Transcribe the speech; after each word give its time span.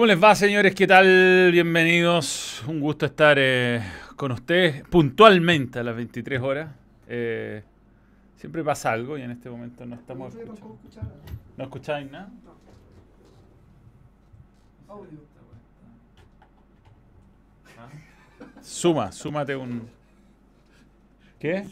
¿Cómo 0.00 0.06
les 0.06 0.24
va, 0.24 0.34
señores? 0.34 0.74
¿Qué 0.74 0.86
tal? 0.86 1.52
Bienvenidos. 1.52 2.64
Un 2.66 2.80
gusto 2.80 3.04
estar 3.04 3.36
eh, 3.38 3.82
con 4.16 4.32
ustedes 4.32 4.82
puntualmente 4.84 5.78
a 5.78 5.82
las 5.82 5.94
23 5.94 6.40
horas. 6.40 6.70
Eh, 7.06 7.62
siempre 8.34 8.64
pasa 8.64 8.92
algo 8.92 9.18
y 9.18 9.20
en 9.20 9.32
este 9.32 9.50
momento 9.50 9.84
no 9.84 9.96
estamos 9.96 10.34
escuchando. 10.34 11.14
¿No 11.54 11.64
escucháis 11.64 12.10
nada? 12.10 12.30
Suma, 18.62 19.12
súmate 19.12 19.54
un. 19.54 19.86
¿Qué? 21.38 21.66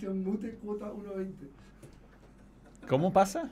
¿Cómo 2.86 3.10
pasa? 3.10 3.50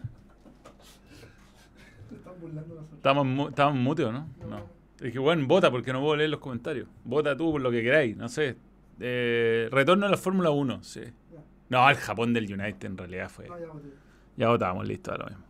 Estamos, 2.96 3.26
mu- 3.26 3.48
estamos 3.48 3.74
muteos, 3.76 4.12
¿no? 4.12 4.28
No. 4.48 4.66
Dije, 5.00 5.18
bueno, 5.18 5.46
vota 5.46 5.70
porque 5.70 5.92
no 5.92 6.00
puedo 6.00 6.16
leer 6.16 6.30
los 6.30 6.40
comentarios. 6.40 6.88
Vota 7.04 7.36
tú 7.36 7.52
por 7.52 7.60
lo 7.60 7.70
que 7.70 7.82
queráis, 7.82 8.16
no 8.16 8.28
sé. 8.28 8.56
Eh, 8.98 9.68
retorno 9.70 10.06
a 10.06 10.08
la 10.08 10.16
Fórmula 10.16 10.50
1, 10.50 10.82
sí. 10.82 11.02
No, 11.68 11.88
el 11.90 11.96
Japón 11.96 12.32
del 12.32 12.44
United 12.44 12.86
en 12.86 12.96
realidad 12.96 13.28
fue. 13.28 13.46
Ya 14.36 14.48
votábamos, 14.48 14.86
listo, 14.86 15.10
ahora 15.12 15.26
mismo. 15.26 15.44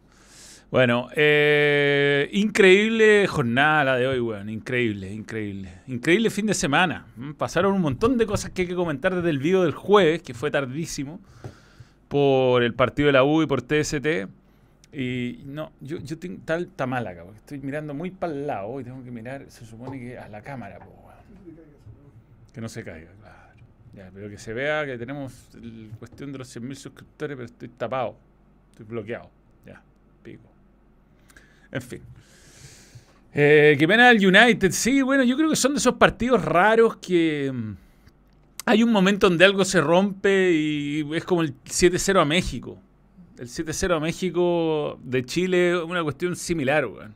Bueno, 0.68 1.08
eh, 1.14 2.28
increíble 2.32 3.26
jornada 3.28 3.84
la 3.84 3.96
de 3.96 4.08
hoy, 4.08 4.18
weón. 4.18 4.48
Increíble, 4.48 5.12
increíble. 5.12 5.72
Increíble 5.86 6.28
fin 6.30 6.46
de 6.46 6.54
semana. 6.54 7.06
Mm, 7.16 7.32
Pasaron 7.34 7.72
un 7.72 7.80
montón 7.82 8.18
de 8.18 8.26
cosas 8.26 8.50
que 8.50 8.62
hay 8.62 8.68
que 8.68 8.74
comentar 8.74 9.14
desde 9.14 9.30
el 9.30 9.38
video 9.38 9.62
del 9.62 9.72
jueves, 9.74 10.22
que 10.22 10.34
fue 10.34 10.50
tardísimo, 10.50 11.20
por 12.08 12.62
el 12.64 12.74
partido 12.74 13.06
de 13.06 13.12
la 13.12 13.22
U 13.22 13.42
y 13.42 13.46
por 13.46 13.62
TST. 13.62 14.26
Y 14.98 15.42
no, 15.44 15.72
yo, 15.82 15.98
yo 15.98 16.18
tengo 16.18 16.40
tal 16.46 16.70
acá, 16.80 17.22
porque 17.22 17.38
estoy 17.38 17.58
mirando 17.58 17.92
muy 17.92 18.10
para 18.10 18.32
el 18.32 18.46
lado 18.46 18.80
y 18.80 18.84
tengo 18.84 19.04
que 19.04 19.10
mirar, 19.10 19.44
se 19.50 19.66
supone 19.66 20.00
que 20.00 20.16
a 20.16 20.26
la 20.30 20.40
cámara, 20.40 20.78
po. 20.78 20.90
Que 22.54 22.62
no 22.62 22.68
se 22.70 22.82
caiga, 22.82 23.10
claro. 23.20 23.36
Ya, 23.92 24.10
pero 24.14 24.30
que 24.30 24.38
se 24.38 24.54
vea 24.54 24.86
que 24.86 24.96
tenemos 24.96 25.48
la 25.52 25.94
cuestión 25.98 26.32
de 26.32 26.38
los 26.38 26.56
100.000 26.56 26.74
suscriptores, 26.76 27.36
pero 27.36 27.44
estoy 27.44 27.68
tapado. 27.68 28.16
Estoy 28.70 28.86
bloqueado. 28.86 29.28
Ya, 29.66 29.82
pico. 30.22 30.48
En 31.70 31.82
fin. 31.82 32.00
Eh, 33.34 33.76
qué 33.78 33.86
pena 33.86 34.10
el 34.10 34.26
United. 34.26 34.72
Sí, 34.72 35.02
bueno, 35.02 35.24
yo 35.24 35.36
creo 35.36 35.50
que 35.50 35.56
son 35.56 35.74
de 35.74 35.78
esos 35.78 35.96
partidos 35.96 36.42
raros 36.42 36.96
que 36.96 37.52
mm, 37.52 37.72
hay 38.64 38.82
un 38.82 38.92
momento 38.92 39.28
donde 39.28 39.44
algo 39.44 39.62
se 39.66 39.78
rompe 39.78 40.52
y 40.52 41.06
es 41.14 41.24
como 41.24 41.42
el 41.42 41.52
7-0 41.64 42.22
a 42.22 42.24
México. 42.24 42.80
El 43.38 43.48
7-0 43.48 43.96
a 43.96 44.00
México 44.00 44.98
de 45.02 45.24
Chile, 45.24 45.82
una 45.82 46.02
cuestión 46.02 46.36
similar, 46.36 46.86
weón. 46.86 47.14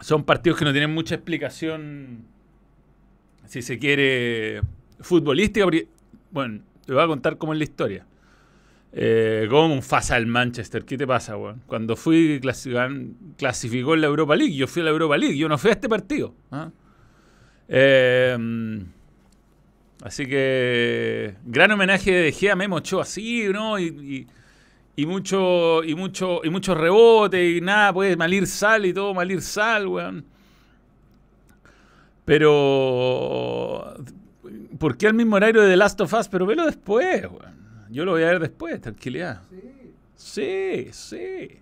Son 0.00 0.24
partidos 0.24 0.58
que 0.58 0.64
no 0.64 0.72
tienen 0.72 0.92
mucha 0.92 1.14
explicación, 1.14 2.24
si 3.46 3.62
se 3.62 3.78
quiere, 3.78 4.62
futbolística. 5.00 5.66
Bueno, 6.30 6.62
te 6.84 6.92
voy 6.92 7.02
a 7.02 7.06
contar 7.06 7.36
cómo 7.36 7.52
es 7.52 7.58
la 7.58 7.64
historia. 7.64 8.06
Eh, 8.92 9.48
¿Cómo 9.50 9.82
fasa 9.82 10.16
el 10.16 10.26
Manchester? 10.26 10.84
¿Qué 10.84 10.96
te 10.96 11.06
pasa, 11.06 11.36
weón? 11.36 11.62
Cuando 11.66 11.96
fui, 11.96 12.40
clasificó 13.36 13.94
en 13.94 14.00
la 14.00 14.06
Europa 14.06 14.36
League. 14.36 14.54
Yo 14.54 14.66
fui 14.66 14.82
a 14.82 14.86
la 14.86 14.90
Europa 14.92 15.16
League. 15.16 15.36
Yo 15.36 15.48
no 15.48 15.58
fui 15.58 15.70
a 15.70 15.74
este 15.74 15.88
partido. 15.88 16.34
¿ah? 16.50 16.70
Eh, 17.68 18.36
así 20.04 20.26
que, 20.26 21.34
gran 21.44 21.72
homenaje 21.72 22.12
de 22.12 22.30
Gea 22.30 22.52
a 22.52 22.56
Memo 22.56 22.76
Ochoa, 22.76 23.04
sí, 23.04 23.48
¿no? 23.52 23.78
Y, 23.78 24.26
mucho, 24.98 25.82
y 25.82 25.96
mucho, 25.96 26.40
y 26.44 26.50
mucho 26.50 26.74
rebote 26.74 27.50
y 27.50 27.60
nada, 27.60 27.92
puede 27.92 28.16
malir 28.16 28.46
sal 28.46 28.86
y 28.86 28.92
todo, 28.92 29.12
malir 29.14 29.42
sal, 29.42 29.88
weón. 29.88 30.24
Pero, 32.24 33.96
¿por 34.78 34.96
qué 34.96 35.08
al 35.08 35.14
mismo 35.14 35.36
horario 35.36 35.62
de 35.62 35.70
The 35.70 35.76
Last 35.76 36.00
of 36.00 36.12
Us? 36.12 36.28
Pero 36.28 36.46
velo 36.46 36.64
después, 36.66 37.22
weón. 37.22 37.54
Yo 37.90 38.04
lo 38.04 38.12
voy 38.12 38.22
a 38.22 38.26
ver 38.26 38.40
después, 38.40 38.80
tranquilidad. 38.80 39.42
Sí, 40.16 40.88
sí. 40.92 41.58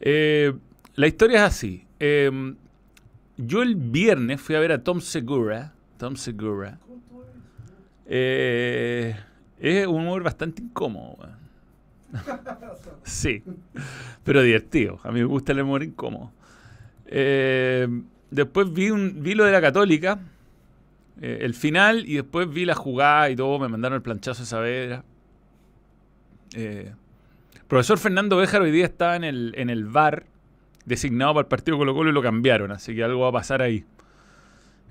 Eh, 0.00 0.52
la 0.94 1.06
historia 1.06 1.38
es 1.38 1.42
así. 1.54 1.86
Eh, 2.00 2.54
yo 3.36 3.62
el 3.62 3.76
viernes 3.76 4.40
fui 4.40 4.54
a 4.54 4.60
ver 4.60 4.72
a 4.72 4.82
Tom 4.82 5.00
Segura. 5.00 5.72
Tom 5.98 6.16
Segura. 6.16 6.78
Eh, 8.06 9.16
es 9.58 9.86
un 9.86 10.02
humor 10.02 10.22
bastante 10.22 10.62
incómodo. 10.62 11.16
sí, 13.02 13.42
pero 14.24 14.42
divertido. 14.42 15.00
A 15.02 15.10
mí 15.10 15.20
me 15.20 15.26
gusta 15.26 15.52
el 15.52 15.60
humor 15.60 15.82
incómodo. 15.82 16.32
Eh, 17.06 17.88
después 18.30 18.72
vi, 18.72 18.90
un, 18.90 19.22
vi 19.22 19.34
lo 19.34 19.44
de 19.44 19.52
la 19.52 19.60
Católica, 19.60 20.18
eh, 21.20 21.38
el 21.42 21.54
final, 21.54 22.08
y 22.08 22.14
después 22.14 22.48
vi 22.48 22.64
la 22.64 22.74
jugada 22.74 23.30
y 23.30 23.36
todo. 23.36 23.58
Me 23.58 23.68
mandaron 23.68 23.96
el 23.96 24.02
planchazo 24.02 24.42
de 24.42 24.46
Saavedra. 24.46 25.04
Eh, 26.54 26.92
profesor 27.68 27.98
Fernando 27.98 28.36
Béjar 28.36 28.62
hoy 28.62 28.70
día 28.70 28.84
estaba 28.84 29.16
en 29.16 29.24
el, 29.24 29.54
en 29.56 29.70
el 29.70 29.84
bar 29.84 30.26
designado 30.84 31.34
para 31.34 31.42
el 31.42 31.48
partido 31.48 31.76
Colo 31.76 31.94
Colo 31.94 32.10
y 32.10 32.12
lo 32.12 32.22
cambiaron, 32.22 32.70
así 32.70 32.94
que 32.94 33.04
algo 33.04 33.20
va 33.20 33.28
a 33.28 33.32
pasar 33.32 33.60
ahí. 33.60 33.84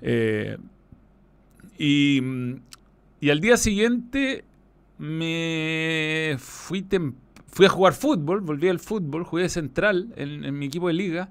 Eh, 0.02 0.58
y, 1.78 2.20
mm, 2.22 2.54
y 3.20 3.30
al 3.30 3.40
día 3.40 3.56
siguiente 3.56 4.44
me 4.98 6.36
fui, 6.38 6.86
fui 7.46 7.66
a 7.66 7.68
jugar 7.68 7.92
fútbol, 7.92 8.40
volví 8.40 8.68
al 8.68 8.78
fútbol, 8.78 9.24
jugué 9.24 9.48
central 9.48 10.12
en, 10.16 10.44
en 10.44 10.58
mi 10.58 10.66
equipo 10.66 10.88
de 10.88 10.94
liga. 10.94 11.30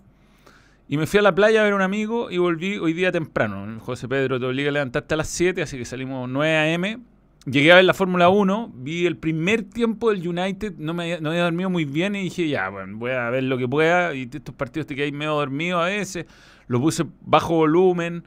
Y 0.88 0.98
me 0.98 1.08
fui 1.08 1.20
a 1.20 1.24
la 1.24 1.34
playa 1.34 1.62
a 1.62 1.64
ver 1.64 1.74
a 1.74 1.76
un 1.76 1.82
amigo 1.82 2.30
y 2.30 2.38
volví 2.38 2.78
hoy 2.78 2.94
día 2.94 3.12
temprano. 3.12 3.80
José 3.80 4.08
Pedro 4.08 4.40
te 4.40 4.46
obliga 4.46 4.70
a 4.70 4.72
levantarte 4.72 5.16
a 5.16 5.18
las 5.18 5.30
7, 5.30 5.64
así 5.64 5.78
que 5.78 5.86
salimos 5.86 6.30
9 6.30 6.56
a.m. 6.56 7.00
Llegué 7.46 7.72
a 7.72 7.76
ver 7.76 7.86
la 7.86 7.94
Fórmula 7.94 8.30
1, 8.30 8.72
vi 8.76 9.06
el 9.06 9.18
primer 9.18 9.64
tiempo 9.64 10.10
del 10.12 10.28
United, 10.28 10.74
no, 10.78 10.96
me 10.96 11.04
había, 11.04 11.20
no 11.22 11.30
había 11.30 11.44
dormido 11.44 11.70
muy 11.70 11.86
bien 11.86 12.16
y 12.16 12.24
dije, 12.24 12.48
ya, 12.48 12.70
bueno, 12.70 12.98
voy 12.98 13.12
a 13.12 13.30
ver 13.30 13.44
lo 13.44 13.58
que 13.58 13.68
pueda. 13.68 14.16
Y 14.16 14.30
estos 14.32 14.54
partidos 14.56 14.88
te 14.88 14.96
quedáis 14.96 15.14
medio 15.14 15.34
dormido 15.34 15.80
a 15.80 15.86
veces. 15.86 16.26
Lo 16.68 16.80
puse 16.80 17.06
bajo 17.22 17.56
volumen. 17.56 18.24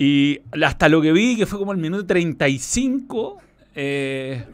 Y 0.00 0.42
hasta 0.64 0.88
lo 0.88 1.02
que 1.02 1.10
vi, 1.10 1.36
que 1.36 1.44
fue 1.44 1.58
como 1.58 1.72
el 1.72 1.78
minuto 1.78 2.06
35, 2.06 3.38
eh, 3.74 4.44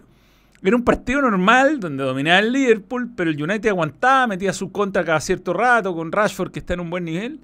era 0.63 0.75
un 0.75 0.83
partido 0.83 1.21
normal 1.21 1.79
donde 1.81 2.03
dominaba 2.03 2.39
el 2.39 2.51
Liverpool, 2.51 3.11
pero 3.15 3.29
el 3.29 3.43
United 3.43 3.69
aguantaba, 3.69 4.27
metía 4.27 4.55
su 4.55 4.73
contra 4.73 5.05
cada 5.05 5.21
cierto 5.21 5.53
rato 5.53 5.95
con 5.95 6.11
Rashford, 6.11 6.51
que 6.51 6.61
está 6.61 6.73
en 6.73 6.81
un 6.81 6.89
buen 6.89 7.05
nivel. 7.05 7.41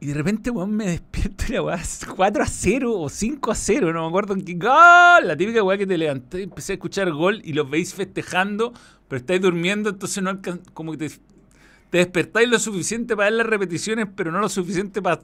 Y 0.00 0.06
de 0.06 0.14
repente, 0.14 0.50
weón, 0.50 0.74
me 0.74 0.86
despierto 0.86 1.44
y 1.48 1.52
la 1.52 1.62
weá 1.62 1.76
es 1.76 2.04
4 2.04 2.42
a 2.42 2.46
0 2.46 2.92
o 2.92 3.08
5 3.08 3.52
a 3.52 3.54
0, 3.54 3.92
no 3.92 4.02
me 4.02 4.08
acuerdo 4.08 4.34
en 4.34 4.44
qué. 4.44 4.54
¡Gol! 4.54 5.28
La 5.28 5.36
típica 5.36 5.62
weá 5.62 5.78
que 5.78 5.86
te 5.86 5.96
levanté, 5.96 6.42
empecé 6.42 6.72
a 6.72 6.74
escuchar 6.74 7.12
gol 7.12 7.40
y 7.44 7.52
los 7.52 7.70
veis 7.70 7.94
festejando, 7.94 8.72
pero 9.06 9.20
estáis 9.20 9.40
durmiendo, 9.40 9.90
entonces 9.90 10.24
no 10.24 10.40
como 10.74 10.90
que 10.90 10.98
te, 10.98 11.10
te 11.90 11.98
despertáis 11.98 12.48
lo 12.48 12.58
suficiente 12.58 13.14
para 13.14 13.30
ver 13.30 13.38
las 13.38 13.46
repeticiones, 13.46 14.08
pero 14.16 14.32
no 14.32 14.40
lo 14.40 14.48
suficiente 14.48 15.00
para 15.00 15.20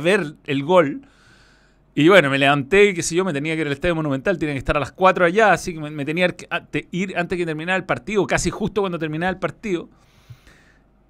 ver 0.00 0.34
el 0.46 0.62
gol. 0.64 1.02
Y 1.94 2.08
bueno, 2.08 2.30
me 2.30 2.38
levanté 2.38 2.94
qué 2.94 3.02
sé 3.02 3.14
yo, 3.14 3.24
me 3.24 3.32
tenía 3.32 3.54
que 3.54 3.60
ir 3.60 3.66
al 3.66 3.72
Estadio 3.72 3.94
Monumental, 3.94 4.38
tenía 4.38 4.54
que 4.54 4.58
estar 4.58 4.76
a 4.76 4.80
las 4.80 4.92
4 4.92 5.26
allá, 5.26 5.52
así 5.52 5.74
que 5.74 5.80
me, 5.80 6.04
tenía 6.04 6.28
que 6.28 6.88
ir 6.90 7.16
antes 7.18 7.36
que 7.36 7.44
terminara 7.44 7.76
el 7.76 7.84
partido, 7.84 8.26
casi 8.26 8.48
justo 8.50 8.80
cuando 8.80 8.98
terminaba 8.98 9.30
el 9.30 9.38
partido. 9.38 9.90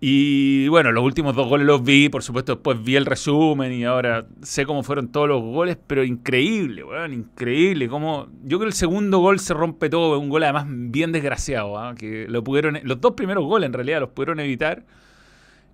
Y 0.04 0.66
bueno, 0.66 0.90
los 0.90 1.04
últimos 1.04 1.36
dos 1.36 1.46
goles 1.46 1.64
los 1.64 1.84
vi, 1.84 2.08
por 2.08 2.24
supuesto 2.24 2.56
después 2.56 2.82
vi 2.82 2.96
el 2.96 3.06
resumen 3.06 3.72
y 3.72 3.84
ahora 3.84 4.26
sé 4.42 4.66
cómo 4.66 4.82
fueron 4.82 5.12
todos 5.12 5.28
los 5.28 5.40
goles, 5.40 5.78
pero 5.86 6.02
increíble, 6.02 6.82
weón, 6.82 7.12
increíble. 7.12 7.86
Como, 7.88 8.26
yo 8.42 8.58
creo 8.58 8.62
que 8.62 8.66
el 8.66 8.72
segundo 8.72 9.20
gol 9.20 9.38
se 9.38 9.54
rompe 9.54 9.88
todo, 9.88 10.18
un 10.18 10.28
gol 10.28 10.42
además 10.42 10.66
bien 10.68 11.12
desgraciado, 11.12 11.78
¿ah? 11.78 11.94
que 11.96 12.26
lo 12.28 12.42
pudieron, 12.42 12.80
los 12.82 13.00
dos 13.00 13.12
primeros 13.12 13.44
goles 13.44 13.68
en 13.68 13.74
realidad 13.74 14.00
los 14.00 14.08
pudieron 14.08 14.40
evitar. 14.40 14.84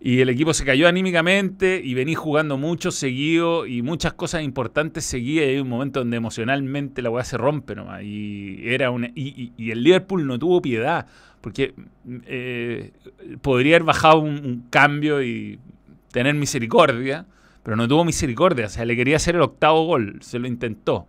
Y 0.00 0.20
el 0.20 0.28
equipo 0.28 0.54
se 0.54 0.64
cayó 0.64 0.86
anímicamente 0.86 1.80
y 1.82 1.94
vení 1.94 2.14
jugando 2.14 2.56
mucho 2.56 2.92
seguido 2.92 3.66
y 3.66 3.82
muchas 3.82 4.12
cosas 4.12 4.42
importantes 4.44 5.04
seguía 5.04 5.44
y 5.44 5.54
hay 5.54 5.58
un 5.58 5.68
momento 5.68 6.00
donde 6.00 6.16
emocionalmente 6.16 7.02
la 7.02 7.10
weá 7.10 7.24
se 7.24 7.36
rompe 7.36 7.74
nomás. 7.74 8.02
Y, 8.04 8.60
era 8.64 8.90
una, 8.90 9.10
y, 9.14 9.52
el 9.70 9.82
Liverpool 9.82 10.24
no 10.26 10.38
tuvo 10.38 10.62
piedad 10.62 11.06
porque 11.40 11.74
eh, 12.26 12.92
podría 13.42 13.76
haber 13.76 13.84
bajado 13.84 14.20
un, 14.20 14.66
cambio 14.70 15.20
y 15.22 15.58
tener 16.12 16.34
misericordia, 16.36 17.26
pero 17.64 17.76
no 17.76 17.88
tuvo 17.88 18.04
misericordia. 18.04 18.66
O 18.66 18.70
sea, 18.70 18.84
le 18.84 18.94
quería 18.94 19.16
hacer 19.16 19.34
el 19.34 19.42
octavo 19.42 19.84
gol, 19.84 20.18
se 20.20 20.38
lo 20.38 20.46
intentó. 20.46 21.08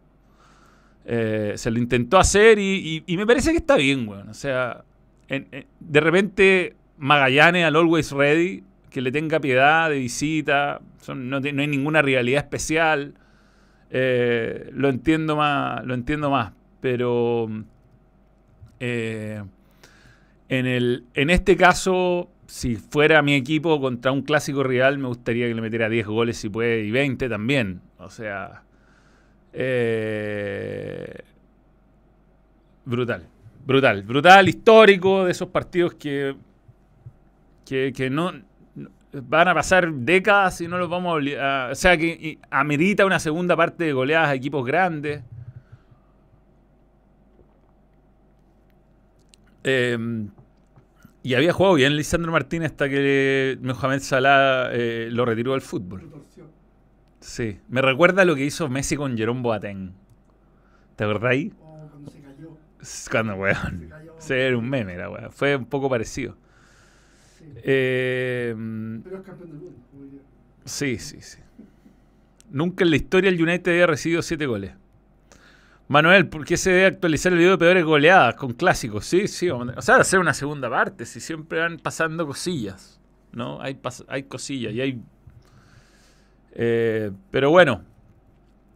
Eh, 1.06 1.54
se 1.56 1.70
lo 1.70 1.78
intentó 1.78 2.18
hacer 2.18 2.58
y, 2.58 3.04
me 3.08 3.28
parece 3.28 3.52
que 3.52 3.58
está 3.58 3.76
bien, 3.76 4.08
weón. 4.08 4.30
O 4.30 4.34
sea, 4.34 4.84
de 5.28 6.00
repente 6.00 6.76
Magallanes 6.98 7.66
al 7.66 7.76
Always 7.76 8.12
Ready, 8.12 8.64
que 8.90 9.02
le 9.02 9.12
tenga 9.12 9.40
piedad 9.40 9.90
de 9.90 10.00
visita, 10.00 10.82
no, 11.08 11.40
no 11.40 11.62
hay 11.62 11.68
ninguna 11.68 12.02
rivalidad 12.02 12.44
especial. 12.44 13.14
Eh, 13.92 14.70
lo 14.74 14.90
entiendo 14.90 15.36
más, 15.36 15.84
lo 15.86 15.94
entiendo 15.94 16.30
más, 16.30 16.54
pero 16.82 17.50
eh, 18.80 19.42
en, 20.48 20.66
el, 20.66 21.06
en 21.14 21.30
este 21.30 21.58
caso 21.58 22.30
si 22.50 22.78
fuera 22.78 23.22
mi 23.22 23.36
equipo 23.36 23.80
contra 23.80 24.12
un 24.12 24.24
clásico 24.24 24.64
rival, 24.64 24.98
me 24.98 25.08
gustaría 25.08 25.48
que 25.48 25.54
le 25.54 25.62
metiera 25.62 25.88
10 25.88 26.08
goles 26.08 26.38
si 26.38 26.50
puede 26.50 26.84
y 26.84 26.90
20 26.90 27.30
también. 27.30 27.80
O 28.00 28.10
sea, 28.10 28.64
eh, 29.54 31.14
brutal, 32.86 33.28
brutal, 33.66 34.02
brutal, 34.02 34.50
histórico 34.50 35.26
de 35.26 35.32
esos 35.32 35.50
partidos 35.50 35.94
que, 35.94 36.36
que, 37.66 38.10
no 38.10 38.34
van 39.12 39.48
a 39.48 39.54
pasar 39.54 39.92
décadas 39.92 40.62
y 40.62 40.68
no 40.68 40.78
los 40.78 40.90
vamos 40.90 41.22
a, 41.40 41.70
O 41.72 41.76
sea, 41.76 41.98
que 41.98 42.40
amerita 42.50 43.06
una 43.06 43.20
segunda 43.20 43.56
parte 43.56 43.86
de 43.86 43.94
goleadas 43.94 44.30
a 44.30 44.36
equipos 44.36 44.66
grandes. 44.66 45.24
Eh, 49.64 49.98
y 51.22 51.34
había 51.34 51.52
jugado 51.52 51.76
bien 51.76 51.96
Lisandro 51.96 52.32
Martínez 52.32 52.72
hasta 52.72 52.88
que 52.88 53.58
Mohamed 53.62 54.00
Salah 54.00 54.70
eh, 54.72 55.10
lo 55.12 55.26
retiró 55.26 55.52
del 55.52 55.62
fútbol. 55.62 56.10
Sí. 57.20 57.60
Me 57.68 57.82
recuerda 57.82 58.24
lo 58.24 58.36
que 58.36 58.46
hizo 58.46 58.70
Messi 58.70 58.96
con 58.96 59.18
Jerome 59.18 59.42
Boateng. 59.42 59.94
¿Te 60.96 61.04
acordáis? 61.04 61.54
Oh, 61.62 61.88
cuando 61.90 62.12
se 62.12 62.22
cayó. 62.22 62.58
Cuando, 63.12 63.36
weón. 63.36 63.90
Se 64.18 64.48
era 64.48 64.58
un 64.58 64.70
meme, 64.70 64.94
era, 64.94 65.10
weón. 65.10 65.32
Fue 65.32 65.56
un 65.58 65.66
poco 65.66 65.90
parecido. 65.90 66.38
Sí. 67.56 67.62
Eh, 67.64 68.56
Pero 69.04 69.18
es 69.18 69.24
campeón 69.24 69.50
del 69.52 69.60
mundo. 69.60 70.22
sí, 70.66 70.98
sí, 71.00 71.22
sí. 71.22 71.40
Nunca 72.52 72.84
en 72.84 72.90
la 72.90 72.96
historia 72.96 73.30
el 73.30 73.42
United 73.42 73.72
había 73.72 73.88
recibido 73.88 74.22
siete 74.22 74.46
goles. 74.46 74.72
Manuel, 75.88 76.28
¿por 76.28 76.46
qué 76.46 76.56
se 76.58 76.70
debe 76.72 76.86
actualizar 76.86 77.32
el 77.32 77.40
video 77.40 77.52
de 77.52 77.58
peores 77.58 77.84
goleadas 77.84 78.36
con 78.36 78.54
clásicos? 78.54 79.06
Sí, 79.06 79.28
sí. 79.28 79.50
O 79.50 79.82
sea, 79.82 79.96
hacer 79.98 80.20
una 80.20 80.34
segunda 80.34 80.70
parte, 80.70 81.06
si 81.06 81.20
siempre 81.20 81.60
van 81.60 81.78
pasando 81.78 82.26
cosillas. 82.28 83.00
¿No? 83.32 83.62
Hay, 83.62 83.76
pas- 83.76 84.06
hay 84.08 84.24
cosillas 84.24 84.74
y 84.74 84.82
hay. 84.82 85.02
Eh, 86.54 87.12
pero 87.32 87.52
bueno, 87.52 87.84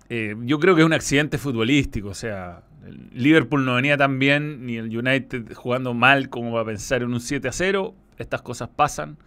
eh, 0.09 0.35
yo 0.41 0.59
creo 0.59 0.75
que 0.75 0.81
es 0.81 0.85
un 0.85 0.93
accidente 0.93 1.37
futbolístico. 1.37 2.09
O 2.09 2.13
sea, 2.13 2.63
el 2.85 3.09
Liverpool 3.13 3.65
no 3.65 3.75
venía 3.75 3.97
tan 3.97 4.19
bien, 4.19 4.65
ni 4.65 4.77
el 4.77 4.95
United 4.95 5.53
jugando 5.53 5.93
mal 5.93 6.29
como 6.29 6.51
para 6.51 6.65
pensar 6.65 7.01
en 7.01 7.13
un 7.13 7.19
7 7.19 7.47
a 7.47 7.51
0. 7.51 7.95
Estas 8.17 8.41
cosas 8.41 8.69
pasan. 8.75 9.17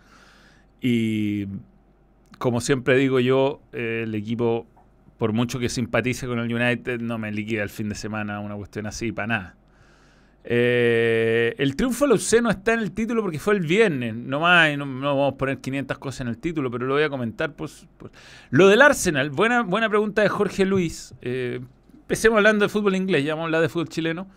Y 0.81 1.47
como 2.39 2.61
siempre 2.61 2.97
digo 2.97 3.21
yo, 3.21 3.61
eh, 3.73 4.03
el 4.05 4.15
equipo 4.15 4.67
por 5.19 5.33
mucho 5.33 5.59
que 5.59 5.69
simpatice 5.69 6.27
con 6.27 6.39
el 6.39 6.53
United, 6.53 7.01
no 7.01 7.19
me 7.19 7.33
liquida 7.33 7.63
el 7.63 7.71
fin 7.71 7.89
de 7.89 7.95
semana 7.95 8.41
una 8.41 8.55
cuestión 8.55 8.87
así, 8.87 9.13
para 9.13 9.27
nada. 9.27 9.57
Eh, 10.49 11.55
el 11.59 11.75
triunfo 11.75 12.07
no 12.07 12.15
está 12.15 12.75
en 12.75 12.81
el 12.81 12.93
título 12.93 13.23
porque 13.23 13.39
fue 13.39 13.55
el 13.55 13.61
viernes, 13.61 14.15
no 14.15 14.41
más, 14.41 14.73
y 14.73 14.77
no, 14.77 14.87
no 14.87 15.17
vamos 15.17 15.35
a 15.35 15.37
poner 15.37 15.59
500 15.59 15.99
cosas 15.99 16.21
en 16.21 16.29
el 16.29 16.39
título, 16.39 16.71
pero 16.71 16.87
lo 16.87 16.95
voy 16.95 17.03
a 17.03 17.11
comentar. 17.11 17.55
Pues, 17.55 17.87
pues. 17.97 18.13
Lo 18.51 18.69
del 18.69 18.83
Arsenal, 18.83 19.31
buena, 19.31 19.63
buena 19.63 19.89
pregunta 19.89 20.23
de 20.23 20.29
Jorge 20.29 20.65
Luis. 20.65 21.15
Eh, 21.23 21.61
empecemos 21.93 22.37
hablando 22.37 22.65
de 22.65 22.69
fútbol 22.69 22.95
inglés, 22.95 23.25
ya 23.25 23.33
vamos 23.33 23.45
a 23.45 23.47
hablar 23.47 23.63
de 23.63 23.69
fútbol 23.69 23.89
chileno. 23.89 24.29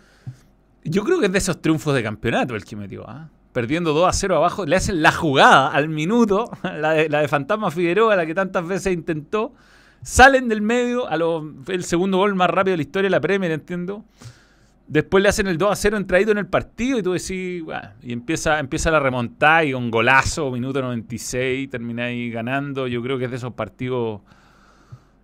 Yo 0.84 1.04
creo 1.04 1.19
que 1.19 1.28
es 1.28 1.31
de 1.31 1.38
esos 1.38 1.62
triunfos 1.62 1.94
de 1.94 2.02
campeonato 2.02 2.56
el 2.56 2.63
que 2.63 2.75
metió, 2.75 3.07
¿ah? 3.07 3.30
Perdiendo 3.59 3.91
2 3.91 4.07
a 4.07 4.13
0 4.13 4.38
abajo, 4.38 4.65
le 4.65 4.77
hacen 4.77 5.01
la 5.01 5.11
jugada 5.11 5.67
al 5.67 5.89
minuto, 5.89 6.50
la 6.63 6.91
de, 6.91 7.09
la 7.09 7.19
de 7.19 7.27
Fantasma 7.27 7.69
Figueroa, 7.69 8.15
la 8.15 8.25
que 8.25 8.33
tantas 8.33 8.65
veces 8.65 8.94
intentó. 8.94 9.53
Salen 10.01 10.47
del 10.47 10.61
medio, 10.61 11.09
a 11.09 11.17
lo, 11.17 11.56
el 11.67 11.83
segundo 11.83 12.19
gol 12.19 12.35
más 12.35 12.50
rápido 12.50 12.71
de 12.71 12.77
la 12.77 12.83
historia 12.83 13.09
la 13.09 13.19
Premier, 13.19 13.51
entiendo. 13.51 14.06
Después 14.88 15.21
le 15.21 15.27
hacen 15.27 15.47
el 15.47 15.57
2 15.57 15.73
a 15.73 15.75
0 15.75 15.97
entradito 15.97 16.31
en 16.31 16.38
el 16.38 16.47
partido 16.47 17.00
y 17.00 17.03
tú 17.03 17.11
decís, 17.11 17.61
bueno, 17.61 17.89
y 18.01 18.13
empieza, 18.13 18.59
empieza 18.59 18.91
la 18.91 19.01
remontada 19.01 19.65
y 19.65 19.73
un 19.73 19.91
golazo, 19.91 20.50
minuto 20.51 20.81
96, 20.81 21.69
termináis 21.69 22.33
ganando. 22.33 22.88
Yo 22.88 23.01
creo 23.01 23.17
que 23.17 23.25
es 23.25 23.31
de 23.31 23.35
esos 23.35 23.56
partidos 23.56 24.21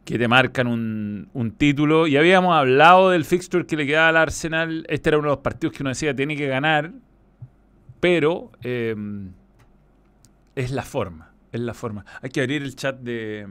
que 0.03 0.19
te 0.19 0.27
marcan 0.27 0.67
un, 0.67 1.29
un 1.31 1.51
título. 1.51 2.05
Y 2.05 2.17
habíamos 2.17 2.53
hablado 2.53 3.11
del 3.11 3.23
fixture 3.23 3.65
que 3.65 3.77
le 3.77 3.87
quedaba 3.87 4.09
al 4.09 4.17
Arsenal. 4.17 4.85
Este 4.89 5.09
era 5.09 5.19
uno 5.19 5.29
de 5.29 5.35
los 5.35 5.41
partidos 5.41 5.73
que 5.73 5.83
uno 5.83 5.91
decía 5.91 6.13
tiene 6.13 6.35
que 6.35 6.47
ganar, 6.47 6.91
pero 8.05 8.51
eh, 8.61 8.95
es 10.53 10.69
la 10.69 10.83
forma, 10.83 11.33
es 11.51 11.59
la 11.59 11.73
forma. 11.73 12.05
Hay 12.21 12.29
que 12.29 12.39
abrir 12.41 12.61
el 12.61 12.75
chat 12.75 12.99
de... 12.99 13.47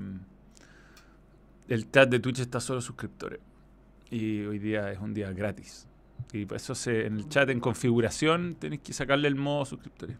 El 1.66 1.90
chat 1.90 2.08
de 2.08 2.20
Twitch 2.20 2.38
está 2.38 2.60
solo 2.60 2.80
suscriptores. 2.80 3.40
Y 4.10 4.42
hoy 4.44 4.60
día 4.60 4.92
es 4.92 5.00
un 5.00 5.12
día 5.12 5.32
gratis. 5.32 5.88
Y 6.32 6.46
por 6.46 6.58
eso 6.58 6.76
se, 6.76 7.04
en 7.06 7.16
el 7.16 7.28
chat 7.28 7.50
en 7.50 7.58
configuración 7.58 8.54
tenéis 8.54 8.82
que 8.82 8.92
sacarle 8.92 9.26
el 9.26 9.34
modo 9.34 9.64
suscriptores. 9.64 10.18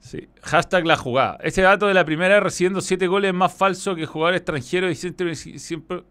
Sí. 0.00 0.26
Hashtag 0.42 0.84
la 0.84 0.96
jugada. 0.96 1.38
Este 1.40 1.62
dato 1.62 1.86
de 1.86 1.94
la 1.94 2.04
primera 2.04 2.40
recibiendo 2.40 2.80
7 2.80 3.06
goles 3.06 3.28
es 3.28 3.34
más 3.34 3.54
falso 3.54 3.94
que 3.94 4.06
jugador 4.06 4.34
extranjero 4.34 4.90
y 4.90 4.96
siempre, 4.96 5.36
siempre 5.36 6.02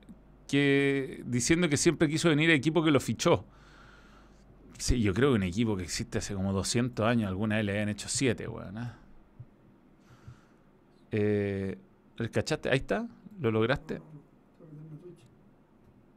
que 0.48 1.22
diciendo 1.26 1.68
que 1.68 1.76
siempre 1.76 2.08
quiso 2.08 2.30
venir 2.30 2.50
a 2.50 2.54
equipo 2.54 2.82
que 2.82 2.92
lo 2.92 3.02
fichó. 3.02 3.46
Sí, 4.82 5.00
yo 5.00 5.14
creo 5.14 5.30
que 5.30 5.36
un 5.36 5.44
equipo 5.44 5.78
que 5.78 5.84
existe 5.84 6.18
hace 6.18 6.34
como 6.34 6.54
200 6.54 7.06
años, 7.06 7.28
alguna 7.30 7.58
vez 7.58 7.66
le 7.66 7.72
habían 7.74 7.90
hecho 7.90 8.10
7, 8.10 8.48
weón. 8.48 8.78
¿ah? 8.80 8.98
Eh, 11.12 11.78
¿El 12.18 12.32
cachaste? 12.32 12.70
Ahí 12.70 12.78
está. 12.78 13.08
¿Lo 13.40 13.52
lograste? 13.52 14.02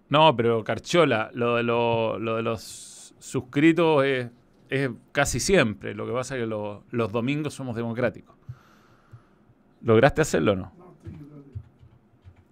No, 0.09 0.35
pero 0.35 0.64
Carchola, 0.64 1.30
lo 1.35 1.56
de, 1.56 1.62
lo, 1.62 2.18
lo 2.18 2.37
de 2.37 2.42
los 2.42 3.14
suscritos 3.18 4.02
es, 4.04 4.30
es 4.71 4.90
casi 5.12 5.40
siempre. 5.40 5.94
Lo 5.94 6.06
que 6.06 6.12
pasa 6.12 6.35
es 6.37 6.42
que 6.42 6.47
lo- 6.47 6.85
los 6.90 7.12
domingos 7.12 7.52
somos 7.52 7.76
democráticos. 7.76 8.35
¿Lograste 9.83 10.23
hacerlo 10.23 10.52
o 10.52 10.56
no? 10.56 10.73
No, 10.78 10.92
estoy 10.94 11.12
equivocado. 11.12 11.44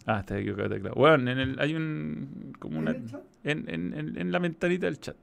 Ah, 0.05 0.21
está 0.21 0.39
equivocado, 0.39 0.69
teclado. 0.69 0.95
Bueno, 0.95 1.31
en 1.31 1.39
el, 1.39 1.59
hay 1.59 1.75
un. 1.75 2.53
como 2.59 2.77
¿En 2.77 2.83
una. 2.83 2.91
En, 3.45 3.69
en, 3.71 3.95
en, 3.95 4.19
en 4.19 4.31
la 4.33 4.39
ventanita 4.41 4.85
del. 4.87 4.99
Chat 5.01 5.17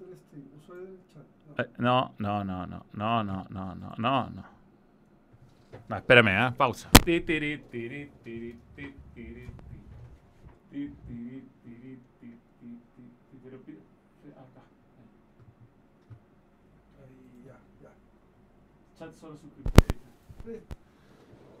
del 0.00 0.16
stream. 0.18 0.44
Usuario 0.62 0.84
del 0.84 0.98
chat. 1.12 1.24
No. 1.58 1.64
Eh, 1.64 1.68
No, 1.78 2.14
no, 2.18 2.44
no, 2.44 2.66
no, 2.66 2.84
no, 2.94 3.24
no, 3.24 3.46
no, 3.50 3.74
no, 3.74 3.94
no, 3.98 4.30
no. 4.30 4.44
Espérame, 5.96 6.28
¿ah? 6.28 6.54
Pausa. 6.56 6.88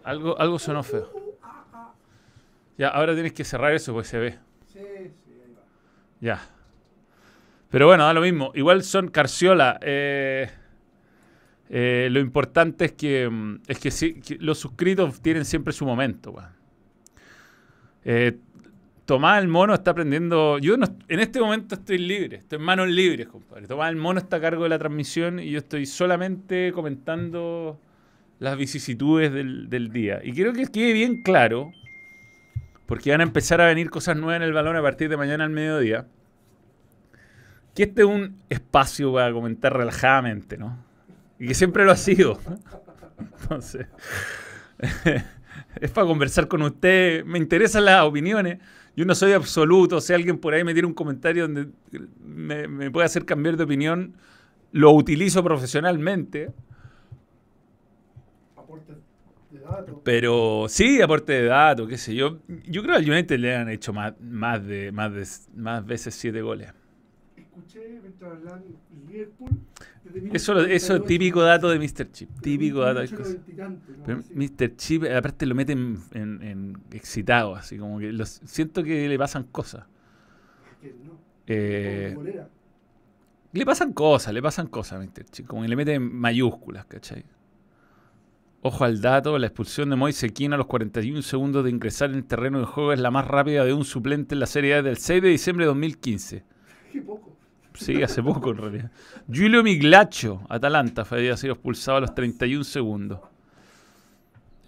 Algo, 0.04 0.38
algo 0.40 0.58
sonó 0.58 0.82
feo. 0.82 1.10
Uh, 1.12 1.34
ah, 1.42 1.64
ah. 1.72 1.92
Ya, 2.78 2.88
ahora 2.88 3.12
tienes 3.12 3.32
que 3.34 3.44
cerrar 3.44 3.72
eso 3.74 3.92
porque 3.92 4.08
se 4.08 4.18
ve. 4.18 4.38
Sí, 4.66 4.80
sí, 4.80 5.40
ahí 5.44 5.54
va. 5.54 5.62
Ya. 6.20 6.40
Pero 7.70 7.86
bueno, 7.86 8.04
da 8.04 8.14
lo 8.14 8.20
mismo. 8.22 8.52
Igual 8.54 8.82
son 8.82 9.08
Carciola. 9.08 9.78
eh, 9.82 10.48
eh, 11.70 12.08
lo 12.10 12.18
importante 12.20 12.86
es 12.86 12.92
que, 12.92 13.28
mm, 13.28 13.60
es 13.66 13.78
que, 13.78 14.38
los 14.40 14.58
suscritos 14.58 15.20
tienen 15.20 15.44
siempre 15.44 15.72
su 15.72 15.84
momento. 15.84 16.34
Eh, 18.04 18.38
Tomás 19.04 19.40
el 19.42 19.48
Mono 19.48 19.74
está 19.74 19.90
aprendiendo. 19.92 20.58
Yo 20.58 20.76
no- 20.76 20.86
en 21.08 21.20
este 21.20 21.40
momento 21.40 21.74
estoy 21.74 21.98
libre, 21.98 22.38
estoy 22.38 22.58
en 22.58 22.64
manos 22.64 22.88
libres, 22.88 23.26
compadre. 23.28 23.66
Tomás 23.66 23.90
el 23.90 23.96
Mono 23.96 24.18
está 24.20 24.36
a 24.36 24.40
cargo 24.40 24.62
de 24.64 24.68
la 24.70 24.78
transmisión 24.78 25.38
y 25.40 25.50
yo 25.50 25.58
estoy 25.58 25.86
solamente 25.86 26.72
comentando 26.72 27.80
las 28.38 28.56
vicisitudes 28.56 29.32
del, 29.32 29.68
del 29.70 29.90
día. 29.92 30.20
Y 30.22 30.32
quiero 30.32 30.52
que 30.52 30.66
quede 30.66 30.92
bien 30.92 31.22
claro, 31.22 31.70
porque 32.86 33.10
van 33.10 33.20
a 33.20 33.24
empezar 33.24 33.60
a 33.60 33.66
venir 33.66 33.90
cosas 33.90 34.16
nuevas 34.16 34.36
en 34.36 34.42
el 34.42 34.52
balón 34.52 34.76
a 34.76 34.82
partir 34.82 35.08
de 35.08 35.16
mañana 35.16 35.44
al 35.44 35.50
mediodía, 35.50 36.06
que 37.78 37.84
este 37.84 38.02
es 38.02 38.08
un 38.08 38.34
espacio 38.48 39.12
para 39.12 39.32
comentar 39.32 39.72
relajadamente, 39.72 40.58
¿no? 40.58 40.76
Y 41.38 41.46
que 41.46 41.54
siempre 41.54 41.84
lo 41.84 41.92
ha 41.92 41.96
sido. 41.96 42.40
Entonces, 43.40 43.86
es 45.80 45.90
para 45.92 46.04
conversar 46.08 46.48
con 46.48 46.62
usted. 46.62 47.24
Me 47.24 47.38
interesan 47.38 47.84
las 47.84 48.02
opiniones. 48.02 48.58
Yo 48.96 49.04
no 49.04 49.14
soy 49.14 49.30
absoluto. 49.30 50.00
Si 50.00 50.12
alguien 50.12 50.38
por 50.38 50.54
ahí 50.54 50.64
me 50.64 50.72
tiene 50.72 50.88
un 50.88 50.92
comentario 50.94 51.46
donde 51.46 51.68
me, 52.20 52.66
me 52.66 52.90
puede 52.90 53.06
hacer 53.06 53.24
cambiar 53.24 53.56
de 53.56 53.62
opinión, 53.62 54.14
lo 54.72 54.90
utilizo 54.90 55.44
profesionalmente. 55.44 56.50
Aporte 58.56 58.94
de 59.52 59.60
datos. 59.60 60.00
Pero 60.02 60.66
sí, 60.68 61.00
aporte 61.00 61.32
de 61.32 61.44
datos, 61.44 61.88
qué 61.88 61.96
sé 61.96 62.16
yo. 62.16 62.38
Yo 62.66 62.82
creo 62.82 62.96
que 62.96 63.04
al 63.04 63.08
United 63.08 63.38
le 63.38 63.54
han 63.54 63.68
hecho 63.68 63.92
más, 63.92 64.14
más, 64.20 64.66
de, 64.66 64.90
más, 64.90 65.12
de, 65.12 65.24
más 65.54 65.86
veces 65.86 66.16
siete 66.16 66.42
goles. 66.42 66.72
Escuché 67.58 68.00
mientras 68.00 68.32
hablaban 68.32 68.64
Liverpool. 69.08 69.50
Eso, 70.32 70.58
eso 70.60 70.94
es 70.94 71.00
1998, 71.00 71.04
típico 71.04 71.42
dato 71.42 71.68
de 71.68 71.78
Mr. 71.78 72.10
Chip. 72.12 72.30
Típico 72.40 72.80
dato 72.80 73.00
de 73.00 73.06
18, 73.06 73.22
cosas. 73.22 73.34
90 73.34 73.50
y 73.50 73.54
tanto, 73.54 73.92
¿no? 74.06 74.22
Mr. 74.34 74.76
Chip, 74.76 75.04
aparte 75.04 75.46
lo 75.46 75.54
meten 75.54 75.98
en, 76.12 76.42
en 76.42 76.78
excitado, 76.92 77.56
así 77.56 77.76
como 77.78 77.98
que 77.98 78.12
los, 78.12 78.28
siento 78.44 78.82
que 78.82 79.08
le 79.08 79.18
pasan 79.18 79.44
cosas. 79.44 79.84
No. 81.04 81.18
Eh. 81.46 82.16
Le 83.52 83.64
pasan 83.64 83.92
cosas, 83.92 84.32
le 84.32 84.42
pasan 84.42 84.66
cosas, 84.68 85.00
Mr. 85.00 85.24
Chip. 85.24 85.46
Como 85.46 85.62
que 85.62 85.68
le 85.68 85.76
meten 85.76 86.02
mayúsculas, 86.14 86.86
¿cachai? 86.86 87.24
Ojo 88.60 88.84
al 88.84 89.00
dato, 89.00 89.38
la 89.38 89.46
expulsión 89.46 89.88
de 89.88 89.96
Moise 89.96 90.30
Keane 90.30 90.56
a 90.56 90.58
los 90.58 90.66
41 90.66 91.22
segundos 91.22 91.64
de 91.64 91.70
ingresar 91.70 92.10
en 92.10 92.16
el 92.16 92.24
terreno 92.24 92.58
de 92.58 92.64
juego 92.64 92.92
es 92.92 92.98
la 92.98 93.10
más 93.10 93.26
rápida 93.26 93.64
de 93.64 93.72
un 93.72 93.84
suplente 93.84 94.34
en 94.34 94.40
la 94.40 94.46
Serie 94.46 94.74
A 94.74 94.82
del 94.82 94.96
6 94.96 95.22
de 95.22 95.28
diciembre 95.28 95.64
de 95.64 95.68
2015. 95.68 96.44
Qué 96.92 97.00
poco. 97.02 97.36
Sí, 97.74 98.02
hace 98.02 98.22
poco 98.22 98.50
en 98.50 98.56
realidad. 98.56 98.90
Giulio 99.30 99.62
Miglaccio, 99.62 100.42
Atalanta, 100.48 101.06
había 101.08 101.36
sido 101.36 101.54
expulsado 101.54 101.98
a 101.98 102.00
los 102.00 102.14
31 102.14 102.64
segundos. 102.64 103.20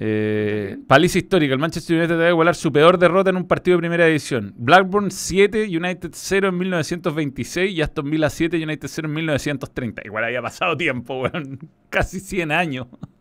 Eh, 0.03 0.79
paliza 0.87 1.19
histórica, 1.19 1.53
el 1.53 1.61
Manchester 1.61 1.99
United 1.99 2.17
debe 2.17 2.31
igualar 2.31 2.55
su 2.55 2.73
peor 2.73 2.97
derrota 2.97 3.29
en 3.29 3.37
un 3.37 3.47
partido 3.47 3.77
de 3.77 3.81
primera 3.81 4.07
división. 4.07 4.55
Blackburn 4.57 5.11
7, 5.11 5.65
United 5.77 6.11
0 6.15 6.49
en 6.49 6.57
1926 6.57 7.73
y 7.77 7.83
Aston 7.83 8.09
Villa 8.09 8.31
7, 8.31 8.57
United 8.65 8.89
0 8.89 9.09
en 9.09 9.15
1930. 9.15 10.03
Igual 10.07 10.25
había 10.25 10.41
pasado 10.41 10.75
tiempo, 10.75 11.21
weón. 11.21 11.59
Casi 11.91 12.19
100 12.19 12.51
años. 12.51 12.87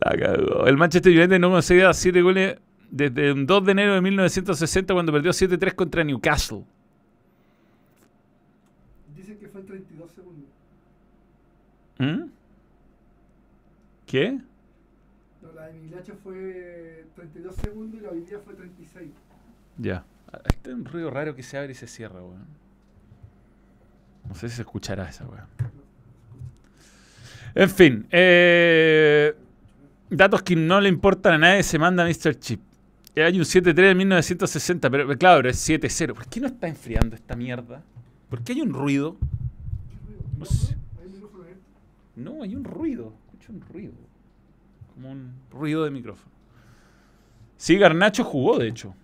La 0.00 0.16
cagó. 0.18 0.66
El 0.66 0.76
Manchester 0.76 1.10
United 1.10 1.38
no 1.38 1.50
conseguía 1.50 1.90
7 1.94 2.20
goles 2.20 2.58
desde 2.92 3.32
un 3.32 3.46
2 3.46 3.64
de 3.64 3.72
enero 3.72 3.94
de 3.94 4.02
1960 4.02 4.92
cuando 4.92 5.12
perdió 5.12 5.32
7-3 5.32 5.74
contra 5.74 6.04
Newcastle. 6.04 6.62
Dicen 9.16 9.38
que 9.38 9.48
fue 9.48 9.62
32 9.62 10.12
segundos. 10.12 10.50
¿Mm? 11.98 12.28
¿Qué? 14.06 14.38
No, 15.40 15.52
la 15.54 15.68
de 15.68 15.72
Milacho 15.72 16.14
fue 16.22 17.06
32 17.16 17.54
segundos 17.56 17.98
y 17.98 18.04
la 18.04 18.10
hoy 18.10 18.20
día 18.20 18.38
fue 18.44 18.54
36. 18.54 19.10
Ya. 19.78 20.04
Este 20.44 20.70
es 20.70 20.76
un 20.76 20.84
ruido 20.84 21.10
raro 21.10 21.34
que 21.34 21.42
se 21.42 21.56
abre 21.56 21.72
y 21.72 21.74
se 21.74 21.86
cierra, 21.86 22.20
weón. 22.20 22.44
No 24.28 24.34
sé 24.34 24.50
si 24.50 24.56
se 24.56 24.62
escuchará 24.62 25.08
esa, 25.08 25.24
weón. 25.26 25.46
En 27.54 27.70
fin. 27.70 28.06
eh, 28.10 29.34
datos 30.10 30.42
que 30.42 30.56
no 30.56 30.78
le 30.78 30.90
importan 30.90 31.34
a 31.34 31.38
nadie 31.38 31.62
se 31.62 31.78
manda 31.78 32.04
Mr. 32.04 32.38
Chip. 32.38 32.60
Eh, 33.14 33.22
Hay 33.24 33.38
un 33.38 33.44
7-3 33.44 33.74
de 33.74 33.94
1960, 33.94 34.90
pero 34.90 35.06
pero 35.06 35.18
claro, 35.18 35.48
es 35.48 35.68
7-0. 35.68 36.14
¿Por 36.14 36.26
qué 36.26 36.40
no 36.40 36.46
está 36.46 36.68
enfriando 36.68 37.14
esta 37.14 37.36
mierda? 37.36 37.82
¿Por 38.30 38.42
qué 38.42 38.52
hay 38.52 38.62
un 38.62 38.72
ruido? 38.72 39.16
No 40.38 40.44
sé. 40.46 40.76
¿Hay 41.00 41.06
un 41.06 41.12
micrófono 41.12 41.42
abierto? 41.44 41.62
No, 42.16 42.42
hay 42.42 42.54
un 42.54 42.64
ruido. 42.64 43.12
Escucho 43.26 43.52
un 43.52 43.60
ruido. 43.60 43.92
Como 44.94 45.10
un 45.10 45.32
ruido 45.50 45.84
de 45.84 45.90
micrófono. 45.90 46.30
Sí, 47.58 47.76
Garnacho 47.76 48.24
jugó, 48.24 48.58
de 48.58 48.68
hecho. 48.68 48.94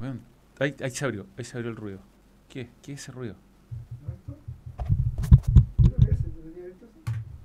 Weón, 0.00 0.20
ahí, 0.58 0.74
ahí 0.82 0.90
se 0.90 1.04
abrió, 1.04 1.26
ahí 1.38 1.44
se 1.44 1.56
abrió 1.56 1.70
el 1.70 1.76
ruido. 1.76 2.00
¿Qué? 2.48 2.68
¿Qué 2.82 2.94
es 2.94 3.02
ese 3.02 3.12
ruido? 3.12 3.36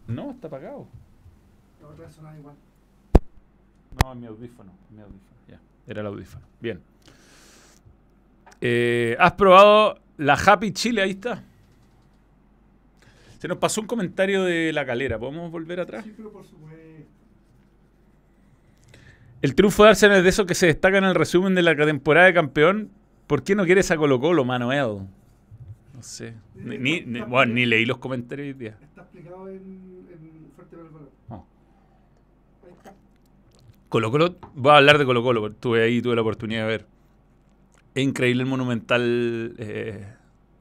¿No. 0.07 0.23
No, 0.25 0.31
está 0.31 0.47
apagado. 0.47 0.87
La 1.81 1.87
otra 1.89 2.05
vez 2.07 2.15
sonaba 2.15 2.37
igual. 2.37 2.55
No, 4.03 4.15
mi 4.15 4.27
audífono. 4.27 4.71
Mi 4.91 5.01
audífono. 5.01 5.21
Ya, 5.47 5.59
era 5.87 6.01
el 6.01 6.07
audífono. 6.07 6.45
Bien. 6.59 6.79
Eh, 8.61 9.15
¿Has 9.19 9.33
probado 9.33 9.99
la 10.17 10.33
Happy 10.33 10.71
Chile? 10.71 11.01
Ahí 11.01 11.11
está. 11.11 11.43
Se 13.39 13.47
nos 13.47 13.57
pasó 13.57 13.79
un 13.81 13.87
comentario 13.87 14.43
de 14.43 14.73
la 14.73 14.85
calera. 14.85 15.17
¿Podemos 15.17 15.49
volver 15.51 15.79
atrás? 15.79 16.03
Sí, 16.03 16.13
pero 16.15 16.31
por 16.31 16.45
supuesto. 16.45 16.77
El 19.41 19.55
triunfo 19.55 19.83
de 19.83 19.89
Arsenal 19.89 20.17
es 20.17 20.23
de 20.23 20.29
esos 20.29 20.45
que 20.45 20.55
se 20.55 20.65
destaca 20.67 20.97
en 20.97 21.05
el 21.05 21.15
resumen 21.15 21.55
de 21.55 21.61
la 21.61 21.73
temporada 21.75 22.25
de 22.27 22.33
campeón. 22.33 22.89
¿Por 23.27 23.43
qué 23.43 23.55
no 23.55 23.63
quieres 23.65 23.89
a 23.91 23.95
Colo 23.95 24.19
Colo, 24.19 24.43
Manuel? 24.43 25.07
No 25.93 26.03
sé. 26.03 26.33
Ni, 26.55 26.77
ni- 26.77 27.01
ni- 27.05 27.21
bueno, 27.21 27.53
ni 27.53 27.65
leí 27.65 27.85
los 27.85 27.99
comentarios 27.99 28.47
hoy 28.47 28.53
día. 28.53 28.77
Está 28.81 29.01
explicado 29.03 29.47
en, 29.47 29.55
en 29.55 30.51
Fuerte 30.55 30.75
para 30.75 30.87
el 30.87 30.93
Valor. 30.93 31.09
No. 31.29 31.45
Ahí 32.65 32.71
está. 32.73 32.93
Colo 33.89 34.11
Colo, 34.11 34.35
voy 34.55 34.71
a 34.71 34.77
hablar 34.77 34.97
de 34.99 35.05
Colo 35.05 35.23
Colo, 35.23 35.47
estuve 35.47 35.83
ahí, 35.83 36.01
tuve 36.01 36.15
la 36.15 36.21
oportunidad 36.21 36.61
de 36.61 36.67
ver. 36.67 36.85
Es 37.95 38.03
increíble 38.03 38.43
el 38.43 38.49
monumental 38.49 39.55
eh, 39.57 40.05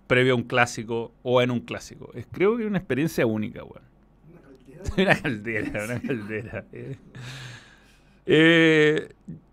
previo 0.06 0.32
a 0.32 0.36
un 0.36 0.44
clásico 0.44 1.12
o 1.22 1.42
en 1.42 1.50
un 1.50 1.60
clásico. 1.60 2.10
Es, 2.14 2.26
creo 2.32 2.56
que 2.56 2.62
es 2.64 2.68
una 2.68 2.78
experiencia 2.78 3.26
única, 3.26 3.62
weón. 3.64 3.84
Una 4.32 4.40
caldera. 4.40 4.82
Una 4.96 5.22
caldera, 5.22 5.84
una 5.84 6.00
caldera. 6.00 6.64
eh. 6.72 6.96
Eh, 8.26 9.08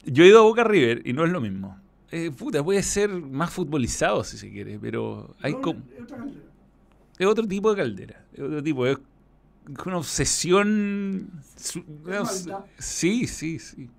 yo 0.06 0.24
he 0.24 0.28
ido 0.28 0.40
a 0.40 0.44
Boca 0.44 0.64
River 0.64 1.02
y 1.06 1.14
no 1.14 1.26
es 1.26 1.32
lo 1.32 1.42
mismo. 1.42 1.78
Eh, 2.12 2.32
puta, 2.32 2.64
puede 2.64 2.82
ser 2.84 3.10
más 3.10 3.52
futbolizado 3.52 4.24
si 4.24 4.38
se 4.38 4.50
quiere, 4.52 4.80
pero 4.80 5.36
hay 5.42 5.54
No, 5.54 5.62
como... 5.62 5.80
Es 5.98 6.02
otra 6.04 6.18
caldera. 6.18 6.46
Es 7.18 7.28
otro 7.28 7.48
tipo 7.48 7.70
de 7.72 7.78
caldera. 7.82 8.26
Es 8.34 8.40
otro 8.42 8.62
tipo. 8.64 8.86
Es 8.86 8.98
una 9.86 9.98
obsesión. 9.98 11.30
su-. 11.56 11.84
Sí, 12.78 13.28
sí, 13.28 13.60
sí. 13.60 13.90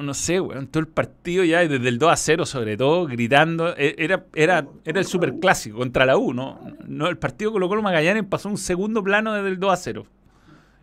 No 0.00 0.14
sé, 0.14 0.40
weón. 0.40 0.66
Todo 0.68 0.80
el 0.80 0.88
partido 0.88 1.44
ya, 1.44 1.60
desde 1.66 1.88
el 1.88 1.98
2 1.98 2.12
a 2.12 2.16
0 2.16 2.46
sobre 2.46 2.76
todo, 2.76 3.06
gritando. 3.06 3.74
E- 3.76 3.94
Era, 3.98 4.24
era, 4.34 4.66
era 4.84 4.98
el 5.00 5.06
superclásico 5.06 5.78
contra 5.78 6.06
la 6.06 6.16
U, 6.16 6.32
¿no? 6.32 6.60
no 6.86 7.08
el 7.08 7.18
partido 7.18 7.52
Colo 7.52 7.68
Colo 7.68 7.82
Magallanes 7.82 8.24
pasó 8.24 8.48
un 8.48 8.58
segundo 8.58 9.02
plano 9.02 9.34
desde 9.34 9.48
el 9.48 9.58
2 9.58 9.72
a 9.72 9.76
0. 9.76 10.06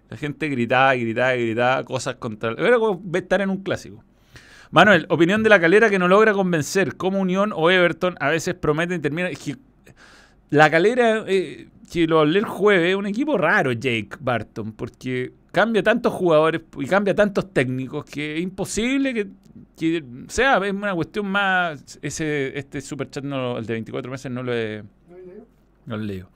La 0.09 0.17
gente 0.17 0.47
gritaba, 0.47 0.95
gritaba, 0.95 1.33
gritaba 1.33 1.83
cosas 1.83 2.15
contra. 2.15 2.51
Era 2.51 2.77
como 2.79 3.01
estar 3.17 3.41
en 3.41 3.49
un 3.49 3.57
clásico. 3.63 4.03
Manuel, 4.71 5.05
opinión 5.09 5.43
de 5.43 5.49
la 5.49 5.59
calera 5.59 5.89
que 5.89 5.99
no 5.99 6.07
logra 6.07 6.33
convencer. 6.33 6.95
Como 6.97 7.19
Unión 7.19 7.51
o 7.55 7.69
Everton 7.71 8.15
a 8.19 8.29
veces 8.29 8.53
prometen 8.55 8.99
y 8.99 9.01
terminan. 9.01 9.31
La 10.49 10.69
calera, 10.69 11.23
eh, 11.27 11.67
que 11.91 12.07
lo 12.07 12.19
hablé 12.19 12.39
el 12.39 12.45
jueves, 12.45 12.89
es 12.89 12.95
un 12.95 13.05
equipo 13.07 13.37
raro, 13.37 13.71
Jake 13.71 14.09
Barton, 14.19 14.73
porque 14.73 15.33
cambia 15.51 15.81
tantos 15.81 16.13
jugadores 16.13 16.61
y 16.77 16.85
cambia 16.85 17.15
tantos 17.15 17.51
técnicos 17.53 18.05
que 18.05 18.37
es 18.37 18.41
imposible 18.43 19.13
que, 19.13 19.27
que 19.77 20.03
sea. 20.27 20.57
Es 20.65 20.73
una 20.73 20.93
cuestión 20.93 21.27
más. 21.27 21.99
Ese, 22.01 22.57
este 22.57 22.81
superchat, 22.81 23.23
no, 23.23 23.57
el 23.57 23.65
de 23.65 23.73
24 23.73 24.11
meses, 24.11 24.31
no 24.31 24.43
lo 24.43 24.53
he. 24.53 24.83
¿No 25.09 25.17
leo? 25.17 25.47
No 25.85 25.97
lo 25.97 26.03
leo. 26.03 26.29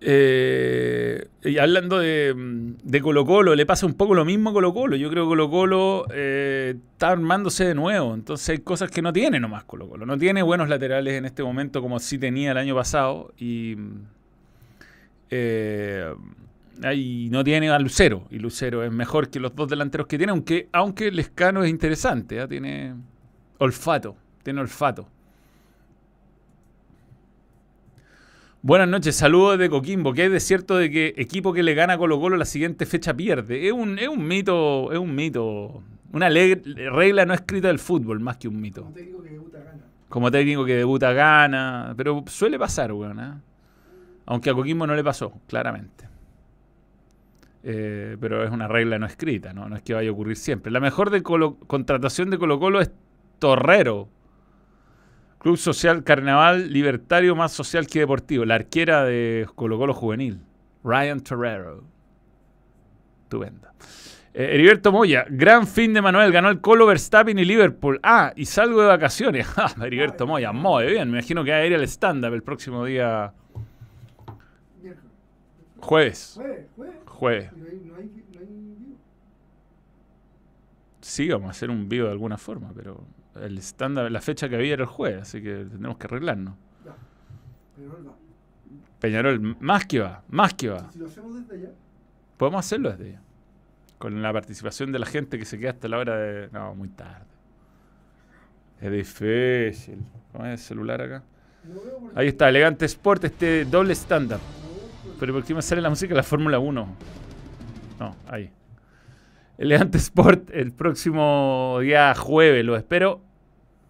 Eh, 0.00 1.26
y 1.42 1.58
hablando 1.58 1.98
de, 1.98 2.32
de 2.82 3.00
Colo 3.00 3.24
Colo, 3.24 3.54
le 3.54 3.66
pasa 3.66 3.86
un 3.86 3.94
poco 3.94 4.14
lo 4.14 4.24
mismo 4.24 4.50
a 4.50 4.52
Colo 4.52 4.72
Colo. 4.72 4.96
Yo 4.96 5.10
creo 5.10 5.24
que 5.24 5.28
Colo 5.30 5.50
Colo 5.50 6.06
eh, 6.12 6.74
está 6.92 7.10
armándose 7.10 7.64
de 7.66 7.74
nuevo. 7.74 8.14
Entonces 8.14 8.48
hay 8.50 8.58
cosas 8.58 8.90
que 8.90 9.02
no 9.02 9.12
tiene 9.12 9.40
nomás 9.40 9.64
Colo 9.64 9.88
Colo. 9.88 10.06
No 10.06 10.16
tiene 10.16 10.42
buenos 10.42 10.68
laterales 10.68 11.14
en 11.14 11.24
este 11.24 11.42
momento 11.42 11.82
como 11.82 11.98
sí 11.98 12.18
tenía 12.18 12.52
el 12.52 12.58
año 12.58 12.74
pasado. 12.74 13.32
Y 13.38 13.76
eh, 15.30 16.14
ahí 16.82 17.28
no 17.30 17.42
tiene 17.42 17.70
a 17.70 17.78
Lucero. 17.78 18.24
Y 18.30 18.38
Lucero 18.38 18.84
es 18.84 18.92
mejor 18.92 19.30
que 19.30 19.40
los 19.40 19.54
dos 19.54 19.68
delanteros 19.68 20.06
que 20.06 20.16
tiene. 20.16 20.30
Aunque, 20.30 20.68
aunque 20.72 21.10
Lescano 21.10 21.64
es 21.64 21.70
interesante. 21.70 22.40
¿ah? 22.40 22.48
Tiene 22.48 22.94
olfato. 23.58 24.16
Tiene 24.42 24.60
olfato. 24.60 25.08
Buenas 28.60 28.88
noches, 28.88 29.14
saludos 29.14 29.58
de 29.58 29.70
Coquimbo. 29.70 30.12
¿Qué 30.12 30.22
hay 30.22 30.28
de 30.28 30.40
cierto 30.40 30.76
de 30.76 30.90
que 30.90 31.14
equipo 31.16 31.52
que 31.52 31.62
le 31.62 31.74
gana 31.74 31.94
a 31.94 31.98
Colo 31.98 32.18
Colo 32.18 32.36
la 32.36 32.44
siguiente 32.44 32.86
fecha 32.86 33.14
pierde? 33.14 33.66
Es 33.66 33.72
un, 33.72 33.98
es 33.98 34.08
un 34.08 34.26
mito, 34.26 34.92
es 34.92 34.98
un 34.98 35.14
mito. 35.14 35.82
Una 36.12 36.28
regla 36.28 37.24
no 37.24 37.34
escrita 37.34 37.68
del 37.68 37.78
fútbol, 37.78 38.18
más 38.18 38.36
que 38.36 38.48
un 38.48 38.60
mito. 38.60 38.82
Un 38.84 38.94
técnico 38.94 39.22
que 39.22 39.30
debuta 39.30 39.58
gana. 39.60 39.84
Como 40.08 40.30
técnico 40.30 40.64
que 40.64 40.74
debuta 40.74 41.12
gana, 41.12 41.94
pero 41.96 42.24
suele 42.26 42.58
pasar, 42.58 42.92
weón. 42.92 43.20
¿eh? 43.20 43.32
Aunque 44.26 44.50
a 44.50 44.54
Coquimbo 44.54 44.86
no 44.86 44.94
le 44.96 45.04
pasó, 45.04 45.32
claramente. 45.46 46.08
Eh, 47.62 48.16
pero 48.20 48.42
es 48.44 48.50
una 48.50 48.66
regla 48.66 48.98
no 48.98 49.06
escrita, 49.06 49.52
¿no? 49.52 49.68
No 49.68 49.76
es 49.76 49.82
que 49.82 49.94
vaya 49.94 50.08
a 50.08 50.12
ocurrir 50.12 50.36
siempre. 50.36 50.72
La 50.72 50.80
mejor 50.80 51.10
de 51.10 51.22
Colo- 51.22 51.58
contratación 51.66 52.30
de 52.30 52.38
Colo 52.38 52.58
Colo 52.58 52.80
es 52.80 52.90
Torrero. 53.38 54.08
Club 55.38 55.56
Social 55.56 56.02
Carnaval 56.04 56.72
Libertario 56.72 57.36
más 57.36 57.52
social 57.52 57.86
que 57.86 58.00
deportivo. 58.00 58.44
La 58.44 58.56
arquera 58.56 59.04
de 59.04 59.46
Colo 59.54 59.78
Colo 59.78 59.94
Juvenil. 59.94 60.40
Ryan 60.84 61.20
Torrero. 61.20 61.84
Estupenda. 63.22 63.72
Eh, 64.34 64.54
Heriberto 64.54 64.92
Moya, 64.92 65.26
gran 65.28 65.66
fin 65.66 65.92
de 65.92 66.02
Manuel, 66.02 66.30
ganó 66.32 66.48
el 66.48 66.60
Colo 66.60 66.86
Verstappen 66.86 67.38
y 67.38 67.44
Liverpool. 67.44 67.98
Ah, 68.02 68.32
y 68.36 68.44
salgo 68.44 68.80
de 68.82 68.88
vacaciones. 68.88 69.46
Ah, 69.56 69.74
Heriberto 69.84 70.26
Moya, 70.26 70.52
muy 70.52 70.86
bien. 70.86 71.10
Me 71.10 71.18
imagino 71.18 71.44
que 71.44 71.50
va 71.50 71.56
a 71.58 71.66
ir 71.66 71.74
al 71.74 71.82
stand-up 71.82 72.34
el 72.34 72.42
próximo 72.42 72.84
día 72.84 73.32
jueves. 75.80 76.34
Jueves, 76.36 76.66
jueves. 77.06 77.50
Vivo. 77.54 77.96
Sí, 81.00 81.28
vamos 81.28 81.48
a 81.48 81.50
hacer 81.52 81.70
un 81.70 81.88
video 81.88 82.04
de 82.04 82.12
alguna 82.12 82.36
forma, 82.36 82.70
pero 82.74 83.02
el 83.42 83.58
stand-up, 83.58 84.08
la 84.10 84.20
fecha 84.20 84.48
que 84.48 84.56
había 84.56 84.74
era 84.74 84.82
el 84.82 84.88
jueves, 84.88 85.22
así 85.22 85.42
que 85.42 85.54
tendremos 85.54 85.96
que 85.98 86.06
arreglarnos. 86.06 86.54
Ya. 86.84 86.94
Pero 87.76 87.96
él 87.98 88.08
va. 88.08 88.12
Peñarol, 89.00 89.56
más 89.60 89.86
que 89.86 90.00
va, 90.00 90.22
más 90.28 90.54
que 90.54 90.68
va. 90.70 90.90
Si 90.92 90.98
lo 90.98 91.06
hacemos 91.06 91.34
desde 91.34 91.54
allá, 91.66 91.74
Podemos 92.36 92.64
hacerlo 92.64 92.90
desde 92.90 93.10
allá. 93.10 93.20
con 93.98 94.20
la 94.22 94.32
participación 94.32 94.92
de 94.92 94.98
la 95.00 95.06
gente 95.06 95.38
que 95.38 95.44
se 95.44 95.58
queda 95.58 95.70
hasta 95.70 95.88
la 95.88 95.98
hora 95.98 96.16
de... 96.16 96.48
No, 96.52 96.74
muy 96.74 96.88
tarde. 96.88 97.24
Es 98.80 98.92
difícil. 98.92 99.98
¿Cómo 100.32 100.44
es 100.46 100.52
el 100.52 100.58
celular 100.58 101.00
acá? 101.02 101.24
Ahí 102.14 102.28
está, 102.28 102.48
Elegante 102.48 102.84
Sport, 102.86 103.24
este 103.24 103.64
doble 103.64 103.94
stand-up. 103.94 104.40
Pero 105.18 105.32
¿por 105.32 105.42
qué 105.44 105.54
me 105.54 105.62
sale 105.62 105.80
la 105.80 105.90
música 105.90 106.14
la 106.14 106.22
Fórmula 106.22 106.58
1? 106.60 106.88
No, 107.98 108.16
ahí. 108.28 108.50
Elegante 109.58 109.98
Sport 109.98 110.50
el 110.52 110.70
próximo 110.72 111.78
día 111.82 112.14
jueves, 112.14 112.64
lo 112.64 112.76
espero. 112.76 113.20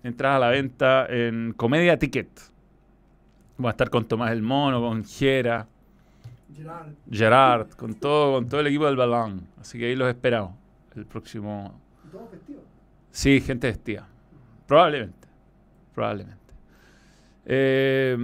Entrada 0.02 0.36
a 0.36 0.38
la 0.38 0.48
venta 0.50 1.06
en 1.06 1.52
Comedia 1.52 1.98
Ticket. 1.98 2.28
Vamos 3.56 3.70
a 3.70 3.72
estar 3.72 3.90
con 3.90 4.06
Tomás 4.06 4.30
el 4.30 4.42
Mono, 4.42 4.80
con 4.80 5.04
Jera, 5.04 5.66
Gerard. 6.54 6.92
Gerard, 7.10 7.70
con 7.70 7.94
todo, 7.94 8.34
con 8.34 8.48
todo 8.48 8.60
el 8.60 8.68
equipo 8.68 8.86
del 8.86 8.96
balón. 8.96 9.46
Así 9.60 9.78
que 9.78 9.86
ahí 9.86 9.96
los 9.96 10.08
esperamos. 10.08 10.54
El 10.94 11.06
próximo. 11.06 11.80
Todos. 12.10 12.28
Sí, 13.10 13.40
gente 13.40 13.66
vestida. 13.66 14.06
Probablemente. 14.66 15.28
Probablemente. 15.94 16.38
Eh, 17.44 18.16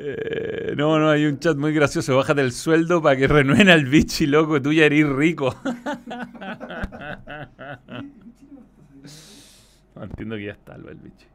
Eh, 0.00 0.74
no, 0.76 0.96
no, 1.00 1.10
hay 1.10 1.26
un 1.26 1.40
chat 1.40 1.56
muy 1.56 1.72
gracioso. 1.72 2.16
Bájate 2.16 2.40
el 2.40 2.52
sueldo 2.52 3.02
para 3.02 3.16
que 3.16 3.26
renueve 3.26 3.72
al 3.72 3.86
bichi, 3.86 4.26
loco. 4.26 4.62
Tú 4.62 4.72
ya 4.72 4.84
eres 4.84 5.08
rico. 5.08 5.56
Entiendo 10.00 10.36
que 10.36 10.44
ya 10.44 10.52
está 10.52 10.76
el 10.76 10.84
bichi. 10.84 11.26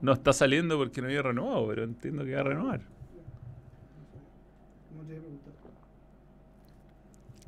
No 0.00 0.12
está 0.12 0.32
saliendo. 0.32 0.76
Porque 0.76 1.00
no 1.00 1.06
había 1.06 1.22
renovado, 1.22 1.68
pero 1.68 1.84
entiendo 1.84 2.24
que 2.24 2.34
va 2.34 2.40
a 2.40 2.44
renovar. 2.44 2.80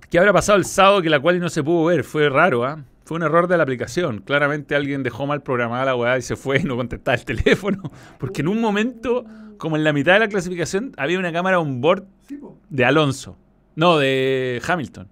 ¿Qué 0.09 0.21
habrá 0.21 0.33
pasado 0.33 0.59
el 0.59 0.65
sábado 0.65 1.03
que 1.03 1.11
la 1.11 1.19
cual 1.19 1.41
no 1.41 1.49
se 1.49 1.65
pudo 1.65 1.87
ver? 1.87 2.05
Fue 2.05 2.29
raro, 2.29 2.65
¿ah? 2.65 2.85
Fue 3.05 3.17
un 3.17 3.25
error 3.25 3.49
de 3.49 3.57
la 3.57 3.65
aplicación. 3.65 4.21
Claramente 4.21 4.77
alguien 4.77 5.03
dejó 5.03 5.27
mal 5.27 5.43
programada 5.43 5.87
la 5.87 5.97
weá 5.97 6.19
y 6.19 6.23
se 6.23 6.37
fue 6.37 6.61
y 6.61 6.63
no 6.63 6.77
contestaba 6.77 7.17
el 7.17 7.25
teléfono. 7.25 7.91
Porque 8.21 8.43
en 8.43 8.49
un 8.49 8.61
momento, 8.61 9.25
como 9.63 9.77
en 9.77 9.85
la 9.85 9.93
mitad 9.93 10.15
de 10.15 10.19
la 10.19 10.27
clasificación, 10.27 10.93
había 10.97 11.21
una 11.21 11.33
cámara 11.33 11.61
on 11.61 11.81
board 11.81 12.03
Sí, 12.27 12.41
de 12.69 12.85
Alonso. 12.85 13.39
No, 13.77 13.97
de 13.97 14.61
Hamilton. 14.67 15.07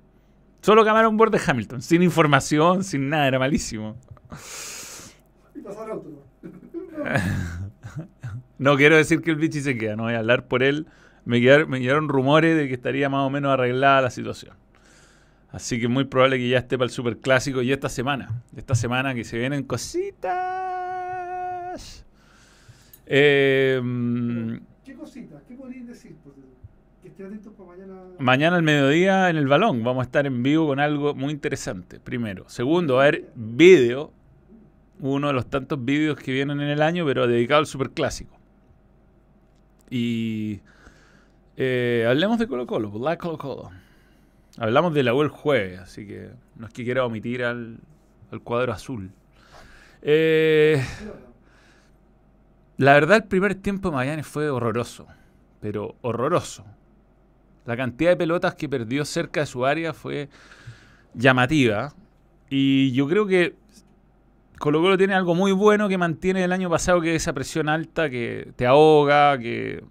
Solo 0.61 0.85
cámara 0.85 1.07
on 1.07 1.17
board 1.17 1.31
de 1.31 1.41
Hamilton. 1.47 1.81
Sin 1.81 2.03
información, 2.03 2.83
sin 2.83 3.09
nada. 3.09 3.29
Era 3.29 3.39
malísimo. 3.39 3.97
Y 5.55 5.61
auto. 5.69 6.25
¿no? 8.59 8.77
Quiero 8.77 8.97
decir 8.97 9.23
que 9.23 9.31
el 9.31 9.37
bichi 9.37 9.61
se 9.61 9.79
queda. 9.79 9.95
No 9.95 10.03
voy 10.03 10.15
a 10.15 10.19
hablar 10.19 10.49
por 10.49 10.65
él. 10.65 10.89
Me 11.25 11.41
quedaron, 11.41 11.71
me 11.71 11.79
llegaron 11.79 12.09
rumores 12.09 12.57
de 12.57 12.67
que 12.67 12.75
estaría 12.75 13.09
más 13.09 13.25
o 13.25 13.31
menos 13.31 13.53
arreglada 13.53 14.03
la 14.03 14.11
situación. 14.11 14.57
Así 15.53 15.81
que 15.81 15.87
muy 15.87 16.07
probable 16.07 16.39
que 16.39 16.49
ya 16.49 16.59
esté 16.59 16.77
para 16.77 16.87
el 16.87 16.91
superclásico 16.91 17.63
y 17.63 17.71
esta 17.71 17.89
semana. 17.89 18.43
Esta 18.57 18.75
semana 18.75 19.15
que 19.15 19.23
se 19.23 19.39
vienen 19.39 19.63
cositas. 19.63 20.41
Eh, 23.12 23.81
mm, 23.83 24.55
¿Qué 24.85 24.94
cositas? 24.94 25.42
¿Qué 25.49 25.57
podrías 25.57 25.88
decir? 25.88 26.14
Pues, 26.23 26.37
que 27.03 27.09
estén 27.09 27.27
atentos 27.27 27.53
para 27.55 27.70
mañana. 27.70 28.03
Mañana 28.20 28.57
al 28.57 28.62
mediodía 28.62 29.31
en 29.31 29.37
el 29.37 29.49
balón 29.49 29.83
vamos 29.83 30.03
a 30.03 30.05
estar 30.05 30.27
en 30.27 30.44
vivo 30.44 30.68
con 30.68 30.79
algo 30.79 31.12
muy 31.14 31.33
interesante. 31.33 31.99
Primero. 31.99 32.49
Segundo, 32.49 32.94
va 32.94 33.03
a 33.03 33.09
haber 33.09 33.33
vídeo. 33.35 34.12
Uno 35.01 35.27
de 35.29 35.33
los 35.33 35.51
tantos 35.51 35.85
vídeos 35.85 36.16
que 36.18 36.31
vienen 36.31 36.61
en 36.61 36.68
el 36.68 36.83
año, 36.83 37.05
pero 37.05 37.27
dedicado 37.27 37.59
al 37.59 37.66
superclásico. 37.66 38.38
Y 39.88 40.61
eh, 41.57 42.07
hablemos 42.09 42.38
de 42.38 42.46
Colo 42.46 42.66
Colo, 42.66 42.92
la 43.01 43.18
Colo 43.18 43.38
Colo. 43.38 43.70
Hablamos 44.57 44.94
de 44.94 45.03
la 45.03 45.14
U 45.14 45.23
el 45.23 45.31
jueves, 45.31 45.81
así 45.81 46.07
que 46.07 46.31
no 46.55 46.68
es 46.68 46.73
que 46.73 46.85
quiera 46.85 47.05
omitir 47.05 47.42
al, 47.42 47.79
al 48.31 48.40
cuadro 48.42 48.73
azul. 48.73 49.11
Eh, 50.03 50.81
la 52.81 52.95
verdad, 52.95 53.19
el 53.19 53.25
primer 53.25 53.55
tiempo 53.57 53.90
de 53.90 53.97
Magallanes 53.97 54.27
fue 54.27 54.49
horroroso, 54.49 55.07
pero 55.61 55.97
horroroso. 56.01 56.64
La 57.66 57.77
cantidad 57.77 58.09
de 58.09 58.16
pelotas 58.16 58.55
que 58.55 58.71
perdió 58.71 59.05
cerca 59.05 59.40
de 59.40 59.47
su 59.47 59.66
área 59.66 59.93
fue 59.93 60.31
llamativa. 61.12 61.93
Y 62.49 62.90
yo 62.93 63.07
creo 63.07 63.27
que 63.27 63.55
Colo 64.59 64.81
Colo 64.81 64.97
tiene 64.97 65.12
algo 65.12 65.35
muy 65.35 65.53
bueno 65.53 65.90
que 65.90 65.99
mantiene 65.99 66.43
el 66.43 66.53
año 66.53 66.71
pasado, 66.71 67.03
que 67.03 67.14
es 67.14 67.23
esa 67.23 67.35
presión 67.35 67.69
alta 67.69 68.09
que 68.09 68.53
te 68.57 68.66
ahoga, 68.66 69.38
que 69.38 69.85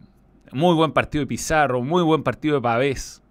muy 0.52 0.74
buen 0.74 0.92
partido 0.92 1.22
de 1.22 1.28
Pizarro, 1.28 1.84
muy 1.84 2.02
buen 2.02 2.24
partido 2.24 2.56
de 2.56 2.62
Pavés. 2.62 3.22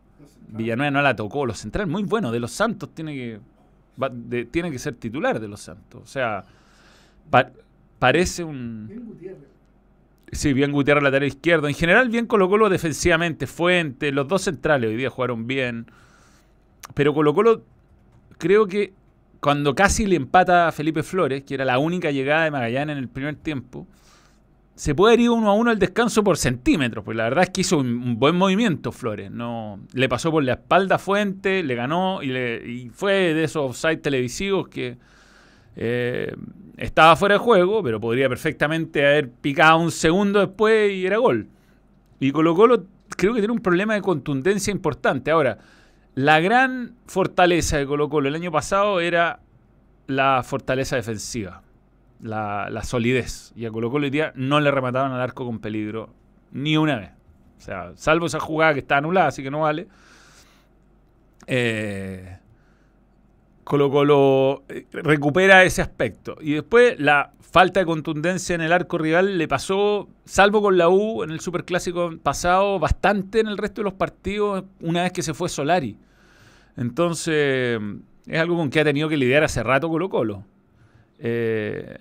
Villanueva 0.46 0.92
no 0.92 1.02
la 1.02 1.16
tocó, 1.16 1.44
los 1.46 1.58
centrales 1.58 1.90
muy 1.90 2.04
buenos, 2.04 2.30
de 2.30 2.38
los 2.38 2.52
Santos 2.52 2.94
tiene 2.94 3.12
que 3.12 3.40
tiene 4.52 4.70
que 4.70 4.78
ser 4.78 4.94
titular 4.94 5.40
de 5.40 5.48
los 5.48 5.58
Santos. 5.58 6.00
O 6.00 6.06
sea, 6.06 6.44
parece 7.98 8.44
un 8.44 8.86
Bien 8.88 9.04
Gutiérrez. 9.06 9.48
Sí, 10.30 10.52
bien 10.52 10.72
Gutiérrez 10.72 11.02
lateral 11.02 11.28
izquierdo. 11.28 11.68
En 11.68 11.74
general, 11.74 12.08
bien 12.10 12.26
Colo 12.26 12.48
Colo 12.48 12.68
defensivamente. 12.68 13.46
Fuente, 13.46 14.12
los 14.12 14.28
dos 14.28 14.42
centrales 14.42 14.90
hoy 14.90 14.96
día 14.96 15.08
jugaron 15.10 15.46
bien. 15.46 15.86
Pero 16.94 17.14
Colo 17.14 17.32
Colo, 17.34 17.62
creo 18.38 18.66
que 18.66 18.92
cuando 19.40 19.74
casi 19.74 20.06
le 20.06 20.16
empata 20.16 20.68
a 20.68 20.72
Felipe 20.72 21.02
Flores, 21.02 21.44
que 21.44 21.54
era 21.54 21.64
la 21.64 21.78
única 21.78 22.10
llegada 22.10 22.44
de 22.44 22.50
Magallanes 22.50 22.94
en 22.96 22.98
el 23.02 23.08
primer 23.08 23.36
tiempo, 23.36 23.86
se 24.74 24.94
puede 24.94 25.20
ir 25.20 25.30
uno 25.30 25.48
a 25.48 25.54
uno 25.54 25.70
al 25.70 25.78
descanso 25.78 26.22
por 26.22 26.36
centímetros. 26.36 27.04
Pues 27.04 27.16
la 27.16 27.24
verdad 27.24 27.44
es 27.44 27.50
que 27.50 27.62
hizo 27.62 27.78
un 27.78 28.18
buen 28.18 28.36
movimiento 28.36 28.92
Flores. 28.92 29.30
No, 29.30 29.80
le 29.94 30.08
pasó 30.08 30.30
por 30.30 30.44
la 30.44 30.52
espalda 30.54 30.96
a 30.96 30.98
Fuente, 30.98 31.62
le 31.62 31.74
ganó 31.74 32.22
y, 32.22 32.28
le- 32.28 32.68
y 32.68 32.90
fue 32.90 33.32
de 33.34 33.44
esos 33.44 33.70
offside 33.70 33.96
televisivos 33.98 34.68
que 34.68 34.98
eh, 35.80 36.34
estaba 36.76 37.14
fuera 37.14 37.36
de 37.36 37.38
juego, 37.38 37.84
pero 37.84 38.00
podría 38.00 38.28
perfectamente 38.28 39.06
haber 39.06 39.30
picado 39.30 39.78
un 39.78 39.92
segundo 39.92 40.40
después 40.40 40.92
y 40.92 41.06
era 41.06 41.18
gol. 41.18 41.46
Y 42.18 42.32
Colo 42.32 42.56
Colo 42.56 42.84
creo 43.16 43.32
que 43.32 43.40
tiene 43.40 43.52
un 43.52 43.60
problema 43.60 43.94
de 43.94 44.02
contundencia 44.02 44.72
importante. 44.72 45.30
Ahora, 45.30 45.58
la 46.16 46.40
gran 46.40 46.96
fortaleza 47.06 47.78
de 47.78 47.86
Colo 47.86 48.08
Colo 48.08 48.28
el 48.28 48.34
año 48.34 48.50
pasado 48.50 48.98
era 48.98 49.38
la 50.08 50.42
fortaleza 50.42 50.96
defensiva, 50.96 51.62
la, 52.20 52.80
solidez. 52.82 53.52
Y 53.54 53.64
a 53.64 53.70
Colo 53.70 53.88
Colo 53.88 54.06
hoy 54.06 54.10
día 54.10 54.32
no 54.34 54.58
le 54.58 54.72
remataban 54.72 55.12
al 55.12 55.20
arco 55.20 55.46
con 55.46 55.60
peligro 55.60 56.10
ni 56.50 56.76
una 56.76 56.98
vez. 56.98 57.10
O 57.58 57.60
sea, 57.60 57.92
salvo 57.94 58.26
esa 58.26 58.40
jugada 58.40 58.74
que 58.74 58.80
está 58.80 58.96
anulada, 58.96 59.28
así 59.28 59.44
que 59.44 59.50
no 59.50 59.60
vale. 59.60 59.86
Eh, 61.46 62.37
Colo 63.68 63.90
Colo 63.90 64.64
eh, 64.70 64.86
recupera 64.92 65.62
ese 65.62 65.82
aspecto. 65.82 66.38
Y 66.40 66.54
después 66.54 66.98
la 66.98 67.32
falta 67.38 67.80
de 67.80 67.86
contundencia 67.86 68.54
en 68.54 68.62
el 68.62 68.72
arco 68.72 68.96
rival 68.96 69.36
le 69.36 69.46
pasó, 69.46 70.08
salvo 70.24 70.62
con 70.62 70.78
la 70.78 70.88
U 70.88 71.22
en 71.22 71.30
el 71.30 71.40
Superclásico 71.40 72.16
pasado, 72.22 72.78
bastante 72.78 73.40
en 73.40 73.46
el 73.46 73.58
resto 73.58 73.82
de 73.82 73.84
los 73.84 73.92
partidos 73.92 74.64
una 74.80 75.02
vez 75.02 75.12
que 75.12 75.22
se 75.22 75.34
fue 75.34 75.50
Solari. 75.50 75.98
Entonces, 76.78 77.78
es 78.26 78.40
algo 78.40 78.56
con 78.56 78.70
que 78.70 78.80
ha 78.80 78.84
tenido 78.84 79.06
que 79.10 79.18
lidiar 79.18 79.44
hace 79.44 79.62
rato 79.62 79.90
Colo 79.90 80.08
Colo. 80.08 80.44
Eh, 81.18 81.98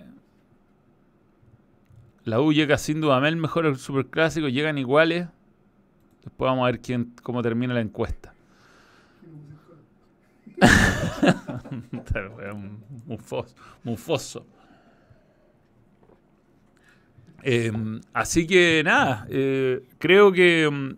la 2.24 2.40
U 2.40 2.50
llega 2.54 2.78
sin 2.78 3.02
duda 3.02 3.28
el 3.28 3.36
mejor 3.36 3.66
al 3.66 3.76
Superclásico, 3.76 4.48
llegan 4.48 4.78
iguales. 4.78 5.28
Después 6.24 6.48
vamos 6.48 6.62
a 6.62 6.70
ver 6.70 6.80
quién, 6.80 7.12
cómo 7.22 7.42
termina 7.42 7.74
la 7.74 7.82
encuesta. 7.82 8.32
mufoso. 13.84 14.46
Eh, 17.42 17.72
así 18.12 18.46
que 18.46 18.82
nada, 18.84 19.26
eh, 19.30 19.82
creo 19.98 20.32
que 20.32 20.96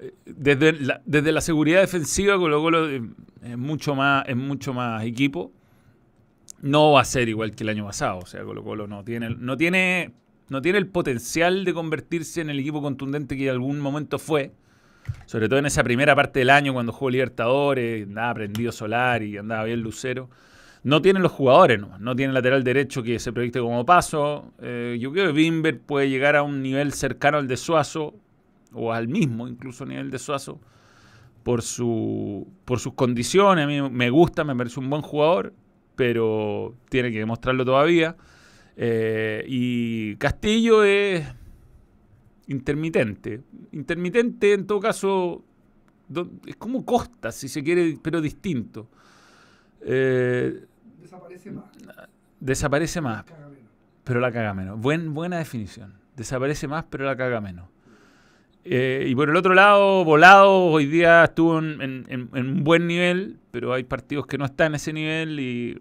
eh, 0.00 0.14
desde 0.26 0.72
la, 0.72 1.00
desde 1.04 1.32
la 1.32 1.40
seguridad 1.40 1.80
defensiva 1.80 2.36
Colo 2.36 2.60
Colo 2.60 2.90
eh, 2.90 3.02
es 3.42 3.58
mucho 3.58 3.94
más 3.94 4.24
es 4.28 4.36
mucho 4.36 4.74
más 4.74 5.04
equipo. 5.04 5.52
No 6.60 6.92
va 6.92 7.02
a 7.02 7.04
ser 7.04 7.28
igual 7.28 7.54
que 7.54 7.62
el 7.62 7.68
año 7.70 7.86
pasado, 7.86 8.18
o 8.18 8.26
sea, 8.26 8.42
Colo 8.44 8.64
Colo 8.64 8.86
no 8.86 9.04
tiene 9.04 9.30
no 9.30 9.56
tiene 9.56 10.14
no 10.48 10.62
tiene 10.62 10.78
el 10.78 10.88
potencial 10.88 11.64
de 11.64 11.74
convertirse 11.74 12.40
en 12.40 12.50
el 12.50 12.58
equipo 12.58 12.82
contundente 12.82 13.36
que 13.36 13.44
en 13.44 13.50
algún 13.50 13.80
momento 13.80 14.18
fue. 14.18 14.52
Sobre 15.26 15.48
todo 15.48 15.58
en 15.58 15.66
esa 15.66 15.84
primera 15.84 16.14
parte 16.16 16.38
del 16.38 16.50
año 16.50 16.72
cuando 16.72 16.92
jugó 16.92 17.10
Libertadores, 17.10 18.06
andaba 18.06 18.34
prendido 18.34 18.72
Solar 18.72 19.22
y 19.22 19.36
andaba 19.36 19.64
bien 19.64 19.80
Lucero. 19.80 20.30
No 20.84 21.02
tienen 21.02 21.22
los 21.22 21.32
jugadores, 21.32 21.80
no, 21.80 21.98
no 21.98 22.16
tiene 22.16 22.32
lateral 22.32 22.64
derecho 22.64 23.02
que 23.02 23.18
se 23.18 23.32
proyecte 23.32 23.60
como 23.60 23.84
paso. 23.84 24.52
Eh, 24.62 24.96
yo 25.00 25.12
creo 25.12 25.26
que 25.26 25.32
Bimber 25.32 25.80
puede 25.80 26.08
llegar 26.08 26.36
a 26.36 26.42
un 26.42 26.62
nivel 26.62 26.92
cercano 26.92 27.38
al 27.38 27.48
de 27.48 27.56
Suazo, 27.56 28.14
o 28.72 28.92
al 28.92 29.08
mismo 29.08 29.48
incluso 29.48 29.84
nivel 29.84 30.10
de 30.10 30.18
Suazo, 30.18 30.60
por, 31.42 31.62
su, 31.62 32.46
por 32.64 32.78
sus 32.78 32.94
condiciones. 32.94 33.64
A 33.64 33.68
mí 33.68 33.82
me 33.90 34.10
gusta, 34.10 34.44
me 34.44 34.54
parece 34.54 34.80
un 34.80 34.88
buen 34.88 35.02
jugador, 35.02 35.52
pero 35.96 36.74
tiene 36.88 37.10
que 37.10 37.18
demostrarlo 37.18 37.64
todavía. 37.64 38.16
Eh, 38.76 39.44
y 39.48 40.16
Castillo 40.16 40.84
es, 40.84 41.26
intermitente. 42.48 43.42
Intermitente, 43.72 44.52
en 44.52 44.66
todo 44.66 44.80
caso, 44.80 45.44
es 46.46 46.56
como 46.56 46.84
Costa, 46.84 47.30
si 47.30 47.48
se 47.48 47.62
quiere, 47.62 47.98
pero 48.02 48.20
distinto. 48.20 48.88
Eh, 49.82 50.64
desaparece 51.00 51.50
más. 51.52 51.64
Desaparece 52.40 53.00
más, 53.00 53.24
pero 54.04 54.20
la 54.20 54.32
caga 54.32 54.54
menos. 54.54 54.80
Buen, 54.80 55.14
buena 55.14 55.38
definición. 55.38 55.94
Desaparece 56.16 56.66
más, 56.66 56.84
pero 56.90 57.04
la 57.04 57.16
caga 57.16 57.40
menos. 57.40 57.68
Eh, 58.64 59.06
y 59.08 59.14
por 59.14 59.30
el 59.30 59.36
otro 59.36 59.54
lado, 59.54 60.04
Volado 60.04 60.66
hoy 60.66 60.86
día 60.86 61.24
estuvo 61.24 61.58
en, 61.58 62.28
un 62.32 62.64
buen 62.64 62.86
nivel, 62.86 63.38
pero 63.50 63.72
hay 63.72 63.84
partidos 63.84 64.26
que 64.26 64.36
no 64.36 64.44
están 64.44 64.72
en 64.72 64.74
ese 64.74 64.92
nivel 64.92 65.40
y, 65.40 65.78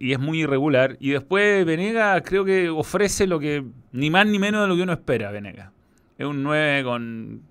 es 0.00 0.18
muy 0.18 0.42
irregular. 0.42 0.96
Y 1.00 1.10
después 1.10 1.64
Venega 1.64 2.20
creo 2.22 2.44
que 2.44 2.68
ofrece 2.68 3.26
lo 3.26 3.40
que, 3.40 3.64
ni 3.92 4.10
más 4.10 4.26
ni 4.26 4.38
menos 4.38 4.62
de 4.62 4.68
lo 4.68 4.76
que 4.76 4.82
uno 4.82 4.92
espera, 4.92 5.32
Venega. 5.32 5.72
Es 6.18 6.26
un 6.26 6.42
9 6.42 6.82
con, 6.84 7.42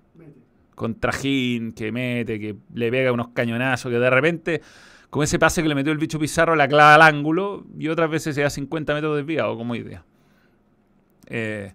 con 0.74 0.94
trajín, 0.94 1.72
que 1.72 1.90
mete, 1.90 2.38
que 2.38 2.54
le 2.74 2.90
pega 2.90 3.10
unos 3.10 3.28
cañonazos, 3.28 3.90
que 3.90 3.98
de 3.98 4.10
repente, 4.10 4.62
con 5.10 5.24
ese 5.24 5.38
pase 5.38 5.62
que 5.62 5.68
le 5.68 5.74
metió 5.74 5.90
el 5.90 5.98
bicho 5.98 6.18
Pizarro, 6.18 6.54
la 6.54 6.68
clava 6.68 6.94
al 6.94 7.02
ángulo 7.02 7.66
y 7.78 7.88
otras 7.88 8.10
veces 8.10 8.34
se 8.34 8.42
da 8.42 8.50
50 8.50 8.94
metros 8.94 9.16
desviado, 9.16 9.56
como 9.56 9.74
idea. 9.74 10.04
Eh, 11.26 11.72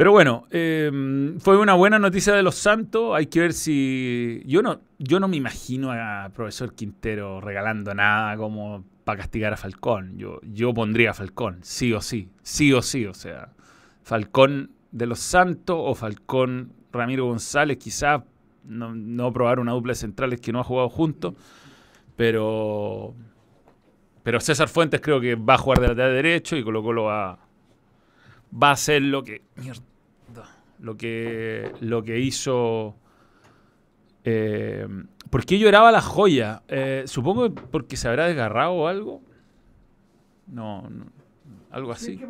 pero 0.00 0.12
bueno, 0.12 0.46
em, 0.50 1.38
fue 1.40 1.58
una 1.58 1.74
buena 1.74 1.98
noticia 1.98 2.32
de 2.32 2.42
los 2.42 2.54
Santos. 2.54 3.14
Hay 3.14 3.26
que 3.26 3.40
ver 3.40 3.52
si. 3.52 4.42
Yo 4.46 4.62
no, 4.62 4.80
yo 4.98 5.20
no 5.20 5.28
me 5.28 5.36
imagino 5.36 5.92
a 5.92 6.30
profesor 6.34 6.74
Quintero 6.74 7.42
regalando 7.42 7.94
nada 7.94 8.34
como 8.38 8.82
para 9.04 9.18
castigar 9.18 9.52
a 9.52 9.58
Falcón. 9.58 10.16
Yo, 10.16 10.40
yo 10.42 10.72
pondría 10.72 11.10
a 11.10 11.12
Falcón, 11.14 11.58
sí 11.60 11.92
o 11.92 12.00
sí. 12.00 12.30
Sí 12.42 12.72
o 12.72 12.80
sí. 12.80 13.04
O 13.04 13.12
sea, 13.12 13.50
Falcón 14.02 14.70
de 14.92 15.06
los 15.06 15.20
Santos 15.20 15.76
o 15.78 15.94
Falcón 15.94 16.72
Ramiro 16.92 17.26
González, 17.26 17.78
quizás 17.78 18.22
no, 18.64 19.32
probar 19.32 19.58
una 19.60 19.72
dupla 19.72 19.92
de 19.92 19.96
centrales 19.96 20.40
que 20.40 20.52
no 20.52 20.60
ha 20.60 20.64
jugado 20.64 20.88
juntos. 20.88 21.34
Pero. 22.16 23.14
Pero 24.22 24.40
César 24.40 24.68
Fuentes 24.68 25.00
creo 25.00 25.20
que 25.20 25.34
va 25.34 25.54
a 25.54 25.58
jugar 25.58 25.80
de 25.80 25.88
lateral 25.88 26.12
derecho 26.12 26.56
y 26.56 26.62
Colo 26.62 26.82
Colo 26.82 27.04
va, 27.04 27.38
va 28.52 28.68
a 28.68 28.72
hacer 28.72 29.00
lo 29.00 29.24
que 29.24 29.42
lo 30.80 30.96
que, 30.96 31.72
lo 31.80 32.02
que 32.02 32.18
hizo... 32.18 32.96
Eh, 34.24 34.86
¿Por 35.30 35.46
qué 35.46 35.58
lloraba 35.58 35.92
la 35.92 36.02
joya? 36.02 36.62
Eh, 36.68 37.04
supongo 37.06 37.54
porque 37.54 37.96
se 37.96 38.08
habrá 38.08 38.26
desgarrado 38.26 38.72
o 38.72 38.86
algo. 38.88 39.22
No, 40.46 40.88
algo 41.70 41.92
así. 41.92 42.20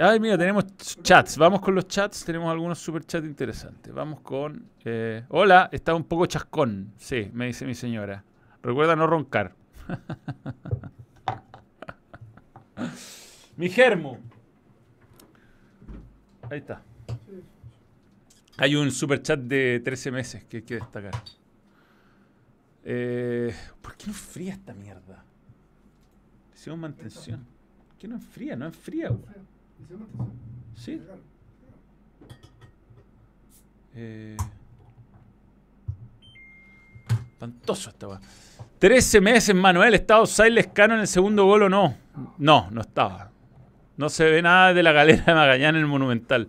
Ay, 0.00 0.20
mira, 0.20 0.38
tenemos 0.38 0.64
chats. 0.76 1.36
Vamos 1.36 1.60
con 1.60 1.74
los 1.74 1.88
chats. 1.88 2.24
Tenemos 2.24 2.50
algunos 2.50 2.78
super 2.78 3.04
chats 3.04 3.26
interesantes. 3.26 3.92
Vamos 3.92 4.20
con. 4.20 4.68
Eh, 4.84 5.24
hola, 5.28 5.68
está 5.72 5.94
un 5.94 6.04
poco 6.04 6.26
chascón. 6.26 6.92
Sí, 6.96 7.30
me 7.32 7.46
dice 7.46 7.66
mi 7.66 7.74
señora. 7.74 8.24
Recuerda 8.62 8.94
no 8.94 9.06
roncar. 9.06 9.54
mi 13.56 13.68
germo. 13.68 14.18
Ahí 16.50 16.58
está. 16.58 16.82
Hay 18.58 18.76
un 18.76 18.90
super 18.90 19.22
chat 19.22 19.40
de 19.40 19.80
13 19.82 20.10
meses 20.10 20.44
que 20.44 20.58
hay 20.58 20.62
que 20.62 20.74
destacar. 20.74 21.14
Eh, 22.84 23.54
¿Por 23.80 23.96
qué 23.96 24.06
no 24.06 24.12
enfría 24.12 24.52
esta 24.52 24.74
mierda? 24.74 25.24
Hicimos 26.54 26.78
mantención. 26.78 27.46
¿Por 27.88 27.96
qué 27.96 28.08
no 28.08 28.16
enfría? 28.16 28.56
No 28.56 28.66
enfría, 28.66 29.08
güey. 29.08 29.49
¿Sí? 30.74 31.00
Eh, 33.94 34.36
espantoso 37.32 37.90
esta 37.90 38.08
weá. 38.08 38.20
13 38.78 39.20
meses, 39.20 39.54
Manuel. 39.54 39.94
¿Estaba 39.94 40.26
Siles 40.26 40.68
Cano 40.68 40.94
en 40.94 41.00
el 41.00 41.06
segundo 41.06 41.44
gol 41.44 41.64
o 41.64 41.68
no? 41.68 41.96
No, 42.38 42.70
no 42.70 42.80
estaba. 42.80 43.30
No 43.96 44.08
se 44.08 44.24
ve 44.24 44.40
nada 44.40 44.72
de 44.72 44.82
la 44.82 44.92
galera 44.92 45.22
de 45.26 45.34
Magallanes 45.34 45.80
en 45.80 45.84
el 45.84 45.86
Monumental. 45.86 46.48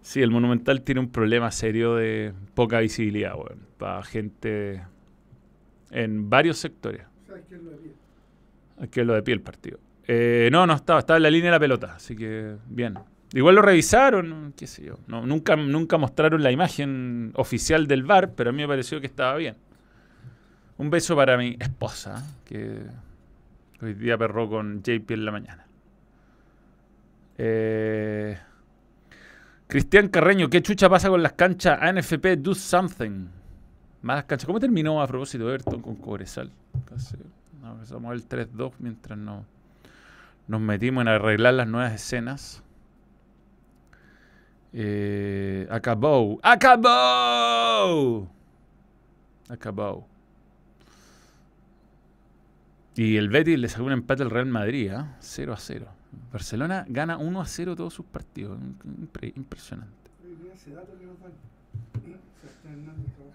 Sí, 0.00 0.20
el 0.20 0.32
Monumental 0.32 0.82
tiene 0.82 1.00
un 1.00 1.10
problema 1.10 1.52
serio 1.52 1.94
de 1.94 2.32
poca 2.54 2.80
visibilidad, 2.80 3.34
para 3.78 4.02
gente 4.02 4.82
en 5.92 6.28
varios 6.28 6.58
sectores. 6.58 7.02
Hay 7.32 7.42
que 8.88 9.04
lo 9.04 9.14
de 9.14 9.22
pie. 9.22 9.34
el 9.34 9.40
partido. 9.40 9.78
Eh, 10.14 10.50
no, 10.52 10.66
no 10.66 10.74
estaba, 10.74 10.98
estaba 10.98 11.16
en 11.16 11.22
la 11.22 11.30
línea 11.30 11.46
de 11.46 11.52
la 11.52 11.60
pelota, 11.60 11.94
así 11.96 12.14
que 12.14 12.56
bien. 12.66 12.98
Igual 13.32 13.54
lo 13.54 13.62
revisaron, 13.62 14.52
qué 14.54 14.66
sé 14.66 14.84
yo. 14.84 14.98
No, 15.06 15.24
nunca, 15.24 15.56
nunca 15.56 15.96
mostraron 15.96 16.42
la 16.42 16.52
imagen 16.52 17.32
oficial 17.34 17.86
del 17.86 18.02
bar, 18.02 18.32
pero 18.32 18.50
a 18.50 18.52
mí 18.52 18.60
me 18.60 18.68
pareció 18.68 19.00
que 19.00 19.06
estaba 19.06 19.34
bien. 19.36 19.56
Un 20.76 20.90
beso 20.90 21.16
para 21.16 21.38
mi 21.38 21.56
esposa, 21.58 22.22
que 22.44 22.82
hoy 23.80 23.94
día 23.94 24.18
perró 24.18 24.50
con 24.50 24.82
JP 24.82 25.10
en 25.12 25.24
la 25.24 25.32
mañana. 25.32 25.66
Eh, 27.38 28.36
Cristian 29.66 30.08
Carreño, 30.08 30.50
¿qué 30.50 30.60
chucha 30.60 30.90
pasa 30.90 31.08
con 31.08 31.22
las 31.22 31.32
canchas 31.32 31.78
ANFP 31.80 32.36
Do 32.36 32.54
Something? 32.54 33.28
Más 34.02 34.24
canchas. 34.24 34.44
¿Cómo 34.44 34.60
terminó 34.60 35.00
a 35.00 35.06
propósito 35.06 35.48
Everton 35.48 35.80
con 35.80 35.96
Cobresal? 35.96 36.50
Somos 37.84 38.12
el 38.12 38.28
3-2 38.28 38.72
mientras 38.78 39.18
no, 39.18 39.46
nos 40.48 40.60
metimos 40.60 41.02
en 41.02 41.08
arreglar 41.08 41.54
las 41.54 41.68
nuevas 41.68 41.92
escenas. 41.92 42.62
Eh, 44.72 45.66
acabó. 45.70 46.38
¡Acabó! 46.42 48.28
Acabó. 49.48 50.08
Y 52.94 53.16
el 53.16 53.28
Betis 53.28 53.58
le 53.58 53.68
sacó 53.68 53.84
un 53.84 53.92
empate 53.92 54.22
al 54.22 54.30
Real 54.30 54.46
Madrid, 54.46 54.92
0 55.20 55.52
¿eh? 55.52 55.54
a 55.54 55.58
0. 55.58 55.86
Barcelona 56.30 56.84
gana 56.88 57.16
1 57.16 57.40
a 57.40 57.46
0 57.46 57.76
todos 57.76 57.94
sus 57.94 58.04
partidos. 58.06 58.58
impresionante. 59.34 60.02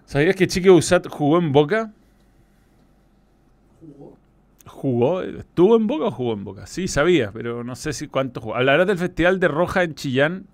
¿Sabías 0.04 0.36
que 0.36 0.46
Chiqui 0.46 0.70
Usat 0.70 1.06
jugó 1.08 1.38
en 1.38 1.52
Boca? 1.52 1.92
¿Jugó? 4.78 5.22
¿Estuvo 5.22 5.74
en 5.74 5.88
Boca 5.88 6.04
o 6.04 6.10
jugó 6.12 6.34
en 6.34 6.44
Boca? 6.44 6.68
Sí, 6.68 6.86
sabía, 6.86 7.32
pero 7.32 7.64
no 7.64 7.74
sé 7.74 7.92
si 7.92 8.06
cuánto 8.06 8.40
jugó. 8.40 8.54
Hablarás 8.54 8.86
del 8.86 8.96
Festival 8.96 9.40
de 9.40 9.48
Roja 9.48 9.82
en 9.82 9.96
Chillán. 9.96 10.46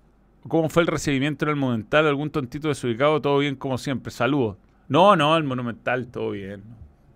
¿Cómo 0.47 0.67
fue 0.67 0.81
el 0.81 0.87
recibimiento 0.87 1.45
en 1.45 1.49
el 1.49 1.55
Monumental? 1.57 2.07
¿Algún 2.07 2.31
tontito 2.31 2.67
desubicado? 2.67 3.21
Todo 3.21 3.37
bien 3.37 3.55
como 3.55 3.77
siempre. 3.77 4.09
Saludos. 4.09 4.57
No, 4.87 5.15
no, 5.15 5.37
el 5.37 5.43
Monumental, 5.43 6.07
todo 6.07 6.31
bien. 6.31 6.63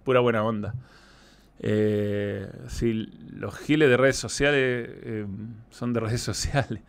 Pura 0.03 0.19
buena 0.19 0.43
onda. 0.43 0.75
Eh, 1.57 2.47
si 2.67 2.93
los 2.93 3.57
giles 3.57 3.89
de 3.89 3.97
redes 3.97 4.17
sociales 4.17 4.89
eh, 5.01 5.25
son 5.71 5.93
de 5.93 6.01
redes 6.01 6.21
sociales. 6.31 6.83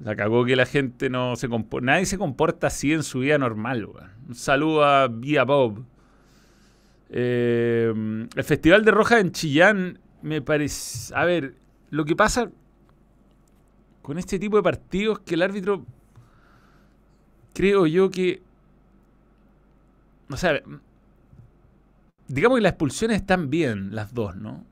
La 0.00 0.16
cagó 0.16 0.44
que 0.44 0.54
la 0.54 0.66
gente 0.66 1.08
no 1.08 1.34
se 1.36 1.48
comporta. 1.48 1.86
Nadie 1.86 2.04
se 2.04 2.18
comporta 2.18 2.66
así 2.66 2.92
en 2.92 3.02
su 3.02 3.20
vida 3.20 3.38
normal, 3.38 3.88
Un 4.28 4.34
saludo 4.34 4.84
a 4.84 5.08
Vía 5.08 5.44
Bob. 5.44 5.86
Eh, 7.10 7.92
el 8.34 8.44
Festival 8.44 8.84
de 8.84 8.90
Roja 8.92 9.18
en 9.18 9.32
Chillán 9.32 9.98
me 10.22 10.40
parece. 10.42 11.14
A 11.14 11.24
ver, 11.24 11.54
lo 11.90 12.04
que 12.04 12.14
pasa 12.14 12.50
con 14.02 14.18
este 14.18 14.38
tipo 14.38 14.56
de 14.56 14.62
partidos 14.62 15.20
que 15.20 15.34
el 15.34 15.42
árbitro. 15.42 15.84
Creo 17.52 17.86
yo 17.86 18.10
que. 18.10 18.42
O 20.30 20.36
sea, 20.36 20.60
digamos 22.28 22.58
que 22.58 22.62
las 22.62 22.72
expulsiones 22.72 23.16
están 23.16 23.50
bien, 23.50 23.94
las 23.94 24.14
dos, 24.14 24.36
¿no? 24.36 24.64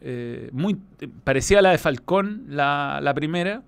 Eh, 0.00 0.50
muy 0.52 0.78
parecía 1.24 1.60
la 1.60 1.70
de 1.70 1.78
Falcón, 1.78 2.44
la, 2.48 3.00
la, 3.02 3.14
primera, 3.14 3.62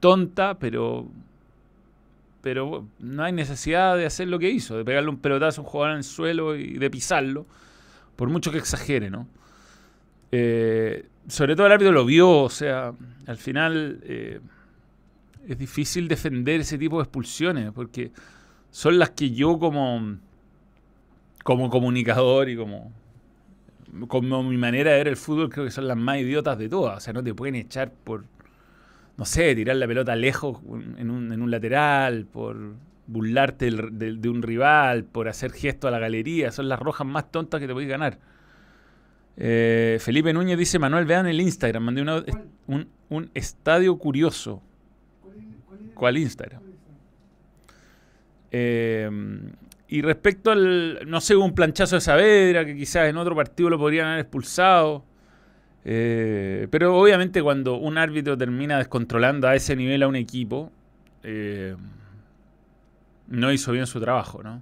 tonta, 0.00 0.58
pero 0.58 1.08
pero 2.40 2.86
no 2.98 3.24
hay 3.24 3.32
necesidad 3.32 3.96
de 3.96 4.06
hacer 4.06 4.28
lo 4.28 4.38
que 4.38 4.50
hizo, 4.50 4.76
de 4.76 4.84
pegarle 4.84 5.10
un 5.10 5.18
pelotazo 5.18 5.60
a 5.60 5.64
un 5.64 5.70
jugador 5.70 5.92
en 5.92 5.98
el 5.98 6.04
suelo 6.04 6.56
y 6.56 6.78
de 6.78 6.90
pisarlo, 6.90 7.46
por 8.16 8.28
mucho 8.28 8.52
que 8.52 8.58
exagere, 8.58 9.10
¿no? 9.10 9.26
Eh, 10.30 11.06
sobre 11.26 11.56
todo 11.56 11.66
el 11.66 11.72
árbitro 11.72 11.92
lo 11.92 12.04
vio, 12.04 12.30
o 12.30 12.50
sea, 12.50 12.92
al 13.26 13.36
final 13.36 14.00
eh, 14.02 14.40
es 15.46 15.58
difícil 15.58 16.08
defender 16.08 16.60
ese 16.60 16.78
tipo 16.78 16.98
de 16.98 17.04
expulsiones, 17.04 17.72
porque 17.72 18.12
son 18.70 18.98
las 18.98 19.10
que 19.10 19.30
yo 19.30 19.58
como 19.58 20.18
como 21.48 21.70
comunicador 21.70 22.50
y 22.50 22.56
como, 22.58 22.92
como 24.06 24.42
mi 24.42 24.58
manera 24.58 24.90
de 24.90 24.98
ver 24.98 25.08
el 25.08 25.16
fútbol, 25.16 25.48
creo 25.48 25.64
que 25.64 25.70
son 25.70 25.88
las 25.88 25.96
más 25.96 26.18
idiotas 26.18 26.58
de 26.58 26.68
todas. 26.68 26.98
O 26.98 27.00
sea, 27.00 27.14
no 27.14 27.24
te 27.24 27.32
pueden 27.32 27.54
echar 27.54 27.90
por, 27.90 28.24
no 29.18 29.24
sé, 29.24 29.54
tirar 29.56 29.76
la 29.76 29.86
pelota 29.88 30.14
lejos 30.14 30.58
en 30.96 31.10
un, 31.10 31.32
en 31.32 31.42
un 31.42 31.50
lateral, 31.50 32.24
por 32.24 32.56
burlarte 33.08 33.70
de, 33.70 34.28
un 34.28 34.42
rival, 34.42 35.04
por 35.04 35.28
hacer 35.28 35.50
gesto 35.50 35.88
a 35.88 35.90
la 35.90 35.98
galería. 35.98 36.52
Son 36.52 36.68
las 36.68 36.78
rojas 36.78 37.04
más 37.04 37.30
tontas 37.32 37.60
que 37.60 37.66
te 37.66 37.72
podéis 37.72 37.90
ganar. 37.90 38.18
Eh, 39.36 39.98
Felipe 40.00 40.32
Núñez 40.32 40.56
dice, 40.56 40.78
Manuel, 40.78 41.04
vean 41.04 41.26
el 41.26 41.40
Instagram, 41.40 41.82
mandé 41.82 42.02
un, 42.66 42.88
un, 43.08 43.30
estadio 43.34 43.98
curioso. 43.98 44.62
al 46.00 46.16
Instagram. 46.16 46.62
Eh, 48.52 49.10
y 49.88 50.02
respecto 50.02 50.52
al, 50.52 51.00
no 51.08 51.20
sé, 51.20 51.34
un 51.34 51.54
planchazo 51.54 51.96
de 51.96 52.00
Saavedra, 52.02 52.64
que 52.64 52.76
quizás 52.76 53.08
en 53.08 53.16
otro 53.16 53.34
partido 53.34 53.68
lo 53.68 53.78
podrían 53.78 54.06
haber 54.06 54.20
expulsado. 54.20 55.07
Eh, 55.84 56.68
pero 56.70 56.96
obviamente 56.98 57.42
cuando 57.42 57.76
un 57.76 57.98
árbitro 57.98 58.36
termina 58.36 58.78
descontrolando 58.78 59.48
a 59.48 59.54
ese 59.54 59.76
nivel 59.76 60.02
a 60.02 60.08
un 60.08 60.16
equipo, 60.16 60.70
eh, 61.22 61.76
no 63.28 63.52
hizo 63.52 63.72
bien 63.72 63.86
su 63.86 64.00
trabajo, 64.00 64.42
¿no? 64.42 64.60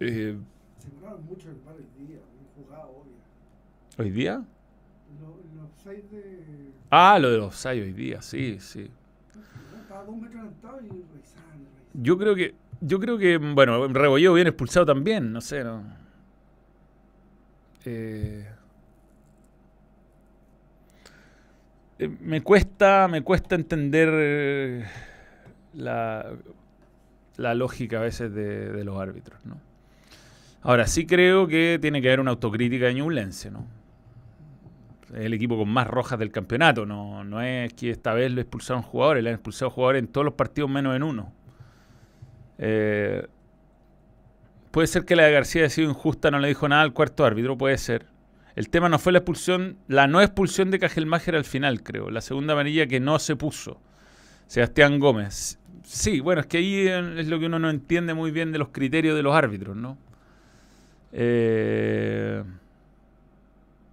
Eh, 0.00 0.36
mucho 1.28 1.48
el 1.48 1.56
hoy 1.56 2.06
día, 2.06 2.18
un 2.18 2.64
jugado 2.64 2.88
obvio. 2.88 3.12
¿Hoy 3.98 4.10
día? 4.10 4.44
Lo, 5.20 5.64
offside 5.64 6.04
de... 6.10 6.72
Ah, 6.90 7.18
lo 7.18 7.30
de 7.30 7.38
los 7.38 7.46
offside 7.48 7.82
hoy 7.82 7.92
día, 7.92 8.20
sí, 8.20 8.58
sí. 8.60 8.90
Estaba 9.80 10.04
dos 10.04 10.16
metros 10.16 10.40
adelantado 10.40 10.80
y 10.82 10.88
revisando, 10.88 11.68
Yo 11.94 12.18
creo 12.18 12.34
que 12.34 12.54
yo 12.80 13.00
creo 13.00 13.16
que, 13.16 13.38
bueno, 13.38 13.88
Rebolledo 13.88 14.34
viene 14.34 14.50
expulsado 14.50 14.84
también, 14.84 15.32
no 15.32 15.40
sé, 15.40 15.64
no. 15.64 15.82
Eh, 17.84 18.46
eh, 21.98 22.08
me 22.20 22.42
cuesta, 22.42 23.08
me 23.08 23.22
cuesta 23.22 23.54
entender 23.54 24.08
eh, 24.12 24.84
la, 25.74 26.36
lógica 27.36 27.98
a 27.98 28.02
veces 28.02 28.32
de, 28.34 28.84
los 28.84 29.00
árbitros, 29.00 29.44
¿no? 29.46 29.60
Ahora, 30.62 30.86
sí 30.86 31.06
creo 31.06 31.46
que 31.46 31.78
tiene 31.80 32.02
que 32.02 32.08
haber 32.08 32.20
una 32.20 32.32
autocrítica 32.32 32.86
de 32.86 32.94
Ñublense, 32.94 33.50
¿no? 33.50 33.66
Es 35.14 35.20
el 35.20 35.32
equipo 35.32 35.56
con 35.56 35.68
más 35.68 35.86
rojas 35.86 36.18
del 36.18 36.32
campeonato, 36.32 36.84
no, 36.84 37.22
no 37.24 37.40
es 37.40 37.72
que 37.74 37.90
esta 37.90 38.12
vez 38.12 38.32
lo 38.32 38.40
expulsaron 38.40 38.82
jugadores, 38.82 39.22
le 39.22 39.30
han 39.30 39.36
expulsado 39.36 39.70
jugadores 39.70 40.00
en 40.00 40.08
todos 40.08 40.24
los 40.24 40.34
partidos 40.34 40.68
menos 40.68 40.96
en 40.96 41.02
uno. 41.04 41.32
Eh, 42.58 43.26
puede 44.70 44.86
ser 44.88 45.04
que 45.04 45.14
la 45.14 45.24
de 45.24 45.32
García 45.32 45.62
haya 45.62 45.70
sido 45.70 45.88
injusta, 45.88 46.30
no 46.30 46.40
le 46.40 46.48
dijo 46.48 46.68
nada 46.68 46.82
al 46.82 46.92
cuarto 46.92 47.24
árbitro, 47.24 47.56
puede 47.56 47.78
ser. 47.78 48.06
El 48.56 48.68
tema 48.70 48.88
no 48.88 48.98
fue 48.98 49.12
la 49.12 49.18
expulsión, 49.18 49.76
la 49.86 50.06
no 50.06 50.20
expulsión 50.20 50.70
de 50.70 50.78
Cajelmacher 50.78 51.36
al 51.36 51.44
final, 51.44 51.82
creo. 51.82 52.10
La 52.10 52.20
segunda 52.20 52.54
amarilla 52.54 52.86
que 52.86 52.98
no 52.98 53.18
se 53.18 53.36
puso. 53.36 53.80
Sebastián 54.46 54.98
Gómez. 54.98 55.58
Sí, 55.84 56.20
bueno, 56.20 56.40
es 56.40 56.46
que 56.46 56.58
ahí 56.58 56.88
es 56.88 57.28
lo 57.28 57.38
que 57.38 57.46
uno 57.46 57.58
no 57.58 57.70
entiende 57.70 58.14
muy 58.14 58.30
bien 58.32 58.50
de 58.50 58.58
los 58.58 58.68
criterios 58.68 59.14
de 59.14 59.22
los 59.22 59.34
árbitros, 59.34 59.76
¿no? 59.76 59.98
Eh, 61.12 62.42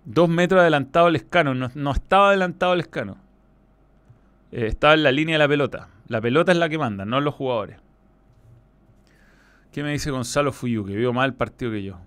dos 0.05 0.29
metros 0.29 0.61
adelantado 0.61 1.07
el 1.07 1.15
escano. 1.15 1.53
No, 1.53 1.91
estaba 1.91 2.29
adelantado 2.29 2.73
el 2.73 2.79
escano. 2.79 3.17
Eh, 4.51 4.67
estaba 4.67 4.93
en 4.93 5.03
la 5.03 5.11
línea 5.11 5.35
de 5.35 5.39
la 5.39 5.47
pelota. 5.47 5.89
La 6.07 6.19
pelota 6.21 6.51
es 6.51 6.57
la 6.57 6.69
que 6.69 6.77
manda, 6.77 7.05
no 7.05 7.21
los 7.21 7.33
jugadores. 7.33 7.79
¿Qué 9.71 9.83
me 9.83 9.91
dice 9.91 10.11
Gonzalo 10.11 10.51
Fuyu? 10.51 10.85
Que 10.85 10.95
vio 10.95 11.13
más 11.13 11.25
el 11.25 11.33
partido 11.33 11.71
que 11.71 11.83
yo. 11.83 11.97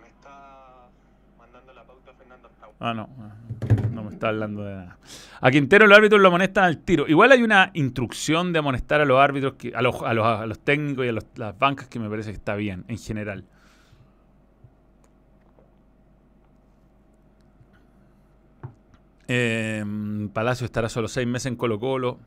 Me 0.00 0.08
está 0.08 0.88
mandando 1.38 1.72
la 1.72 1.84
pauta 1.84 2.12
Fernando 2.12 2.48
Ah, 2.78 2.92
no. 2.92 3.08
No 3.92 4.04
me 4.04 4.10
está 4.10 4.28
hablando 4.28 4.62
de 4.62 4.74
nada. 4.74 4.98
A 5.40 5.50
Quintero 5.50 5.86
los 5.86 5.96
árbitros 5.96 6.20
lo 6.20 6.28
amonestan 6.28 6.64
al 6.64 6.78
tiro. 6.78 7.06
Igual 7.08 7.32
hay 7.32 7.42
una 7.42 7.70
instrucción 7.74 8.52
de 8.52 8.58
amonestar 8.58 9.00
a 9.00 9.06
los 9.06 9.18
árbitros, 9.18 9.54
a, 9.74 9.80
los, 9.80 10.02
a, 10.02 10.46
los, 10.46 10.58
técnicos 10.58 11.06
y 11.06 11.08
a 11.08 11.12
las 11.36 11.58
bancas 11.58 11.88
que 11.88 11.98
me 11.98 12.10
parece 12.10 12.30
que 12.30 12.36
está 12.36 12.54
bien, 12.54 12.84
en 12.88 12.98
general. 12.98 13.44
Eh, 19.28 19.84
Palacio 20.32 20.66
estará 20.66 20.88
solo 20.88 21.08
seis 21.08 21.26
meses 21.26 21.46
en 21.46 21.56
Colo 21.56 21.80
Colo. 21.80 22.18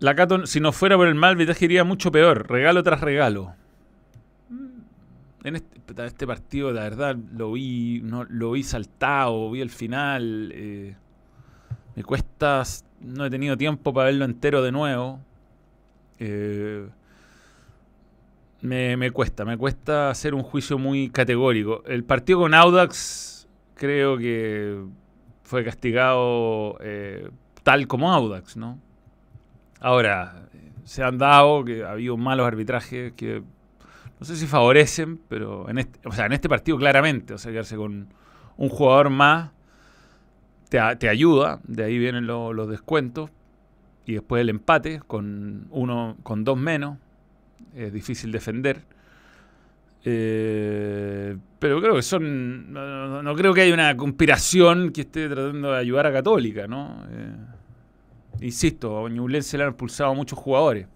La 0.00 0.14
Cato, 0.14 0.46
si 0.46 0.60
no 0.60 0.72
fuera 0.72 0.96
por 0.96 1.06
el 1.08 1.14
mal 1.14 1.32
arbitraje, 1.32 1.64
iría 1.66 1.84
mucho 1.84 2.10
peor. 2.10 2.50
Regalo 2.50 2.82
tras 2.82 3.00
regalo. 3.00 3.54
En 5.44 5.56
este, 5.56 5.78
este, 6.06 6.26
partido, 6.26 6.72
la 6.72 6.84
verdad, 6.84 7.16
lo 7.36 7.52
vi, 7.52 8.00
no, 8.02 8.24
lo 8.24 8.52
vi 8.52 8.62
saltado, 8.62 9.50
vi 9.50 9.60
el 9.60 9.68
final. 9.68 10.50
Eh, 10.54 10.96
me 11.94 12.02
cuesta, 12.02 12.62
no 13.00 13.26
he 13.26 13.30
tenido 13.30 13.54
tiempo 13.54 13.92
para 13.92 14.06
verlo 14.06 14.24
entero 14.24 14.62
de 14.62 14.72
nuevo. 14.72 15.20
Eh, 16.18 16.88
me, 18.62 19.10
cuesta, 19.10 19.44
me 19.44 19.58
cuesta 19.58 20.08
hacer 20.08 20.34
un 20.34 20.42
juicio 20.42 20.78
muy 20.78 21.10
categórico. 21.10 21.82
El 21.86 22.04
partido 22.04 22.38
con 22.38 22.54
Audax 22.54 23.46
creo 23.74 24.16
que 24.16 24.82
fue 25.42 25.62
castigado 25.62 26.78
eh, 26.80 27.28
tal 27.62 27.86
como 27.86 28.10
Audax, 28.10 28.56
¿no? 28.56 28.78
Ahora, 29.78 30.48
se 30.84 31.02
han 31.02 31.18
dado 31.18 31.62
que 31.64 31.84
ha 31.84 31.90
habido 31.90 32.16
malos 32.16 32.46
arbitrajes 32.46 33.12
que 33.12 33.42
no 34.18 34.26
sé 34.26 34.36
si 34.36 34.46
favorecen, 34.46 35.20
pero 35.28 35.68
en 35.68 35.78
este, 35.78 36.08
o 36.08 36.12
sea, 36.12 36.26
en 36.26 36.32
este 36.32 36.48
partido 36.48 36.78
claramente, 36.78 37.34
o 37.34 37.38
sea, 37.38 37.52
quedarse 37.52 37.76
con 37.76 38.08
un 38.56 38.68
jugador 38.68 39.10
más 39.10 39.50
te, 40.68 41.08
ayuda, 41.08 41.60
de 41.64 41.84
ahí 41.84 41.98
vienen 41.98 42.26
los 42.26 42.68
descuentos 42.68 43.30
y 44.06 44.14
después 44.14 44.40
el 44.40 44.48
empate 44.48 45.00
con 45.06 45.68
uno 45.70 46.16
con 46.22 46.42
dos 46.44 46.58
menos, 46.58 46.98
es 47.74 47.92
difícil 47.92 48.32
defender. 48.32 48.82
Eh, 50.04 51.36
pero 51.58 51.80
creo 51.80 51.94
que 51.94 52.02
son. 52.02 52.72
No, 52.72 53.34
creo 53.36 53.54
que 53.54 53.62
haya 53.62 53.72
una 53.72 53.96
conspiración 53.96 54.90
que 54.90 55.02
esté 55.02 55.28
tratando 55.28 55.72
de 55.72 55.78
ayudar 55.78 56.06
a 56.06 56.12
Católica, 56.12 56.66
¿no? 56.66 57.04
Eh, 57.10 57.32
Insisto, 58.40 59.06
a 59.06 59.08
Ñublense 59.08 59.56
le 59.56 59.64
han 59.64 59.70
expulsado 59.70 60.14
muchos 60.14 60.38
jugadores. 60.38 60.86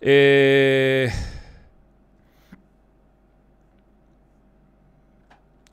Eh, 0.00 1.10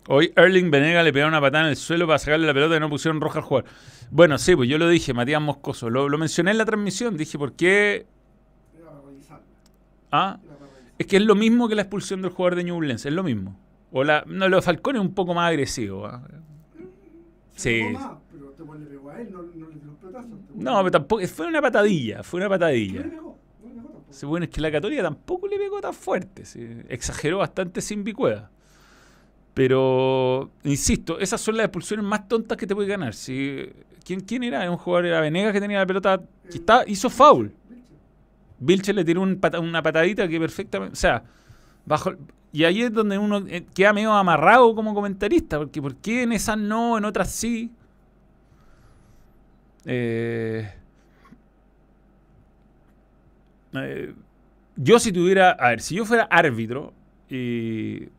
hoy 0.08 0.34
Erling 0.36 0.72
Venega 0.72 1.04
le 1.04 1.14
pegó 1.14 1.28
una 1.28 1.42
patada 1.42 1.66
en 1.66 1.70
el 1.72 1.76
suelo 1.76 2.08
para 2.08 2.20
sacarle 2.20 2.48
la 2.48 2.54
pelota 2.54 2.76
y 2.76 2.80
no 2.80 2.90
pusieron 2.90 3.22
roja 3.22 3.40
al 3.40 3.46
jugador. 3.46 3.70
Bueno, 4.12 4.38
sí, 4.38 4.56
pues 4.56 4.70
yo 4.70 4.78
lo 4.78 4.88
dije, 4.88 5.14
Matías 5.14 5.42
Moscoso. 5.42 5.90
Lo, 5.90 6.18
mencioné 6.18 6.52
en 6.52 6.58
la 6.58 6.66
transmisión. 6.66 7.18
Dije, 7.18 7.38
¿por 7.38 7.54
qué? 7.54 8.06
¿Ah? 10.12 10.40
Es 10.98 11.08
que 11.08 11.18
es 11.18 11.24
lo 11.24 11.36
mismo 11.36 11.68
que 11.68 11.76
la 11.76 11.82
expulsión 11.82 12.22
del 12.22 12.32
jugador 12.32 12.56
de 12.56 12.64
Ñublense, 12.64 13.10
es 13.10 13.14
lo 13.14 13.24
mismo. 13.24 13.60
O 13.92 14.04
la, 14.04 14.24
no, 14.28 14.48
lo 14.48 14.58
de 14.58 14.62
Falcón 14.62 14.96
es 14.96 15.02
un 15.02 15.14
poco 15.14 15.34
más 15.34 15.50
agresivo. 15.50 16.06
¿ah? 16.06 16.22
Sí. 17.56 17.84
no, 20.56 20.78
pero 20.80 20.92
tampoco. 20.92 21.28
Fue 21.28 21.48
una 21.48 21.62
patadilla, 21.62 22.24
fue 22.24 22.40
una 22.40 22.50
patadilla. 22.50 23.06
Bueno, 24.24 24.46
es 24.46 24.50
que 24.50 24.62
la 24.62 24.72
Católica 24.72 25.04
tampoco 25.04 25.48
le 25.48 25.58
pegó 25.58 25.82
tan 25.82 25.94
fuerte. 25.94 26.44
Exageró 26.90 27.40
bastante 27.40 27.82
sin 27.82 28.04
bicueda. 28.04 28.50
Pero, 29.54 30.52
insisto, 30.64 31.20
esas 31.20 31.40
son 31.40 31.58
las 31.58 31.66
expulsiones 31.66 32.06
más 32.06 32.28
tontas 32.28 32.58
que 32.58 32.68
te 32.68 32.76
puede 32.76 32.90
ganar. 32.90 33.14
¿quién, 33.16 34.20
¿Quién 34.26 34.44
era? 34.44 34.70
Un 34.70 34.78
jugador, 34.78 35.06
era 35.06 35.22
Venegas 35.22 35.54
que 35.54 35.62
tenía 35.62 35.80
la 35.80 35.86
pelota, 35.86 36.22
que 36.50 36.58
está, 36.58 36.84
hizo 36.88 37.10
foul. 37.10 37.52
Vilche 38.60 38.94
le 38.94 39.04
tiró 39.04 39.22
una 39.22 39.82
patadita 39.82 40.28
que 40.28 40.40
perfectamente. 40.40 40.94
O 40.94 40.96
sea, 40.96 41.24
bajo, 41.86 42.14
y 42.56 42.64
ahí 42.64 42.84
es 42.84 42.94
donde 42.94 43.18
uno 43.18 43.44
eh, 43.50 43.66
queda 43.74 43.92
medio 43.92 44.14
amarrado 44.14 44.74
como 44.76 44.94
comentarista, 44.94 45.58
porque 45.58 45.82
¿por 45.82 45.96
qué 45.98 46.24
en 46.24 46.32
esas 46.32 46.58
no, 46.58 46.98
en 46.98 47.04
otras 47.04 47.30
sí? 47.30 47.70
Eh, 49.84 50.74
eh, 53.84 54.14
yo 54.76 55.00
si 55.00 55.12
tuviera, 55.12 55.52
a 55.52 55.70
ver, 55.70 55.82
si 55.82 55.96
yo 55.96 56.06
fuera 56.06 56.24
árbitro, 56.24 56.94
y 57.30 58.10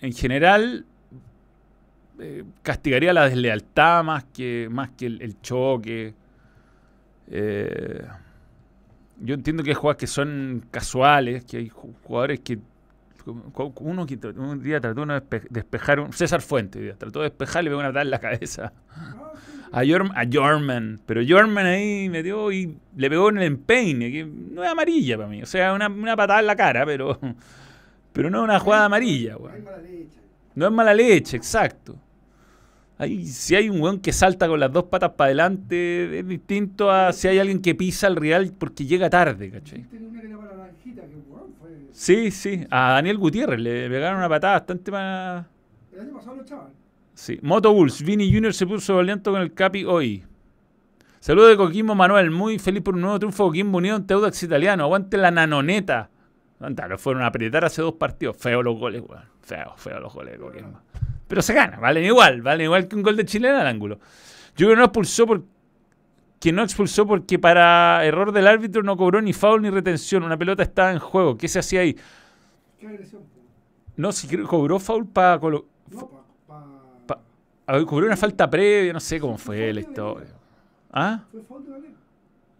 en 0.00 0.12
general 0.12 0.86
castigaría 2.62 3.14
la 3.14 3.24
deslealtad 3.24 4.04
más 4.04 4.24
que, 4.24 4.68
más 4.70 4.90
que 4.90 5.06
el, 5.06 5.40
choque. 5.40 6.14
yo 9.18 9.34
entiendo 9.34 9.62
que 9.62 9.70
hay 9.70 9.74
jugadores 9.74 10.00
que 10.00 10.06
son 10.06 10.66
casuales, 10.70 11.44
que 11.46 11.56
hay 11.56 11.68
jugadores 11.70 12.40
que 12.40 12.58
uno 13.80 14.06
que 14.06 14.18
un 14.36 14.62
día 14.62 14.80
trató 14.80 15.04
de 15.06 15.22
despejar, 15.50 16.00
un, 16.00 16.12
César 16.12 16.42
Fuente, 16.42 16.94
trató 16.94 17.20
de 17.20 17.30
despejar 17.30 17.62
y 17.62 17.64
le 17.64 17.70
pegó 17.70 17.80
una 17.80 17.88
patada 17.88 18.02
en 18.02 18.10
la 18.10 18.18
cabeza 18.18 18.72
a, 19.72 19.82
Jorman, 20.30 21.00
pero 21.06 21.20
Jorman 21.26 21.66
ahí 21.66 22.08
metió 22.08 22.50
y 22.50 22.76
le 22.96 23.10
pegó 23.10 23.30
en 23.30 23.38
el 23.38 23.44
empeine, 23.44 24.10
que 24.10 24.24
no 24.24 24.64
es 24.64 24.70
amarilla 24.70 25.16
para 25.16 25.28
mí, 25.28 25.42
o 25.42 25.46
sea, 25.46 25.72
una, 25.72 25.88
una 25.88 26.16
patada 26.16 26.40
en 26.40 26.46
la 26.46 26.56
cara, 26.56 26.84
pero, 26.84 27.18
pero 28.12 28.30
no 28.30 28.38
es 28.38 28.44
una 28.44 28.58
jugada 28.58 28.86
amarilla, 28.86 29.36
No 30.54 30.66
es 30.66 30.72
mala 30.72 30.94
leche, 30.94 31.36
exacto. 31.36 31.96
Ahí, 32.98 33.24
si 33.26 33.54
hay 33.54 33.70
un 33.70 33.80
weón 33.80 34.00
que 34.00 34.12
salta 34.12 34.46
con 34.46 34.60
las 34.60 34.70
dos 34.70 34.84
patas 34.84 35.12
para 35.12 35.28
adelante, 35.28 36.18
es 36.18 36.28
distinto 36.28 36.90
a 36.90 37.12
si 37.14 37.28
hay 37.28 37.38
alguien 37.38 37.62
que 37.62 37.74
pisa 37.74 38.06
al 38.06 38.16
real 38.16 38.52
porque 38.58 38.84
llega 38.84 39.08
tarde, 39.08 39.50
¿cachai? 39.50 39.86
fue... 41.58 41.70
Sí, 41.92 42.30
sí. 42.30 42.66
A 42.70 42.92
Daniel 42.92 43.16
Gutiérrez 43.16 43.58
le 43.58 43.88
pegaron 43.88 44.18
una 44.18 44.28
patada 44.28 44.58
bastante 44.58 44.90
más. 44.90 45.46
El 45.94 46.00
año 46.00 46.12
pasado 46.12 46.36
lo 46.36 46.42
echaban. 46.42 46.79
Sí. 47.20 47.38
Moto 47.42 47.70
Bulls. 47.74 48.02
Vini 48.02 48.32
Jr. 48.32 48.54
se 48.54 48.66
puso 48.66 48.96
valiente 48.96 49.30
con 49.30 49.42
el 49.42 49.52
Capi 49.52 49.84
hoy. 49.84 50.24
Saludos 51.18 51.50
de 51.50 51.56
Coquimbo 51.58 51.94
Manuel. 51.94 52.30
Muy 52.30 52.58
feliz 52.58 52.82
por 52.82 52.94
un 52.94 53.02
nuevo 53.02 53.18
triunfo 53.18 53.44
Coquimbo 53.48 53.76
Unido 53.76 53.96
ante 53.96 54.14
Audax 54.14 54.42
Italiano. 54.42 54.84
Aguante 54.84 55.18
la 55.18 55.30
nanoneta. 55.30 56.08
Lo 56.58 56.96
fueron 56.96 57.22
a 57.22 57.26
apretar 57.26 57.62
hace 57.66 57.82
dos 57.82 57.92
partidos. 57.92 58.38
Feo 58.38 58.62
los 58.62 58.78
goles, 58.78 59.02
weón. 59.06 59.24
Feo, 59.42 59.74
feo 59.76 60.00
los 60.00 60.14
goles 60.14 60.32
de 60.32 60.38
Coquimbo. 60.38 60.80
Pero 61.28 61.42
se 61.42 61.52
gana, 61.52 61.78
valen 61.78 62.04
igual. 62.04 62.40
Valen 62.40 62.64
igual 62.64 62.88
que 62.88 62.96
un 62.96 63.02
gol 63.02 63.16
de 63.16 63.26
chilena 63.26 63.60
al 63.60 63.66
ángulo. 63.66 63.98
Yo 64.56 64.66
creo 64.66 64.70
que 64.70 64.76
no 64.76 64.84
expulsó 64.84 65.26
por 65.26 65.44
que 66.38 66.52
no 66.52 66.62
expulsó 66.62 67.06
porque 67.06 67.38
para 67.38 68.02
error 68.06 68.32
del 68.32 68.46
árbitro 68.46 68.82
no 68.82 68.96
cobró 68.96 69.20
ni 69.20 69.34
foul 69.34 69.60
ni 69.60 69.68
retención. 69.68 70.22
Una 70.22 70.38
pelota 70.38 70.62
estaba 70.62 70.90
en 70.90 70.98
juego. 71.00 71.36
¿Qué 71.36 71.48
se 71.48 71.58
hacía 71.58 71.80
ahí? 71.80 71.94
¿Qué 72.78 72.86
agresión? 72.86 73.24
No, 73.96 74.10
si 74.10 74.26
cobró 74.38 74.78
foul 74.78 75.06
para... 75.06 75.38
No, 75.38 75.66
Pa- 76.08 76.19
cobró 77.86 78.06
una 78.06 78.16
falta 78.16 78.48
previa, 78.48 78.92
no 78.92 79.00
sé 79.00 79.20
cómo 79.20 79.38
fue 79.38 79.72
la 79.72 79.80
historia. 79.80 80.28
¿Ah? 80.92 81.24
Fue 81.30 81.42
foul 81.42 81.64
de 81.64 81.70
Valera. 81.70 81.94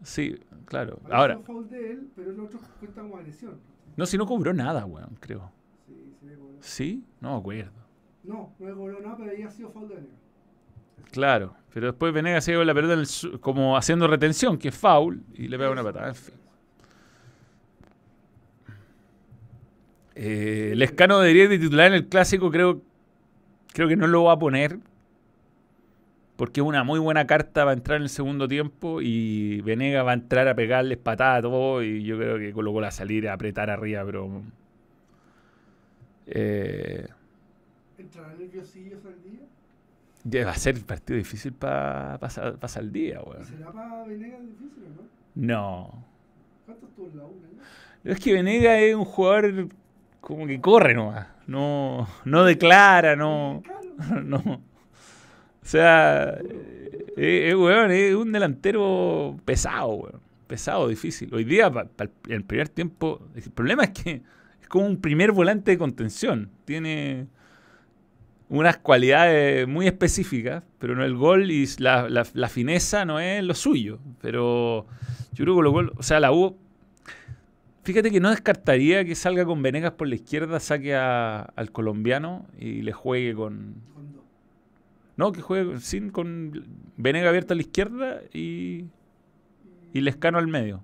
Sí, 0.03 0.37
claro. 0.65 1.01
Ahora, 1.11 1.37
fue 1.37 1.45
foul 1.45 1.69
de 1.69 1.93
él, 1.93 2.11
pero 2.15 2.31
el 2.31 2.41
otro 2.41 2.61
cuenta 2.79 3.03
como 3.03 3.17
agresión. 3.17 3.59
no, 3.97 4.07
si 4.07 4.17
no 4.17 4.27
cobró 4.27 4.53
nada, 4.53 4.87
weón, 4.87 5.17
creo. 5.21 5.51
Sí, 5.87 6.15
sí 6.21 6.27
cobró. 6.37 6.57
¿Sí? 6.61 7.05
No 7.21 7.33
me 7.33 7.39
acuerdo. 7.39 7.73
No, 8.23 8.55
no 8.59 8.69
le 8.69 8.75
cobró 8.75 9.01
nada, 9.01 9.17
pero 9.17 9.31
ahí 9.31 9.43
ha 9.43 9.51
sido 9.51 9.71
foul 9.71 9.89
de 9.89 9.95
Valera. 9.95 10.15
Claro, 11.11 11.55
pero 11.75 11.87
después 11.87 12.13
Venegas 12.13 12.45
se 12.45 12.53
lleva 12.53 12.65
la 12.65 12.75
pelota 12.75 12.95
en 12.95 13.01
el 13.01 13.41
como 13.41 13.77
haciendo 13.77 14.07
retención, 14.07 14.59
que 14.59 14.69
es 14.69 14.77
foul, 14.77 15.23
y 15.35 15.49
le 15.49 15.59
pega 15.59 15.71
una 15.71 15.83
patada. 15.83 16.09
En 16.09 16.15
fin. 16.15 16.35
Eh, 20.15 20.75
Lescano 20.77 21.19
debería 21.19 21.49
de 21.49 21.59
titular 21.59 21.87
en 21.89 21.95
el 21.95 22.07
clásico, 22.07 22.51
creo, 22.51 22.83
creo 23.73 23.89
que 23.89 23.97
no 23.97 24.07
lo 24.07 24.25
va 24.25 24.35
a 24.35 24.39
poner. 24.39 24.79
Porque 26.41 26.63
es 26.63 26.67
una 26.67 26.85
muy 26.85 26.99
buena 26.99 27.27
carta 27.27 27.65
para 27.65 27.75
entrar 27.75 27.97
en 27.97 28.05
el 28.05 28.09
segundo 28.09 28.49
tiempo 28.49 29.03
y 29.03 29.61
Venegas 29.61 30.07
va 30.07 30.13
a 30.13 30.15
entrar 30.15 30.49
a 30.49 30.55
pegarles 30.55 30.97
patadas 30.97 31.41
a 31.41 31.43
todo 31.43 31.83
y 31.83 32.03
yo 32.03 32.17
creo 32.17 32.39
que 32.39 32.51
colocó 32.55 32.81
la 32.81 32.91
salida 32.91 33.33
a 33.33 33.35
apretar 33.35 33.69
arriba, 33.69 34.03
pero... 34.07 34.41
Eh, 36.29 37.07
¿Entrará 37.99 38.33
nerviosillos 38.39 39.05
al 39.05 39.23
día? 39.23 39.41
ya 40.25 40.47
va 40.47 40.53
a 40.53 40.55
ser 40.55 40.81
partido 40.81 41.19
difícil 41.19 41.53
para 41.53 42.17
pasar 42.19 42.57
al 42.75 42.91
día, 42.91 43.21
¿Y 43.23 43.29
weón. 43.29 43.45
será 43.45 43.71
para 43.71 44.05
Venegas 44.05 44.41
difícil 44.41 44.85
o 44.85 45.03
no? 45.03 45.09
No. 45.35 46.05
¿Cuánto 46.65 46.87
estuvo 46.87 47.07
en 47.09 47.17
la 47.19 47.25
una? 47.25 47.49
Es 48.03 48.19
que 48.19 48.33
Venegas 48.33 48.79
es 48.81 48.95
un 48.95 49.05
jugador 49.05 49.69
como 50.23 50.47
que 50.47 50.59
corre 50.59 50.95
nomás. 50.95 51.27
No, 51.47 52.09
no 52.25 52.45
declara, 52.45 53.15
no. 53.15 53.63
Claro. 53.63 54.23
no. 54.25 54.70
O 55.63 55.67
sea, 55.67 56.39
eh, 57.17 57.49
eh, 57.51 57.55
weón, 57.55 57.91
es 57.91 58.15
un 58.15 58.33
delantero 58.33 59.37
pesado, 59.45 59.89
weón. 59.95 60.21
Pesado, 60.47 60.89
difícil. 60.89 61.33
Hoy 61.35 61.45
día, 61.45 61.71
pa- 61.71 61.85
pa- 61.85 62.09
el 62.29 62.43
primer 62.45 62.69
tiempo, 62.69 63.21
el 63.37 63.43
problema 63.53 63.85
es 63.85 63.91
que 63.91 64.23
es 64.61 64.69
como 64.69 64.87
un 64.87 65.01
primer 65.01 65.31
volante 65.33 65.71
de 65.71 65.79
contención. 65.79 66.51
Tiene 66.65 67.29
unas 68.49 68.79
cualidades 68.79 69.69
muy 69.69 69.87
específicas, 69.87 70.65
pero 70.81 70.97
no 70.97 71.05
el 71.05 71.15
gol 71.15 71.51
y 71.53 71.67
la, 71.79 72.09
la- 72.09 72.27
la 72.33 72.49
fineza 72.49 73.05
no 73.05 73.21
es 73.21 73.45
lo 73.45 73.55
suyo. 73.55 74.01
Pero 74.21 74.87
yo 75.35 75.45
creo 75.45 75.57
que 75.57 75.63
lo 75.63 75.71
gol, 75.71 75.93
o 75.97 76.03
sea, 76.03 76.19
la 76.21 76.33
U 76.33 76.57
Fíjate 77.83 78.11
que 78.11 78.21
no 78.21 78.29
descartaría 78.31 79.05
que 79.07 79.15
salga 79.15 79.45
con 79.47 79.63
Venegas 79.63 79.93
por 79.93 80.07
la 80.07 80.15
izquierda, 80.15 80.61
saque 80.61 80.95
al 80.95 81.73
colombiano 81.73 82.47
y 82.59 82.83
le 82.83 82.93
juegue 82.93 83.35
con. 83.35 83.75
No, 85.21 85.33
que 85.33 85.43
juegue 85.43 85.79
sin 85.81 86.09
con 86.09 86.65
Venegas 86.97 87.29
abierto 87.29 87.53
a 87.53 87.57
la 87.57 87.61
izquierda 87.61 88.23
y, 88.33 88.87
y 89.93 90.01
Lescano 90.01 90.39
al 90.39 90.47
medio. 90.47 90.83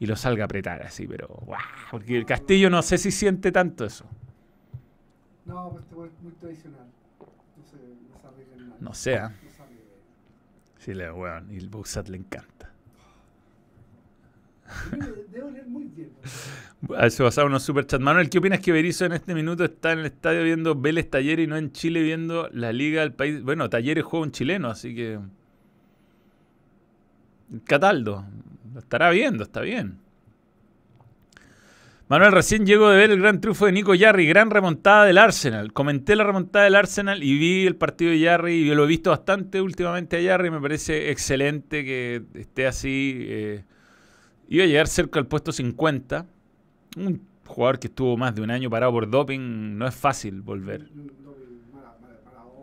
Y 0.00 0.06
lo 0.06 0.16
salga 0.16 0.42
a 0.42 0.46
apretar 0.46 0.82
así, 0.82 1.06
pero. 1.06 1.28
¡guau! 1.28 1.60
Porque 1.92 2.16
el 2.16 2.26
Castillo 2.26 2.68
no 2.68 2.82
sé 2.82 2.98
si 2.98 3.12
siente 3.12 3.52
tanto 3.52 3.84
eso. 3.84 4.06
No, 5.44 5.70
pues 5.70 5.84
este 5.84 6.16
es 6.16 6.22
muy 6.24 6.32
tradicional. 6.32 6.86
No 7.56 7.64
se, 7.64 7.76
no 7.76 8.54
en 8.56 8.68
nada. 8.70 8.80
No 8.80 8.92
sé, 8.92 9.18
¿ah? 9.18 9.28
No 9.28 9.34
arriesga. 9.36 9.66
Sí, 10.78 10.92
le 10.92 11.12
weón. 11.12 11.52
Y 11.52 11.58
el 11.58 11.68
Bouzat 11.68 12.08
le 12.08 12.16
encanta. 12.16 12.53
Debe 15.30 15.42
oler 15.44 15.66
muy 15.66 15.84
bien. 15.84 16.10
¿no? 16.88 16.94
A 16.96 17.06
eso 17.06 17.24
pasaba 17.24 17.46
unos 17.46 17.62
superchats. 17.62 18.02
Manuel, 18.02 18.28
¿qué 18.28 18.38
opinas 18.38 18.60
que 18.60 18.72
Berizzo 18.72 19.06
en 19.06 19.12
este 19.12 19.34
minuto 19.34 19.64
está 19.64 19.92
en 19.92 20.00
el 20.00 20.06
estadio 20.06 20.42
viendo 20.42 20.74
Vélez 20.74 21.10
Talleres 21.10 21.44
y 21.44 21.46
no 21.46 21.56
en 21.56 21.72
Chile 21.72 22.02
viendo 22.02 22.48
la 22.52 22.72
liga 22.72 23.00
del 23.02 23.12
país? 23.12 23.42
Bueno, 23.42 23.68
Talleres 23.70 24.04
juega 24.04 24.24
un 24.24 24.32
chileno, 24.32 24.68
así 24.70 24.94
que. 24.94 25.18
Cataldo. 27.64 28.24
Lo 28.72 28.80
estará 28.80 29.10
viendo, 29.10 29.44
está 29.44 29.60
bien. 29.60 29.98
Manuel, 32.08 32.32
recién 32.32 32.66
llego 32.66 32.90
de 32.90 32.98
ver 32.98 33.10
el 33.10 33.20
gran 33.20 33.40
triunfo 33.40 33.64
de 33.64 33.72
Nico 33.72 33.94
Yarri, 33.94 34.26
gran 34.26 34.50
remontada 34.50 35.04
del 35.06 35.16
Arsenal. 35.16 35.72
Comenté 35.72 36.16
la 36.16 36.24
remontada 36.24 36.66
del 36.66 36.74
Arsenal 36.74 37.22
y 37.22 37.38
vi 37.38 37.66
el 37.66 37.76
partido 37.76 38.10
de 38.10 38.18
Yarri 38.18 38.54
y 38.56 38.66
yo 38.66 38.74
lo 38.74 38.84
he 38.84 38.88
visto 38.88 39.10
bastante 39.10 39.62
últimamente 39.62 40.18
a 40.18 40.20
Yarri. 40.20 40.50
Me 40.50 40.60
parece 40.60 41.10
excelente 41.10 41.82
que 41.84 42.22
esté 42.34 42.66
así. 42.66 43.16
eh, 43.20 43.64
iba 44.56 44.64
a 44.64 44.66
llegar 44.68 44.88
cerca 44.88 45.18
al 45.18 45.26
puesto 45.26 45.52
50. 45.52 46.26
Un 46.96 47.20
jugador 47.46 47.78
que 47.78 47.88
estuvo 47.88 48.16
más 48.16 48.34
de 48.34 48.42
un 48.42 48.50
año 48.50 48.70
parado 48.70 48.92
por 48.92 49.08
doping, 49.08 49.76
no 49.76 49.86
es 49.86 49.94
fácil 49.94 50.42
volver. 50.42 50.88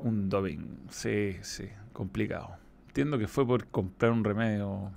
Un 0.04 0.30
doping, 0.30 0.88
sí, 0.90 1.36
sí, 1.42 1.66
complicado. 1.94 2.56
Entiendo 2.88 3.18
que 3.18 3.28
fue 3.28 3.46
por 3.46 3.68
comprar 3.68 4.12
un 4.12 4.24
remedio 4.24 4.92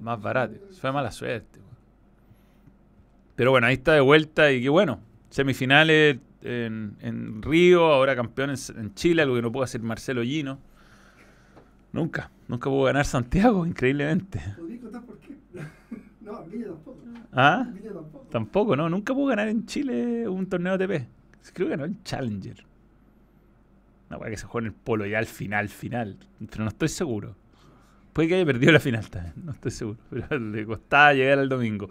más 0.00 0.20
barato. 0.20 0.54
Fue 0.80 0.92
mala 0.92 1.10
suerte. 1.10 1.58
weón. 1.58 1.70
Pero 3.34 3.50
bueno, 3.50 3.66
ahí 3.66 3.74
está 3.74 3.94
de 3.94 4.00
vuelta 4.00 4.52
y 4.52 4.62
qué 4.62 4.68
bueno. 4.68 5.00
Semifinales 5.30 6.18
en, 6.42 6.96
en 7.00 7.42
Río, 7.42 7.86
ahora 7.86 8.14
campeones 8.14 8.70
en 8.70 8.94
Chile, 8.94 9.22
algo 9.22 9.36
que 9.36 9.42
no 9.42 9.50
pudo 9.50 9.62
hacer 9.62 9.80
Marcelo 9.82 10.22
Gino. 10.22 10.58
Nunca, 11.92 12.30
nunca 12.46 12.70
pudo 12.70 12.84
ganar 12.84 13.04
Santiago, 13.04 13.66
increíblemente. 13.66 14.40
¿Podría 14.56 14.80
contar 14.80 15.02
por 15.04 15.18
qué? 15.18 15.39
No, 16.30 16.42
en 16.42 16.50
Villa 16.50 16.66
tampoco. 16.66 16.98
¿Ah? 17.32 17.64
En 17.66 17.74
Villa 17.74 17.92
tampoco. 17.92 18.26
Tampoco, 18.30 18.76
¿no? 18.76 18.88
Nunca 18.88 19.14
pudo 19.14 19.26
ganar 19.26 19.48
en 19.48 19.66
Chile 19.66 20.28
un 20.28 20.46
torneo 20.46 20.74
ATP. 20.74 21.08
Creo 21.52 21.68
que 21.68 21.70
ganó 21.70 21.84
en 21.84 22.02
Challenger. 22.02 22.64
Una 24.08 24.18
weá 24.18 24.30
que 24.30 24.36
se 24.36 24.46
juega 24.46 24.66
en 24.66 24.74
el 24.74 24.78
polo 24.78 25.06
ya 25.06 25.18
al 25.18 25.26
final, 25.26 25.68
final. 25.68 26.18
Pero 26.50 26.64
no 26.64 26.68
estoy 26.68 26.88
seguro. 26.88 27.36
Puede 28.12 28.28
que 28.28 28.34
haya 28.34 28.44
perdido 28.44 28.72
la 28.72 28.80
final 28.80 29.08
también, 29.08 29.34
no 29.44 29.52
estoy 29.52 29.70
seguro. 29.70 29.98
Pero 30.10 30.38
le 30.50 30.66
costaba 30.66 31.14
llegar 31.14 31.38
al 31.38 31.48
domingo. 31.48 31.88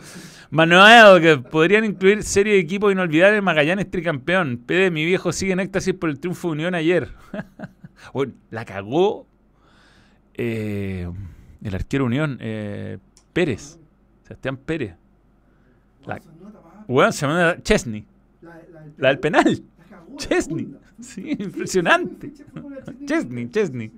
Manuel, 0.49 1.21
que 1.21 1.37
podrían 1.37 1.85
incluir 1.85 2.23
serie 2.23 2.53
de 2.53 2.59
equipos 2.59 2.91
inolvidables 2.91 3.41
Magallanes 3.41 3.89
tricampeón. 3.89 4.57
PD, 4.57 4.91
mi 4.91 5.05
viejo 5.05 5.31
sigue 5.31 5.53
en 5.53 5.61
éxtasis 5.61 5.93
por 5.93 6.09
el 6.09 6.19
triunfo 6.19 6.49
de 6.49 6.51
Unión 6.51 6.75
ayer. 6.75 7.13
bueno, 8.13 8.33
la 8.49 8.65
cagó 8.65 9.27
eh, 10.33 11.09
el 11.63 11.75
arquero 11.75 12.05
Unión, 12.05 12.37
eh, 12.41 12.97
Pérez. 13.31 13.78
Sebastián 14.29 14.57
Pérez. 14.57 14.95
La-. 16.05 16.21
Weón, 16.87 17.11
se 17.11 17.25
llama 17.25 17.57
Chesney. 17.63 18.05
La, 18.41 18.61
la, 18.71 18.85
La 18.97 19.07
del 19.09 19.19
penal. 19.19 19.63
Cagó, 19.89 20.17
Chesney. 20.17 20.75
Sí, 20.99 21.31
impresionante. 21.31 22.31
Chesney. 23.05 23.49
Chesney. 23.49 23.91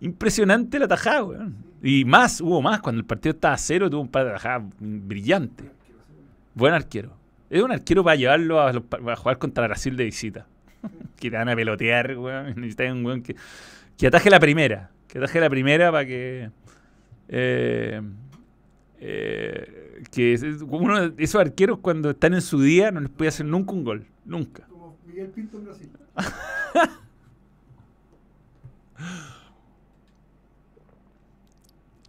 Impresionante 0.00 0.78
la 0.78 0.88
tajada, 0.88 1.22
weón. 1.22 1.56
Y 1.82 2.06
más, 2.06 2.40
hubo 2.40 2.62
más. 2.62 2.80
Cuando 2.80 3.00
el 3.00 3.04
partido 3.04 3.34
estaba 3.34 3.54
a 3.54 3.58
cero, 3.58 3.90
tuvo 3.90 4.00
un 4.00 4.08
par 4.08 4.24
de 4.24 4.32
tajadas 4.32 4.62
brillantes. 4.80 5.66
Buen 6.54 6.72
arquero. 6.72 7.12
Es 7.50 7.62
un 7.62 7.70
arquero 7.70 8.02
para 8.02 8.16
llevarlo 8.16 8.62
a, 8.62 8.72
jugar 9.16 9.36
contra 9.36 9.66
Brasil 9.66 9.96
de 9.98 10.04
visita. 10.04 10.46
que 11.20 11.30
te 11.30 11.36
van 11.36 11.50
a 11.50 11.54
pelotear, 11.54 12.16
weón. 12.16 12.54
Necesitas 12.56 12.90
un 12.90 13.04
weón 13.04 13.22
que, 13.22 13.36
que 13.98 14.06
ataje 14.06 14.30
la 14.30 14.40
primera. 14.40 14.90
Que 15.08 15.18
ataje 15.18 15.40
la 15.40 15.50
primera 15.50 15.92
para 15.92 16.06
que. 16.06 16.50
eh, 17.28 18.00
eh, 19.00 20.02
que 20.10 20.32
es- 20.34 20.42
es 20.42 20.62
uno 20.62 21.12
esos 21.18 21.40
arqueros 21.40 21.78
cuando 21.80 22.10
están 22.10 22.34
en 22.34 22.42
su 22.42 22.60
día 22.60 22.90
no 22.90 23.00
les 23.00 23.10
puede 23.10 23.28
hacer 23.28 23.46
nunca 23.46 23.72
un 23.72 23.84
gol. 23.84 24.06
Nunca. 24.24 24.66
Como 24.68 24.96
Miguel 25.06 25.28
Pinto 25.28 25.58
en 25.58 25.64
Brasil. 25.64 25.90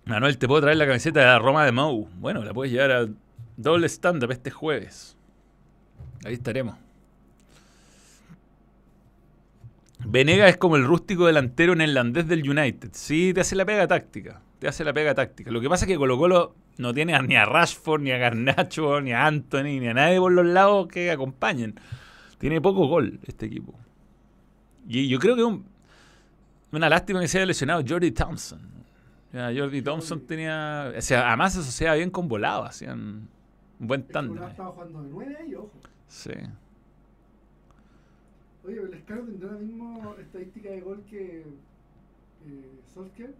Manuel, 0.06 0.38
te 0.38 0.48
puedo 0.48 0.62
traer 0.62 0.78
la 0.78 0.88
camiseta 0.88 1.20
de 1.20 1.26
la 1.28 1.40
Roma 1.40 1.66
de 1.66 1.72
Mou. 1.72 2.08
Bueno, 2.20 2.44
la 2.44 2.54
puedes 2.54 2.72
llevar 2.74 2.92
a 2.92 3.08
doble 3.58 3.88
stand-up 3.88 4.32
este 4.32 4.50
jueves. 4.50 5.16
Ahí 6.26 6.34
estaremos. 6.34 6.76
Venega 10.06 10.48
es 10.48 10.58
como 10.58 10.78
el 10.78 10.86
rústico 10.86 11.28
delantero 11.28 11.76
neerlandés 11.76 12.28
del 12.28 12.50
United. 12.50 12.90
Sí, 12.94 13.34
te 13.34 13.42
hace 13.42 13.56
la 13.56 13.66
pega 13.66 13.86
táctica. 13.88 14.42
Te 14.60 14.68
hace 14.68 14.84
la 14.84 14.93
pega 14.93 15.16
táctica. 15.16 15.51
Lo 15.51 15.62
que 15.62 15.70
pasa 15.70 15.86
es 15.86 15.89
que 15.91 15.97
Colo 15.97 16.18
Colo 16.18 16.55
no 16.78 16.93
tiene 16.93 17.18
ni 17.24 17.36
a 17.36 17.45
Rashford, 17.45 18.01
ni 18.01 18.12
a 18.12 18.18
Garnacho, 18.18 18.99
ni 19.01 19.14
a 19.14 19.26
Anthony, 19.26 19.80
ni 19.80 19.88
a 19.88 19.93
nadie 19.93 20.20
por 20.20 20.32
los 20.32 20.45
lados 20.45 20.88
que 20.88 21.10
acompañen. 21.12 21.76
Tiene 22.38 22.60
poco 22.62 22.88
gol 22.88 23.20
este 23.26 23.45
equipo. 23.45 23.74
Y 24.88 25.07
yo 25.07 25.20
creo 25.20 25.36
que 25.36 25.43
un- 25.43 25.66
una 26.72 26.89
lástima 26.89 27.20
que 27.22 27.28
se 27.28 27.38
haya 27.38 27.45
lesionado 27.47 27.84
Jordi 27.88 28.12
Thompson. 28.12 28.60
Ya, 29.32 29.51
Jordi 29.55 29.82
Thompson 29.82 30.22
tenía. 30.26 30.91
O 30.97 31.01
sea, 31.01 31.28
además 31.28 31.53
se 31.53 31.60
asociaba 31.60 31.95
bien 31.95 32.10
con 32.10 32.28
volado, 32.28 32.64
hacían 32.64 33.28
un 33.80 33.88
buen 33.88 34.03
tándem. 34.07 34.43
Estaba 34.43 34.72
jugando 34.72 35.03
de 35.03 35.10
9 35.10 35.38
ahí, 35.41 35.55
ojo. 35.55 35.72
Sí. 36.07 36.32
Oye, 38.66 38.76
pero 38.76 38.86
el 38.86 39.03
tendrá 39.03 39.51
la 39.53 39.57
misma 39.60 40.16
estadística 40.20 40.70
de 40.70 40.82
gol 40.82 41.03
que 41.10 41.39
eh, 41.41 42.72
Solskjaer. 42.93 43.34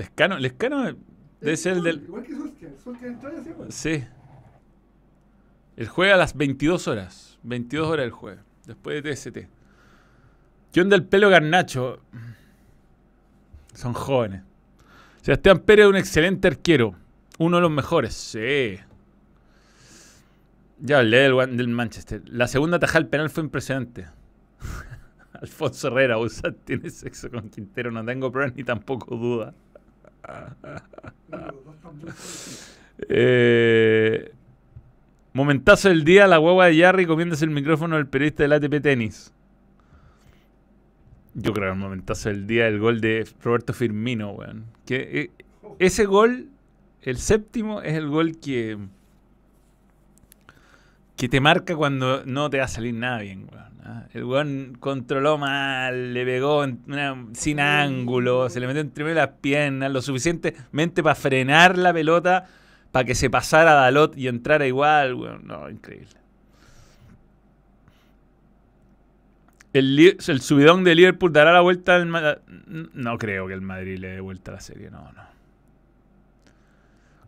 Lescano, 0.00 0.38
Lescano 0.38 0.82
debe 0.84 1.52
Es 1.52 1.60
ser 1.60 1.74
el 1.74 1.82
del. 1.82 2.02
Igual 2.04 2.22
que 2.22 2.34
Solskjaer. 2.34 2.78
Solskjaer 2.82 3.12
entró 3.12 3.38
hacía 3.38 3.52
gol. 3.52 3.66
Sí. 3.70 4.04
Él 5.76 5.88
juega 5.88 6.14
a 6.14 6.16
las 6.16 6.34
22 6.34 6.88
horas. 6.88 7.38
22 7.42 7.86
horas 7.86 8.04
el 8.04 8.10
jueves. 8.10 8.40
Después 8.66 9.02
de 9.02 9.14
TST. 9.14 9.38
¿Qué 10.72 10.80
onda 10.80 10.96
el 10.96 11.04
pelo 11.04 11.28
garnacho? 11.28 12.00
Son 13.74 13.92
jóvenes. 13.92 14.42
Sebastián 15.20 15.58
Pérez 15.58 15.84
es 15.84 15.90
un 15.90 15.96
excelente 15.96 16.48
arquero. 16.48 16.94
Uno 17.38 17.58
de 17.58 17.62
los 17.62 17.70
mejores. 17.70 18.14
Sí. 18.14 18.78
Ya 20.78 21.00
hablé 21.00 21.18
del, 21.18 21.68
Manchester. 21.68 22.22
La 22.26 22.48
segunda 22.48 22.78
tajada 22.78 23.00
del 23.00 23.08
penal 23.08 23.28
fue 23.28 23.42
impresionante. 23.42 24.06
Alfonso 25.34 25.88
Herrera, 25.88 26.16
Usat 26.16 26.56
tiene 26.64 26.88
sexo 26.88 27.30
con 27.30 27.50
Quintero. 27.50 27.90
No 27.90 28.02
tengo 28.02 28.32
pruebas 28.32 28.56
ni 28.56 28.64
tampoco 28.64 29.14
duda. 29.16 29.54
Eh, 33.08 34.30
momentazo 35.32 35.88
del 35.88 36.04
día, 36.04 36.26
la 36.26 36.36
guagua 36.36 36.66
de 36.66 36.78
Jarry 36.78 37.06
comiéndose 37.06 37.46
el 37.46 37.50
micrófono 37.50 37.96
del 37.96 38.06
periodista 38.06 38.42
del 38.42 38.52
ATP 38.52 38.82
Tenis. 38.82 39.32
Yo 41.34 41.52
creo 41.52 41.68
que 41.68 41.72
el 41.72 41.78
momentazo 41.78 42.28
del 42.28 42.46
día 42.46 42.66
el 42.66 42.78
gol 42.78 43.00
de 43.00 43.26
Roberto 43.42 43.72
Firmino. 43.72 44.36
Que, 44.84 44.96
eh, 44.96 45.30
ese 45.78 46.04
gol, 46.04 46.48
el 47.02 47.16
séptimo, 47.16 47.80
es 47.82 47.94
el 47.94 48.08
gol 48.08 48.38
que, 48.38 48.76
que 51.16 51.28
te 51.28 51.40
marca 51.40 51.76
cuando 51.76 52.24
no 52.26 52.50
te 52.50 52.58
va 52.58 52.64
a 52.64 52.68
salir 52.68 52.94
nada 52.94 53.20
bien, 53.20 53.48
weón. 53.50 53.69
¿Ah? 53.84 54.04
El 54.12 54.24
weón 54.24 54.76
controló 54.78 55.38
mal, 55.38 56.14
le 56.14 56.24
pegó 56.24 56.64
sin 57.32 57.60
ángulo, 57.60 58.48
se 58.48 58.60
le 58.60 58.66
metió 58.66 58.80
entre 58.80 59.04
medio 59.04 59.16
las 59.16 59.28
piernas, 59.40 59.90
lo 59.90 60.02
suficientemente 60.02 61.02
para 61.02 61.14
frenar 61.14 61.78
la 61.78 61.92
pelota, 61.92 62.46
para 62.92 63.04
que 63.04 63.14
se 63.14 63.30
pasara 63.30 63.74
Dalot 63.74 64.16
y 64.16 64.28
entrara 64.28 64.66
igual, 64.66 65.14
weón. 65.14 65.46
No, 65.46 65.68
increíble. 65.70 66.20
El, 69.72 69.98
el 69.98 70.40
subidón 70.40 70.82
de 70.82 70.94
Liverpool 70.96 71.32
dará 71.32 71.52
la 71.52 71.60
vuelta 71.60 71.94
al 71.94 72.08
No 72.92 73.18
creo 73.18 73.46
que 73.46 73.54
el 73.54 73.60
Madrid 73.60 73.98
le 73.98 74.08
dé 74.08 74.20
vuelta 74.20 74.50
a 74.50 74.54
la 74.54 74.60
serie, 74.60 74.90
no, 74.90 75.12
no. 75.12 75.30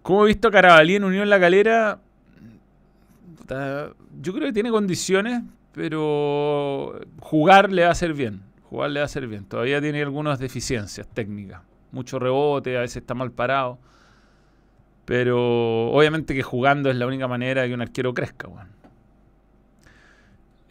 ¿Cómo 0.02 0.24
he 0.24 0.28
visto 0.28 0.48
a 0.48 0.50
Carabalí 0.50 0.96
en 0.96 1.04
Unión 1.04 1.30
La 1.30 1.38
Calera? 1.38 2.00
Yo 4.20 4.32
creo 4.32 4.46
que 4.46 4.52
tiene 4.52 4.70
condiciones, 4.70 5.42
pero 5.72 7.00
jugar 7.20 7.72
le 7.72 7.82
va 7.82 7.88
a 7.88 7.92
hacer 7.92 8.14
bien. 8.14 8.42
Jugar 8.64 8.90
le 8.90 9.00
va 9.00 9.04
a 9.04 9.06
hacer 9.06 9.26
bien. 9.26 9.44
Todavía 9.44 9.80
tiene 9.80 10.02
algunas 10.02 10.38
deficiencias 10.38 11.06
técnicas. 11.08 11.62
Mucho 11.90 12.18
rebote, 12.18 12.76
a 12.76 12.80
veces 12.80 12.98
está 12.98 13.14
mal 13.14 13.32
parado. 13.32 13.78
Pero 15.04 15.90
obviamente 15.90 16.34
que 16.34 16.42
jugando 16.42 16.90
es 16.90 16.96
la 16.96 17.06
única 17.06 17.26
manera 17.26 17.62
de 17.62 17.68
que 17.68 17.74
un 17.74 17.82
arquero 17.82 18.14
crezca, 18.14 18.48
weón. 18.48 18.68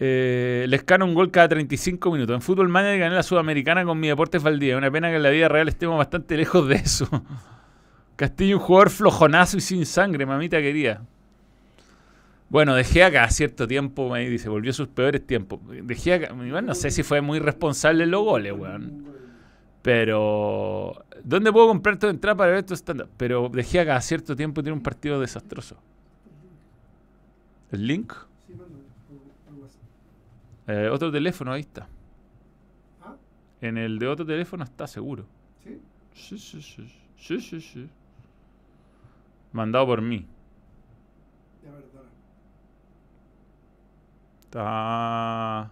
Eh, 0.03 0.65
les 0.67 0.83
un 0.99 1.13
gol 1.13 1.29
cada 1.29 1.49
35 1.49 2.11
minutos. 2.11 2.33
En 2.33 2.41
fútbol 2.41 2.69
manager 2.69 2.99
gané 2.99 3.15
la 3.15 3.21
Sudamericana 3.21 3.85
con 3.85 3.99
mi 3.99 4.07
Deportes 4.07 4.41
Valdía. 4.41 4.75
Una 4.75 4.89
pena 4.89 5.09
que 5.09 5.17
en 5.17 5.23
la 5.23 5.29
vida 5.29 5.47
real 5.47 5.67
estemos 5.67 5.95
bastante 5.95 6.37
lejos 6.37 6.67
de 6.67 6.75
eso. 6.75 7.07
Castillo, 8.15 8.57
un 8.57 8.63
jugador 8.63 8.89
flojonazo 8.89 9.57
y 9.57 9.61
sin 9.61 9.85
sangre, 9.85 10.25
mamita 10.25 10.57
quería. 10.59 11.01
Bueno, 12.51 12.75
dejé 12.75 13.05
acá 13.05 13.29
cierto 13.29 13.65
tiempo, 13.65 14.09
me 14.09 14.29
dice, 14.29 14.49
volvió 14.49 14.71
a 14.71 14.73
sus 14.73 14.89
peores 14.89 15.25
tiempos. 15.25 15.61
Dejé 15.83 16.15
acá, 16.15 16.35
igual 16.45 16.65
no 16.65 16.75
sé 16.75 16.91
si 16.91 17.01
fue 17.01 17.21
muy 17.21 17.39
responsable 17.39 18.03
en 18.03 18.11
los 18.11 18.25
goles, 18.25 18.51
weón. 18.51 19.05
Pero, 19.81 21.05
¿dónde 21.23 21.49
puedo 21.53 21.69
comprar 21.69 21.97
tu 21.97 22.07
entrada 22.07 22.35
para 22.35 22.51
ver 22.51 22.59
estos 22.59 22.79
stand 22.79 23.07
Pero 23.15 23.47
dejé 23.47 23.79
acá 23.79 24.01
cierto 24.01 24.35
tiempo 24.35 24.61
tiene 24.61 24.75
un 24.75 24.83
partido 24.83 25.17
desastroso. 25.21 25.77
¿El 27.71 27.87
link? 27.87 28.13
Eh, 30.67 30.89
otro 30.91 31.09
teléfono, 31.09 31.53
ahí 31.53 31.61
está. 31.61 31.87
En 33.61 33.77
el 33.77 33.97
de 33.97 34.07
otro 34.07 34.25
teléfono 34.25 34.65
está 34.65 34.87
seguro. 34.87 35.25
¿Sí? 35.63 35.79
Sí, 36.13 36.37
sí, 36.37 36.61
sí. 36.61 36.93
Sí, 37.17 37.39
sí, 37.39 37.61
sí. 37.61 37.89
Mandado 39.53 39.85
por 39.85 40.01
mí. 40.01 40.25
Ya, 41.63 41.71
verdad. 41.71 42.00
Está... 44.51 45.71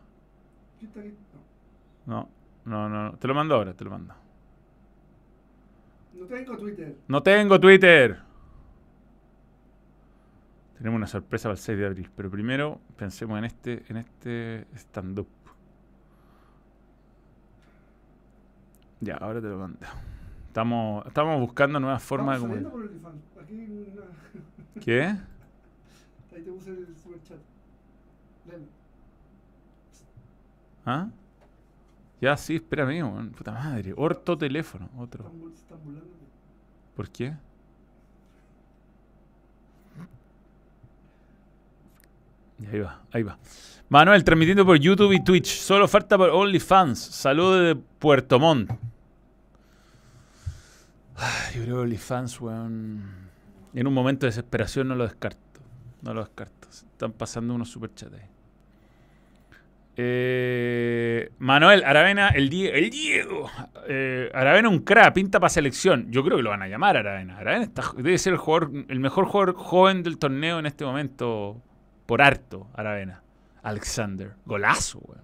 No. 2.05 2.30
No, 2.63 2.88
no. 2.88 3.17
Te 3.17 3.27
lo 3.27 3.36
mando 3.36 3.55
ahora, 3.55 3.73
te 3.73 3.84
lo 3.84 3.89
mando. 3.89 4.13
No 6.13 6.25
tengo 6.25 6.57
Twitter. 6.57 6.95
No 7.09 7.21
tengo 7.21 7.59
Twitter. 7.59 8.21
Tenemos 10.77 10.95
una 10.95 11.07
sorpresa 11.07 11.49
para 11.49 11.55
el 11.55 11.59
6 11.59 11.77
de 11.77 11.86
abril, 11.88 12.09
pero 12.15 12.32
primero 12.32 12.80
pensemos 12.95 13.38
en 13.38 13.43
este, 13.43 13.84
en 13.89 13.97
este 13.97 14.65
stand-up. 14.75 15.27
Ya, 19.01 19.17
ahora 19.17 19.41
te 19.41 19.47
lo 19.47 19.57
mando. 19.57 19.77
Estamos, 20.47 21.05
estamos 21.05 21.41
buscando 21.41 21.82
nuevas 21.82 22.01
formas 22.01 22.41
de 22.41 22.47
Estamos 22.47 22.71
saliendo 22.71 22.71
comunicar. 22.71 23.11
por 24.73 24.84
¿Qué? 24.86 25.01
Ahí 26.34 26.43
te 26.43 26.51
puse 26.51 26.69
el 26.69 26.95
superchat. 26.95 27.39
Léelo. 28.45 28.80
¿Ah? 30.86 31.09
Ya, 32.21 32.36
sí, 32.36 32.55
espérame, 32.55 33.03
weón. 33.03 33.32
Puta 33.32 33.51
madre. 33.51 33.93
Orto 33.95 34.38
teléfono, 34.38 34.89
otro. 34.97 35.32
¿Por 36.95 37.09
qué? 37.09 37.34
Y 42.61 42.65
ahí 42.65 42.80
va, 42.80 43.01
ahí 43.11 43.23
va. 43.23 43.38
Manuel, 43.88 44.23
transmitiendo 44.23 44.65
por 44.65 44.77
YouTube 44.77 45.13
y 45.13 45.23
Twitch. 45.23 45.47
Solo 45.47 45.88
falta 45.88 46.17
por 46.17 46.30
OnlyFans. 46.30 46.99
Saludos 46.99 47.61
de 47.63 47.75
Puerto 47.75 48.38
Montt. 48.38 48.71
Yo 51.55 51.63
creo 51.63 51.75
que 51.75 51.82
OnlyFans, 51.82 52.41
weón. 52.41 53.30
En 53.73 53.88
un 53.88 53.93
momento 53.93 54.25
de 54.25 54.30
desesperación 54.30 54.89
no 54.89 54.95
lo 54.95 55.05
descarto. 55.05 55.61
No 56.01 56.13
lo 56.13 56.21
descarto. 56.21 56.67
Se 56.69 56.86
Están 56.86 57.13
pasando 57.13 57.53
unos 57.53 57.69
superchats 57.69 58.13
ahí. 58.13 58.39
Eh, 60.02 61.30
Manuel, 61.39 61.84
Aravena, 61.84 62.30
el, 62.30 62.50
Die- 62.50 62.70
el 62.70 62.89
Diego. 62.89 63.50
Eh, 63.88 64.30
Aravena 64.34 64.70
un 64.70 64.80
crack, 64.80 65.14
pinta 65.14 65.39
para 65.41 65.50
selección. 65.50 66.10
Yo 66.10 66.24
creo 66.24 66.38
que 66.38 66.43
lo 66.43 66.52
van 66.52 66.62
a 66.62 66.68
llamar 66.70 66.95
Aravena. 66.95 67.38
Aravena 67.38 67.66
está- 67.66 67.91
debe 67.97 68.18
ser 68.18 68.32
el 68.34 68.39
jugador, 68.39 68.72
el 68.88 69.00
mejor 69.02 69.26
jugador 69.26 69.56
joven 69.56 70.02
del 70.04 70.18
torneo 70.18 70.58
en 70.60 70.66
este 70.68 70.86
momento. 70.86 71.62
Por 72.06 72.22
harto, 72.22 72.68
Aravena. 72.74 73.22
Alexander. 73.62 74.32
Golazo, 74.45 75.00
weón. 75.00 75.22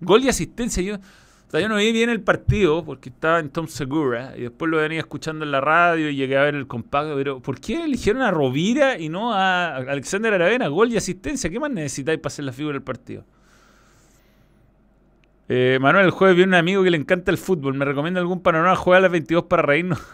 Gol 0.00 0.24
y 0.24 0.28
asistencia. 0.28 0.82
Yo, 0.82 0.96
yo 1.58 1.68
no 1.68 1.76
vi 1.76 1.92
bien 1.92 2.10
el 2.10 2.20
partido 2.22 2.84
porque 2.84 3.08
estaba 3.08 3.38
en 3.38 3.50
Tom 3.50 3.68
Segura 3.68 4.34
y 4.36 4.40
después 4.42 4.68
lo 4.68 4.78
venía 4.78 4.98
escuchando 4.98 5.44
en 5.44 5.52
la 5.52 5.60
radio 5.60 6.10
y 6.10 6.16
llegué 6.16 6.36
a 6.36 6.42
ver 6.42 6.56
el 6.56 6.66
compacto. 6.66 7.14
Pero 7.14 7.40
¿por 7.40 7.60
qué 7.60 7.84
eligieron 7.84 8.20
a 8.22 8.32
Rovira 8.32 8.98
y 8.98 9.08
no 9.08 9.32
a 9.32 9.76
Alexander 9.76 10.34
Aravena? 10.34 10.66
Gol 10.66 10.92
y 10.92 10.96
asistencia. 10.96 11.48
¿Qué 11.48 11.60
más 11.60 11.70
necesitáis 11.70 12.18
para 12.18 12.32
hacer 12.32 12.44
la 12.44 12.52
figura 12.52 12.72
del 12.74 12.82
partido? 12.82 13.24
Eh, 15.54 15.76
Manuel, 15.82 16.06
el 16.06 16.10
jueves 16.12 16.34
viene 16.34 16.48
un 16.48 16.54
amigo 16.54 16.82
que 16.82 16.90
le 16.90 16.96
encanta 16.96 17.30
el 17.30 17.36
fútbol. 17.36 17.74
¿Me 17.74 17.84
recomienda 17.84 18.18
algún 18.20 18.40
panorama? 18.40 18.74
Juega 18.74 18.96
a 18.96 19.00
las 19.02 19.12
22 19.12 19.44
para 19.44 19.60
reírnos. 19.60 20.00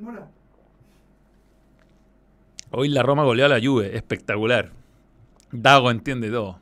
Mora. 0.00 0.28
Hoy 2.70 2.88
la 2.88 3.02
Roma 3.02 3.24
goleó 3.24 3.44
a 3.44 3.48
la 3.50 3.60
Juve. 3.62 3.94
Espectacular. 3.94 4.70
Dago 5.52 5.90
entiende 5.90 6.30
todo. 6.30 6.58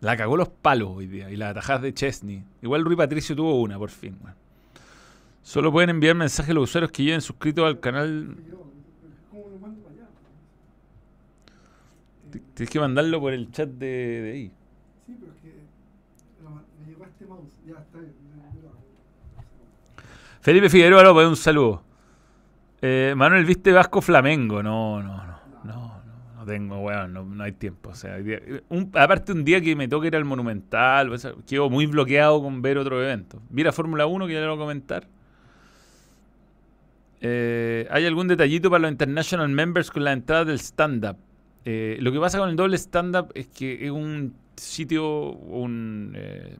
La 0.00 0.16
cagó 0.16 0.38
los 0.38 0.48
palos 0.48 0.92
hoy 0.94 1.06
día. 1.06 1.30
Y 1.30 1.36
las 1.36 1.50
atajadas 1.50 1.82
de 1.82 1.92
Chesney. 1.92 2.42
Igual 2.62 2.86
Rui 2.86 2.96
Patricio 2.96 3.36
tuvo 3.36 3.60
una, 3.60 3.76
por 3.76 3.90
fin. 3.90 4.16
Solo 5.42 5.70
pueden 5.70 5.90
enviar 5.90 6.14
mensajes 6.14 6.52
a 6.52 6.54
los 6.54 6.64
usuarios 6.70 6.90
que 6.90 7.02
lleven 7.02 7.20
suscritos 7.20 7.66
al 7.66 7.80
canal. 7.80 8.34
Yo, 8.48 8.64
¿Cómo 9.30 9.48
lo 9.50 9.58
mando 9.58 9.82
para 9.82 9.94
allá? 9.94 10.06
T- 12.27 12.27
Tienes 12.54 12.70
que 12.70 12.80
mandarlo 12.80 13.20
por 13.20 13.32
el 13.32 13.50
chat 13.50 13.68
de, 13.68 13.86
de 14.22 14.32
ahí. 14.32 14.52
Sí, 15.06 15.16
pero 15.20 15.32
es 15.32 15.38
que 15.40 15.48
me 16.80 16.86
llegó 16.90 17.04
este 17.04 17.26
mouse. 17.26 17.52
Ya 17.66 17.74
está 17.78 17.98
bien. 17.98 18.12
Felipe 20.40 20.68
Figueroa 20.70 21.02
López, 21.02 21.26
un 21.26 21.36
saludo. 21.36 21.82
Eh, 22.80 23.12
Manuel, 23.16 23.44
¿viste 23.44 23.72
Vasco 23.72 24.00
Flamengo? 24.00 24.62
No, 24.62 25.02
no, 25.02 25.16
no. 25.16 25.38
No, 25.64 25.74
no, 25.74 26.02
no 26.36 26.44
tengo, 26.46 26.78
weón, 26.80 27.12
no, 27.12 27.24
no 27.24 27.42
hay 27.44 27.52
tiempo. 27.52 27.90
O 27.90 27.94
sea, 27.94 28.16
un- 28.68 28.90
aparte 28.94 29.32
un 29.32 29.44
día 29.44 29.60
que 29.60 29.74
me 29.74 29.88
toca 29.88 30.06
ir 30.06 30.16
al 30.16 30.24
Monumental, 30.24 31.12
o 31.12 31.18
sea, 31.18 31.32
quedo 31.46 31.68
muy 31.68 31.86
bloqueado 31.86 32.40
con 32.40 32.62
ver 32.62 32.78
otro 32.78 33.02
evento. 33.02 33.42
Vi 33.50 33.64
la 33.64 33.72
Fórmula 33.72 34.06
1, 34.06 34.26
que 34.26 34.32
ya 34.34 34.40
lo 34.40 34.46
voy 34.48 34.56
a 34.56 34.60
comentar. 34.60 35.06
Eh, 37.20 37.88
¿Hay 37.90 38.06
algún 38.06 38.28
detallito 38.28 38.70
para 38.70 38.82
los 38.82 38.92
international 38.92 39.48
members 39.48 39.90
con 39.90 40.04
la 40.04 40.12
entrada 40.12 40.44
del 40.44 40.60
stand-up? 40.60 41.16
Eh, 41.64 41.98
lo 42.00 42.12
que 42.12 42.18
pasa 42.20 42.38
con 42.38 42.48
el 42.48 42.56
doble 42.56 42.76
stand-up 42.78 43.30
es 43.34 43.46
que 43.48 43.84
es 43.84 43.90
un 43.90 44.34
sitio, 44.56 45.32
un, 45.32 46.12
eh, 46.16 46.56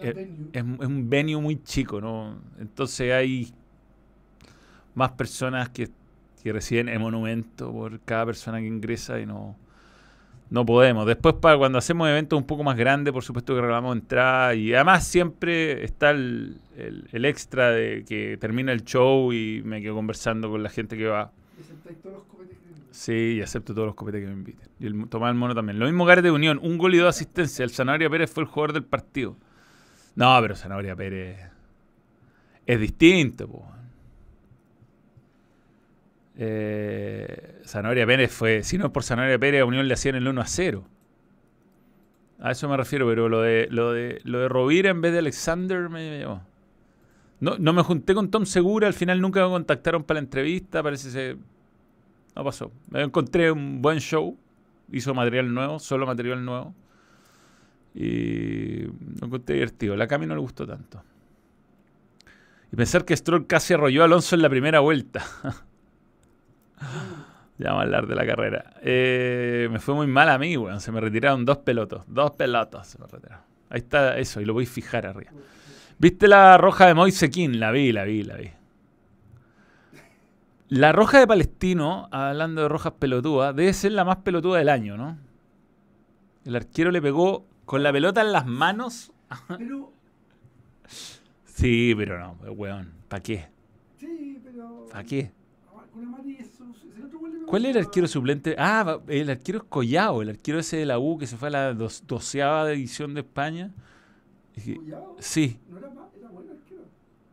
es, 0.00 0.16
es 0.52 0.62
un 0.62 1.08
venue 1.10 1.36
muy 1.40 1.62
chico, 1.62 2.00
¿no? 2.00 2.38
Entonces 2.58 3.12
hay 3.12 3.52
más 4.94 5.12
personas 5.12 5.68
que, 5.70 5.88
que 6.42 6.52
reciben 6.52 6.88
el 6.88 6.98
monumento 7.00 7.72
por 7.72 8.00
cada 8.00 8.26
persona 8.26 8.60
que 8.60 8.66
ingresa 8.66 9.20
y 9.20 9.26
no, 9.26 9.56
no 10.50 10.66
podemos. 10.66 11.06
Después, 11.06 11.34
para 11.36 11.56
cuando 11.56 11.78
hacemos 11.78 12.08
eventos 12.08 12.38
un 12.38 12.46
poco 12.46 12.62
más 12.64 12.76
grandes, 12.76 13.12
por 13.12 13.22
supuesto 13.24 13.54
que 13.54 13.60
regalamos 13.60 13.96
entrada 13.96 14.54
y 14.54 14.74
además 14.74 15.06
siempre 15.06 15.84
está 15.84 16.10
el, 16.10 16.58
el- 16.76 17.08
el 17.12 17.24
extra 17.24 17.70
de 17.70 18.04
que 18.06 18.36
termina 18.38 18.72
el 18.72 18.84
show 18.84 19.32
y 19.32 19.62
me 19.64 19.80
quedo 19.80 19.94
conversando 19.94 20.50
con 20.50 20.62
la 20.62 20.68
gente 20.70 20.96
que 20.96 21.06
va. 21.06 21.30
Y 22.40 22.41
Sí, 22.92 23.36
y 23.38 23.40
acepto 23.40 23.74
todos 23.74 23.86
los 23.86 23.94
copetes 23.94 24.20
que 24.20 24.26
me 24.26 24.34
inviten. 24.34 24.68
Y 24.78 24.86
el 24.86 25.08
Tomás 25.08 25.30
el 25.30 25.34
Mono 25.34 25.54
también. 25.54 25.78
Lo 25.78 25.86
mismo 25.86 26.04
Gareth 26.04 26.24
de 26.24 26.30
Unión, 26.30 26.60
un 26.62 26.76
gol 26.76 26.94
y 26.94 26.98
dos 26.98 27.08
asistencias. 27.08 27.58
El 27.58 27.70
Zanahoria 27.70 28.10
Pérez 28.10 28.30
fue 28.30 28.42
el 28.42 28.48
jugador 28.48 28.74
del 28.74 28.84
partido. 28.84 29.36
No, 30.14 30.38
pero 30.42 30.54
Zanahoria 30.54 30.94
Pérez 30.94 31.40
es 32.66 32.78
distinto, 32.78 33.48
po. 33.48 33.66
Eh, 36.36 37.62
Zanahoria 37.64 38.06
Pérez 38.06 38.30
fue, 38.30 38.62
si 38.62 38.76
no 38.76 38.86
es 38.86 38.92
por 38.92 39.04
Zanahoria 39.04 39.38
Pérez, 39.38 39.62
a 39.62 39.64
Unión 39.64 39.88
le 39.88 39.94
hacían 39.94 40.16
el 40.16 40.28
1 40.28 40.40
a 40.42 40.46
0. 40.46 40.84
A 42.40 42.50
eso 42.50 42.68
me 42.68 42.76
refiero, 42.76 43.08
pero 43.08 43.30
lo 43.30 43.40
de, 43.40 43.68
lo 43.70 43.92
de, 43.92 44.20
lo 44.24 44.40
de 44.40 44.48
Rovira 44.48 44.90
en 44.90 45.00
vez 45.00 45.12
de 45.12 45.20
Alexander 45.20 45.88
me 45.88 46.20
llamó. 46.20 46.46
No, 47.40 47.56
no 47.58 47.72
me 47.72 47.82
junté 47.82 48.14
con 48.14 48.30
Tom 48.30 48.44
Segura, 48.44 48.86
al 48.86 48.94
final 48.94 49.18
nunca 49.18 49.42
me 49.42 49.48
contactaron 49.48 50.04
para 50.04 50.20
la 50.20 50.24
entrevista, 50.24 50.82
parece 50.82 51.10
ser 51.10 51.38
no 52.34 52.44
pasó. 52.44 52.72
Me 52.90 53.02
encontré 53.02 53.50
un 53.50 53.82
buen 53.82 53.98
show. 53.98 54.38
Hizo 54.90 55.14
material 55.14 55.52
nuevo, 55.52 55.78
solo 55.78 56.06
material 56.06 56.44
nuevo. 56.44 56.74
Y 57.94 58.82
lo 58.84 59.26
encontré 59.26 59.54
divertido. 59.54 59.96
La 59.96 60.06
Cami 60.06 60.26
no 60.26 60.34
le 60.34 60.40
gustó 60.40 60.66
tanto. 60.66 61.02
Y 62.72 62.76
pensar 62.76 63.04
que 63.04 63.16
Stroll 63.16 63.46
casi 63.46 63.74
arrolló 63.74 64.02
a 64.02 64.04
Alonso 64.06 64.34
en 64.34 64.42
la 64.42 64.48
primera 64.48 64.80
vuelta. 64.80 65.22
ya 67.58 67.68
vamos 67.68 67.80
a 67.80 67.82
hablar 67.82 68.06
de 68.06 68.14
la 68.14 68.26
carrera. 68.26 68.74
Eh, 68.82 69.68
me 69.70 69.78
fue 69.78 69.94
muy 69.94 70.06
mal 70.06 70.28
a 70.30 70.38
mí, 70.38 70.56
weón. 70.56 70.80
Se 70.80 70.90
me 70.90 71.00
retiraron 71.00 71.44
dos 71.44 71.58
pelotos. 71.58 72.04
Dos 72.06 72.30
pelotos 72.32 72.86
se 72.86 72.98
me 72.98 73.06
retiraron. 73.06 73.44
Ahí 73.68 73.78
está 73.78 74.18
eso, 74.18 74.40
y 74.40 74.44
lo 74.44 74.52
voy 74.52 74.64
a 74.64 74.68
fijar 74.68 75.06
arriba. 75.06 75.30
¿Viste 75.98 76.28
la 76.28 76.58
roja 76.58 76.86
de 76.86 76.94
Moise 76.94 77.30
Keane? 77.30 77.56
La 77.56 77.70
vi, 77.70 77.92
la 77.92 78.04
vi, 78.04 78.22
la 78.22 78.36
vi. 78.36 78.50
La 80.74 80.90
roja 80.90 81.18
de 81.18 81.26
Palestino, 81.26 82.08
hablando 82.10 82.62
de 82.62 82.68
rojas 82.70 82.94
pelotudas, 82.98 83.54
debe 83.54 83.74
ser 83.74 83.92
la 83.92 84.06
más 84.06 84.16
pelotuda 84.16 84.56
del 84.56 84.70
año, 84.70 84.96
¿no? 84.96 85.18
El 86.46 86.56
arquero 86.56 86.90
le 86.90 87.02
pegó 87.02 87.44
con 87.66 87.82
la 87.82 87.92
pelota 87.92 88.22
en 88.22 88.32
las 88.32 88.46
manos. 88.46 89.12
Pero, 89.58 89.92
Sí, 91.44 91.92
pero 91.94 92.18
no, 92.18 92.38
weón. 92.52 92.90
¿Para 93.08 93.22
qué? 93.22 93.50
sí, 93.98 94.40
pero. 94.42 94.86
¿Para 94.90 95.04
qué? 95.04 95.30
Pegó 95.92 97.46
¿Cuál 97.46 97.66
era 97.66 97.78
el 97.80 97.84
arquero 97.84 98.08
suplente? 98.08 98.56
Ah, 98.58 98.98
el 99.08 99.28
arquero 99.28 99.58
es 99.58 99.64
Collao, 99.64 100.22
el 100.22 100.30
arquero 100.30 100.58
ese 100.58 100.78
de 100.78 100.86
la 100.86 100.98
U 100.98 101.18
que 101.18 101.26
se 101.26 101.36
fue 101.36 101.48
a 101.48 101.50
la 101.50 101.74
doceava 101.74 102.72
edición 102.72 103.12
de 103.12 103.20
España. 103.20 103.72
Collao? 104.54 105.16
Sí, 105.18 105.60
No 105.68 105.76
era 105.76 105.90
más, 105.90 106.06
era 106.16 106.28
buen 106.30 106.48
arquero. 106.48 106.84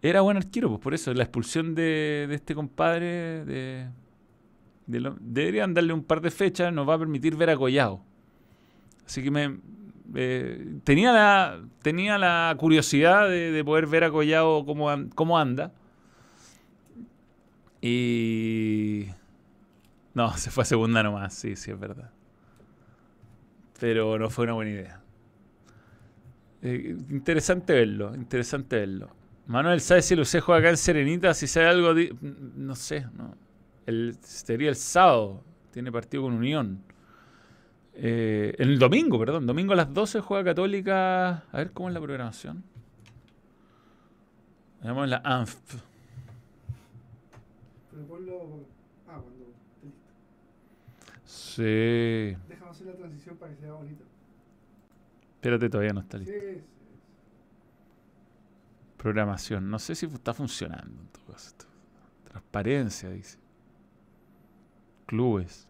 Era 0.02 0.22
buen 0.22 0.38
arquero, 0.38 0.70
pues 0.70 0.82
por 0.82 0.94
eso, 0.94 1.14
la 1.14 1.24
expulsión 1.24 1.76
de, 1.76 2.26
de 2.30 2.36
este 2.36 2.56
compadre 2.56 3.46
de, 3.46 3.88
de 4.88 5.14
deberían 5.20 5.74
darle 5.74 5.94
un 5.94 6.04
par 6.04 6.22
de 6.22 6.32
fechas, 6.32 6.72
nos 6.74 6.88
va 6.88 6.96
a 6.96 7.00
permitir 7.00 7.36
ver 7.36 7.50
a 7.50 7.58
Collao. 7.58 8.04
Así 9.06 9.24
que 9.24 9.32
me 9.32 9.60
tenía 10.84 11.12
la 11.12 11.62
tenía 11.82 12.18
la 12.18 12.56
curiosidad 12.58 13.30
de, 13.30 13.52
de 13.52 13.64
poder 13.64 13.88
ver 13.88 14.04
a 14.06 14.12
Collao 14.12 14.66
cómo, 14.66 14.90
cómo 15.16 15.38
anda. 15.38 15.74
Y 17.82 19.08
no, 20.14 20.34
se 20.38 20.52
fue 20.52 20.64
a 20.64 20.66
segunda 20.66 21.04
nomás, 21.04 21.34
sí, 21.34 21.56
sí 21.56 21.72
es 21.72 21.80
verdad. 21.80 22.12
Pero 23.80 24.18
no 24.20 24.30
fue 24.30 24.46
una 24.46 24.54
buena 24.54 24.72
idea. 24.72 25.02
Eh, 26.62 26.98
interesante 27.10 27.74
verlo, 27.74 28.14
interesante 28.16 28.76
verlo. 28.78 29.19
Manuel 29.50 29.82
sabe 29.82 30.04
si 30.04 30.16
Lucé 30.16 30.42
juega 30.42 30.60
acá 30.60 30.70
en 30.70 30.78
Serenita, 30.78 31.34
si 31.34 31.48
sabe 31.48 31.66
algo, 31.66 31.92
no 32.22 32.76
sé, 32.76 33.08
no. 33.18 33.36
El, 33.88 34.16
sería 34.22 34.70
el 34.70 34.76
sábado, 34.76 35.44
tiene 35.72 35.92
partido 35.92 36.22
con 36.22 36.34
Unión. 36.34 36.84
Eh, 37.96 38.54
el 38.60 38.78
domingo, 38.78 39.18
perdón, 39.18 39.48
domingo 39.48 39.74
a 39.74 39.76
las 39.76 39.92
12 39.92 40.22
juega 40.22 40.52
Católica. 40.52 41.46
A 41.52 41.58
ver 41.58 41.72
cómo 41.72 41.90
es 41.90 41.96
la 41.96 42.00
programación. 42.00 42.64
Veamos 44.84 45.10
la 45.10 45.20
ANF. 45.24 45.82
Pero 47.90 48.06
ponlo. 48.06 48.68
Ah, 49.08 49.20
cuando. 49.20 49.52
esté 49.74 49.88
listo. 49.88 50.12
Sí. 51.26 52.38
Déjame 52.48 52.70
hacer 52.70 52.86
la 52.86 52.94
transición 52.94 53.36
para 53.38 53.52
que 53.52 53.58
sea 53.58 53.74
bonito. 53.74 54.04
Espérate, 55.38 55.70
todavía 55.70 55.94
no 55.94 56.02
está 56.02 56.20
listo. 56.20 56.34
sí. 56.34 56.40
sí. 56.54 56.69
Programación. 59.00 59.70
No 59.70 59.80
sé 59.80 59.96
si 59.96 60.06
está 60.08 60.34
funcionando 60.34 61.02
en 61.02 61.08
todo 61.08 61.32
caso 61.32 61.48
esto. 61.48 61.66
Transparencia, 62.26 63.10
dice. 63.10 63.40
Clubes. 65.06 65.70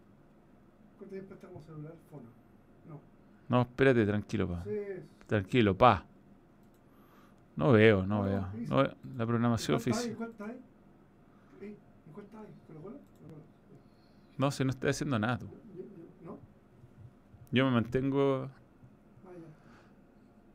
¿Cuánto 0.98 1.14
tiempo 1.14 1.34
estamos 1.34 1.64
celular? 1.64 1.94
Fono. 2.10 2.28
No. 2.88 3.00
No, 3.48 3.62
espérate, 3.62 4.04
tranquilo, 4.04 4.48
pa. 4.48 4.64
Tranquilo, 5.28 5.78
pa. 5.78 6.04
No 7.54 7.70
veo, 7.70 8.04
no 8.04 8.22
veo. 8.24 8.48
la 9.16 9.26
programación 9.26 9.76
¿En 9.78 9.84
cuál 9.84 9.86
está 9.86 9.92
oficial. 9.92 10.10
¿En 10.10 10.16
cuál 10.16 10.30
está 12.24 12.42
está. 12.42 12.50
No, 14.38 14.50
si 14.50 14.64
no 14.64 14.70
estoy 14.70 14.90
haciendo 14.90 15.18
nada. 15.20 15.38
tú. 15.38 15.48
Yo 17.52 17.64
me 17.64 17.70
mantengo. 17.70 18.50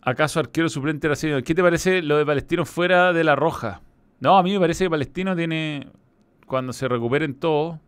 ¿Acaso 0.06 0.39
arquero 0.39 0.70
suplente 0.70 1.08
brasileño? 1.08 1.43
¿Qué 1.43 1.56
te 1.56 1.64
parece 1.64 2.01
lo 2.03 2.18
de 2.18 2.26
Palestino 2.26 2.64
fuera 2.64 3.12
de 3.12 3.24
la 3.24 3.36
roja? 3.36 3.82
No, 4.20 4.38
a 4.38 4.43
mí 4.43 4.53
me 4.53 4.60
parece 4.60 4.86
que 4.86 4.89
Palestino 4.89 5.36
tiene. 5.36 5.89
Cuando 6.45 6.74
se 6.74 6.88
recuperen 6.88 7.34
todos. 7.36 7.80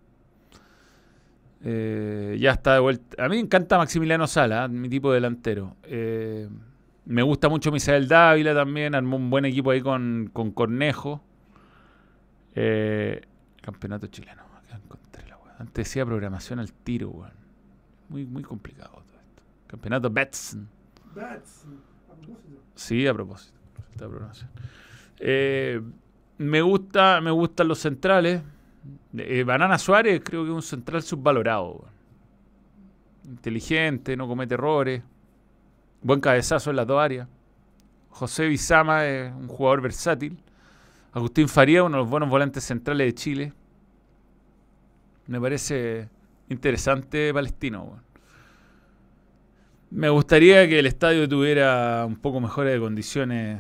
eh, 1.63 2.37
ya 2.39 2.51
está 2.51 2.73
de 2.73 2.79
vuelta. 2.79 3.23
A 3.23 3.29
mí 3.29 3.35
me 3.35 3.41
encanta 3.41 3.77
Maximiliano 3.77 4.25
Sala, 4.27 4.67
mi 4.67 4.89
tipo 4.89 5.09
de 5.11 5.15
delantero. 5.15 5.75
Eh, 5.83 6.49
me 7.05 7.21
gusta 7.21 7.49
mucho 7.49 7.71
Misael 7.71 8.07
Dávila 8.07 8.55
también. 8.55 8.95
Armó 8.95 9.17
un 9.17 9.29
buen 9.29 9.45
equipo 9.45 9.69
ahí 9.71 9.81
con, 9.81 10.29
con 10.33 10.51
Cornejo. 10.51 11.23
Eh, 12.55 13.21
campeonato 13.61 14.07
chileno. 14.07 14.47
Antes 15.59 15.85
decía 15.87 16.05
programación 16.05 16.59
al 16.59 16.71
tiro, 16.71 17.09
weón. 17.09 17.31
Muy, 18.09 18.25
muy 18.25 18.43
complicado 18.43 18.91
todo 18.91 19.19
esto. 19.19 19.43
Campeonato 19.65 20.09
Betson. 20.09 20.69
Bats. 21.15 21.65
Sí, 22.75 23.07
a 23.07 23.13
propósito. 23.13 23.57
Eh, 25.19 25.81
me 26.37 26.61
gusta, 26.61 27.19
me 27.21 27.31
gustan 27.31 27.67
los 27.67 27.79
centrales. 27.79 28.41
Eh, 29.17 29.43
Banana 29.43 29.77
Suárez 29.77 30.21
creo 30.23 30.43
que 30.43 30.49
es 30.49 30.55
un 30.55 30.61
central 30.61 31.01
subvalorado. 31.01 31.85
Inteligente, 33.25 34.15
no 34.15 34.27
comete 34.27 34.53
errores. 34.53 35.01
Buen 36.01 36.19
cabezazo 36.19 36.69
en 36.69 36.75
las 36.75 36.87
dos 36.87 37.01
áreas. 37.01 37.27
José 38.09 38.47
Bizama 38.47 39.05
es 39.05 39.33
un 39.33 39.47
jugador 39.47 39.81
versátil. 39.81 40.37
Agustín 41.11 41.47
Faría, 41.47 41.83
uno 41.83 41.97
de 41.97 42.03
los 42.03 42.09
buenos 42.09 42.29
volantes 42.29 42.63
centrales 42.63 43.07
de 43.07 43.13
Chile. 43.15 43.53
Me 45.25 45.41
parece 45.41 46.09
interesante 46.49 47.33
Palestino. 47.33 47.99
Me 49.89 50.09
gustaría 50.09 50.67
que 50.67 50.79
el 50.79 50.85
estadio 50.85 51.27
tuviera 51.29 52.05
un 52.05 52.17
poco 52.17 52.39
mejores 52.41 52.73
de 52.73 52.79
condiciones. 52.79 53.59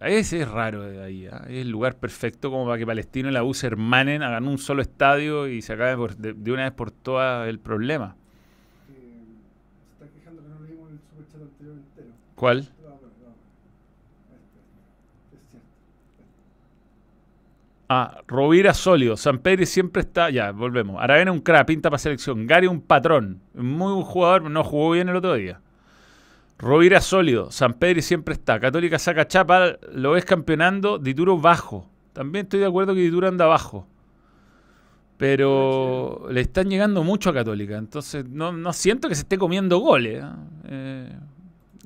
Ese 0.00 0.42
es 0.42 0.48
raro 0.48 0.82
de 0.82 1.02
ahí. 1.02 1.26
¿ah? 1.26 1.44
Es 1.48 1.62
el 1.62 1.70
lugar 1.70 1.96
perfecto 1.96 2.50
como 2.50 2.66
para 2.66 2.78
que 2.78 2.86
Palestino 2.86 3.30
y 3.30 3.32
la 3.32 3.42
U 3.42 3.54
se 3.54 3.66
hermanen, 3.66 4.22
hagan 4.22 4.46
un 4.48 4.58
solo 4.58 4.82
estadio 4.82 5.48
y 5.48 5.62
se 5.62 5.72
acabe 5.72 5.96
por- 5.96 6.16
de, 6.16 6.34
de 6.34 6.52
una 6.52 6.64
vez 6.64 6.72
por 6.72 6.90
todas 6.90 7.48
el 7.48 7.58
problema. 7.58 8.14
Eh, 8.90 8.94
se 9.98 10.04
está 10.04 10.14
quejando 10.14 10.42
que 10.42 10.48
no 10.50 10.60
leímos 10.66 10.90
el 10.90 10.98
superchat 10.98 11.40
anterior 11.42 11.76
entero. 11.76 12.08
¿Cuál? 12.34 12.58
No, 12.82 12.88
no, 12.90 12.94
no. 12.94 12.98
Este, 14.36 14.58
es 15.36 15.40
cierto. 15.50 15.66
Ah, 17.88 18.18
Rovira 18.26 18.74
sólido. 18.74 19.16
San 19.16 19.38
Pedro 19.38 19.64
siempre 19.66 20.02
está. 20.02 20.28
Ya, 20.30 20.50
volvemos. 20.50 21.00
Aravena 21.00 21.30
un 21.32 21.40
crack, 21.40 21.66
pinta 21.66 21.88
para 21.90 21.98
selección. 21.98 22.46
Gary 22.46 22.66
un 22.66 22.80
patrón. 22.80 23.40
Muy 23.54 23.92
buen 23.92 24.04
jugador, 24.04 24.50
no 24.50 24.64
jugó 24.64 24.90
bien 24.92 25.08
el 25.08 25.16
otro 25.16 25.34
día. 25.34 25.60
Rovira 26.58 27.00
sólido. 27.00 27.50
San 27.52 27.74
Pedro 27.74 28.02
siempre 28.02 28.34
está. 28.34 28.58
Católica 28.58 28.98
saca 28.98 29.28
chapa, 29.28 29.76
lo 29.92 30.12
ves 30.12 30.24
campeonando. 30.24 30.98
Dituro 30.98 31.38
bajo. 31.38 31.88
También 32.12 32.46
estoy 32.46 32.60
de 32.60 32.66
acuerdo 32.66 32.94
que 32.94 33.00
Dituro 33.00 33.28
anda 33.28 33.46
bajo. 33.46 33.86
Pero 35.16 36.26
le 36.30 36.40
están 36.42 36.68
llegando 36.68 37.02
mucho 37.02 37.30
a 37.30 37.34
Católica. 37.34 37.76
Entonces 37.78 38.26
no, 38.28 38.52
no 38.52 38.72
siento 38.72 39.08
que 39.08 39.14
se 39.14 39.22
esté 39.22 39.38
comiendo 39.38 39.78
goles. 39.78 40.22
¿eh? 40.22 40.28
Eh, 40.68 41.12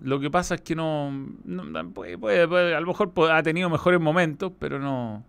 lo 0.03 0.19
que 0.19 0.31
pasa 0.31 0.57
es 0.57 0.63
que 0.63 0.75
no. 0.75 1.11
no- 1.45 1.91
puede- 1.91 2.19
puede- 2.19 2.49
puede- 2.49 2.75
a 2.75 2.81
lo 2.81 2.87
mejor 2.87 3.13
ha 3.31 3.43
tenido 3.43 3.69
mejores 3.71 4.01
momentos, 4.01 4.53
pero 4.59 4.79
no. 4.79 5.25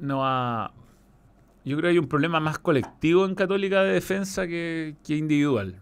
No 0.00 0.24
ha. 0.24 0.72
Yo 1.64 1.76
creo 1.76 1.88
que 1.88 1.92
hay 1.92 1.98
un 1.98 2.08
problema 2.08 2.40
más 2.40 2.58
colectivo 2.58 3.26
en 3.26 3.34
Católica 3.34 3.82
de 3.82 3.92
defensa 3.92 4.46
que, 4.46 4.96
que 5.04 5.16
individual. 5.16 5.76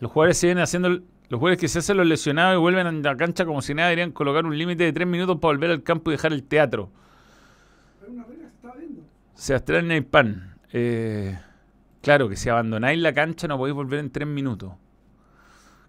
Los 0.00 0.10
jugadores 0.10 0.38
se 0.38 0.48
vienen 0.48 0.62
haciendo. 0.62 0.88
Los 0.88 1.38
jugadores 1.38 1.58
que 1.58 1.68
se 1.68 1.78
hacen 1.78 1.96
los 1.96 2.06
lesionados 2.06 2.56
y 2.56 2.60
vuelven 2.60 2.86
a 2.86 2.92
la 2.92 3.16
cancha 3.16 3.46
como 3.46 3.62
si 3.62 3.74
nada 3.74 3.88
deberían 3.88 4.12
colocar 4.12 4.44
un 4.44 4.56
límite 4.58 4.84
de 4.84 4.92
tres 4.92 5.08
minutos 5.08 5.38
para 5.40 5.54
volver 5.54 5.70
al 5.70 5.82
campo 5.82 6.10
y 6.10 6.14
dejar 6.14 6.32
el 6.32 6.44
teatro. 6.44 6.90
Se 8.00 8.10
viendo. 8.78 9.02
Sebastián 9.34 9.88
Neypan. 9.88 10.58
Eh, 10.72 11.38
claro 12.02 12.28
que 12.28 12.36
si 12.36 12.48
abandonáis 12.48 13.00
la 13.00 13.14
cancha 13.14 13.48
no 13.48 13.56
podéis 13.56 13.74
volver 13.74 14.00
en 14.00 14.10
tres 14.10 14.28
minutos. 14.28 14.72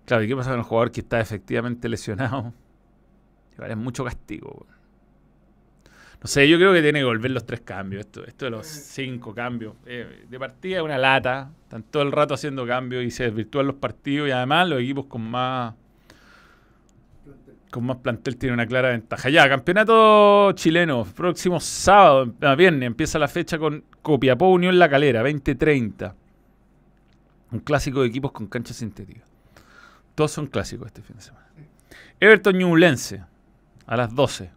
Claro, 0.05 0.23
¿y 0.23 0.27
qué 0.27 0.35
pasa 0.35 0.51
con 0.51 0.59
el 0.59 0.65
jugador 0.65 0.91
que 0.91 1.01
está 1.01 1.19
efectivamente 1.19 1.89
lesionado? 1.89 2.53
Es 3.57 3.77
mucho 3.77 4.03
castigo. 4.03 4.65
No 6.25 6.27
sé, 6.27 6.49
yo 6.49 6.57
creo 6.57 6.73
que 6.73 6.81
tiene 6.81 7.01
que 7.01 7.05
volver 7.05 7.29
los 7.29 7.45
tres 7.45 7.61
cambios. 7.61 7.99
Esto, 7.99 8.25
esto 8.25 8.45
de 8.45 8.49
los 8.49 8.65
cinco 8.65 9.35
cambios. 9.35 9.75
eh, 9.85 10.25
de 10.27 10.39
partida 10.39 10.77
es 10.77 10.81
una 10.81 10.97
lata. 10.97 11.51
Están 11.65 11.83
todo 11.83 12.01
el 12.01 12.11
rato 12.11 12.33
haciendo 12.33 12.65
cambios 12.65 13.03
y 13.03 13.11
se 13.11 13.25
desvirtúan 13.25 13.67
los 13.67 13.75
partidos. 13.75 14.27
Y 14.27 14.31
además 14.31 14.67
los 14.67 14.81
equipos 14.81 15.05
con 15.05 15.21
más 15.21 15.75
con 17.69 17.85
más 17.85 17.97
plantel 17.97 18.37
tiene 18.37 18.55
una 18.55 18.65
clara 18.65 18.89
ventaja. 18.89 19.29
Ya, 19.29 19.47
campeonato 19.47 20.51
chileno, 20.53 21.05
próximo 21.05 21.59
sábado, 21.59 22.33
viernes, 22.57 22.87
empieza 22.87 23.19
la 23.19 23.27
fecha 23.27 23.59
con 23.59 23.83
Copiapó 24.01 24.49
Unión 24.49 24.79
La 24.79 24.89
Calera, 24.89 25.21
2030. 25.21 26.15
Un 27.51 27.59
clásico 27.59 28.01
de 28.01 28.07
equipos 28.07 28.31
con 28.31 28.47
cancha 28.47 28.73
sintética. 28.73 29.21
Todos 30.15 30.31
son 30.31 30.47
clásicos 30.47 30.87
este 30.87 31.03
fin 31.03 31.17
de 31.17 31.21
semana. 31.21 31.45
Everton 32.19 32.57
Ñublense, 32.57 33.23
a 33.85 33.95
las 33.95 34.15
12. 34.15 34.54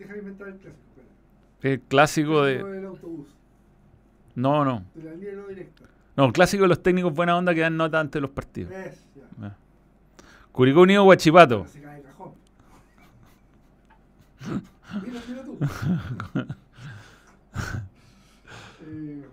Deja 0.00 0.14
de 0.14 0.18
inventar 0.18 0.48
el 0.48 0.54
clásico. 0.54 0.82
espera. 0.88 1.72
El 1.74 1.80
clásico 1.82 2.42
de... 2.42 2.64
del 2.64 2.86
autobús. 2.86 3.28
No, 4.34 4.64
no. 4.64 4.82
De 4.94 5.02
la 5.04 5.12
línea 5.12 5.34
no 5.34 5.46
directa. 5.46 5.84
No, 6.16 6.24
el 6.24 6.32
clásico 6.32 6.62
de 6.62 6.68
los 6.68 6.82
técnicos 6.82 7.12
buena 7.12 7.36
onda 7.36 7.54
que 7.54 7.60
dan 7.60 7.76
nota 7.76 8.00
antes 8.00 8.14
de 8.14 8.20
los 8.22 8.30
partidos. 8.30 8.72
Es, 8.72 9.04
ya. 9.14 9.54
Curicó 10.52 10.80
Unido 10.80 11.04
Guachipato. 11.04 11.66
Se 11.66 11.82
cae 11.82 11.96
de 11.98 12.02
cajón. 12.02 12.32
Mira, 15.04 15.20
mira 15.28 15.44
tú. 15.44 15.58
eh, 18.86 19.24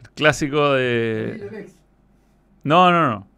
El 0.00 0.10
clásico 0.10 0.74
el 0.74 1.38
de... 1.48 1.70
No, 2.64 2.90
no, 2.90 3.08
no. 3.08 3.28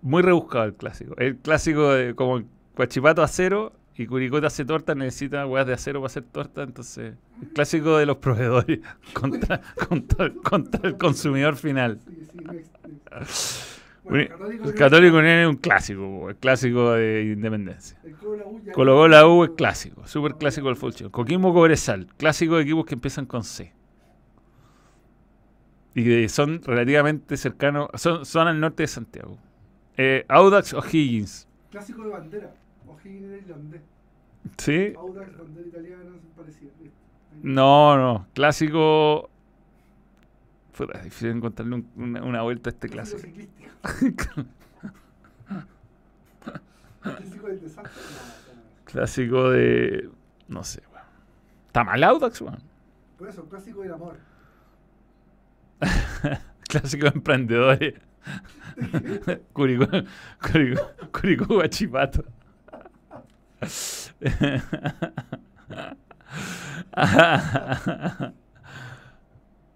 Muy 0.00 0.22
rebuscado 0.22 0.64
el 0.64 0.74
clásico. 0.74 1.16
El 1.18 1.38
clásico 1.38 1.92
de 1.92 2.14
como 2.14 2.42
Guachipato 2.76 3.22
acero 3.22 3.72
y 3.96 4.06
Curicó 4.06 4.40
te 4.40 4.46
hace 4.46 4.64
torta, 4.64 4.94
necesita 4.94 5.46
hueás 5.46 5.66
de 5.66 5.74
acero 5.74 6.00
para 6.00 6.06
hacer 6.06 6.22
torta, 6.24 6.62
entonces 6.62 7.14
el 7.42 7.48
clásico 7.48 7.98
de 7.98 8.06
los 8.06 8.16
proveedores 8.18 8.80
contra, 9.12 9.60
contra, 9.88 10.32
contra 10.34 10.88
el 10.88 10.96
consumidor 10.96 11.56
final. 11.56 12.00
Sí, 12.06 12.26
sí, 12.30 12.38
next, 12.44 12.86
next. 12.86 13.72
Uni- 14.04 14.26
Bueno, 14.26 14.28
Católico, 14.38 14.64
el 14.68 14.74
Católico 14.74 15.16
Unión 15.18 15.38
es 15.38 15.48
un 15.48 15.56
clásico, 15.56 16.30
el 16.30 16.36
clásico 16.36 16.92
de 16.92 17.22
Independencia. 17.34 17.98
Colocó 18.72 19.06
la 19.06 19.26
U 19.28 19.44
es 19.44 19.50
clásico, 19.50 20.06
súper 20.08 20.34
clásico 20.34 20.66
del 20.68 20.76
fútbol. 20.76 21.10
Coquimbo 21.12 21.52
Cobresal, 21.54 22.06
clásico 22.16 22.56
de 22.56 22.62
equipos 22.62 22.84
que 22.86 22.94
empiezan 22.94 23.26
con 23.26 23.44
C. 23.44 23.72
Y 25.94 26.02
de- 26.04 26.28
son 26.28 26.62
relativamente 26.64 27.36
cercanos, 27.36 27.88
son, 27.94 28.24
son 28.24 28.48
al 28.48 28.58
norte 28.58 28.84
de 28.84 28.86
Santiago. 28.88 29.38
Eh, 29.96 30.24
Audax 30.28 30.72
O'Higgins, 30.72 31.46
Clásico 31.70 32.02
de 32.02 32.10
bandera. 32.10 32.50
O'Higgins 32.94 33.24
era 33.24 33.36
irlandés. 33.38 33.82
¿sí? 34.58 34.92
Audax, 34.96 35.36
bandera 35.38 35.68
italiana. 35.68 36.02
No, 37.42 37.96
no, 37.96 38.26
clásico... 38.34 39.28
Es 40.94 41.04
difícil 41.04 41.28
encontrarle 41.30 41.76
un- 41.76 41.88
una, 41.96 42.22
una 42.24 42.42
vuelta 42.42 42.70
a 42.70 42.72
este 42.72 42.88
Clásico 42.88 43.20
clásico. 47.02 47.46
del 47.46 47.60
desastre. 47.60 47.92
Clásico 48.84 49.50
de... 49.50 50.10
no 50.48 50.64
sé, 50.64 50.82
weón. 50.92 51.04
¿Está 51.66 51.84
mal 51.84 52.02
Audax, 52.04 52.40
weón? 52.40 52.58
Por 53.18 53.28
eso, 53.28 53.44
clásico 53.46 53.82
del 53.82 53.92
amor. 53.92 54.16
Clásico 56.68 57.04
de 57.06 57.12
emprendedores. 57.14 57.94
Curicó 59.52 59.86
Guachipato. 61.54 62.24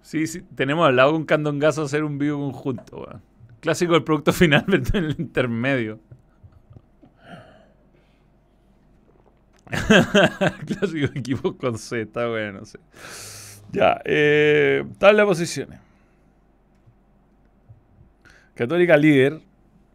Sí, 0.07 0.29
sí, 0.29 0.43
tenemos 0.55 0.87
hablado 0.87 1.11
con 1.11 1.25
Candongazo 1.25 1.83
hacer 1.83 2.05
un 2.05 2.17
vivo 2.17 2.39
conjunto. 2.39 3.21
Clásico 3.59 3.95
del 3.95 4.05
producto 4.05 4.33
final, 4.33 4.65
en 4.69 5.05
el 5.05 5.17
intermedio. 5.19 5.99
Clásico 10.67 11.13
de 11.13 11.19
equipos 11.19 11.57
con 11.57 11.77
Z, 11.77 12.03
está 12.03 12.29
bueno, 12.29 12.61
no 12.61 12.65
sé. 12.65 12.79
Ya, 13.73 14.01
eh, 14.05 14.85
tabla 14.99 15.23
de 15.23 15.27
posiciones. 15.27 15.81
Católica 18.55 18.97
líder 18.97 19.41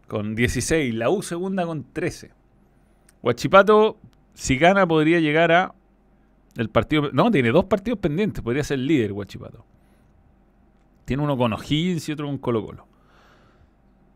con 0.09 0.35
16, 0.35 0.93
la 0.93 1.09
U 1.09 1.21
segunda 1.21 1.65
con 1.65 1.85
13. 1.85 2.31
Huachipato, 3.21 3.97
si 4.33 4.57
gana, 4.57 4.87
podría 4.87 5.19
llegar 5.19 5.51
a 5.51 5.73
el 6.57 6.69
partido. 6.69 7.11
No, 7.13 7.31
tiene 7.31 7.51
dos 7.51 7.65
partidos 7.65 7.99
pendientes, 7.99 8.43
podría 8.43 8.63
ser 8.63 8.79
líder 8.79 9.13
Huachipato. 9.13 9.65
Tiene 11.05 11.23
uno 11.23 11.37
con 11.37 11.53
O'Higgins 11.53 12.07
y 12.09 12.11
otro 12.11 12.27
con 12.27 12.37
Colo 12.37 12.65
Colo. 12.65 12.87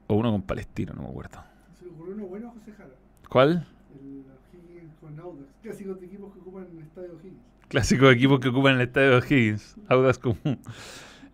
O 0.08 0.16
uno 0.16 0.32
con 0.32 0.41
Palestino, 0.43 0.93
no 0.93 1.03
me 1.03 1.10
acuerdo. 1.10 1.43
Se 1.80 1.88
ocurrió 1.88 2.16
uno 2.16 2.26
bueno 2.26 2.51
José 2.51 2.72
Jara. 2.74 2.91
¿Cuál? 3.30 3.68
El 3.93 4.24
O'Higgins 4.32 4.95
con 4.99 5.20
Audax. 5.20 5.49
Clásicos 5.62 5.99
de 5.99 6.06
equipos 6.06 6.34
que 6.34 6.39
ocupan 6.39 6.68
el 6.72 6.80
estadio 6.84 7.14
O'Higgins. 7.14 7.41
Clásico 7.68 8.06
de 8.06 8.14
equipos 8.14 8.39
que 8.39 8.49
ocupan 8.49 8.76
el 8.76 8.82
estadio 8.82 9.18
O'Higgins. 9.18 9.76
Audas 9.88 10.20
común. 10.20 10.60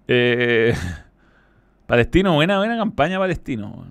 Eh, 0.07 0.73
Palestino, 1.85 2.33
buena, 2.33 2.57
buena 2.57 2.77
campaña 2.77 3.19
Palestino. 3.19 3.85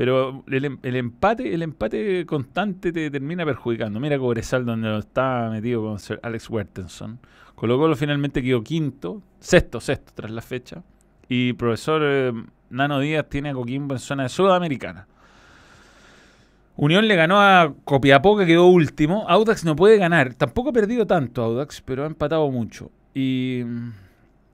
Pero 0.00 0.44
el, 0.46 0.64
em- 0.64 0.78
el 0.82 0.96
empate, 0.96 1.52
el 1.52 1.62
empate 1.62 2.24
constante 2.24 2.90
te 2.90 3.10
termina 3.10 3.44
perjudicando. 3.44 4.00
Mira 4.00 4.18
Cobresal 4.18 4.64
donde 4.64 4.96
está 4.96 5.50
metido 5.52 5.82
con 5.82 5.98
Sir 5.98 6.18
Alex 6.22 6.48
Wertenson. 6.48 7.18
Colo 7.54 7.76
Colo 7.76 7.94
finalmente 7.96 8.42
quedó 8.42 8.62
quinto, 8.64 9.20
sexto, 9.40 9.78
sexto 9.78 10.12
tras 10.14 10.30
la 10.30 10.40
fecha. 10.40 10.82
Y 11.28 11.52
profesor 11.52 12.00
eh, 12.02 12.32
Nano 12.70 12.98
Díaz 12.98 13.26
tiene 13.28 13.50
a 13.50 13.52
Coquimbo 13.52 13.92
en 13.94 13.98
zona 13.98 14.22
de 14.22 14.30
Sudamericana. 14.30 15.06
Unión 16.76 17.06
le 17.06 17.14
ganó 17.14 17.38
a 17.38 17.74
Copiapó 17.84 18.38
que 18.38 18.46
quedó 18.46 18.68
último. 18.68 19.26
Audax 19.28 19.66
no 19.66 19.76
puede 19.76 19.98
ganar. 19.98 20.32
Tampoco 20.32 20.70
ha 20.70 20.72
perdido 20.72 21.06
tanto 21.06 21.42
Audax, 21.42 21.82
pero 21.82 22.04
ha 22.04 22.06
empatado 22.06 22.50
mucho. 22.50 22.90
Y, 23.12 23.64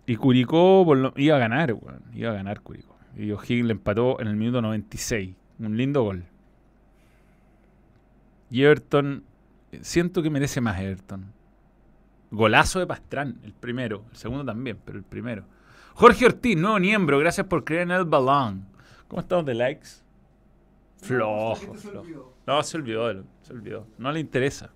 y 0.06 0.16
Curicó 0.16 0.84
lo- 0.92 1.12
iba 1.16 1.36
a 1.36 1.38
ganar. 1.38 1.76
Iba 2.14 2.30
a 2.30 2.34
ganar 2.34 2.62
Curicó. 2.62 2.95
Y 3.16 3.32
O'Higgins 3.32 3.66
le 3.66 3.72
empató 3.72 4.20
en 4.20 4.28
el 4.28 4.36
minuto 4.36 4.60
96. 4.60 5.34
Un 5.58 5.76
lindo 5.76 6.02
gol. 6.02 6.24
Y 8.50 8.62
Everton, 8.62 9.24
eh, 9.72 9.80
siento 9.82 10.22
que 10.22 10.30
merece 10.30 10.60
más 10.60 10.78
Everton. 10.78 11.32
Golazo 12.30 12.78
de 12.78 12.86
Pastrán, 12.86 13.40
el 13.42 13.52
primero. 13.52 14.04
El 14.10 14.16
segundo 14.16 14.44
también, 14.44 14.78
pero 14.84 14.98
el 14.98 15.04
primero. 15.04 15.44
Jorge 15.94 16.26
Ortiz, 16.26 16.56
nuevo 16.56 16.78
miembro. 16.78 17.18
Gracias 17.18 17.46
por 17.46 17.64
creer 17.64 17.82
en 17.82 17.92
el 17.92 18.04
balón. 18.04 18.66
¿Cómo 19.08 19.20
estamos 19.20 19.46
de 19.46 19.54
likes? 19.54 19.88
Flojo. 20.98 21.74
No, 22.46 22.62
se 22.62 22.76
olvidó, 22.76 23.08
de 23.14 23.22
se 23.42 23.52
olvidó. 23.52 23.86
No 23.96 24.12
le 24.12 24.20
interesa. 24.20 24.70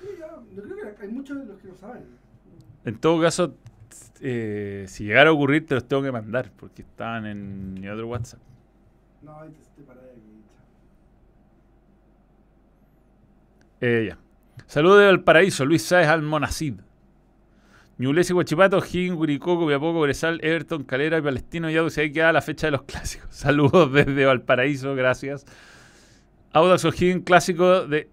Sí, 0.00 0.08
ya, 0.18 0.26
yo 0.54 0.62
creo 0.62 0.76
que 0.76 1.02
hay 1.02 1.08
muchos 1.08 1.38
de 1.38 1.46
los 1.46 1.58
que 1.58 1.68
lo 1.68 1.76
saben. 1.76 2.04
En 2.84 2.98
todo 2.98 3.20
caso, 3.20 3.54
eh, 4.20 4.84
si 4.88 5.04
llegara 5.04 5.30
a 5.30 5.32
ocurrir, 5.32 5.66
te 5.66 5.74
los 5.74 5.86
tengo 5.86 6.02
que 6.02 6.12
mandar, 6.12 6.50
porque 6.56 6.82
estaban 6.82 7.26
en 7.26 7.74
mi 7.74 7.88
otro 7.88 8.06
WhatsApp. 8.08 8.40
No, 9.22 9.40
ahí 9.40 9.50
te, 9.76 9.82
paré 9.82 10.00
aquí. 10.00 10.42
Eh, 13.80 14.06
ya. 14.10 14.18
Saludos 14.66 15.00
de 15.00 15.06
Valparaíso, 15.06 15.64
Luis 15.64 15.82
Sáez 15.82 16.08
Almonacid. 16.08 16.74
Ñubles 17.98 18.30
y 18.30 18.32
Guachipato, 18.32 18.78
Higgins, 18.78 19.16
Curicó, 19.16 19.58
Copiapó, 19.58 19.92
Cobresal, 19.92 20.40
Everton, 20.42 20.84
Calera 20.84 21.18
y 21.18 21.22
Palestino. 21.22 21.70
Y 21.70 21.76
Audax, 21.76 21.98
ahí 21.98 22.10
queda 22.10 22.32
la 22.32 22.42
fecha 22.42 22.66
de 22.66 22.72
los 22.72 22.82
clásicos. 22.86 23.28
Saludos 23.30 23.92
desde 23.92 24.24
Valparaíso, 24.24 24.94
gracias. 24.94 25.44
Audax 26.52 26.84
O'Higgins, 26.84 27.24
clásico 27.24 27.86
de 27.86 28.08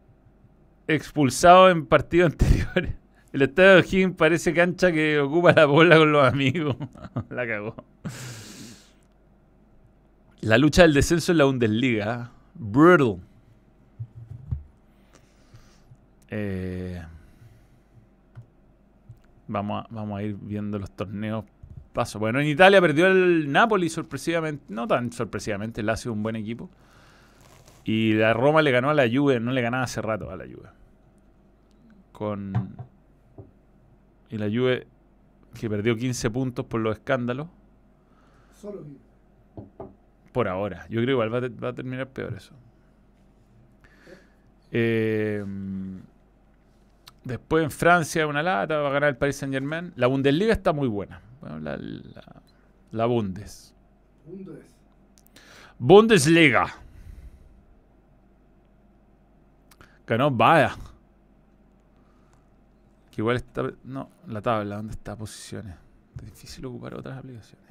expulsado 0.88 1.70
en 1.70 1.86
partidos 1.86 2.32
anteriores. 2.32 2.99
El 3.32 3.44
estadio 3.44 3.76
de 3.76 3.80
O'Higgins 3.82 4.16
parece 4.16 4.54
cancha 4.54 4.92
que 4.92 5.20
ocupa 5.20 5.54
la 5.54 5.66
bola 5.66 5.98
con 5.98 6.12
los 6.12 6.26
amigos. 6.26 6.76
la 7.30 7.48
cagó. 7.48 7.76
La 10.42 10.58
lucha 10.58 10.84
del 10.84 10.94
descenso 10.94 11.32
en 11.32 11.38
la 11.38 11.44
Bundesliga. 11.46 12.32
Brutal. 12.56 13.22
Eh, 16.32 17.02
vamos, 19.48 19.84
a, 19.84 19.88
vamos 19.90 20.20
a 20.20 20.24
ir 20.24 20.38
viendo 20.40 20.80
los 20.80 20.92
torneos 20.92 21.46
paso. 21.94 22.20
Bueno, 22.20 22.40
en 22.40 22.48
Italia 22.48 22.80
perdió 22.82 23.08
el 23.08 23.52
Napoli 23.52 23.90
sorpresivamente. 23.90 24.66
No 24.70 24.88
tan 24.88 25.12
sorpresivamente, 25.12 25.82
el 25.82 25.98
sido 25.98 26.14
un 26.14 26.24
buen 26.24 26.36
equipo. 26.36 26.70
Y 27.84 28.14
la 28.14 28.34
Roma 28.34 28.62
le 28.62 28.72
ganó 28.72 28.90
a 28.90 28.94
la 28.94 29.10
Juve, 29.12 29.40
no 29.40 29.52
le 29.52 29.62
ganaba 29.62 29.84
hace 29.84 30.02
rato 30.02 30.30
a 30.30 30.36
la 30.36 30.46
Juve. 30.46 30.70
Con. 32.12 32.76
Y 34.30 34.38
la 34.38 34.46
Juve 34.48 34.88
que 35.60 35.70
perdió 35.70 35.96
15 35.96 36.30
puntos 36.30 36.66
por 36.66 36.80
los 36.82 36.96
escándalos. 36.98 37.48
Solo. 38.62 38.84
Por 40.32 40.48
ahora. 40.48 40.86
Yo 40.90 40.96
creo 41.02 41.06
que 41.06 41.12
igual 41.12 41.34
va 41.34 41.38
a, 41.40 41.42
te- 41.42 41.50
va 41.50 41.70
a 41.70 41.74
terminar 41.74 42.08
peor 42.10 42.34
eso. 42.36 42.54
Eh, 44.72 45.44
después 47.24 47.64
en 47.64 47.72
Francia 47.72 48.28
una 48.28 48.44
lata, 48.44 48.78
va 48.78 48.90
a 48.90 48.92
ganar 48.92 49.10
el 49.10 49.18
Paris 49.18 49.38
Saint 49.38 49.54
Germain. 49.54 49.92
La 49.96 50.08
Bundesliga 50.08 50.54
está 50.54 50.72
muy 50.74 50.88
buena. 50.88 51.22
Bueno, 51.42 51.60
la, 51.60 51.78
la- 51.78 52.42
la 52.92 53.06
Bundes. 53.06 53.74
Bundes. 54.26 54.66
Bundesliga. 55.80 56.68
Ganó 60.06 60.30
Vaya. 60.32 60.76
Igual 63.20 63.36
está. 63.38 63.70
No, 63.84 64.10
la 64.28 64.42
tabla, 64.42 64.78
¿dónde 64.78 64.94
está? 64.94 65.16
Posiciones. 65.16 65.76
Es 66.18 66.26
difícil 66.26 66.66
ocupar 66.66 66.96
otras 66.96 67.18
aplicaciones. 67.18 67.68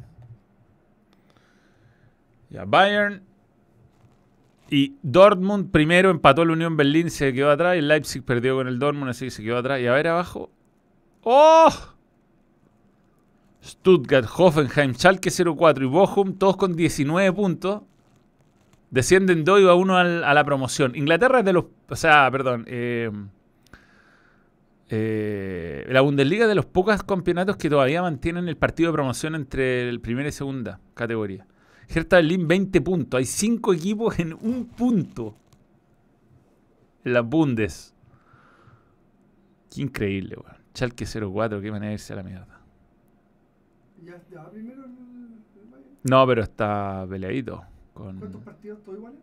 Ya, 2.51 2.65
Bayern. 2.65 3.23
Y 4.71 4.95
Dortmund 5.03 5.71
primero 5.71 6.11
empató 6.11 6.45
la 6.45 6.53
Unión 6.53 6.77
Berlín, 6.77 7.11
se 7.11 7.33
quedó 7.33 7.51
atrás. 7.51 7.77
Y 7.77 7.81
Leipzig 7.81 8.23
perdió 8.23 8.57
con 8.57 8.69
el 8.69 8.79
Dortmund, 8.79 9.11
así 9.11 9.25
que 9.27 9.31
se 9.31 9.43
quedó 9.43 9.59
atrás. 9.59 9.81
Y 9.81 9.87
a 9.87 9.93
ver 9.93 10.09
abajo. 10.09 10.51
¡Oh! 11.23 11.71
Stuttgart, 13.65 14.27
Hoffenheim, 14.37 14.95
Schalke 14.95 15.31
04 15.31 15.85
y 15.85 15.89
Bochum, 15.89 16.35
todos 16.39 16.57
con 16.57 16.75
19 16.77 17.33
puntos. 17.33 17.83
Descienden 18.91 19.45
2 19.45 19.61
y 19.61 19.65
va 19.65 19.75
1 19.75 19.97
al- 19.97 20.25
a 20.25 20.33
la 20.33 20.45
promoción. 20.45 20.95
Inglaterra 20.95 21.41
es 21.41 21.45
de 21.45 21.53
los. 21.53 21.65
O 21.89 21.97
sea, 21.97 22.31
perdón. 22.31 22.65
eh, 22.69 23.11
eh, 24.91 25.85
la 25.89 26.01
Bundesliga 26.01 26.45
es 26.45 26.49
de 26.49 26.55
los 26.55 26.67
pocos 26.67 27.03
campeonatos 27.03 27.57
que 27.57 27.69
todavía 27.69 28.01
mantienen 28.01 28.49
el 28.49 28.57
partido 28.57 28.91
de 28.91 28.95
promoción 28.95 29.35
entre 29.35 29.89
el 29.89 30.01
primera 30.01 30.29
y 30.29 30.33
segunda 30.33 30.81
categoría. 30.95 31.47
Hertha 31.89 32.17
Berlín 32.17 32.49
20 32.49 32.81
puntos. 32.81 33.19
Hay 33.19 33.25
5 33.25 33.75
equipos 33.75 34.19
en 34.19 34.35
un 34.35 34.67
punto. 34.67 35.35
En 37.05 37.13
la 37.13 37.21
Bundes. 37.21 37.95
Qué 39.75 39.83
increíble, 39.83 40.37
weón. 40.37 40.59
Schalke 40.75 41.07
04, 41.07 41.61
qué 41.61 41.71
manera 41.71 41.89
de 41.89 41.95
irse 41.95 42.13
a 42.13 42.17
la 42.17 42.23
mierda. 42.23 42.61
Ya, 44.05 44.23
ya 44.31 44.49
primero 44.51 44.85
el, 44.85 44.91
el 44.91 45.71
Bayern. 45.71 45.91
No, 46.05 46.27
pero 46.27 46.43
está 46.43 47.07
peleadito. 47.09 47.65
Con... 47.93 48.19
¿Cuántos 48.19 48.43
partidos 48.43 48.83
todos 48.85 48.99
iguales? 48.99 49.21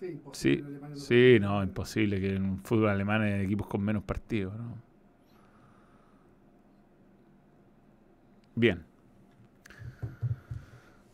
Sí, 0.00 0.06
imposible. 0.06 0.78
Sí, 0.78 0.80
no 0.80 0.96
sí, 0.96 1.04
puede. 1.08 1.40
no, 1.40 1.62
imposible 1.62 2.20
que 2.20 2.34
en 2.36 2.44
un 2.44 2.58
fútbol 2.64 2.88
alemán 2.88 3.20
hay 3.20 3.44
equipos 3.44 3.66
con 3.66 3.82
menos 3.82 4.02
partidos. 4.02 4.56
¿no? 4.56 4.78
Bien. 8.54 8.82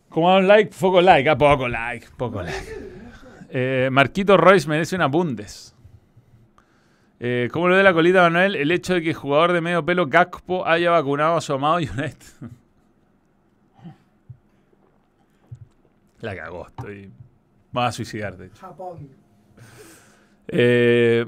Como 0.07 0.33
un 0.37 0.47
like, 0.47 0.73
poco 0.79 1.01
like, 1.01 1.29
ah, 1.29 1.37
poco 1.37 1.67
like, 1.67 2.07
poco 2.15 2.41
like. 2.41 2.87
Eh, 3.49 3.89
Marquito 3.91 4.37
Royce 4.37 4.69
merece 4.69 4.95
una 4.95 5.07
Bundes. 5.07 5.75
Eh, 7.19 7.49
¿Cómo 7.51 7.67
lo 7.67 7.75
ve 7.75 7.83
la 7.83 7.93
colita 7.93 8.21
Manuel? 8.21 8.55
El 8.55 8.71
hecho 8.71 8.93
de 8.93 9.01
que 9.01 9.09
el 9.09 9.15
jugador 9.15 9.51
de 9.51 9.59
medio 9.59 9.83
pelo 9.83 10.07
Gakpo 10.07 10.65
haya 10.65 10.91
vacunado 10.91 11.35
a 11.35 11.41
su 11.41 11.51
amado 11.51 11.75
United. 11.77 12.15
La 16.21 16.35
cagó, 16.35 16.67
estoy. 16.67 17.11
Vas 17.77 17.89
a 17.89 17.91
suicidar, 17.91 18.37
de 18.37 18.47
hecho. 18.47 18.59
Japón. 18.59 19.09
Eh, 20.47 21.25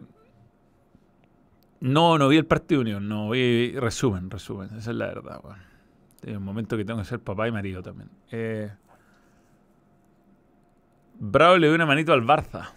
no, 1.82 2.18
no 2.18 2.28
vi 2.28 2.38
el 2.38 2.46
partido 2.46 2.80
de 2.80 2.90
Unión, 2.90 3.08
no 3.08 3.30
vi 3.30 3.74
resumen, 3.78 4.32
resumen, 4.32 4.70
esa 4.78 4.90
es 4.92 4.96
la 4.96 5.08
verdad. 5.08 5.40
weón. 5.44 5.60
Hay 6.26 6.36
un 6.36 6.44
momento 6.44 6.76
que 6.76 6.84
tengo 6.84 7.00
que 7.00 7.06
ser 7.06 7.20
papá 7.20 7.48
y 7.48 7.52
marido 7.52 7.84
también. 7.84 8.10
Eh, 8.32 8.72
Bravo 11.20 11.58
le 11.58 11.68
dio 11.68 11.76
una 11.76 11.86
manito 11.86 12.14
al 12.14 12.24
Barça. 12.24 12.72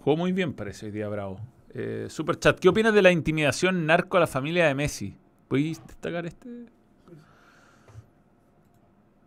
Jugó 0.00 0.16
muy 0.16 0.32
bien, 0.32 0.52
parece 0.52 0.86
hoy 0.86 0.92
día 0.92 1.08
Bravo. 1.08 1.40
Eh, 1.70 2.06
Super 2.08 2.38
chat, 2.38 2.58
¿qué 2.60 2.68
opinas 2.68 2.94
de 2.94 3.02
la 3.02 3.10
intimidación 3.10 3.86
narco 3.86 4.16
a 4.18 4.20
la 4.20 4.26
familia 4.26 4.66
de 4.66 4.74
Messi? 4.74 5.18
¿Puedes 5.48 5.84
destacar 5.84 6.26
este? 6.26 6.66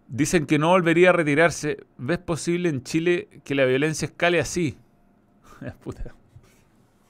Dicen 0.10 0.48
que 0.48 0.58
no 0.58 0.70
volvería 0.70 1.12
a 1.12 1.14
retirarse. 1.14 1.86
¿Ves 1.98 2.18
posible 2.18 2.68
en 2.70 2.84
Chile 2.84 3.28
que 3.44 3.54
la 3.54 3.66
violencia 3.66 4.08
escale 4.08 4.40
así? 4.40 4.76
Puta. 5.84 6.16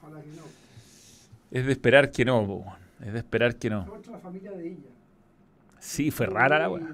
Ojalá 0.02 0.20
que 0.20 0.28
no. 0.28 0.42
Es 1.50 1.64
de 1.64 1.72
esperar 1.72 2.10
que 2.10 2.24
no, 2.26 2.46
po, 2.46 2.64
es 3.00 3.12
de 3.12 3.18
esperar 3.18 3.56
que 3.56 3.70
no. 3.70 3.86
Contra 3.86 4.12
la 4.12 4.18
familia 4.18 4.52
de 4.52 4.68
ella. 4.68 4.90
Sí, 5.78 6.10
fue 6.10 6.26
rara 6.26 6.58
la 6.58 6.68
weá. 6.68 6.86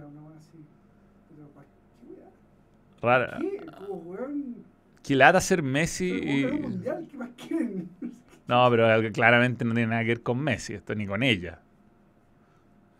Rara. 3.02 3.38
¿Qué? 5.02 5.16
Lata 5.16 5.40
ser 5.40 5.62
Messi. 5.62 6.46
No, 8.48 8.70
pero 8.70 9.12
claramente 9.12 9.64
no 9.64 9.74
tiene 9.74 9.88
nada 9.88 10.02
que 10.02 10.08
ver 10.10 10.22
con 10.22 10.38
Messi, 10.38 10.74
esto 10.74 10.94
ni 10.94 11.04
con 11.04 11.24
ella. 11.24 11.58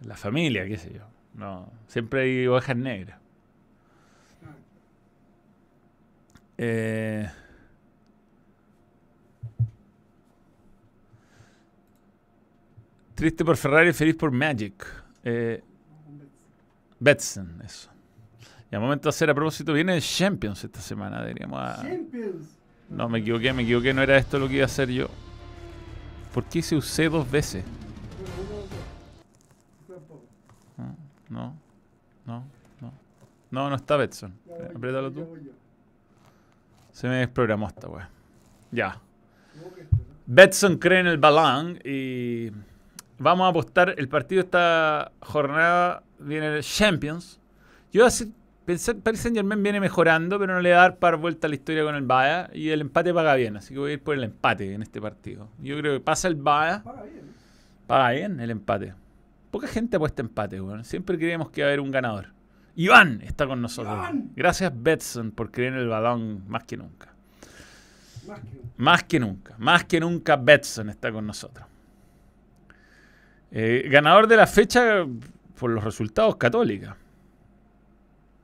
La 0.00 0.16
familia, 0.16 0.66
qué 0.66 0.76
sé 0.76 0.92
yo. 0.92 1.02
No, 1.36 1.70
siempre 1.86 2.22
hay 2.22 2.46
ovejas 2.46 2.76
negras. 2.76 3.18
Ah, 4.44 4.54
Eh, 6.58 7.28
Triste 13.14 13.44
por 13.44 13.56
Ferrari, 13.56 13.92
feliz 13.92 14.14
por 14.14 14.30
Magic. 14.30 14.86
Eh. 15.24 15.62
Betson, 16.98 17.60
eso. 17.64 17.90
Y 18.70 18.74
al 18.74 18.80
momento 18.82 19.04
de 19.04 19.10
hacer 19.10 19.30
a 19.30 19.34
propósito, 19.34 19.72
viene 19.72 20.00
Champions 20.00 20.64
esta 20.64 20.80
semana, 20.80 21.24
diríamos. 21.24 21.58
a- 21.60 21.76
Champions. 21.82 22.58
No, 22.90 23.08
me 23.08 23.18
equivoqué, 23.18 23.52
me 23.52 23.62
equivoqué, 23.62 23.92
no 23.92 24.02
era 24.02 24.16
esto 24.16 24.38
lo 24.38 24.48
que 24.48 24.54
iba 24.54 24.62
a 24.62 24.66
hacer 24.66 24.90
yo. 24.90 25.08
¿Por 26.32 26.44
qué 26.44 26.62
se 26.62 26.76
usé 26.76 27.08
dos 27.08 27.28
veces? 27.30 27.64
No, 31.28 31.54
no, 32.26 32.44
no, 32.80 32.92
no. 33.50 33.68
No, 33.70 33.74
está 33.76 33.96
Betson. 33.96 34.34
Apriétalo 34.74 35.10
tú. 35.12 35.26
Se 36.92 37.08
me 37.08 37.16
desprogramó 37.16 37.66
esta 37.68 37.88
weá. 37.88 38.08
Ya. 38.70 39.00
Betson 40.26 40.78
cree 40.78 41.00
en 41.00 41.06
el 41.06 41.18
balón 41.18 41.78
y 41.84 42.50
vamos 43.18 43.44
a 43.46 43.48
apostar. 43.48 43.94
El 43.96 44.08
partido 44.08 44.40
esta 44.42 45.12
jornada 45.20 46.02
viene 46.18 46.56
el 46.56 46.62
Champions. 46.62 47.40
Yo 47.92 48.04
así 48.04 48.32
pensé 48.64 48.94
Paris 48.94 49.20
Saint 49.20 49.36
Germain 49.36 49.62
viene 49.62 49.78
mejorando, 49.80 50.38
pero 50.38 50.54
no 50.54 50.60
le 50.60 50.72
va 50.72 50.78
a 50.78 50.80
dar 50.82 50.98
par 50.98 51.16
vuelta 51.16 51.46
a 51.46 51.48
la 51.50 51.54
historia 51.54 51.84
con 51.84 51.94
el 51.94 52.02
Bayern 52.02 52.50
y 52.54 52.70
el 52.70 52.80
empate 52.80 53.14
paga 53.14 53.34
bien, 53.36 53.56
así 53.56 53.72
que 53.72 53.80
voy 53.80 53.90
a 53.92 53.94
ir 53.94 54.02
por 54.02 54.16
el 54.16 54.24
empate 54.24 54.74
en 54.74 54.82
este 54.82 55.00
partido. 55.00 55.48
Yo 55.60 55.78
creo 55.78 55.94
que 55.94 56.00
pasa 56.00 56.28
el 56.28 56.34
Bayern, 56.34 56.82
Paga 56.82 57.02
bien. 57.04 57.22
paga 57.86 58.10
bien 58.10 58.40
el 58.40 58.50
empate. 58.50 58.94
Poca 59.50 59.66
gente 59.68 59.96
apuesta 59.96 60.22
empate, 60.22 60.60
weón. 60.60 60.84
Siempre 60.84 61.16
creemos 61.18 61.50
que 61.50 61.62
va 61.62 61.68
a 61.68 61.70
haber 61.70 61.80
un 61.80 61.90
ganador. 61.90 62.36
Iván 62.74 63.22
está 63.22 63.46
con 63.46 63.62
nosotros. 63.62 63.94
Iván. 63.94 64.32
Gracias 64.36 64.70
Betson 64.74 65.30
por 65.30 65.50
creer 65.50 65.72
en 65.72 65.78
el 65.80 65.88
balón 65.88 66.44
más 66.46 66.64
que 66.64 66.76
nunca. 66.76 67.14
Más 68.26 68.40
que 68.40 68.58
uno. 68.58 68.70
Más 68.76 69.04
que 69.04 69.20
nunca, 69.20 69.54
más 69.58 69.84
que 69.84 70.00
nunca 70.00 70.36
Betson 70.36 70.90
está 70.90 71.10
con 71.10 71.26
nosotros. 71.26 71.66
Eh, 73.50 73.88
ganador 73.90 74.26
de 74.26 74.36
la 74.36 74.46
fecha 74.46 75.06
por 75.58 75.70
los 75.70 75.82
resultados 75.82 76.36
Católica. 76.36 76.96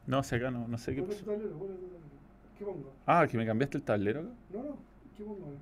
No 0.07 0.23
sé 0.23 0.37
acá, 0.37 0.51
no, 0.51 0.67
no 0.67 0.79
sé 0.79 0.95
qué 0.95 1.03
pasó. 1.03 1.25
tablero, 1.25 1.59
pon 1.59 1.71
el 1.71 1.77
tablero. 1.77 2.01
¿Qué 2.59 2.65
pongo? 2.65 2.93
Ah, 3.07 3.27
que 3.31 3.37
me 3.37 3.45
cambiaste 3.45 3.77
el 3.77 3.83
tablero 3.83 4.21
acá. 4.21 4.31
No, 4.53 4.63
no. 4.63 4.79
¿Qué 5.17 5.25
pongo? 5.25 5.55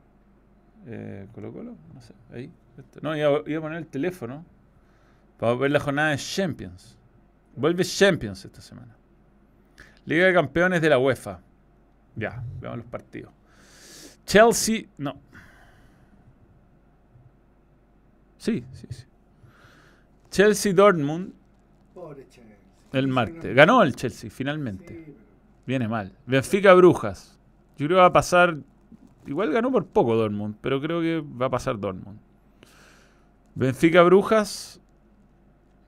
Eh, 0.86 1.26
¿Colo 1.34 1.52
Colo? 1.52 1.76
No 1.92 2.00
sé, 2.00 2.14
ahí. 2.32 2.50
Esto. 2.78 3.00
No, 3.02 3.16
iba, 3.16 3.42
iba 3.46 3.58
a 3.58 3.62
poner 3.62 3.78
el 3.78 3.86
teléfono 3.86 4.44
para 5.40 5.54
ver 5.54 5.70
la 5.70 5.80
jornada 5.80 6.10
de 6.10 6.18
Champions. 6.18 6.98
Vuelve 7.56 7.82
Champions 7.82 8.44
esta 8.44 8.60
semana. 8.60 8.94
Liga 10.04 10.26
de 10.26 10.34
Campeones 10.34 10.82
de 10.82 10.90
la 10.90 10.98
UEFA. 10.98 11.40
Ya, 12.14 12.44
veamos 12.60 12.80
los 12.80 12.86
partidos. 12.86 13.32
Chelsea, 14.26 14.84
no. 14.98 15.18
Sí, 18.36 18.64
sí, 18.72 18.86
sí. 18.90 19.04
Chelsea 20.30 20.72
Dortmund 20.74 21.32
Pobre 21.94 22.28
Chelsea. 22.28 22.56
el 22.92 23.08
martes. 23.08 23.54
Ganó 23.54 23.82
el 23.82 23.96
Chelsea 23.96 24.30
finalmente. 24.30 25.04
Sí, 25.06 25.16
Viene 25.66 25.88
mal. 25.88 26.12
Benfica 26.26 26.74
Brujas. 26.74 27.38
Yo 27.78 27.86
creo 27.86 27.96
que 27.96 28.00
va 28.02 28.06
a 28.06 28.12
pasar. 28.12 28.58
Igual 29.26 29.52
ganó 29.52 29.72
por 29.72 29.86
poco 29.86 30.16
Dortmund, 30.16 30.56
pero 30.60 30.80
creo 30.82 31.00
que 31.00 31.20
va 31.20 31.46
a 31.46 31.50
pasar 31.50 31.78
Dortmund. 31.80 32.18
Benfica 33.54 34.02
Brujas. 34.02 34.80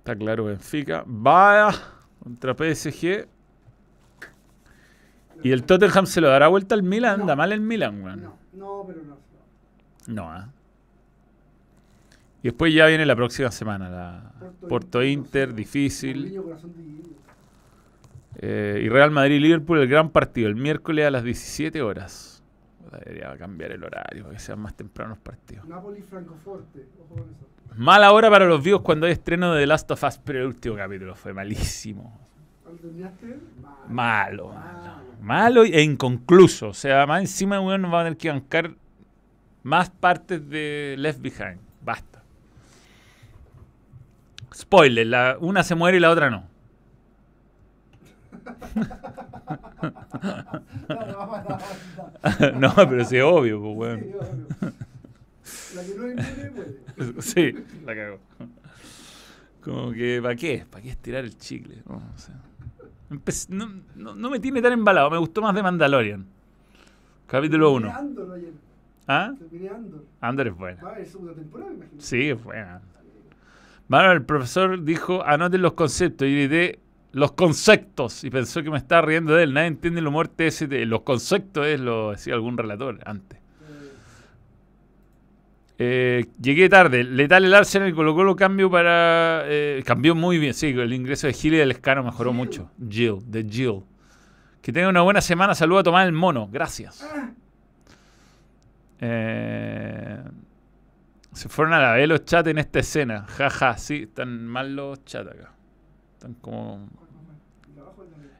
Está 0.02 0.16
claro, 0.16 0.46
Benfica. 0.46 1.04
Va 1.06 1.72
contra 2.20 2.54
PSG. 2.54 3.28
Y 5.44 5.52
el 5.52 5.62
Tottenham 5.62 6.06
se 6.06 6.20
lo 6.20 6.28
dará 6.28 6.48
vuelta 6.48 6.74
al 6.74 6.82
Milan. 6.82 7.20
Anda 7.20 7.34
No. 7.34 7.36
mal 7.36 7.52
el 7.52 7.60
Milan, 7.60 8.02
weón. 8.02 8.22
No, 8.22 8.36
no, 8.52 8.84
pero 8.84 9.00
no. 9.04 9.16
no. 10.08 10.32
¿ah? 10.32 10.48
Y 12.42 12.48
después 12.48 12.74
ya 12.74 12.86
viene 12.86 13.06
la 13.06 13.14
próxima 13.14 13.52
semana. 13.52 13.88
La 13.88 14.32
Porto 14.40 14.68
Porto 14.68 15.02
Inter, 15.04 15.50
Inter, 15.50 15.54
difícil. 15.54 16.40
Eh, 18.38 18.82
y 18.84 18.88
Real 18.88 19.12
Madrid-Liverpool, 19.12 19.78
el 19.78 19.88
gran 19.88 20.10
partido, 20.10 20.48
el 20.48 20.56
miércoles 20.56 21.06
a 21.06 21.10
las 21.12 21.22
17 21.22 21.80
horas. 21.82 22.31
Debería 22.98 23.36
cambiar 23.36 23.72
el 23.72 23.84
horario 23.84 24.24
para 24.24 24.34
que 24.36 24.40
sean 24.40 24.60
más 24.60 24.74
tempranos 24.74 25.16
los 25.16 25.24
partidos. 25.24 25.66
Napoli 25.66 26.02
Francoforte. 26.02 26.86
Ojo 27.00 27.14
con 27.14 27.30
eso. 27.30 27.46
Mala 27.76 28.12
hora 28.12 28.30
para 28.30 28.44
los 28.44 28.62
vivos 28.62 28.82
cuando 28.82 29.06
hay 29.06 29.12
estreno 29.12 29.54
de 29.54 29.62
The 29.62 29.66
Last 29.66 29.90
of 29.90 30.02
Us, 30.02 30.18
pero 30.18 30.40
el 30.40 30.46
último 30.46 30.76
capítulo 30.76 31.14
fue 31.14 31.32
malísimo. 31.32 32.20
¿Cuándo 32.62 32.82
terminaste? 32.82 33.38
Mal. 33.60 33.88
Malo, 33.88 34.48
malo. 34.52 35.02
Malo 35.22 35.64
e 35.64 35.82
inconcluso. 35.82 36.68
O 36.68 36.74
sea, 36.74 37.06
más 37.06 37.20
encima 37.20 37.60
uno 37.60 37.78
nos 37.78 37.92
va 37.92 38.00
a 38.00 38.04
tener 38.04 38.18
que 38.18 38.28
bancar 38.28 38.74
más 39.62 39.90
partes 39.90 40.48
de 40.48 40.96
Left 40.98 41.20
Behind. 41.20 41.60
Basta. 41.82 42.22
Spoiler, 44.54 45.06
la, 45.06 45.36
una 45.40 45.62
se 45.62 45.74
muere 45.74 45.96
y 45.96 46.00
la 46.00 46.10
otra 46.10 46.28
no. 46.28 46.51
No, 52.58 52.72
pero 52.76 53.04
sí 53.04 53.16
es 53.16 53.22
obvio, 53.24 53.60
pues, 53.60 53.76
weón. 53.76 54.00
Sí, 54.00 54.12
obvio. 54.14 54.46
La 55.74 55.82
que 55.82 55.94
no 55.96 56.08
inmune 56.08 56.50
muere. 56.96 57.12
Sí, 57.22 57.52
la 57.84 57.94
cago. 57.94 58.18
Como 59.62 59.92
que, 59.92 60.20
¿para 60.22 60.36
qué? 60.36 60.64
¿Para 60.70 60.82
qué 60.82 60.90
estirar 60.90 61.24
el 61.24 61.36
chicle? 61.38 61.78
No, 61.88 61.96
o 61.96 62.18
sea, 62.18 62.34
empe- 63.10 63.48
no, 63.48 63.68
no- 63.96 64.14
no 64.14 64.30
me 64.30 64.40
tiene 64.40 64.60
tan 64.60 64.72
embalado, 64.72 65.10
me 65.10 65.18
gustó 65.18 65.40
más 65.42 65.54
de 65.54 65.62
Mandalorian. 65.62 66.26
Capítulo 67.26 67.72
Terminé 67.72 67.88
1. 67.90 67.98
Andor 67.98 68.34
ayer. 68.36 68.52
¿Ah? 69.08 69.32
Andor. 69.74 70.04
Andor 70.20 70.46
es 70.48 70.54
buena. 70.56 70.82
Va 70.82 70.90
a 70.90 70.92
haber 70.94 71.06
segunda 71.06 71.32
temporada, 71.34 71.70
me 71.70 71.76
imagino. 71.78 72.00
Sí, 72.00 72.30
es 72.30 72.42
buena. 72.42 72.80
Bueno, 73.88 74.12
el 74.12 74.22
profesor 74.22 74.82
dijo, 74.84 75.24
anoten 75.24 75.60
los 75.62 75.72
conceptos. 75.74 76.26
Y 76.28 76.32
grité, 76.34 76.78
los 77.12 77.32
conceptos. 77.32 78.24
Y 78.24 78.30
pensó 78.30 78.62
que 78.62 78.70
me 78.70 78.78
estaba 78.78 79.02
riendo 79.02 79.34
de 79.34 79.44
él. 79.44 79.54
Nadie 79.54 79.68
entiende 79.68 80.00
el 80.00 80.06
humor 80.06 80.28
TST. 80.28 80.72
Los 80.86 81.02
conceptos 81.02 81.66
es 81.66 81.80
lo 81.80 82.10
decía 82.12 82.34
algún 82.34 82.58
relator 82.58 82.98
antes. 83.04 83.38
Eh, 85.78 86.26
llegué 86.40 86.68
tarde. 86.68 87.04
Letal 87.04 87.44
el 87.44 87.54
Arsenal 87.54 87.88
y 87.88 87.92
Colo 87.92 88.14
Colo 88.14 88.36
cambio 88.36 88.70
para. 88.70 89.42
eh, 89.46 89.82
cambió 89.84 90.14
muy 90.14 90.38
bien. 90.38 90.54
Sí, 90.54 90.68
el 90.68 90.92
ingreso 90.92 91.26
de 91.26 91.32
Gil 91.32 91.54
y 91.54 91.58
del 91.58 91.70
Escano 91.70 92.02
mejoró 92.02 92.32
mucho. 92.32 92.70
Jill, 92.88 93.18
de 93.26 93.44
Jill. 93.44 93.82
Que 94.60 94.72
tenga 94.72 94.88
una 94.88 95.02
buena 95.02 95.20
semana. 95.20 95.54
Saludo 95.54 95.80
a 95.80 95.82
Tomás 95.82 96.06
el 96.06 96.12
Mono. 96.12 96.48
Gracias. 96.50 97.04
Eh, 99.00 100.22
se 101.32 101.48
fueron 101.48 101.74
a 101.74 101.80
la 101.80 101.92
vez 101.94 102.08
los 102.08 102.24
chats 102.24 102.48
en 102.48 102.58
esta 102.58 102.78
escena. 102.78 103.26
Jaja, 103.26 103.76
sí, 103.76 104.02
están 104.04 104.46
mal 104.46 104.76
los 104.76 105.04
chats 105.04 105.30
acá. 105.30 105.52
Están 106.22 106.34
como. 106.34 106.86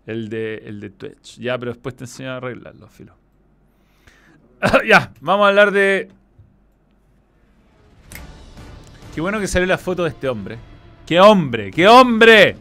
El 0.06 0.28
de, 0.28 0.58
el 0.66 0.78
de 0.78 0.90
Twitch. 0.90 1.40
Ya, 1.40 1.58
pero 1.58 1.72
después 1.72 1.96
te 1.96 2.04
enseño 2.04 2.30
a 2.30 2.36
arreglarlo, 2.36 2.86
filo. 2.86 3.16
ya, 4.86 5.12
vamos 5.20 5.46
a 5.46 5.48
hablar 5.48 5.72
de. 5.72 6.08
Qué 9.12 9.20
bueno 9.20 9.40
que 9.40 9.48
salió 9.48 9.66
la 9.66 9.78
foto 9.78 10.04
de 10.04 10.10
este 10.10 10.28
hombre. 10.28 10.58
¡Qué 11.04 11.18
hombre! 11.18 11.72
¡Qué 11.72 11.88
hombre! 11.88 12.56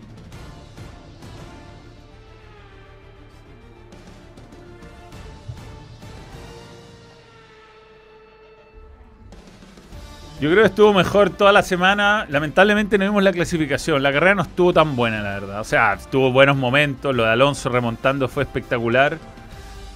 Yo 10.41 10.49
creo 10.49 10.63
que 10.63 10.69
estuvo 10.69 10.91
mejor 10.91 11.29
toda 11.29 11.51
la 11.51 11.61
semana. 11.61 12.25
Lamentablemente 12.27 12.97
no 12.97 13.05
vimos 13.05 13.21
la 13.21 13.31
clasificación. 13.31 14.01
La 14.01 14.11
carrera 14.11 14.33
no 14.33 14.41
estuvo 14.41 14.73
tan 14.73 14.95
buena, 14.95 15.21
la 15.21 15.33
verdad. 15.33 15.61
O 15.61 15.63
sea, 15.63 15.95
tuvo 16.09 16.31
buenos 16.31 16.57
momentos. 16.57 17.15
Lo 17.15 17.25
de 17.25 17.29
Alonso 17.29 17.69
remontando 17.69 18.27
fue 18.27 18.41
espectacular. 18.41 19.19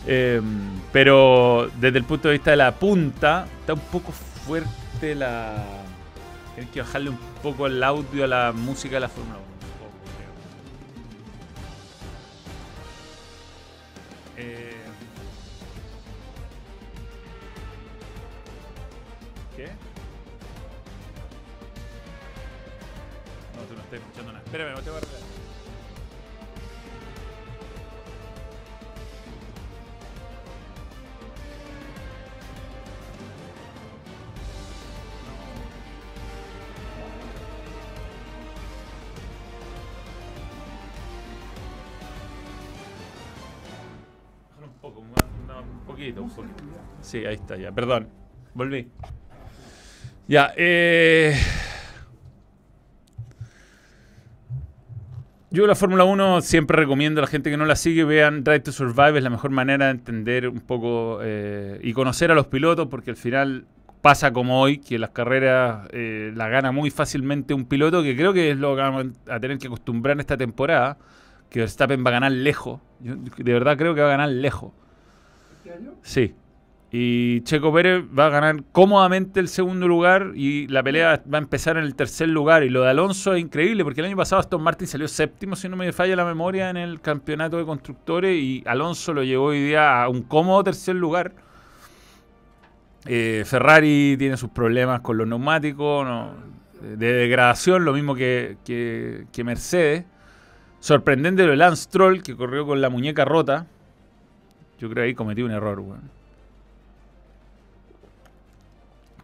Eh, 0.05 0.39
pero 0.93 1.67
desde 1.79 1.97
el 1.97 2.03
punto 2.03 2.27
de 2.27 2.33
vista 2.33 2.51
de 2.51 2.57
la 2.57 2.71
punta, 2.73 3.47
está 3.59 3.73
un 3.73 3.79
poco 3.79 4.11
fuerte 4.11 5.15
la. 5.15 5.65
Tienes 6.53 6.71
que 6.71 6.81
bajarle 6.81 7.09
un 7.09 7.19
poco 7.41 7.65
el 7.65 7.83
audio 7.83 8.25
a 8.25 8.27
la 8.27 8.53
música 8.55 8.97
de 8.97 8.99
la 8.99 9.09
Fórmula 9.09 9.37
1. 9.37 9.54
Espérame, 24.55 24.73
no 24.73 24.81
te 24.81 24.89
voy 24.89 24.95
a 24.95 24.97
arreglar. 24.99 25.21
Un 44.63 44.69
poco, 44.79 44.99
un 45.01 45.85
poquito, 45.85 46.21
un 46.21 46.29
poquito. 46.29 46.55
Sí, 47.01 47.25
ahí 47.25 47.35
está 47.35 47.57
ya. 47.57 47.73
Perdón. 47.73 48.07
Volví. 48.53 48.89
Ya, 50.29 50.53
eh... 50.55 51.54
Yo 55.55 55.65
la 55.67 55.75
Fórmula 55.75 56.03
1 56.03 56.41
siempre 56.41 56.75
recomiendo 56.75 57.21
a 57.21 57.23
la 57.23 57.27
gente 57.27 57.49
que 57.49 57.55
no 57.55 57.63
la 57.63 57.77
sigue, 57.77 58.03
vean 58.03 58.43
Drive 58.43 58.59
to 58.59 58.73
Survive, 58.73 59.19
es 59.19 59.23
la 59.23 59.29
mejor 59.29 59.51
manera 59.51 59.85
de 59.85 59.91
entender 59.91 60.49
un 60.49 60.59
poco 60.59 61.19
eh, 61.21 61.79
y 61.81 61.93
conocer 61.93 62.29
a 62.29 62.35
los 62.35 62.47
pilotos, 62.47 62.89
porque 62.89 63.11
al 63.11 63.15
final 63.15 63.65
pasa 64.01 64.33
como 64.33 64.59
hoy, 64.59 64.79
que 64.79 64.99
las 64.99 65.11
carreras 65.11 65.87
eh, 65.93 66.33
la 66.35 66.49
gana 66.49 66.73
muy 66.73 66.91
fácilmente 66.91 67.53
un 67.53 67.63
piloto, 67.63 68.03
que 68.03 68.17
creo 68.17 68.33
que 68.33 68.51
es 68.51 68.57
lo 68.57 68.75
que 68.75 68.81
vamos 68.81 69.05
a 69.29 69.39
tener 69.39 69.57
que 69.57 69.67
acostumbrar 69.67 70.15
en 70.15 70.19
esta 70.19 70.35
temporada, 70.35 70.97
que 71.49 71.59
Verstappen 71.59 72.03
va 72.03 72.09
a 72.09 72.13
ganar 72.13 72.33
lejos. 72.33 72.81
Yo 72.99 73.15
de 73.15 73.53
verdad 73.53 73.77
creo 73.77 73.95
que 73.95 74.01
va 74.01 74.07
a 74.07 74.11
ganar 74.11 74.29
lejos. 74.31 74.73
¿Este 75.63 75.71
año? 75.71 75.93
Sí. 76.01 76.35
Y 76.91 77.41
Checo 77.41 77.73
Pérez 77.73 78.03
va 78.17 78.27
a 78.27 78.29
ganar 78.29 78.63
cómodamente 78.71 79.39
el 79.41 79.49
segundo 79.49 79.87
lugar 79.87 80.31
y 80.35 80.67
la 80.67 80.81
pelea 80.81 81.21
va 81.31 81.39
a 81.39 81.41
empezar 81.41 81.75
en 81.77 81.83
el 81.83 81.93
tercer 81.95 82.29
lugar. 82.29 82.63
Y 82.63 82.69
lo 82.69 82.83
de 82.83 82.89
Alonso 82.91 83.33
es 83.33 83.41
increíble 83.41 83.83
porque 83.83 83.99
el 84.01 84.07
año 84.07 84.15
pasado 84.15 84.39
Aston 84.39 84.61
Martin 84.61 84.87
salió 84.87 85.07
séptimo, 85.07 85.55
si 85.57 85.67
no 85.67 85.75
me 85.75 85.91
falla 85.91 86.15
la 86.15 86.23
memoria, 86.23 86.69
en 86.69 86.77
el 86.77 87.01
campeonato 87.01 87.57
de 87.57 87.65
constructores 87.65 88.37
y 88.41 88.63
Alonso 88.65 89.13
lo 89.13 89.23
llevó 89.23 89.45
hoy 89.47 89.61
día 89.61 90.03
a 90.03 90.07
un 90.09 90.21
cómodo 90.21 90.63
tercer 90.63 90.95
lugar. 90.95 91.33
Eh, 93.05 93.43
Ferrari 93.45 94.15
tiene 94.17 94.37
sus 94.37 94.49
problemas 94.49 95.01
con 95.01 95.17
los 95.17 95.27
neumáticos 95.27 96.05
no, 96.05 96.31
de 96.81 97.13
degradación, 97.13 97.83
lo 97.83 97.93
mismo 97.93 98.15
que, 98.15 98.57
que- 98.63 99.43
Mercedes. 99.43 100.05
Sorprendente 100.79 101.43
lo 101.43 101.51
de 101.51 101.57
Lance 101.57 101.83
Stroll, 101.83 102.23
que 102.23 102.35
corrió 102.35 102.65
con 102.65 102.79
la 102.79 102.89
muñeca 102.89 103.25
rota. 103.25 103.65
Yo 104.79 104.89
creo 104.89 105.03
que 105.03 105.07
ahí 105.09 105.13
cometí 105.15 105.41
un 105.41 105.51
error, 105.51 105.79
weón. 105.79 106.15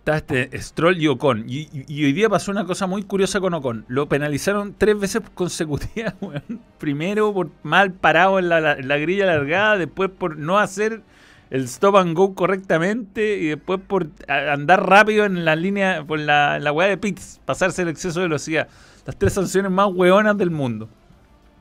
Está 0.02 0.18
este 0.18 0.60
Stroll 0.60 1.00
y 1.00 1.08
Ocon. 1.08 1.46
Y, 1.48 1.70
hoy 2.04 2.12
día 2.12 2.28
pasó 2.28 2.50
una 2.50 2.66
cosa 2.66 2.88
muy 2.88 3.04
curiosa 3.04 3.40
con 3.40 3.54
Ocon. 3.54 3.86
Lo 3.88 4.10
penalizaron 4.10 4.74
tres 4.76 5.00
veces 5.00 5.22
consecutivas, 5.36 6.16
weón. 6.22 6.60
Primero 6.80 7.32
por 7.32 7.52
mal 7.62 7.94
parado 7.94 8.40
en 8.40 8.50
la, 8.50 8.98
grilla 8.98 9.28
largada, 9.28 9.78
después 9.78 10.10
por 10.10 10.38
no 10.38 10.58
hacer 10.58 11.04
el 11.52 11.66
stop 11.66 11.98
and 11.98 12.18
go 12.18 12.34
correctamente 12.34 13.38
y 13.38 13.50
después 13.50 13.80
por 13.80 14.08
andar 14.28 14.90
rápido 14.90 15.26
en 15.26 15.46
la 15.46 15.56
línea, 15.56 16.04
por 16.04 16.18
la, 16.18 16.58
en 16.58 16.64
la 16.64 16.72
weá 16.72 16.88
de 16.88 16.98
pits, 16.98 17.40
pasarse 17.46 17.84
el 17.84 17.90
exceso 17.90 18.22
de 18.22 18.26
velocidad. 18.26 18.70
Las 19.06 19.16
tres 19.18 19.34
sanciones 19.34 19.72
más 19.72 19.88
weonas 19.94 20.36
del 20.36 20.50
mundo. 20.50 20.90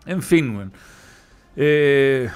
En 0.07 0.23
fin, 0.23 0.57
weón. 0.57 0.73
Eh, 1.57 2.31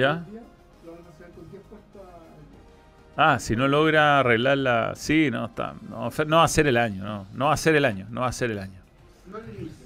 a... 0.00 0.24
ah, 3.16 3.38
si 3.38 3.54
no 3.56 3.68
logra 3.68 4.20
arreglar 4.20 4.58
la... 4.58 4.94
Sí, 4.94 5.30
no, 5.30 5.46
está, 5.46 5.74
no, 5.88 6.10
no 6.26 6.36
va 6.36 6.44
a 6.44 6.48
ser 6.48 6.66
el 6.66 6.78
año, 6.78 7.04
no. 7.04 7.26
No 7.34 7.46
va 7.46 7.52
a 7.52 7.56
ser 7.58 7.74
el 7.74 7.84
año, 7.84 8.06
no 8.10 8.22
va 8.22 8.28
a 8.28 8.32
ser 8.32 8.50
el 8.50 8.58
año. 8.58 8.80
No 9.30 9.38
le 9.38 9.52
dice. 9.52 9.84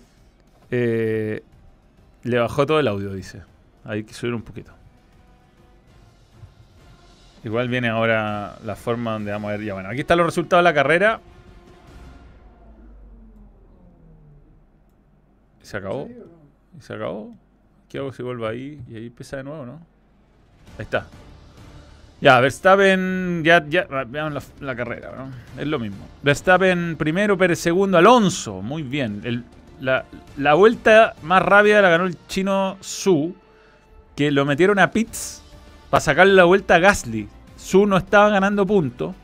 Eh, 0.70 1.42
le 2.22 2.38
bajó 2.38 2.66
todo 2.66 2.80
el 2.80 2.88
audio, 2.88 3.12
dice. 3.12 3.42
Hay 3.84 4.04
que 4.04 4.14
subir 4.14 4.34
un 4.34 4.42
poquito. 4.42 4.72
Igual 7.44 7.68
viene 7.68 7.88
ahora 7.88 8.58
la 8.64 8.74
forma 8.74 9.12
donde 9.12 9.30
vamos 9.30 9.48
a 9.48 9.52
ver. 9.52 9.64
Ya 9.64 9.74
bueno, 9.74 9.88
aquí 9.88 10.00
están 10.00 10.18
los 10.18 10.26
resultados 10.26 10.64
de 10.64 10.70
la 10.70 10.74
carrera. 10.74 11.20
¿Se 15.62 15.76
acabó? 15.76 16.02
¿En 16.02 16.08
serio 16.08 16.24
o 16.24 16.26
no? 16.26 16.78
¿Y 16.78 16.82
se 16.82 16.94
acabó? 16.94 17.36
¿Qué 17.88 17.98
hago 17.98 18.12
si 18.12 18.22
vuelvo 18.22 18.46
ahí 18.46 18.82
y 18.88 18.96
ahí 18.96 19.06
empieza 19.06 19.36
de 19.36 19.44
nuevo, 19.44 19.64
no? 19.64 19.80
Ahí 20.78 20.84
está. 20.84 21.06
Ya, 22.20 22.40
Verstappen, 22.40 23.44
ya, 23.44 23.64
ya, 23.68 23.86
veamos 24.06 24.50
la, 24.60 24.74
carrera, 24.74 25.12
¿no? 25.16 25.60
Es 25.60 25.68
lo 25.68 25.78
mismo. 25.78 26.08
Verstappen 26.22 26.96
primero, 26.96 27.36
Pérez 27.36 27.58
segundo, 27.58 27.98
Alonso, 27.98 28.62
muy 28.62 28.82
bien. 28.82 29.44
La, 29.80 30.06
la 30.38 30.54
vuelta 30.54 31.14
más 31.22 31.42
rápida 31.42 31.82
la 31.82 31.90
ganó 31.90 32.06
el 32.06 32.16
chino 32.26 32.78
Su, 32.80 33.34
que 34.14 34.30
lo 34.30 34.46
metieron 34.46 34.78
a 34.78 34.90
pits 34.90 35.42
para 35.90 36.00
sacarle 36.00 36.32
la 36.32 36.44
vuelta 36.44 36.76
a 36.76 36.78
Gasly. 36.78 37.28
Su 37.56 37.86
no 37.86 37.98
estaba 37.98 38.30
ganando 38.30 38.66
puntos. 38.66 39.14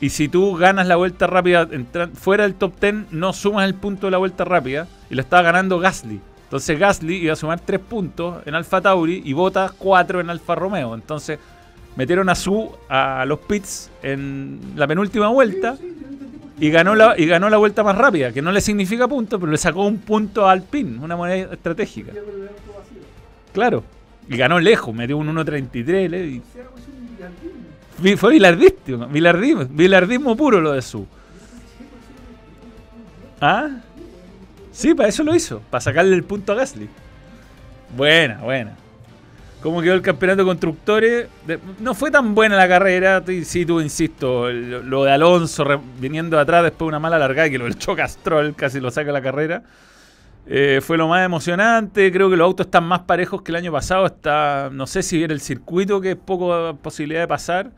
Y 0.00 0.10
si 0.10 0.28
tú 0.28 0.54
ganas 0.54 0.86
la 0.86 0.96
vuelta 0.96 1.26
rápida 1.26 1.66
fuera 2.14 2.44
del 2.44 2.54
top 2.54 2.78
10, 2.80 3.12
no 3.12 3.32
sumas 3.32 3.66
el 3.66 3.74
punto 3.74 4.06
de 4.06 4.10
la 4.12 4.18
vuelta 4.18 4.44
rápida. 4.44 4.86
Y 5.10 5.14
lo 5.14 5.22
estaba 5.22 5.42
ganando 5.42 5.78
Gasly. 5.78 6.20
Entonces 6.46 6.78
Gasly 6.78 7.16
iba 7.16 7.32
a 7.32 7.36
sumar 7.36 7.60
3 7.60 7.80
puntos 7.80 8.46
en 8.46 8.54
Alfa 8.54 8.80
Tauri 8.80 9.20
y 9.24 9.32
Bota 9.32 9.72
4 9.76 10.20
en 10.20 10.30
Alfa 10.30 10.54
Romeo. 10.54 10.94
Entonces 10.94 11.38
metieron 11.96 12.28
a 12.28 12.34
Su 12.34 12.70
a 12.88 13.24
los 13.26 13.40
pits 13.40 13.90
en 14.02 14.60
la 14.76 14.86
penúltima 14.86 15.28
vuelta 15.28 15.76
y 16.58 16.70
ganó 16.70 16.94
la, 16.94 17.18
y 17.18 17.26
ganó 17.26 17.50
la 17.50 17.56
vuelta 17.58 17.82
más 17.82 17.98
rápida, 17.98 18.32
que 18.32 18.40
no 18.42 18.50
le 18.52 18.60
significa 18.60 19.06
punto, 19.08 19.38
pero 19.40 19.50
le 19.52 19.58
sacó 19.58 19.84
un 19.84 19.98
punto 19.98 20.48
al 20.48 20.62
pin, 20.62 20.98
una 21.02 21.16
moneda 21.16 21.52
estratégica. 21.52 22.12
Claro. 23.52 23.82
Y 24.28 24.36
ganó 24.36 24.58
lejos, 24.58 24.94
metió 24.94 25.16
un 25.18 25.28
1.33. 25.28 26.08
le- 26.08 26.26
y- 26.26 26.42
Fue 28.16 28.32
bilardístico, 28.32 29.06
bilardismo, 29.06 29.64
bilardismo 29.70 30.36
puro 30.36 30.60
lo 30.60 30.72
de 30.72 30.82
Su. 30.82 31.06
¿Ah? 33.40 33.68
Sí, 34.76 34.94
para 34.94 35.08
eso 35.08 35.24
lo 35.24 35.34
hizo, 35.34 35.62
para 35.70 35.80
sacarle 35.80 36.14
el 36.14 36.22
punto 36.22 36.52
a 36.52 36.54
Gasly. 36.54 36.86
Buena, 37.96 38.42
buena. 38.42 38.72
¿Cómo 39.62 39.80
quedó 39.80 39.94
el 39.94 40.02
campeonato 40.02 40.42
de 40.42 40.44
constructores? 40.44 41.28
No 41.80 41.94
fue 41.94 42.10
tan 42.10 42.34
buena 42.34 42.56
la 42.56 42.68
carrera, 42.68 43.24
sí, 43.44 43.64
tú 43.64 43.80
insisto, 43.80 44.52
lo 44.52 45.04
de 45.04 45.12
Alonso 45.12 45.64
viniendo 45.98 46.38
atrás 46.38 46.62
después 46.62 46.80
de 46.80 46.88
una 46.88 46.98
mala 46.98 47.18
largada 47.18 47.48
que 47.48 47.56
lo 47.56 47.64
del 47.64 47.78
Chocastrol 47.78 48.54
casi 48.54 48.78
lo 48.78 48.90
saca 48.90 49.12
la 49.12 49.22
carrera. 49.22 49.62
Eh, 50.46 50.80
fue 50.82 50.98
lo 50.98 51.08
más 51.08 51.24
emocionante, 51.24 52.12
creo 52.12 52.28
que 52.28 52.36
los 52.36 52.44
autos 52.44 52.66
están 52.66 52.84
más 52.84 53.00
parejos 53.00 53.40
que 53.40 53.52
el 53.52 53.56
año 53.56 53.72
pasado, 53.72 54.04
está, 54.04 54.68
no 54.70 54.86
sé 54.86 55.02
si 55.02 55.22
era 55.22 55.32
el 55.32 55.40
circuito 55.40 56.02
que 56.02 56.10
es 56.10 56.16
poco 56.16 56.76
posibilidad 56.82 57.20
de 57.20 57.28
pasar, 57.28 57.70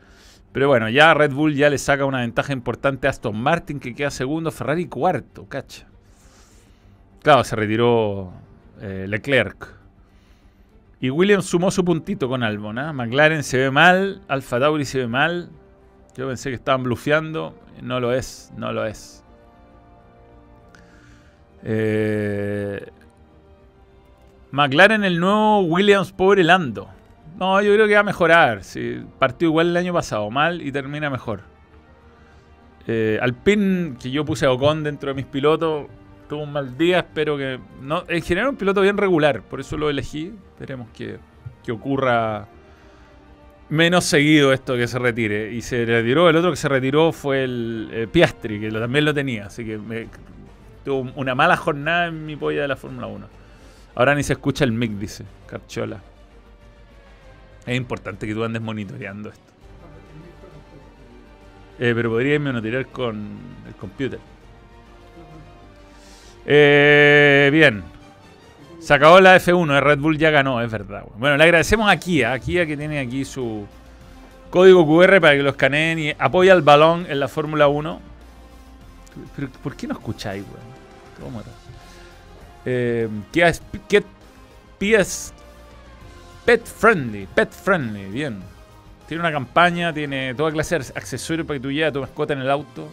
pero 0.51 0.67
bueno, 0.67 0.89
ya 0.89 1.13
Red 1.13 1.31
Bull 1.31 1.55
ya 1.55 1.69
le 1.69 1.77
saca 1.77 2.03
una 2.03 2.19
ventaja 2.19 2.51
importante 2.51 3.07
a 3.07 3.11
Aston 3.11 3.41
Martin 3.41 3.79
que 3.79 3.95
queda 3.95 4.11
segundo, 4.11 4.51
Ferrari 4.51 4.85
cuarto, 4.87 5.45
cacha. 5.47 5.87
Claro, 7.21 7.43
se 7.43 7.55
retiró 7.55 8.31
eh, 8.81 9.05
Leclerc. 9.07 9.79
Y 11.01 11.09
Williams 11.09 11.45
sumó 11.45 11.71
su 11.71 11.83
puntito 11.83 12.27
con 12.27 12.43
Albon. 12.43 12.77
¿ah? 12.77 12.93
McLaren 12.93 13.43
se 13.43 13.57
ve 13.57 13.71
mal, 13.71 14.21
Alfa 14.27 14.59
Tauri 14.59 14.85
se 14.85 14.99
ve 14.99 15.07
mal. 15.07 15.49
Yo 16.15 16.27
pensé 16.27 16.49
que 16.49 16.55
estaban 16.55 16.83
blufeando. 16.83 17.55
No 17.81 17.99
lo 17.99 18.13
es, 18.13 18.51
no 18.57 18.73
lo 18.73 18.85
es. 18.85 19.23
Eh, 21.63 22.85
McLaren 24.51 25.03
el 25.03 25.19
nuevo 25.19 25.61
Williams 25.61 26.11
pobre 26.11 26.43
Lando. 26.43 26.89
No, 27.37 27.61
yo 27.61 27.73
creo 27.73 27.87
que 27.87 27.93
va 27.93 28.01
a 28.01 28.03
mejorar. 28.03 28.61
Partió 29.17 29.47
igual 29.47 29.69
el 29.69 29.77
año 29.77 29.93
pasado, 29.93 30.29
mal 30.29 30.61
y 30.61 30.71
termina 30.71 31.09
mejor. 31.09 31.41
Eh, 32.87 33.19
Alpine, 33.21 33.95
que 33.97 34.11
yo 34.11 34.25
puse 34.25 34.45
a 34.45 34.51
Ocon 34.51 34.83
dentro 34.83 35.09
de 35.09 35.13
mis 35.13 35.25
pilotos, 35.25 35.87
tuvo 36.29 36.43
un 36.43 36.53
mal 36.53 36.77
día. 36.77 36.99
Espero 36.99 37.35
que. 37.37 37.59
No, 37.81 38.05
en 38.07 38.21
general, 38.21 38.51
un 38.51 38.55
piloto 38.55 38.81
bien 38.81 38.97
regular, 38.97 39.41
por 39.41 39.59
eso 39.59 39.75
lo 39.75 39.89
elegí. 39.89 40.33
Esperemos 40.53 40.89
que, 40.91 41.17
que 41.63 41.71
ocurra 41.71 42.47
menos 43.69 44.05
seguido 44.05 44.53
esto 44.53 44.75
que 44.75 44.87
se 44.87 44.99
retire. 44.99 45.51
Y 45.51 45.61
se 45.61 45.85
retiró, 45.85 46.29
el 46.29 46.35
otro 46.35 46.51
que 46.51 46.57
se 46.57 46.69
retiró 46.69 47.11
fue 47.11 47.43
el 47.43 47.89
eh, 47.91 48.07
Piastri, 48.07 48.59
que 48.59 48.71
también 48.71 49.05
lo 49.05 49.13
tenía. 49.13 49.47
Así 49.47 49.65
que 49.65 49.77
me, 49.77 50.07
tuvo 50.85 51.11
una 51.15 51.35
mala 51.35 51.57
jornada 51.57 52.07
en 52.07 52.25
mi 52.25 52.35
polla 52.35 52.61
de 52.61 52.67
la 52.67 52.75
Fórmula 52.75 53.07
1. 53.07 53.27
Ahora 53.95 54.15
ni 54.15 54.23
se 54.23 54.33
escucha 54.33 54.63
el 54.63 54.71
mic, 54.71 54.91
dice 54.91 55.25
Carchola. 55.47 56.01
Es 57.65 57.75
importante 57.75 58.25
que 58.25 58.33
tú 58.33 58.43
andes 58.43 58.61
monitoreando 58.61 59.29
esto. 59.29 59.49
Eh, 61.79 61.93
pero 61.95 62.09
podría 62.09 62.39
monitorear 62.39 62.87
con 62.87 63.37
el 63.67 63.73
computer. 63.75 64.19
Eh, 66.51 67.49
bien. 67.53 67.83
Se 68.79 68.93
acabó 68.93 69.19
la 69.19 69.35
F1, 69.39 69.77
eh, 69.77 69.81
Red 69.81 69.99
Bull 69.99 70.17
ya 70.17 70.31
ganó, 70.31 70.61
es 70.63 70.71
verdad. 70.71 71.03
Bueno, 71.15 71.37
le 71.37 71.43
agradecemos 71.43 71.89
a 71.91 71.95
Kia, 71.97 72.33
a 72.33 72.39
Kia 72.39 72.65
que 72.65 72.75
tiene 72.75 72.99
aquí 72.99 73.23
su 73.23 73.67
código 74.49 74.83
QR 74.87 75.21
para 75.21 75.35
que 75.35 75.43
lo 75.43 75.51
escaneen 75.51 75.99
y 75.99 76.13
apoya 76.17 76.53
el 76.53 76.63
balón 76.63 77.05
en 77.07 77.19
la 77.19 77.27
Fórmula 77.27 77.67
1. 77.67 78.01
Pero, 79.35 79.49
¿por 79.61 79.75
qué 79.75 79.85
no 79.85 79.93
escucháis, 79.93 80.43
era? 80.43 81.51
Eh, 82.65 83.07
Kia 83.31 83.49
es 83.49 83.61
Kia- 83.87 84.03
PS 84.79 85.33
Pet 86.45 86.65
Friendly, 86.65 87.27
Pet 87.27 87.51
Friendly, 87.51 88.05
bien. 88.05 88.39
Tiene 89.07 89.21
una 89.21 89.31
campaña, 89.31 89.93
tiene 89.93 90.33
toda 90.33 90.51
clase 90.51 90.79
de 90.79 90.85
accesorios 90.95 91.45
para 91.45 91.59
que 91.59 91.63
tú 91.63 91.71
lleves 91.71 91.89
a 91.89 91.93
tu 91.93 91.99
mascota 92.01 92.33
en 92.33 92.39
el 92.39 92.49
auto. 92.49 92.89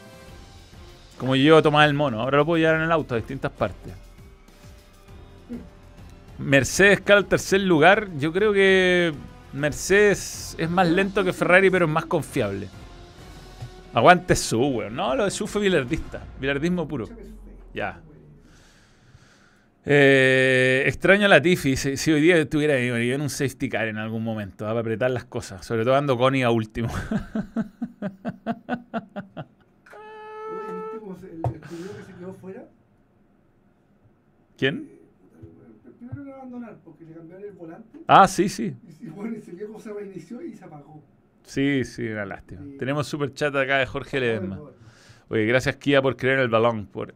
Como 1.19 1.35
yo 1.35 1.43
llevo 1.43 1.59
a 1.59 1.63
tomar 1.63 1.89
el 1.89 1.95
mono, 1.95 2.21
ahora 2.21 2.39
lo 2.39 2.47
puedo 2.47 2.59
llevar 2.59 2.77
en 2.77 2.83
el 2.83 2.93
auto 2.93 3.15
a 3.15 3.19
distintas 3.19 3.51
partes. 3.51 3.93
Mercedes 6.39 7.01
cae 7.01 7.17
al 7.17 7.27
tercer 7.27 7.63
lugar. 7.63 8.09
Yo 8.19 8.33
creo 8.33 8.53
que 8.53 9.13
Mercedes 9.53 10.55
es 10.59 10.71
más 10.71 10.89
lento 10.89 11.25
que 11.25 11.33
Ferrari, 11.33 11.71
pero 11.71 11.87
es 11.87 11.91
más 11.91 12.05
confiable. 12.05 12.69
Aguante 13.95 14.37
su, 14.37 14.61
weón. 14.61 14.95
No, 14.95 15.17
lo 15.17 15.25
de 15.25 15.31
su 15.31 15.47
fue 15.47 15.63
bilardista. 15.63 16.23
Bilardismo 16.39 16.87
puro. 16.87 17.09
Ya. 17.73 18.01
Eh, 19.87 20.83
extraño 20.87 21.25
a 21.25 21.29
Latifi. 21.29 21.77
Si, 21.77 21.97
si 21.97 22.13
hoy 22.13 22.21
día 22.21 22.37
estuviera 22.37 22.77
en 22.77 23.21
un 23.21 23.31
safety 23.31 23.71
car 23.71 23.89
en 23.89 23.97
algún 23.97 24.23
momento, 24.23 24.67
ah, 24.67 24.71
para 24.71 24.81
apretar 24.81 25.11
las 25.11 25.25
cosas. 25.25 25.65
Sobre 25.65 25.85
todo 25.85 25.97
ando 25.97 26.19
Connie 26.19 26.43
a 26.43 26.51
último. 26.51 26.91
Oye, 31.23 31.33
¿viste 31.33 31.41
cómo 31.41 31.45
se, 31.45 31.49
el, 31.51 31.55
el 31.55 31.61
primero 31.61 31.97
que 31.97 32.03
se 32.05 32.15
quedó 32.15 32.35
fuera? 32.35 32.69
¿Quién? 34.57 34.89
El 35.87 35.93
primero 35.93 36.23
en 36.23 36.33
abandonar 36.33 36.77
porque 36.85 37.05
le 37.05 37.15
cambiaron 37.15 37.45
el 37.45 37.53
volante. 37.53 37.99
Ah, 38.07 38.27
sí, 38.27 38.49
sí. 38.49 38.75
Y, 39.01 39.07
y 39.07 39.09
bueno, 39.09 39.37
y 39.37 39.41
se 39.43 39.53
vio 39.53 39.67
cómo 39.67 39.81
se 39.81 39.93
reinició 39.93 40.43
y 40.43 40.55
se 40.55 40.65
apagó. 40.65 41.03
Sí, 41.45 41.85
sí, 41.85 42.09
una 42.09 42.27
lástima. 42.27 42.63
Sí. 42.65 42.77
Tenemos 42.79 43.07
super 43.07 43.33
chat 43.33 43.55
acá 43.55 43.79
de 43.79 43.87
Jorge 43.87 44.21
Ledesma. 44.21 44.57
Bueno, 44.57 44.77
Oye, 45.29 45.45
gracias 45.45 45.77
Kia 45.77 46.01
por 46.03 46.17
creer 46.17 46.37
en 46.39 46.43
el 46.43 46.49
balón. 46.49 46.87
Por 46.87 47.15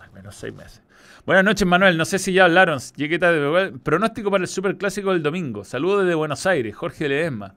al 0.00 0.12
menos 0.12 0.34
seis 0.34 0.54
meses. 0.54 0.82
Buenas 1.24 1.44
noches, 1.44 1.66
Manuel. 1.66 1.96
No 1.96 2.04
sé 2.04 2.18
si 2.18 2.32
ya 2.32 2.44
hablaron. 2.44 2.78
Llegué 2.96 3.18
tarde. 3.18 3.72
Pronóstico 3.82 4.30
para 4.30 4.42
el 4.42 4.48
Superclásico 4.48 5.12
del 5.12 5.22
domingo. 5.22 5.64
Saludos 5.64 6.04
desde 6.04 6.14
Buenos 6.14 6.44
Aires, 6.46 6.74
Jorge 6.74 7.08
Ledesma. 7.08 7.54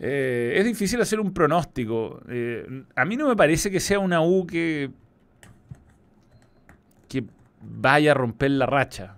Eh, 0.00 0.54
es 0.56 0.64
difícil 0.64 1.00
hacer 1.00 1.20
un 1.20 1.32
pronóstico. 1.32 2.20
Eh, 2.28 2.84
a 2.94 3.04
mí 3.04 3.16
no 3.16 3.28
me 3.28 3.36
parece 3.36 3.70
que 3.70 3.80
sea 3.80 3.98
una 3.98 4.20
U 4.20 4.46
que, 4.46 4.90
que 7.08 7.24
vaya 7.60 8.12
a 8.12 8.14
romper 8.14 8.50
la 8.52 8.66
racha. 8.66 9.16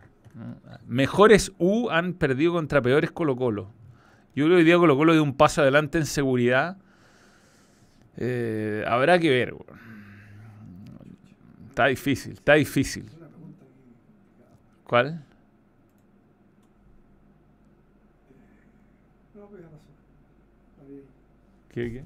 Mejores 0.86 1.52
U 1.58 1.88
han 1.90 2.12
perdido 2.12 2.52
contra 2.52 2.82
peores 2.82 3.10
Colo 3.10 3.36
Colo. 3.36 3.70
Yo 4.34 4.44
creo 4.44 4.56
que 4.56 4.60
hoy 4.60 4.64
día 4.64 4.76
Colo 4.76 4.96
Colo 4.96 5.14
dio 5.14 5.22
un 5.22 5.34
paso 5.34 5.62
adelante 5.62 5.98
en 5.98 6.06
seguridad. 6.06 6.76
Eh, 8.18 8.84
habrá 8.86 9.18
que 9.18 9.30
ver. 9.30 9.54
Está 11.70 11.86
difícil, 11.86 12.32
está 12.32 12.54
difícil. 12.54 13.10
¿Cuál? 14.84 15.24
No, 19.34 19.46
pues 19.48 19.62
ya 19.62 19.68
pasó. 19.68 19.84
La 20.78 20.84
vi 20.88 20.94
ahí. 20.94 21.04
¿Qué, 21.76 21.92
qué? 21.92 22.04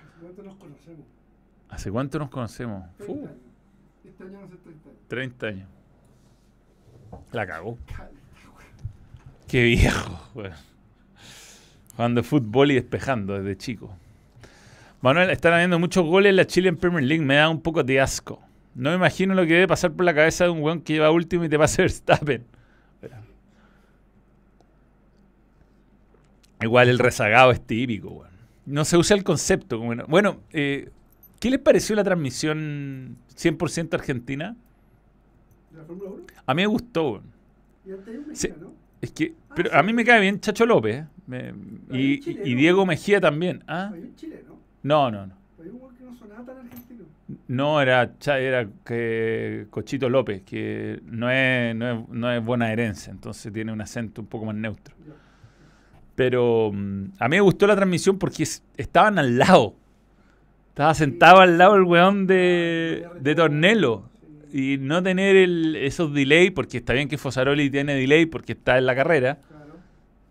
¿Hace 0.00 0.18
cuánto 0.22 0.42
nos 0.44 0.56
conocemos? 0.56 1.06
¿Hace 1.68 1.90
cuánto 1.90 2.18
nos 2.18 2.30
conocemos? 2.30 2.84
30 2.96 3.12
Uh, 3.12 3.26
años. 3.26 3.30
Este 4.06 4.24
año 4.24 4.40
no 4.40 4.48
sé 4.48 4.56
30 4.56 4.88
años. 4.88 4.98
30 5.08 5.46
años. 5.46 5.68
La 7.32 7.46
cagó. 7.46 7.76
Qué 9.46 9.62
viejo, 9.64 10.18
weón. 10.34 10.52
Jugando 11.96 12.22
fútbol 12.22 12.70
y 12.70 12.76
despejando 12.76 13.34
desde 13.34 13.58
chico. 13.58 13.94
Manuel, 15.02 15.28
están 15.28 15.52
habiendo 15.52 15.78
muchos 15.78 16.06
goles 16.06 16.30
en 16.30 16.36
la 16.36 16.46
Chile 16.46 16.70
en 16.70 16.78
Premier 16.78 17.04
League. 17.04 17.22
Me 17.22 17.34
da 17.34 17.50
un 17.50 17.60
poco 17.60 17.84
de 17.84 18.00
asco. 18.00 18.40
No 18.74 18.88
me 18.88 18.96
imagino 18.96 19.34
lo 19.34 19.42
que 19.42 19.52
debe 19.52 19.68
pasar 19.68 19.92
por 19.92 20.06
la 20.06 20.14
cabeza 20.14 20.44
de 20.44 20.50
un 20.50 20.62
weón 20.62 20.80
que 20.80 20.94
lleva 20.94 21.10
último 21.10 21.44
y 21.44 21.50
te 21.50 21.58
pasa 21.58 21.82
Verstappen. 21.82 22.46
Igual 26.60 26.88
el 26.88 26.98
rezagado 26.98 27.50
es 27.52 27.60
típico. 27.60 28.24
No 28.64 28.84
se 28.84 28.96
usa 28.96 29.16
el 29.16 29.24
concepto. 29.24 29.78
como 29.78 29.94
no- 29.94 30.06
Bueno, 30.06 30.40
eh, 30.52 30.90
¿qué 31.38 31.50
les 31.50 31.60
pareció 31.60 31.94
la 31.96 32.04
transmisión 32.04 33.16
100% 33.36 33.94
argentina? 33.96 34.56
¿De 35.70 35.78
la 35.78 35.84
Fórmula 35.84 36.10
1? 36.10 36.22
A 36.46 36.54
mí 36.54 36.62
me 36.62 36.66
gustó. 36.66 37.22
Y 37.86 37.92
antes 37.92 38.08
hay 38.08 38.16
un 38.16 38.36
Sí. 38.36 38.48
Es 39.02 39.10
que, 39.12 39.34
Ah, 39.50 39.52
pero 39.54 39.70
sí. 39.70 39.76
a 39.76 39.82
mí 39.82 39.92
me 39.92 40.04
cae 40.04 40.20
bien 40.20 40.40
Chacho 40.40 40.64
López 40.66 40.96
¿eh? 40.96 41.06
Me- 41.26 41.52
y, 41.92 42.54
Diego 42.54 42.86
Mejía 42.86 43.20
también. 43.20 43.62
¿Ah? 43.68 43.92
Chileno. 44.16 44.56
No, 44.82 45.10
no, 45.10 45.26
no. 45.26 45.34
No 47.48 47.80
era, 47.80 48.12
era 48.24 48.68
que 48.84 49.66
Cochito 49.70 50.08
López, 50.08 50.42
que 50.42 51.00
no 51.06 51.28
es, 51.30 51.74
no, 51.74 51.90
es, 52.02 52.08
no 52.08 52.32
es 52.32 52.44
bonaerense, 52.44 53.10
entonces 53.10 53.52
tiene 53.52 53.72
un 53.72 53.80
acento 53.80 54.20
un 54.20 54.28
poco 54.28 54.46
más 54.46 54.54
neutro. 54.54 54.94
Ya. 55.06 55.12
Pero 56.16 56.72
mm, 56.72 57.04
a 57.20 57.28
mí 57.28 57.36
me 57.36 57.40
gustó 57.42 57.66
la 57.68 57.76
transmisión 57.76 58.18
porque 58.18 58.42
es- 58.42 58.64
estaban 58.76 59.18
al 59.20 59.38
lado. 59.38 59.74
Estaba 60.70 60.92
sentado 60.94 61.38
al 61.40 61.56
lado 61.56 61.76
el 61.76 61.82
weón 61.84 62.26
de, 62.26 63.06
de 63.20 63.34
Tornelo. 63.34 64.08
Y 64.52 64.78
no 64.78 65.02
tener 65.02 65.36
esos 65.76 66.12
delay, 66.14 66.50
porque 66.50 66.78
está 66.78 66.92
bien 66.94 67.08
que 67.08 67.18
Fosaroli 67.18 67.68
tiene 67.70 67.94
delay 67.94 68.26
porque 68.26 68.52
está 68.52 68.78
en 68.78 68.86
la 68.86 68.94
carrera. 68.94 69.38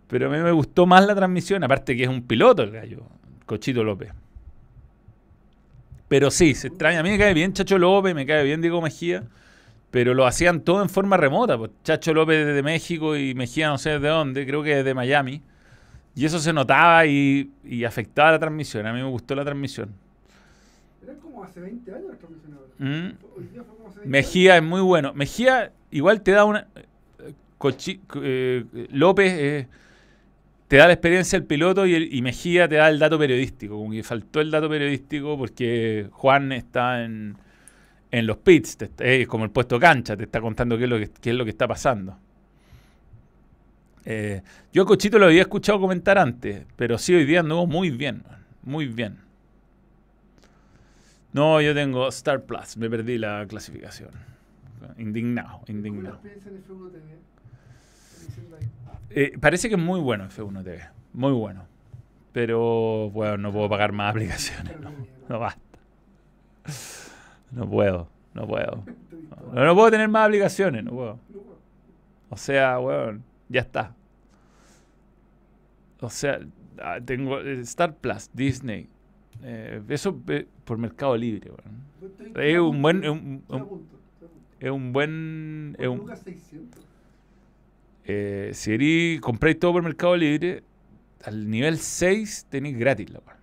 Pero 0.08 0.28
a 0.28 0.36
mí 0.36 0.38
me 0.42 0.52
gustó 0.52 0.86
más 0.86 1.04
la 1.06 1.14
transmisión, 1.14 1.64
aparte 1.64 1.96
que 1.96 2.04
es 2.04 2.08
un 2.08 2.22
piloto 2.22 2.62
el 2.62 2.70
gallo, 2.70 3.02
Cochito 3.44 3.82
López. 3.82 4.12
Pero 6.08 6.30
sí, 6.30 6.54
se 6.54 6.68
extraña. 6.68 7.00
A 7.00 7.02
mí 7.02 7.10
me 7.10 7.18
cae 7.18 7.34
bien 7.34 7.52
Chacho 7.52 7.78
López, 7.78 8.14
me 8.14 8.26
cae 8.26 8.44
bien 8.44 8.60
Diego 8.60 8.80
Mejía, 8.80 9.24
pero 9.90 10.14
lo 10.14 10.26
hacían 10.26 10.60
todo 10.60 10.82
en 10.82 10.88
forma 10.88 11.16
remota. 11.16 11.58
Pues 11.58 11.72
Chacho 11.82 12.14
López 12.14 12.46
desde 12.46 12.62
México 12.62 13.16
y 13.16 13.34
Mejía 13.34 13.68
no 13.68 13.78
sé 13.78 13.90
desde 13.90 14.08
dónde, 14.08 14.46
creo 14.46 14.62
que 14.62 14.76
desde 14.76 14.94
Miami. 14.94 15.42
Y 16.16 16.24
eso 16.24 16.38
se 16.40 16.52
notaba 16.52 17.06
y, 17.06 17.50
y 17.62 17.84
afectaba 17.84 18.32
la 18.32 18.38
transmisión. 18.38 18.86
A 18.86 18.92
mí 18.92 19.00
me 19.02 19.08
gustó 19.08 19.34
la 19.34 19.44
transmisión. 19.44 19.90
Era 21.04 21.14
como 21.14 21.44
hace 21.44 21.60
20 21.60 21.92
años 21.94 22.06
la 22.10 22.16
transmisión 22.16 22.54
ahora. 22.54 22.68
Mm. 22.78 23.14
Hoy 23.36 23.44
día 23.52 23.62
fue 23.62 23.76
como 23.76 23.88
hace 23.90 23.98
20 24.00 24.10
Mejía 24.10 24.56
es 24.56 24.62
muy 24.62 24.80
bueno. 24.80 25.12
Mejía 25.14 25.72
igual 25.90 26.22
te 26.22 26.32
da 26.32 26.44
una... 26.44 26.66
eh, 26.74 27.32
Cochi- 27.58 28.00
eh, 28.22 28.64
López 28.92 29.32
eh, 29.34 29.68
te 30.68 30.76
da 30.78 30.86
la 30.86 30.94
experiencia 30.94 31.38
del 31.38 31.46
piloto 31.46 31.86
y, 31.86 31.94
el- 31.94 32.14
y 32.14 32.22
Mejía 32.22 32.66
te 32.66 32.76
da 32.76 32.88
el 32.88 32.98
dato 32.98 33.18
periodístico. 33.18 33.76
Como 33.76 33.90
que 33.92 34.02
faltó 34.02 34.40
el 34.40 34.50
dato 34.50 34.68
periodístico 34.70 35.36
porque 35.36 36.08
Juan 36.12 36.50
está 36.52 37.04
en, 37.04 37.36
en 38.10 38.26
los 38.26 38.38
pits, 38.38 38.78
es 39.00 39.28
como 39.28 39.44
el 39.44 39.50
puesto 39.50 39.78
cancha, 39.78 40.16
te 40.16 40.24
está 40.24 40.40
contando 40.40 40.78
qué 40.78 40.84
es 40.84 40.90
lo 40.90 40.98
que, 40.98 41.10
qué 41.20 41.30
es 41.30 41.36
lo 41.36 41.44
que 41.44 41.50
está 41.50 41.68
pasando. 41.68 42.18
Eh, 44.08 44.40
yo 44.72 44.84
a 44.84 44.86
Cochito 44.86 45.18
lo 45.18 45.26
había 45.26 45.42
escuchado 45.42 45.80
comentar 45.80 46.16
antes, 46.16 46.64
pero 46.76 46.96
sí 46.96 47.12
hoy 47.12 47.24
día 47.24 47.40
anduvo 47.40 47.66
muy 47.66 47.90
bien, 47.90 48.22
muy 48.62 48.86
bien. 48.86 49.18
No, 51.32 51.60
yo 51.60 51.74
tengo 51.74 52.06
Star 52.08 52.44
Plus, 52.44 52.76
me 52.76 52.88
perdí 52.88 53.18
la 53.18 53.44
clasificación. 53.48 54.10
Indignado, 54.96 55.48
¿Cómo 55.48 55.62
es 55.64 55.68
la 55.68 55.74
indignado. 55.74 56.14
experiencia 56.14 56.50
en 56.52 56.62
F1 56.64 56.92
TV? 56.92 57.04
Diciendo 58.26 58.56
ahí. 58.60 58.66
Eh, 59.10 59.32
parece 59.40 59.68
que 59.68 59.74
es 59.74 59.80
muy 59.80 60.00
bueno 60.00 60.28
F1 60.28 60.62
TV, 60.62 60.82
muy 61.12 61.32
bueno. 61.32 61.66
Pero, 62.32 63.10
bueno, 63.10 63.36
no 63.38 63.52
puedo 63.52 63.68
pagar 63.68 63.90
más 63.90 64.10
aplicaciones, 64.12 64.76
no, 65.28 65.38
basta. 65.40 65.60
No 67.50 67.68
puedo, 67.68 68.08
no 68.34 68.46
puedo. 68.46 68.84
No, 69.52 69.64
no 69.64 69.74
puedo 69.74 69.90
tener 69.92 70.08
más 70.08 70.26
aplicaciones, 70.26 70.82
no 70.82 70.90
puedo. 70.90 71.18
O 72.30 72.36
sea, 72.36 72.80
weón, 72.80 73.22
ya 73.48 73.60
está. 73.62 73.94
O 76.00 76.10
sea, 76.10 76.40
ah, 76.78 76.98
tengo 77.04 77.40
eh, 77.40 77.60
Star 77.60 77.94
Plus, 77.96 78.30
Disney. 78.32 78.88
eh, 79.42 79.82
eso 79.88 80.20
eh, 80.28 80.46
por 80.64 80.78
Mercado 80.78 81.16
Libre, 81.16 81.50
estoy- 82.02 82.32
Es 82.52 82.58
un 82.58 82.82
buen- 82.82 82.96
estoy 82.96 83.10
un- 83.10 83.44
un-. 83.48 83.86
Es 84.60 84.70
un 84.70 84.92
buen... 84.92 85.76
Es 85.78 85.88
un, 85.88 85.98
lucas 85.98 86.20
600. 86.22 86.80
eh, 88.04 88.50
si 88.54 88.70
erí- 88.72 89.20
compráis 89.20 89.58
todo 89.58 89.72
por 89.74 89.82
Mercado 89.82 90.16
Libre, 90.16 90.62
al 91.24 91.48
nivel 91.50 91.78
6 91.78 92.46
tenéis 92.48 92.78
gratis 92.78 93.10
la 93.10 93.18
weón. 93.20 93.36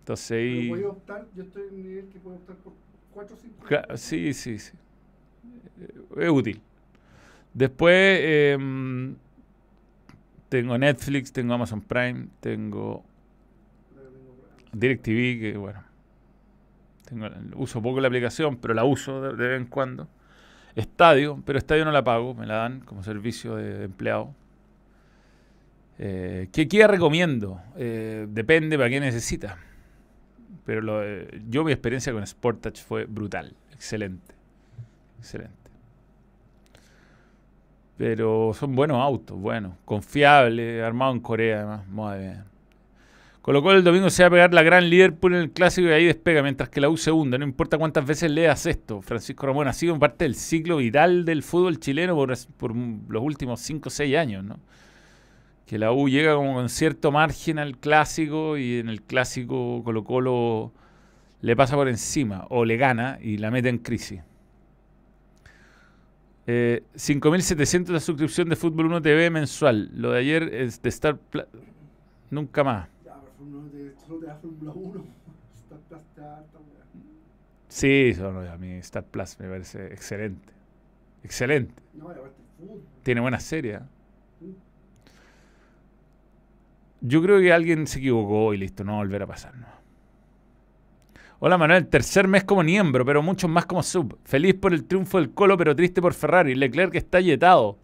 Entonces 0.00 0.68
voy 0.68 0.82
a 0.82 0.88
optar, 0.88 1.26
yo 1.34 1.42
estoy 1.44 1.62
en 1.68 1.74
un 1.74 1.82
nivel 1.82 2.06
que 2.08 2.18
puedo 2.18 2.36
optar 2.36 2.56
por 2.56 2.72
4 3.12 3.36
o 3.36 3.38
5. 3.38 3.64
Cla- 3.66 3.96
Sí, 3.96 4.32
sí, 4.34 4.58
sí. 4.58 4.72
Eh, 5.80 6.24
Es 6.24 6.30
útil. 6.30 6.60
Después 7.54 8.20
em, 8.22 9.16
tengo 10.48 10.76
Netflix, 10.76 11.32
tengo 11.32 11.54
Amazon 11.54 11.80
Prime, 11.80 12.26
tengo 12.40 13.04
DirecTV, 14.72 15.40
que 15.40 15.56
bueno, 15.56 15.82
tengo, 17.04 17.28
uso 17.56 17.80
poco 17.80 18.00
la 18.00 18.08
aplicación, 18.08 18.56
pero 18.56 18.74
la 18.74 18.84
uso 18.84 19.22
de, 19.22 19.36
de 19.36 19.48
vez 19.48 19.60
en 19.60 19.66
cuando. 19.66 20.08
Estadio, 20.74 21.40
pero 21.46 21.58
Estadio 21.58 21.84
no 21.84 21.92
la 21.92 22.02
pago, 22.02 22.34
me 22.34 22.46
la 22.46 22.56
dan 22.56 22.80
como 22.80 23.02
servicio 23.02 23.56
de 23.56 23.84
empleado. 23.84 24.34
Eh, 25.98 26.48
¿Qué 26.52 26.86
recomiendo? 26.86 27.60
Eh, 27.76 28.26
depende 28.28 28.76
para 28.76 28.90
qué 28.90 29.00
necesita. 29.00 29.58
Pero 30.64 30.80
lo, 30.80 31.04
eh, 31.04 31.42
yo 31.48 31.64
mi 31.64 31.72
experiencia 31.72 32.12
con 32.12 32.26
Sportage 32.26 32.82
fue 32.82 33.04
brutal, 33.04 33.54
excelente, 33.72 34.34
excelente. 35.18 35.63
Pero 37.96 38.52
son 38.54 38.74
buenos 38.74 38.98
autos, 38.98 39.38
buenos, 39.38 39.74
confiables, 39.84 40.82
armados 40.82 41.16
en 41.16 41.20
Corea 41.20 41.58
además, 41.58 41.86
muy 41.86 42.18
bien. 42.18 42.54
Colocó 43.44 43.72
el 43.72 43.84
domingo 43.84 44.08
se 44.08 44.22
va 44.22 44.28
a 44.28 44.30
pegar 44.30 44.54
la 44.54 44.62
gran 44.62 44.88
Liverpool 44.88 45.34
en 45.34 45.40
el 45.42 45.50
clásico 45.50 45.86
y 45.88 45.92
ahí 45.92 46.06
despega, 46.06 46.42
mientras 46.42 46.70
que 46.70 46.80
la 46.80 46.88
U 46.88 46.96
segunda. 46.96 47.36
No 47.36 47.44
importa 47.44 47.76
cuántas 47.76 48.06
veces 48.06 48.30
leas 48.30 48.64
esto. 48.64 49.02
Francisco 49.02 49.46
Ramón 49.46 49.68
ha 49.68 49.74
sido 49.74 49.98
parte 49.98 50.24
del 50.24 50.34
ciclo 50.34 50.78
vital 50.78 51.26
del 51.26 51.42
fútbol 51.42 51.78
chileno 51.78 52.14
por, 52.14 52.34
por 52.56 52.74
los 52.74 53.22
últimos 53.22 53.60
5 53.60 53.88
o 53.88 53.90
6 53.90 54.16
años, 54.16 54.44
¿no? 54.44 54.58
Que 55.66 55.78
la 55.78 55.92
U 55.92 56.08
llega 56.08 56.34
como 56.36 56.54
con 56.54 56.70
cierto 56.70 57.12
margen 57.12 57.58
al 57.58 57.76
clásico 57.76 58.56
y 58.56 58.78
en 58.78 58.88
el 58.88 59.02
clásico 59.02 59.82
Colo 59.84 60.04
Colo 60.04 60.72
le 61.42 61.54
pasa 61.54 61.76
por 61.76 61.88
encima 61.88 62.46
o 62.48 62.64
le 62.64 62.78
gana 62.78 63.18
y 63.20 63.36
la 63.36 63.50
mete 63.50 63.68
en 63.68 63.76
crisis. 63.76 64.22
Eh, 66.46 66.82
5.700 66.94 67.88
la 67.92 68.00
suscripción 68.00 68.48
de 68.48 68.56
Fútbol 68.56 68.86
1 68.86 69.00
TV 69.02 69.30
mensual. 69.30 69.90
Lo 69.94 70.10
de 70.12 70.18
ayer 70.20 70.42
es 70.54 70.82
de 70.82 70.88
Star 70.90 71.16
Pla- 71.16 71.46
Nunca 72.30 72.62
más. 72.64 72.88
Ya, 73.04 73.14
pero 73.20 73.32
Fórmula 73.38 73.62
1 73.62 73.70
te, 73.70 74.00
solo 74.06 74.20
te 74.20 74.26
da 74.26 74.34
Fórmula 74.36 74.72
1. 74.74 75.04
Está 75.54 75.96
está 75.96 76.36
harta, 76.38 76.58
weá. 76.58 76.84
Sí, 77.68 78.08
eso 78.10 78.30
no, 78.32 78.40
a 78.40 78.56
mí 78.58 78.72
Star 78.74 79.04
Plus 79.04 79.38
me 79.40 79.48
parece 79.48 79.86
excelente. 79.86 80.52
Excelente. 81.22 81.74
No. 81.94 82.08
Tiene 83.02 83.20
buena 83.20 83.40
serie. 83.40 83.74
¿eh? 83.76 83.80
Yo 87.00 87.22
creo 87.22 87.40
que 87.40 87.52
alguien 87.52 87.86
se 87.86 87.98
equivocó 87.98 88.54
y 88.54 88.58
listo, 88.58 88.84
no 88.84 88.92
va 88.92 88.98
a 88.98 89.00
volver 89.02 89.22
a 89.22 89.26
pasar. 89.26 89.54
no. 89.56 89.66
Hola 91.46 91.58
Manuel, 91.58 91.88
tercer 91.88 92.26
mes 92.26 92.42
como 92.42 92.62
miembro, 92.62 93.04
pero 93.04 93.22
muchos 93.22 93.50
más 93.50 93.66
como 93.66 93.82
sub. 93.82 94.18
Feliz 94.24 94.54
por 94.54 94.72
el 94.72 94.84
triunfo 94.84 95.18
del 95.18 95.34
Colo, 95.34 95.58
pero 95.58 95.76
triste 95.76 96.00
por 96.00 96.14
Ferrari. 96.14 96.54
Leclerc 96.54 96.92
que 96.92 96.96
está 96.96 97.20
yetado. 97.20 97.76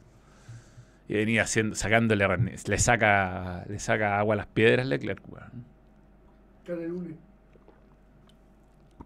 Y 1.06 1.12
venía 1.12 1.42
haciendo, 1.42 1.76
sacándole, 1.76 2.26
le 2.66 2.78
saca, 2.78 3.66
le 3.68 3.78
saca 3.78 4.18
agua 4.18 4.32
a 4.32 4.36
las 4.38 4.46
piedras 4.46 4.86
Leclerc, 4.86 5.22
weón. 5.28 5.66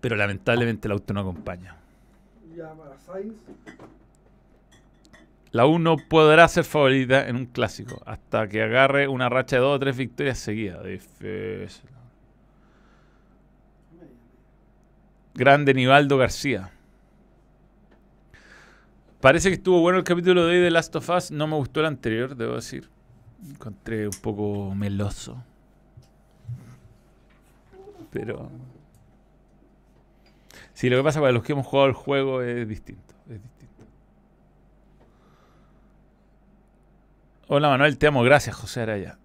Pero 0.00 0.14
lamentablemente 0.14 0.86
el 0.86 0.92
auto 0.92 1.12
no 1.12 1.22
acompaña. 1.22 1.74
Ya 2.56 2.72
para 2.74 2.96
Sainz. 3.00 3.34
La 5.50 5.66
U 5.66 5.80
no 5.80 5.96
podrá 5.96 6.46
ser 6.46 6.62
favorita 6.62 7.26
en 7.26 7.34
un 7.34 7.46
clásico 7.46 8.00
hasta 8.06 8.46
que 8.46 8.62
agarre 8.62 9.08
una 9.08 9.28
racha 9.28 9.56
de 9.56 9.62
dos 9.62 9.74
o 9.74 9.80
tres 9.80 9.96
victorias 9.96 10.38
seguidas. 10.38 10.84
Difícil. 10.84 11.90
Grande 15.34 15.74
Nivaldo 15.74 16.16
García. 16.16 16.70
Parece 19.20 19.48
que 19.48 19.54
estuvo 19.54 19.80
bueno 19.80 19.98
el 19.98 20.04
capítulo 20.04 20.46
de 20.46 20.56
hoy 20.56 20.60
de 20.62 20.70
Last 20.70 20.94
of 20.94 21.08
Us. 21.08 21.30
No 21.30 21.46
me 21.46 21.56
gustó 21.56 21.80
el 21.80 21.86
anterior, 21.86 22.36
debo 22.36 22.54
decir. 22.54 22.88
Encontré 23.48 24.06
un 24.06 24.14
poco 24.22 24.74
meloso. 24.74 25.42
Pero. 28.10 28.50
Sí, 30.72 30.88
lo 30.88 30.98
que 30.98 31.02
pasa 31.02 31.20
para 31.20 31.32
los 31.32 31.42
que 31.42 31.52
hemos 31.52 31.66
jugado 31.66 31.88
el 31.88 31.94
juego 31.94 32.42
es 32.42 32.68
distinto. 32.68 33.14
Hola 37.48 37.70
Manuel, 37.70 37.98
te 37.98 38.06
amo. 38.06 38.22
Gracias, 38.22 38.54
José 38.54 38.82
Araya. 38.82 39.18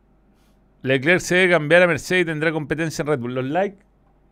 Leclerc 0.82 1.20
se 1.20 1.36
debe 1.36 1.54
cambiar 1.54 1.84
a 1.84 1.88
Mercedes 1.88 2.24
y 2.24 2.26
tendrá 2.26 2.52
competencia 2.52 3.04
en 3.04 3.08
Red 3.10 3.20
Bull. 3.20 3.36
Los 3.36 3.46
likes, 3.46 3.84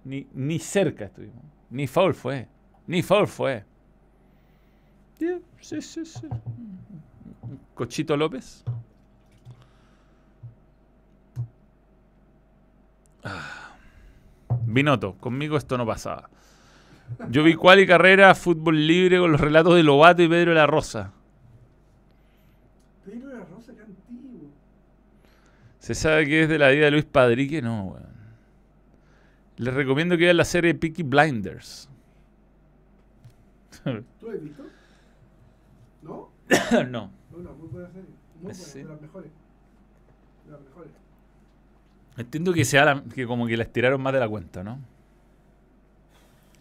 ni, 0.06 0.28
ni 0.34 0.60
cerca 0.60 1.06
estuvimos. 1.06 1.57
Ni 1.70 1.88
foul 1.88 2.14
fue. 2.14 2.48
Ni 2.88 3.02
foul 3.02 3.28
fue. 3.28 3.64
Yeah, 5.20 5.40
sí, 5.60 5.82
sí, 5.82 6.06
sí. 6.06 6.28
Cochito 7.74 8.16
López. 8.16 8.64
Ah. 13.24 13.76
Binotto, 14.66 15.16
conmigo 15.18 15.58
esto 15.58 15.78
no 15.78 15.86
pasaba. 15.86 16.30
Yo 17.30 17.44
vi 17.44 17.56
cuál 17.56 17.80
y 17.80 17.88
carrera, 17.88 18.36
fútbol 18.36 18.86
libre 18.86 19.18
con 19.18 19.32
los 19.32 19.42
relatos 19.42 19.76
de 19.76 19.84
Lobato 19.84 20.22
y 20.22 20.28
Pedro 20.28 20.52
de 20.52 20.56
la 20.56 20.68
Rosa. 20.68 21.14
Pedro 23.06 23.30
de 23.30 23.36
la 23.36 23.46
Rosa, 23.46 23.74
qué 23.74 23.82
antiguo. 23.82 24.50
¿Se 25.80 25.96
sabe 25.96 26.26
que 26.26 26.44
es 26.44 26.50
de 26.50 26.58
la 26.58 26.70
vida 26.70 26.86
de 26.86 26.92
Luis 26.92 27.06
Padrique? 27.06 27.62
No, 27.62 27.86
weón. 27.86 28.17
Les 29.58 29.74
recomiendo 29.74 30.18
que 30.18 30.26
vean 30.26 30.38
la 30.38 30.46
serie 30.46 30.76
Peaky 30.76 31.04
Blinders. 31.04 31.90
¿Tú 33.84 34.30
has 34.30 34.42
visto? 34.44 34.64
¿No? 36.02 36.30
no. 36.90 37.12
Una 37.34 37.52
muy 37.52 37.68
buena 37.70 37.88
serie. 37.90 38.10
Muy 38.36 38.44
buena, 38.44 38.54
Sí. 38.54 38.80
de 38.80 38.86
las 38.86 39.02
mejores. 39.02 39.32
De 40.46 40.52
las 40.52 40.62
mejores. 40.62 40.92
Entiendo 42.18 42.54
que 42.54 42.66
sea 42.66 42.86
la- 42.86 43.04
que 43.04 43.26
como 43.26 43.48
que 43.48 43.58
la 43.58 43.64
estiraron 43.64 44.02
más 44.02 44.14
de 44.14 44.20
la 44.20 44.28
cuenta, 44.28 44.64
¿no? 44.64 44.80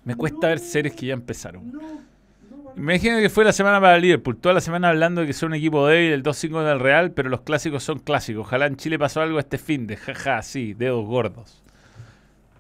Me 0.05 0.15
cuesta 0.15 0.49
ver 0.49 0.59
series 0.61 0.95
que 0.95 1.07
ya 1.07 1.15
empezaron. 1.15 1.73
No, 1.73 1.81
no, 1.81 2.63
vale. 2.65 2.81
Imagina 2.81 3.21
que 3.21 3.29
fue 3.29 3.45
la 3.45 3.53
semana 3.53 3.81
para 3.81 3.99
Liverpool, 3.99 4.37
toda 4.37 4.55
la 4.55 4.61
semana 4.61 4.91
hablando 4.91 5.23
de 5.23 5.27
que 5.27 5.33
son 5.33 5.49
un 5.49 5.55
equipo 5.57 5.87
débil, 5.87 6.13
el 6.13 6.23
2-5 6.23 6.63
del 6.63 6.79
Real, 6.79 7.11
pero 7.13 7.29
los 7.29 7.41
clásicos 7.41 7.83
son 7.83 7.99
clásicos. 7.99 8.43
Ojalá 8.47 8.67
en 8.67 8.77
Chile 8.77 8.99
pasó 8.99 9.21
algo 9.23 9.39
este 9.41 9.59
fin 9.59 9.87
de, 9.87 9.97
jaja, 9.97 10.43
sí, 10.43 10.75
dedos 10.75 11.05
gordos. 11.07 11.63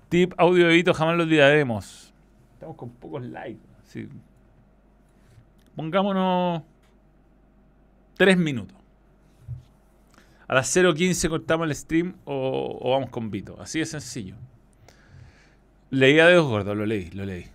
Tip, 0.09 0.35
audio 0.39 0.69
de 0.69 0.75
Vito, 0.75 0.95
jamás 0.95 1.17
lo 1.17 1.25
olvidaremos. 1.25 2.13
Estamos 2.55 2.77
con 2.77 2.91
pocos 2.91 3.23
likes. 3.23 3.61
sí. 3.85 4.09
Pongámonos 5.75 6.63
tres 8.17 8.39
minutos. 8.39 8.77
A 10.49 10.55
las 10.55 10.75
0.15 10.75 11.29
cortamos 11.29 11.67
el 11.67 11.75
stream 11.75 12.15
o, 12.25 12.79
o 12.81 12.91
vamos 12.93 13.11
con 13.11 13.31
Vito. 13.31 13.61
Así 13.61 13.81
de 13.81 13.87
sencillo. 13.87 14.37
Leí 15.91 16.19
a 16.19 16.27
dedos 16.27 16.47
gordos, 16.49 16.77
lo 16.77 16.87
leí, 16.87 17.11
lo 17.11 17.25
leí. 17.25 17.47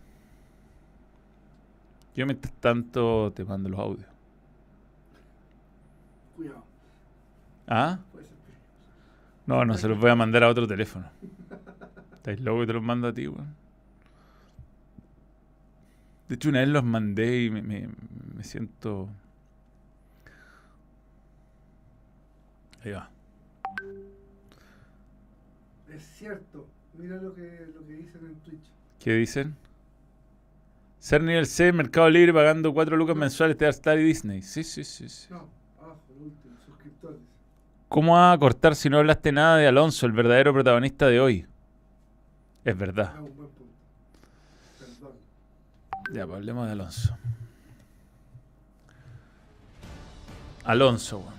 Yo 2.15 2.25
mientras 2.25 2.53
tanto 2.55 3.31
te 3.33 3.45
mando 3.45 3.69
los 3.69 3.79
audios. 3.79 4.07
Cuidado, 6.35 6.63
¿Ah? 7.67 7.99
No, 9.45 9.65
no, 9.65 9.77
se 9.77 9.87
los 9.87 9.99
voy 9.99 10.11
a 10.11 10.15
mandar 10.15 10.43
a 10.43 10.49
otro 10.49 10.67
teléfono. 10.67 11.09
¿Estáis 12.21 12.39
loco 12.39 12.61
que 12.61 12.67
te 12.67 12.73
los 12.73 12.83
mando 12.83 13.07
a 13.09 13.13
ti, 13.13 13.27
weón? 13.27 13.55
De 16.27 16.35
hecho, 16.35 16.49
una 16.49 16.59
vez 16.61 16.69
los 16.69 16.83
mandé 16.83 17.43
y 17.43 17.49
me, 17.49 17.61
me- 17.61 17.89
me 18.35 18.43
siento... 18.43 19.09
Ahí 22.83 22.91
va. 22.91 23.09
Es 25.93 26.03
cierto. 26.17 26.67
Mira 26.97 27.17
lo 27.17 27.33
que, 27.33 27.67
lo 27.75 27.85
que 27.85 27.93
dicen 27.93 28.21
en 28.25 28.35
Twitch. 28.41 28.63
¿Qué 28.99 29.13
dicen? 29.15 29.55
Ser 30.99 31.21
nivel 31.23 31.47
C, 31.47 31.73
Mercado 31.73 32.09
Libre 32.09 32.33
pagando 32.33 32.73
4 32.73 32.95
lucas 32.95 33.15
mensuales 33.15 33.57
de 33.57 33.67
Star 33.69 33.99
y 33.99 34.03
Disney. 34.03 34.41
Sí, 34.41 34.63
sí, 34.63 34.83
sí, 34.83 35.09
sí. 35.09 35.27
No, 35.29 35.49
abajo, 35.81 35.99
el 36.15 36.23
último, 36.23 36.55
suscriptores. 36.65 37.19
¿Cómo 37.89 38.13
va 38.13 38.31
a 38.33 38.37
cortar 38.39 38.75
si 38.75 38.89
no 38.89 38.97
hablaste 38.99 39.31
nada 39.31 39.57
de 39.57 39.67
Alonso, 39.67 40.05
el 40.05 40.11
verdadero 40.13 40.53
protagonista 40.53 41.07
de 41.07 41.19
hoy? 41.19 41.45
Es 42.63 42.77
verdad. 42.77 43.13
Ah, 43.15 43.21
un 43.21 43.35
buen 43.35 43.49
punto. 43.49 43.73
Perdón. 44.79 45.13
Ya, 46.13 46.25
pues 46.25 46.37
hablemos 46.37 46.65
de 46.67 46.71
Alonso. 46.73 47.17
Alonso, 50.63 51.19
weón. 51.19 51.33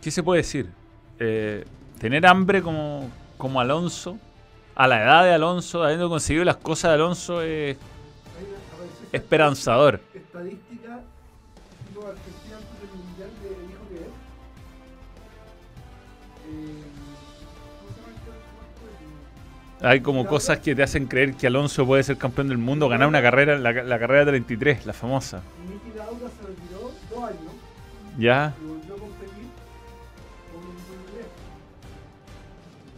¿qué 0.00 0.10
se 0.10 0.22
puede 0.22 0.42
decir? 0.42 0.68
Eh, 1.18 1.64
tener 1.98 2.26
hambre 2.26 2.62
como, 2.62 3.10
como 3.38 3.58
Alonso, 3.58 4.18
a 4.74 4.86
la 4.86 5.02
edad 5.02 5.24
de 5.24 5.32
Alonso, 5.32 5.82
habiendo 5.82 6.10
conseguido 6.10 6.44
las 6.44 6.56
cosas 6.56 6.90
de 6.90 6.94
Alonso, 6.94 7.40
es 7.40 7.78
esperanzador. 9.10 10.00
Estadística. 10.12 11.00
Digo, 11.88 12.06
Argentina 12.06 12.43
Hay 19.84 20.00
como 20.00 20.26
cosas 20.26 20.60
que 20.60 20.74
te 20.74 20.82
hacen 20.82 21.06
creer 21.06 21.34
que 21.34 21.46
Alonso 21.46 21.84
puede 21.84 22.02
ser 22.02 22.16
campeón 22.16 22.48
del 22.48 22.56
mundo, 22.56 22.88
ganar 22.88 23.06
una 23.06 23.20
carrera, 23.20 23.58
la, 23.58 23.70
la 23.70 23.98
carrera 23.98 24.24
33, 24.24 24.86
la 24.86 24.94
famosa. 24.94 25.42
Niki 25.68 25.96
Lauda 25.96 26.30
se 26.30 26.46
retiró 26.46 26.90
dos 27.10 27.24
años 27.24 27.52
¿Ya? 28.18 28.54
y 28.58 28.66
volvió 28.66 28.94
a 28.94 28.98
competir 28.98 29.44
con 30.50 30.64
un 30.64 30.76
inglés. 31.10 31.26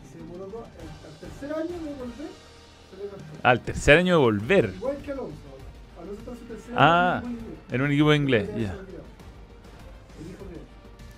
Y 0.04 0.12
se 0.12 0.18
demoró 0.18 0.64
al, 1.02 1.18
tercer 1.18 1.52
año 1.52 1.72
de 1.72 1.94
volver. 1.94 2.30
Al 3.42 3.60
tercer 3.60 3.98
año 3.98 4.18
de 4.18 4.22
volver, 4.22 4.72
Igual 4.76 4.96
que 4.98 5.10
Alonso. 5.10 5.34
Alonso 6.00 6.20
está 6.20 6.30
en 6.30 6.38
su 6.38 6.44
tercer 6.44 6.74
Ah, 6.76 7.22
año 7.24 7.36
en 7.72 7.82
un 7.82 7.90
equipo 7.90 8.14
inglés. 8.14 8.48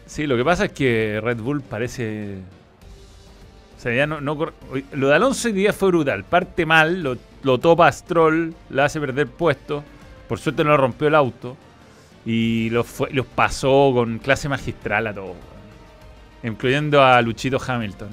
Sí, 0.07 0.27
lo 0.27 0.39
que 0.39 0.45
pasa 0.45 0.65
es 0.65 0.73
que 0.73 1.21
Red 1.23 1.37
Bull 1.37 1.61
parece. 1.61 2.39
O 3.79 3.81
sea, 3.81 3.95
ya 3.95 4.09
no. 4.09 4.21
no 4.21 4.37
lo 4.93 5.09
de 5.09 5.15
Alonso 5.15 5.47
hoy 5.47 5.55
día 5.55 5.73
fue 5.73 5.89
brutal. 5.89 6.25
Parte 6.25 6.67
mal, 6.67 7.01
lo, 7.01 7.17
lo 7.45 7.59
topa 7.59 7.91
Stroll, 7.93 8.53
le 8.71 8.83
hace 8.83 8.99
perder 8.99 9.29
puesto. 9.29 9.85
Por 10.29 10.41
suerte 10.41 10.65
no 10.65 10.77
rompió 10.77 11.07
el 11.07 11.15
auto. 11.15 11.57
Y 12.27 12.71
los, 12.71 12.87
pasó 13.37 13.93
con 13.95 14.19
clase 14.19 14.49
magistral 14.49 15.07
a 15.07 15.15
todos. 15.15 15.37
Incluyendo 16.43 17.01
a 17.01 17.23
Luchito 17.23 17.59
Hamilton. 17.65 18.11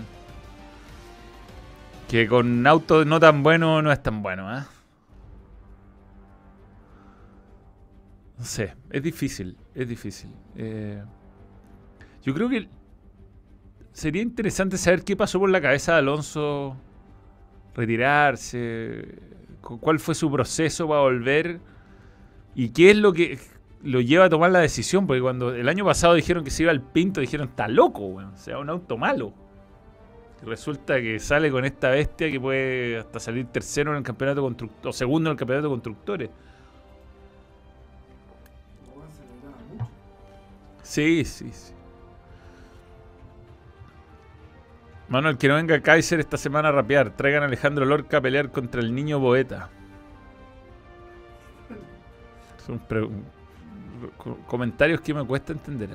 Que 2.07 2.27
con 2.27 2.67
auto 2.67 3.03
no 3.03 3.19
tan 3.19 3.41
bueno 3.41 3.81
no 3.81 3.91
es 3.91 4.03
tan 4.03 4.21
bueno, 4.21 4.47
¿ah? 4.47 4.67
No 8.37 8.45
sé, 8.45 8.75
es 8.91 9.01
difícil, 9.01 9.57
es 9.73 9.87
difícil. 9.87 10.29
Eh, 10.55 11.01
yo 12.21 12.33
creo 12.35 12.49
que 12.49 12.67
sería 13.95 14.21
interesante 14.21 14.77
saber 14.77 15.03
qué 15.05 15.15
pasó 15.15 15.39
por 15.39 15.49
la 15.49 15.61
cabeza 15.61 15.93
de 15.93 15.99
Alonso 15.99 16.75
retirarse, 17.73 19.05
cu- 19.61 19.79
cuál 19.79 19.99
fue 19.99 20.13
su 20.15 20.29
proceso 20.29 20.85
para 20.87 20.99
volver 20.99 21.59
y 22.55 22.69
qué 22.69 22.91
es 22.91 22.97
lo 22.97 23.13
que 23.13 23.39
lo 23.83 24.01
lleva 24.01 24.25
a 24.25 24.29
tomar 24.29 24.51
la 24.51 24.59
decisión, 24.59 25.07
porque 25.07 25.21
cuando 25.21 25.55
el 25.55 25.69
año 25.69 25.85
pasado 25.85 26.13
dijeron 26.15 26.43
que 26.43 26.51
se 26.51 26.63
iba 26.63 26.71
al 26.71 26.81
Pinto, 26.81 27.21
dijeron, 27.21 27.47
está 27.49 27.67
loco, 27.69 28.05
weón, 28.05 28.33
o 28.33 28.37
sea, 28.37 28.59
un 28.59 28.69
auto 28.69 28.97
malo. 28.97 29.31
Y 30.41 30.45
resulta 30.45 30.99
que 30.99 31.17
sale 31.19 31.49
con 31.49 31.63
esta 31.63 31.89
bestia 31.89 32.29
que 32.29 32.39
puede 32.39 32.97
hasta 32.97 33.19
salir 33.19 33.45
tercero 33.45 33.91
en 33.91 33.97
el 33.97 34.03
campeonato 34.03 34.41
constructor, 34.41 34.89
o 34.89 34.93
segundo 34.93 35.29
en 35.29 35.33
el 35.35 35.37
campeonato 35.37 35.67
de 35.69 35.73
constructores. 35.73 36.29
Sí, 40.83 41.23
sí, 41.25 41.49
sí. 41.51 41.74
Manuel, 45.07 45.37
que 45.37 45.47
no 45.47 45.55
venga 45.55 45.79
Kaiser 45.81 46.19
esta 46.19 46.37
semana 46.37 46.69
a 46.69 46.71
rapear. 46.71 47.11
Traigan 47.11 47.43
a 47.43 47.45
Alejandro 47.45 47.85
Lorca 47.85 48.17
a 48.17 48.21
pelear 48.21 48.51
contra 48.51 48.81
el 48.81 48.93
niño 48.93 49.19
Boeta. 49.19 49.69
Son 52.65 52.81
comentarios 54.47 55.01
que 55.01 55.13
me 55.13 55.23
cuesta 55.25 55.53
entender. 55.53 55.89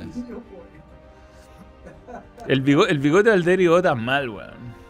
El, 2.46 2.62
bigo- 2.64 2.86
el 2.88 2.98
bigote 3.00 3.30
del 3.30 3.42
Derry 3.44 3.66
Bota 3.66 3.94
mal, 3.94 4.28
weón. 4.30 4.80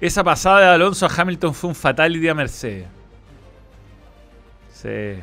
Esa 0.00 0.22
pasada 0.22 0.60
de 0.60 0.66
Alonso 0.66 1.06
a 1.06 1.10
Hamilton 1.16 1.52
fue 1.52 1.68
un 1.70 1.74
fatality 1.74 2.28
a 2.28 2.34
Mercedes. 2.34 2.86
Sí. 4.72 5.16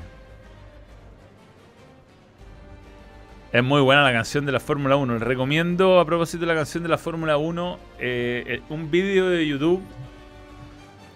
Es 3.55 3.63
muy 3.63 3.79
buena 3.79 4.03
la 4.03 4.11
canción 4.11 4.45
de 4.45 4.51
la 4.51 4.59
Fórmula 4.59 4.97
1. 4.97 5.13
Les 5.13 5.21
recomiendo, 5.21 6.01
a 6.01 6.05
propósito 6.05 6.41
de 6.41 6.47
la 6.47 6.55
canción 6.55 6.83
de 6.83 6.89
la 6.89 6.97
Fórmula 6.97 7.37
1, 7.37 7.79
eh, 7.99 8.43
eh, 8.47 8.61
un 8.67 8.91
vídeo 8.91 9.29
de 9.29 9.47
YouTube 9.47 9.81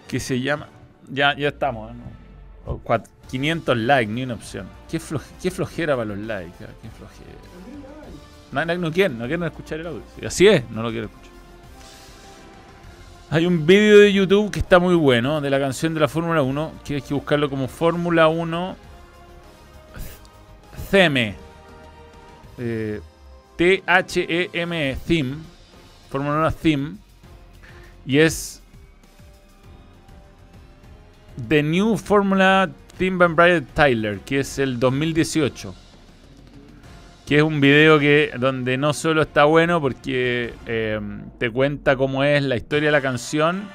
que 0.08 0.18
se 0.20 0.40
llama. 0.40 0.66
Ya, 1.10 1.36
ya 1.36 1.48
estamos, 1.48 1.90
¿eh? 1.90 1.94
No. 2.64 2.72
O 2.72 2.80
cuat- 2.82 3.04
500 3.30 3.76
likes, 3.76 4.10
ni 4.10 4.22
una 4.22 4.34
opción. 4.34 4.66
Qué, 4.90 4.98
floje- 4.98 5.30
qué 5.42 5.50
flojera 5.50 5.94
para 5.96 6.06
los 6.06 6.16
likes. 6.18 6.64
Qué 6.80 6.88
flojera. 6.88 7.30
No, 8.52 8.64
no, 8.64 8.74
no 8.88 8.90
quieren, 8.90 9.18
no 9.18 9.26
quieren 9.26 9.44
escuchar 9.44 9.80
el 9.80 9.88
audio. 9.88 10.02
Sí, 10.18 10.24
Así 10.24 10.48
es, 10.48 10.70
no 10.70 10.82
lo 10.82 10.90
quiero 10.90 11.06
escuchar. 11.08 11.30
Hay 13.32 13.44
un 13.44 13.66
vídeo 13.66 13.98
de 13.98 14.14
YouTube 14.14 14.50
que 14.50 14.60
está 14.60 14.78
muy 14.78 14.94
bueno 14.94 15.42
de 15.42 15.50
la 15.50 15.60
canción 15.60 15.92
de 15.92 16.00
la 16.00 16.08
Fórmula 16.08 16.40
1, 16.40 16.72
que 16.86 16.94
hay 16.94 17.02
que 17.02 17.12
buscarlo 17.12 17.50
como 17.50 17.68
Fórmula 17.68 18.28
1 18.28 18.76
Theme. 20.90 21.49
Eh, 22.60 23.00
T-H-E-M-E, 23.56 24.96
Theme. 25.06 25.36
Fórmula 26.10 26.38
1 26.38 26.52
Theme. 26.52 26.96
Y 28.06 28.18
es 28.18 28.62
The 31.48 31.62
New 31.62 31.96
Formula 31.96 32.70
Theme 32.98 33.16
by 33.16 33.34
Brian 33.34 33.66
Tyler, 33.74 34.20
que 34.20 34.40
es 34.40 34.58
el 34.58 34.78
2018 34.78 35.74
que 37.30 37.36
es 37.36 37.42
un 37.44 37.60
video 37.60 38.00
que 38.00 38.32
donde 38.40 38.76
no 38.76 38.92
solo 38.92 39.22
está 39.22 39.44
bueno 39.44 39.80
porque 39.80 40.52
eh, 40.66 41.00
te 41.38 41.48
cuenta 41.48 41.94
cómo 41.94 42.24
es 42.24 42.42
la 42.42 42.56
historia 42.56 42.88
de 42.88 42.90
la 42.90 43.00
canción, 43.00 43.68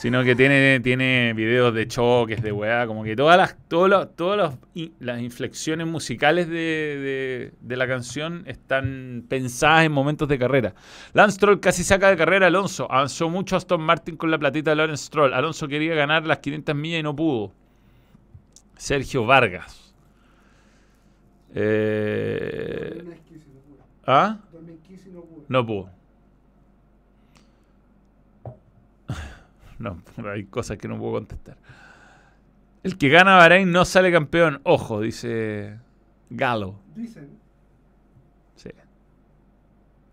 sino 0.00 0.24
que 0.24 0.34
tiene, 0.34 0.80
tiene 0.80 1.34
videos 1.34 1.74
de 1.74 1.86
choques, 1.86 2.42
de 2.42 2.52
weá, 2.52 2.86
como 2.86 3.04
que 3.04 3.14
todas 3.14 3.36
las, 3.36 3.56
todos 3.68 3.88
los- 3.90 4.16
todos 4.16 4.36
los 4.36 4.54
i- 4.74 4.92
las 4.98 5.20
inflexiones 5.20 5.86
musicales 5.86 6.48
de, 6.48 6.54
de- 6.54 7.52
de 7.60 7.76
la 7.76 7.86
canción 7.86 8.42
están 8.46 9.26
pensadas 9.28 9.84
en 9.84 9.92
momentos 9.92 10.26
de 10.28 10.38
carrera. 10.38 10.74
Lance 11.12 11.36
Stroll 11.36 11.60
casi 11.60 11.84
saca 11.84 12.08
de 12.08 12.16
carrera 12.16 12.46
a 12.46 12.48
Alonso. 12.48 12.90
Avanzó 12.90 13.28
mucho 13.28 13.56
Aston 13.56 13.82
Martin 13.82 14.16
con 14.16 14.30
la 14.30 14.38
platita 14.38 14.70
de 14.70 14.76
Lawrence 14.76 15.04
Stroll. 15.04 15.34
Alonso 15.34 15.68
quería 15.68 15.94
ganar 15.94 16.26
las 16.26 16.38
500 16.38 16.74
millas 16.74 17.00
y 17.00 17.02
no 17.02 17.14
pudo. 17.14 17.52
Sergio 18.76 19.26
Vargas. 19.26 19.92
Eh, 21.54 23.02
2015 23.04 23.48
no 23.52 23.60
pude. 23.60 23.78
¿Ah? 24.06 24.38
2015 24.52 25.10
no 25.48 25.66
pudo. 25.66 25.90
No, 30.16 30.30
hay 30.30 30.44
cosas 30.44 30.76
que 30.78 30.86
no 30.88 30.98
puedo 30.98 31.12
contestar. 31.14 31.56
El 32.82 32.96
que 32.96 33.08
gana 33.08 33.36
Bahrein 33.36 33.70
no 33.72 33.84
sale 33.84 34.10
campeón. 34.12 34.60
Ojo, 34.64 35.00
dice 35.00 35.78
Galo. 36.30 36.78
Dicen. 36.94 37.28
Sí. 38.56 38.70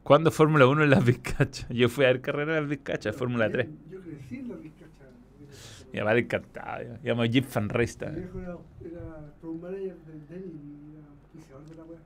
¿Cuándo 0.04 0.32
Fórmula 0.32 0.66
1 0.68 0.84
en 0.86 0.90
las 0.90 1.04
Vizcachas? 1.06 1.68
Yo 1.70 1.90
fui 1.90 2.06
a 2.06 2.08
ver 2.08 2.22
carrera 2.22 2.56
en 2.58 2.62
las 2.64 2.70
Vizcachas, 2.70 3.16
Fórmula 3.16 3.50
3. 3.50 3.68
Yo 3.92 4.00
crecí 4.02 4.38
en 4.40 4.50
la 4.50 4.56
Vizcacha. 4.56 5.06
Y 5.94 5.98
además 5.98 6.14
le 6.16 6.20
encantaba. 6.22 7.26
Jeep 7.26 7.46
Fan 7.46 7.70
Race 7.70 7.94
Mi 7.94 8.00
también. 8.06 8.30
viejo 8.34 8.40
era, 8.42 8.58
era 8.90 9.34
tour 9.42 9.56
manager 9.62 9.96
del 10.06 10.28
Denny 10.28 10.52
y 10.54 11.40
era 11.50 11.60
de 11.60 11.76
la 11.76 11.84
wea. 11.84 12.00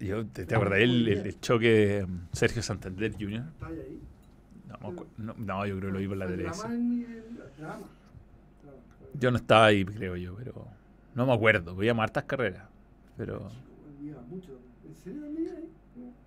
Yo, 0.00 0.26
¿Te, 0.26 0.46
te 0.46 0.54
acordás 0.54 0.78
el, 0.80 1.08
el- 1.08 1.26
el 1.26 1.40
choque 1.40 1.68
de 1.68 2.04
um, 2.04 2.20
Sergio 2.32 2.62
Santander 2.62 3.12
Jr.? 3.12 3.42
¿Está 3.52 3.66
ahí? 3.66 4.00
No, 4.82 4.90
me 4.90 4.96
acu- 5.00 5.06
no, 5.18 5.34
no, 5.38 5.66
yo 5.66 5.76
creo 5.78 5.88
que 5.90 5.92
lo 5.94 5.98
vi 6.00 6.08
por 6.08 6.16
la. 6.16 6.26
Drama. 6.26 6.52
Yo 9.14 9.30
no 9.30 9.36
estaba 9.36 9.66
ahí, 9.66 9.84
creo 9.84 10.16
yo, 10.16 10.34
pero 10.36 10.66
no 11.14 11.26
me 11.26 11.32
acuerdo. 11.34 11.74
Veíamos 11.76 12.02
hartas 12.04 12.24
carreras. 12.24 12.64
Pero 13.16 13.48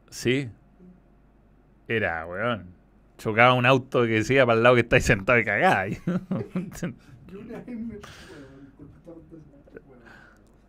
sí. 0.10 0.50
Era, 1.88 2.26
weón. 2.28 2.66
Chocaba 3.18 3.54
un 3.54 3.66
auto 3.66 4.02
que 4.04 4.10
decía 4.10 4.46
para 4.46 4.58
el 4.58 4.64
lado 4.64 4.76
que 4.76 4.82
estáis 4.82 5.06
sentado 5.06 5.40
y 5.40 5.46
cagáis. 5.46 6.02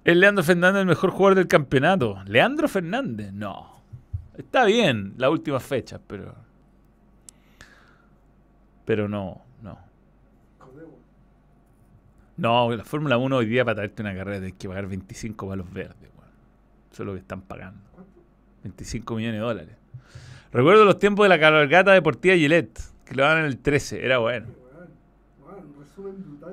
¿Es 0.04 0.16
Leandro 0.16 0.44
Fernández 0.44 0.80
el 0.82 0.86
mejor 0.86 1.10
jugador 1.10 1.34
del 1.36 1.48
campeonato? 1.48 2.22
¿Leandro 2.26 2.68
Fernández? 2.68 3.32
No. 3.32 3.82
Está 4.36 4.64
bien 4.64 5.14
las 5.16 5.30
últimas 5.30 5.62
fechas, 5.62 6.00
pero. 6.06 6.34
Pero 8.86 9.08
no, 9.08 9.42
no. 9.62 9.78
No, 12.38 12.70
la 12.74 12.84
Fórmula 12.84 13.16
1 13.18 13.36
hoy 13.36 13.46
día 13.46 13.64
para 13.64 13.76
traerte 13.76 14.02
una 14.02 14.14
carrera 14.14 14.38
tienes 14.38 14.58
que 14.58 14.68
pagar 14.68 14.86
25 14.86 15.48
palos 15.48 15.72
verdes, 15.72 16.10
weón. 16.18 16.30
Eso 16.92 17.02
es 17.02 17.06
lo 17.06 17.12
que 17.14 17.20
están 17.20 17.40
pagando. 17.42 17.80
¿Cuánto? 17.92 18.12
25 18.62 19.14
millones 19.16 19.40
de 19.40 19.46
dólares. 19.46 19.76
Recuerdo 20.52 20.84
los 20.84 20.98
tiempos 20.98 21.24
de 21.24 21.28
la 21.30 21.40
cabalgata 21.40 21.92
deportiva 21.92 22.34
Gillette, 22.34 22.78
que 23.06 23.14
lo 23.14 23.22
daban 23.22 23.38
en 23.40 23.44
el 23.46 23.58
13, 23.58 24.04
era 24.04 24.18
bueno. 24.18 24.46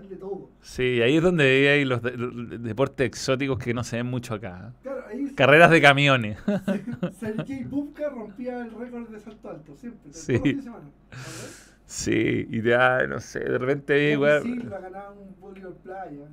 De 0.10 0.15
todo. 0.15 0.49
Sí, 0.61 1.01
ahí 1.01 1.18
es 1.18 1.22
donde 1.23 1.69
ahí 1.69 1.85
los, 1.85 2.01
de- 2.01 2.18
los 2.18 2.61
deportes 2.64 3.05
exóticos 3.05 3.60
que 3.60 3.73
no 3.76 3.84
se 3.84 3.97
ven 3.97 4.07
mucho 4.07 4.34
acá. 4.34 4.73
Claro, 4.81 5.03
ahí 5.07 5.34
Carreras 5.35 5.69
de 5.69 5.81
camiones. 5.81 6.38
Sergei 7.19 7.64
Bubka 7.64 8.10
rompía 8.10 8.61
el 8.61 8.72
récord 8.72 9.07
de 9.10 9.19
salto 9.19 9.49
alto, 9.49 9.76
siempre. 9.77 10.11
Sí. 10.11 10.60
Sí, 11.85 12.47
y 12.49 12.61
ya, 12.61 13.05
no 13.07 13.19
sé, 13.19 13.39
de 13.39 13.57
repente 13.57 13.93
Bobby 13.93 14.11
igual. 14.14 14.41
Silva 14.43 14.80
ganaba 14.80 15.11
un 15.11 15.35
voleibol 15.39 15.76
playa. 15.84 16.27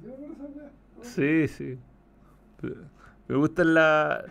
Sí, 1.03 1.49
sí. 1.49 1.79
Pero 2.61 2.77
Me 3.29 3.37
gusta 3.37 3.65
la. 3.65 4.25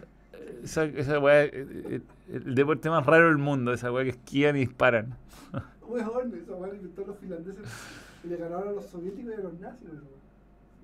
Esa, 0.63 0.85
esa 0.85 1.19
weá, 1.19 1.43
eh, 1.45 1.51
eh, 1.53 2.01
el 2.33 2.55
deporte 2.55 2.89
más 2.89 3.05
raro 3.05 3.27
del 3.27 3.37
mundo, 3.37 3.71
esa 3.73 3.91
weá 3.91 4.03
que 4.03 4.09
esquían 4.11 4.55
y 4.57 4.59
disparan. 4.61 5.15
Weón, 5.87 6.33
esa 6.35 6.53
weá 6.53 6.73
inventó 6.73 7.05
los 7.05 7.17
finlandeses 7.17 7.65
y 8.23 8.27
le 8.27 8.37
ganaron 8.37 8.69
a 8.69 8.71
los 8.73 8.85
soviéticos 8.87 9.31
y 9.31 9.39
a 9.39 9.43
los 9.43 9.59
nazis. 9.59 9.87
weón. 9.89 10.19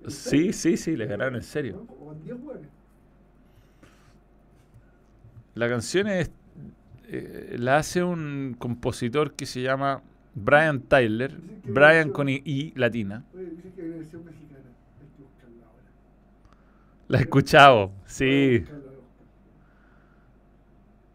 ¿En 0.04 0.10
Sí, 0.10 0.52
sí, 0.52 0.76
sí, 0.76 0.96
les 0.96 1.08
ganaron 1.08 1.36
en 1.36 1.42
serio. 1.42 1.86
Con 1.86 2.22
10 2.22 2.36
weones. 2.42 2.68
La 5.54 5.68
canción 5.68 6.06
es. 6.08 6.30
eh, 7.08 7.56
la 7.58 7.78
hace 7.78 8.02
un 8.02 8.54
compositor 8.58 9.32
que 9.34 9.46
se 9.46 9.62
llama 9.62 10.02
Brian 10.36 10.82
Tyler. 10.82 11.34
Brian 11.64 12.10
con 12.12 12.28
I, 12.28 12.42
I 12.44 12.72
latina. 12.76 13.24
Oye, 13.34 13.46
dicen 13.46 13.72
que 13.72 13.82
hay 13.82 13.88
una 13.88 13.96
versión 13.96 14.24
mexicana. 14.24 14.60
Hay 15.00 15.08
que 15.16 15.22
buscarla 15.22 15.66
ahora. 15.66 15.82
La 17.08 17.18
he 17.18 17.20
escuchado, 17.22 17.92
sí. 18.04 18.64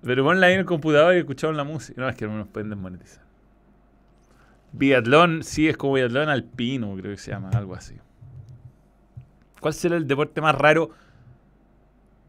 Pero 0.02 0.23
ponla 0.23 0.48
ahí 0.48 0.53
en 0.53 0.60
el 0.61 0.65
computador 0.65 1.15
y 1.15 1.19
escuchamos 1.19 1.56
la 1.56 1.64
música. 1.64 2.02
No, 2.02 2.10
es 2.10 2.15
que 2.15 2.26
no 2.26 2.35
nos 2.35 2.48
pueden 2.48 2.69
desmonetizar. 2.69 3.23
Biatlón, 4.73 5.43
sí, 5.43 5.69
es 5.69 5.77
como 5.77 5.93
biatlón 5.93 6.30
alpino, 6.30 6.95
creo 6.95 7.11
que 7.11 7.18
se 7.18 7.31
llama, 7.31 7.49
algo 7.52 7.76
así. 7.76 7.95
¿Cuál 9.60 9.73
será 9.73 9.98
el 9.98 10.07
deporte 10.07 10.41
más 10.41 10.56
raro? 10.56 10.89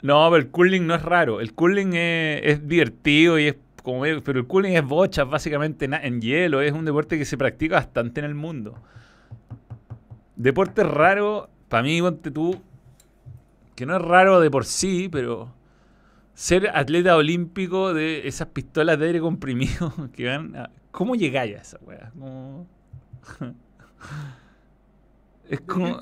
No, 0.03 0.29
pero 0.31 0.43
el 0.43 0.51
curling 0.51 0.87
no 0.87 0.95
es 0.95 1.03
raro. 1.03 1.41
El 1.41 1.55
curling 1.55 1.95
es, 1.95 2.41
es 2.45 2.69
divertido 2.69 3.39
y 3.39 3.47
es 3.47 3.57
como 3.83 4.01
medio- 4.01 4.23
pero 4.23 4.39
el 4.41 4.47
curling 4.47 4.75
es 4.77 4.85
bochas, 4.85 5.29
básicamente 5.29 5.85
en 5.87 6.21
hielo. 6.21 6.61
Es 6.61 6.73
un 6.73 6.85
deporte 6.85 7.19
que 7.19 7.25
se 7.25 7.37
practica 7.37 7.77
bastante 7.77 8.21
en 8.21 8.27
el 8.27 8.35
mundo. 8.35 8.75
Deporte 10.37 10.83
raro, 10.85 11.49
para 11.69 11.83
mí, 11.83 12.01
ponte 12.01 12.31
tú, 12.31 12.61
que 13.75 13.87
no 13.87 13.97
es 13.97 14.03
raro 14.03 14.41
de 14.41 14.51
por 14.51 14.65
sí, 14.65 15.09
pero 15.11 15.53
ser 16.35 16.69
atleta 16.75 17.17
olímpico 17.17 17.93
de 17.95 18.27
esas 18.27 18.49
pistolas 18.49 18.99
de 18.99 19.07
aire 19.07 19.21
comprimido 19.21 19.93
que 20.15 20.27
van 20.29 20.57
a- 20.57 20.71
¿Cómo 20.91 21.15
llegáis 21.15 21.57
a 21.57 21.61
esa 21.63 21.79
weá? 21.83 22.11
Como- 22.17 22.67
es 25.45 25.51
¿De 25.51 25.57
qué 25.59 25.65
como... 25.67 25.99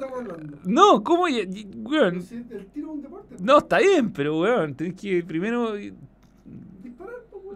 No, 0.65 1.03
¿cómo? 1.03 1.23
weón? 1.25 2.23
Si 2.23 2.37
el 2.37 2.67
tiro 2.73 2.89
es 2.91 2.95
un 2.95 3.03
deporte. 3.03 3.35
No, 3.41 3.59
está 3.59 3.79
bien, 3.79 4.13
pero 4.13 4.39
weón, 4.39 4.75
tenés 4.75 4.95
que 4.95 5.23
primero... 5.25 5.75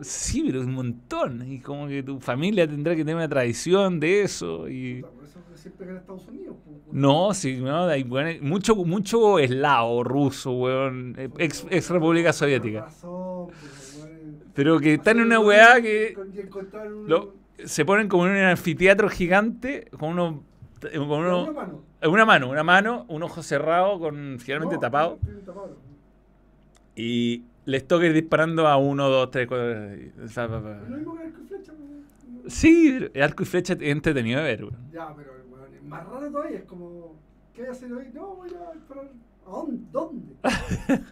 Sí, 0.02 0.42
pero 0.46 0.60
un 0.60 0.72
montón. 0.74 1.50
Y 1.50 1.60
como 1.60 1.86
que 1.88 2.02
tu 2.02 2.20
familia 2.20 2.66
tendrá 2.66 2.94
que 2.94 3.02
tener 3.02 3.16
una 3.16 3.28
tradición 3.28 4.00
de 4.00 4.22
eso. 4.22 4.68
Y... 4.68 5.02
Por 5.02 5.24
eso 5.24 5.40
siempre 5.56 5.86
gana 5.86 6.00
Estados 6.00 6.26
Unidos. 6.28 6.56
pues. 6.64 6.76
No, 6.92 7.32
sí, 7.34 7.56
no, 7.60 7.84
hay 7.86 8.02
weón, 8.02 8.36
mucho, 8.42 8.74
mucho 8.76 9.38
eslavo 9.38 10.04
ruso, 10.04 10.52
weón. 10.52 11.14
eh, 11.18 11.28
Ex, 11.38 11.66
ex 11.70 11.90
República 11.90 12.32
Soviética. 12.32 12.86
Pues. 13.00 14.06
Pero 14.54 14.78
que 14.78 14.94
están 14.94 15.18
en 15.18 15.24
una 15.26 15.40
weá 15.40 15.80
que... 15.80 16.14
con- 16.14 17.08
Lo- 17.08 17.34
se 17.64 17.84
ponen 17.84 18.08
como 18.08 18.26
en 18.26 18.32
un 18.32 18.38
anfiteatro 18.38 19.08
gigante 19.08 19.88
con 19.98 20.10
uno 20.10 20.42
con 20.80 21.20
Una 21.20 21.36
uno 21.38 21.52
mano. 21.54 21.82
una 22.02 22.24
mano 22.26 22.50
una 22.50 22.62
mano 22.64 23.04
un 23.08 23.22
ojo 23.22 23.42
cerrado 23.42 23.98
con 24.00 24.38
tiene 24.44 24.76
tapado. 24.78 25.18
y 26.96 27.44
les 27.66 27.86
toca 27.86 28.06
ir 28.06 28.12
disparando 28.12 28.66
a 28.66 28.76
uno 28.76 29.08
dos 29.08 29.30
tres 29.30 29.46
cuatro 29.46 29.68
sí 32.46 33.08
el 33.12 33.22
arco 33.22 33.42
y 33.42 33.46
flecha 33.46 33.74
es 33.74 33.82
entretenido 33.82 34.40
de 34.40 34.44
ver. 34.44 34.66
Ya, 34.92 35.14
pero 35.14 35.32
es 35.38 35.82
más 35.84 36.06
raro 36.06 36.30
todavía. 36.30 36.58
Es 36.58 36.64
como, 36.64 37.16
¿qué 37.54 37.62
voy 37.62 37.68
a 37.68 37.72
hacer 37.72 37.92
hoy? 37.92 38.06
No, 38.12 38.36
voy 38.36 38.48
a 38.48 38.72
disparar. 38.74 39.10
¿A 39.46 39.50
dónde? 39.50 39.84
¿Dónde? 39.92 40.34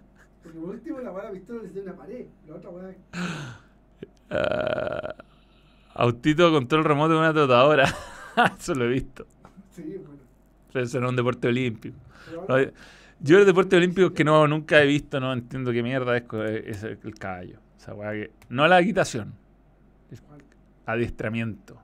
Porque 0.42 0.58
por 0.58 0.70
último 0.70 1.00
la 1.00 1.12
la 1.12 1.30
pistola 1.30 1.62
necesita 1.62 1.90
una 1.90 1.96
pared. 1.96 2.26
La 2.48 2.54
otra 2.54 2.70
weá. 2.70 2.94
Ah, 4.30 5.14
autito 5.94 6.50
control 6.50 6.84
remoto 6.84 7.12
de 7.12 7.18
una 7.18 7.34
trotadora 7.34 7.84
eso 8.58 8.74
lo 8.74 8.86
he 8.86 8.88
visto 8.88 9.26
Sí, 9.70 9.82
bueno. 9.82 10.22
Eso 10.72 11.00
no 11.00 11.06
es 11.06 11.10
un 11.10 11.16
deporte 11.16 11.48
olímpico. 11.48 11.96
Pero 12.46 12.72
yo 13.22 13.38
el 13.38 13.46
deporte 13.46 13.76
olímpico 13.76 14.12
que 14.12 14.24
no 14.24 14.46
nunca 14.46 14.82
he 14.82 14.86
visto, 14.86 15.20
no 15.20 15.32
entiendo 15.32 15.72
qué 15.72 15.82
mierda 15.82 16.16
es, 16.16 16.24
es 16.66 16.82
el 16.84 17.14
caballo. 17.18 17.58
Esa 17.78 17.94
weá 17.94 18.12
que, 18.12 18.30
no 18.48 18.66
la 18.68 18.80
equitación, 18.80 19.34
adiestramiento. 20.86 21.80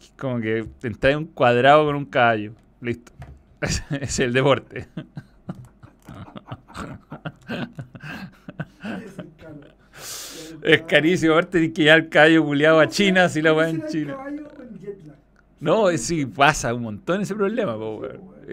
Es 0.00 0.12
como 0.18 0.40
que 0.40 0.66
entras 0.82 1.12
en 1.12 1.18
un 1.18 1.26
cuadrado 1.26 1.86
con 1.86 1.96
un 1.96 2.04
caballo. 2.06 2.52
Listo. 2.80 3.12
Es 4.00 4.18
el 4.18 4.32
deporte. 4.32 4.78
es. 4.78 4.88
Es 10.62 10.82
carísimo. 10.82 11.32
Aparte 11.34 11.58
tienes 11.58 11.74
que 11.74 11.82
llevar 11.82 11.98
el 12.00 12.08
caballo 12.08 12.44
culiado 12.44 12.80
a 12.80 12.88
China 12.88 13.28
si 13.28 13.42
la 13.42 13.52
weá 13.52 13.68
en 13.68 13.86
China. 13.86 14.16
No, 15.60 15.90
es- 15.90 16.04
sí, 16.04 16.26
pasa 16.26 16.74
un 16.74 16.82
montón 16.82 17.20
ese 17.20 17.34
problema, 17.34 17.74
po. 17.76 18.02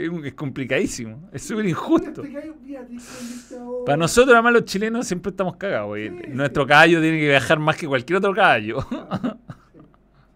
Es, 0.06 0.34
complicadísimo. 0.34 1.30
Es 1.34 1.44
súper 1.44 1.66
injusto. 1.66 2.24
Este. 2.24 3.58
Para 3.86 3.98
nosotros, 3.98 4.34
además, 4.34 4.54
los 4.54 4.66
chilenos 4.66 5.08
siempre 5.08 5.32
estamos 5.32 5.56
cagados. 5.58 5.98
Sí, 5.98 6.10
Nuestro 6.30 6.64
sí. 6.64 6.70
caballo 6.70 7.02
tiene 7.02 7.20
que 7.20 7.28
viajar 7.28 7.60
más 7.60 7.76
que 7.78 7.88
cualquier 7.88 8.18
otro 8.18 8.34
caballo. 8.34 8.78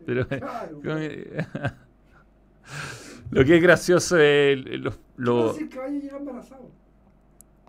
Pero 0.06 0.27
Claro, 0.27 0.81
como- 0.84 0.95
lo 3.31 3.45
que 3.45 3.56
es 3.57 3.64
gracioso 3.64 4.18
es 4.18 4.57
el- 4.57 4.81
los, 4.81 4.95
¿Cómo 4.95 5.06
los- 5.15 5.56
si 5.56 5.64
el 5.64 5.69
caballo 5.69 5.99
llega 5.99 6.18
embarazado? 6.18 6.69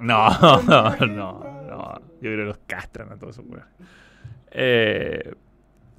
No, 0.00 0.28
no, 1.06 1.06
no. 1.06 2.00
Yo 2.20 2.30
creo 2.30 2.36
que 2.38 2.44
los 2.44 2.58
castran 2.66 3.12
a 3.12 3.16
todos 3.16 3.38
esos. 3.38 3.46
Eh, 4.50 5.32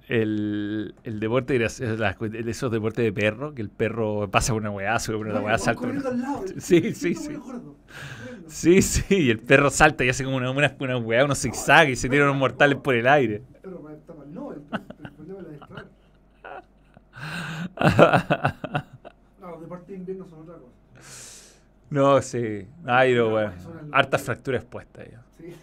el, 0.07 0.95
el 1.03 1.19
deporte 1.19 1.57
las 1.59 1.79
de 1.79 2.43
esos 2.51 2.71
deportes 2.71 3.03
de 3.03 3.11
perro, 3.13 3.53
que 3.53 3.61
el 3.61 3.69
perro 3.69 4.29
pasa 4.29 4.53
por 4.53 4.61
una 4.61 4.71
weá, 4.71 4.99
sube 4.99 5.17
por 5.17 5.27
una 5.27 5.39
weá, 5.39 5.57
salta. 5.57 5.87
una- 5.87 6.11
lado. 6.11 6.45
Sí, 6.57 6.93
sí, 6.93 7.15
sí. 7.15 7.33
gordo. 7.35 7.75
Sí, 8.47 8.81
sí, 8.81 9.03
y 9.09 9.29
el 9.31 9.39
perro 9.39 9.69
salta 9.71 10.05
y 10.05 10.09
hace 10.09 10.23
como 10.23 10.37
una, 10.37 10.51
una, 10.51 10.75
una 10.79 10.97
weá, 10.97 11.25
unos 11.25 11.41
zigzags 11.41 11.89
y 11.89 11.95
se 11.95 12.09
tiran 12.09 12.27
unos 12.29 12.39
mortales 12.39 12.77
por 12.77 12.93
el 12.95 13.07
aire. 13.07 13.41
Pero 13.61 13.89
está 13.89 14.13
mal, 14.13 14.33
no, 14.33 14.51
el, 14.53 14.61
problema 14.61 15.41
es 15.51 15.59
la. 15.59 15.85
No, 19.41 19.49
los 19.51 19.61
deportes 19.61 19.87
de 19.87 19.95
invierno 19.95 20.27
son 20.27 20.39
otra 20.41 20.55
cosa. 20.55 20.71
No, 21.89 22.21
sí. 22.21 22.67
Ay, 22.85 23.13
no, 23.13 23.37
Hartas 23.91 24.21
fracturas 24.21 24.61
expuestas 24.61 25.07
ya. 25.09 25.23
Sí, 25.37 25.53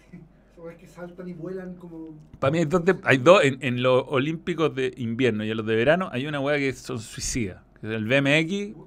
es 0.71 0.77
que 0.77 0.87
saltan 0.87 1.27
y 1.27 1.33
vuelan 1.33 1.75
como. 1.75 2.17
Para 2.39 2.51
mí 2.51 2.59
hay 2.59 2.65
dos, 2.65 2.85
de- 2.85 2.99
hay 3.03 3.17
dos 3.17 3.43
en, 3.43 3.57
en 3.61 3.81
los 3.83 4.03
olímpicos 4.07 4.73
de 4.75 4.93
invierno 4.97 5.43
y 5.43 5.51
en 5.51 5.57
los 5.57 5.65
de 5.65 5.75
verano 5.75 6.09
hay 6.11 6.25
una 6.27 6.39
weá 6.39 6.57
que 6.57 6.71
son 6.73 6.99
suicidas. 6.99 7.61
Que 7.81 7.87
es 7.87 7.93
el 7.93 8.05
BMX 8.05 8.77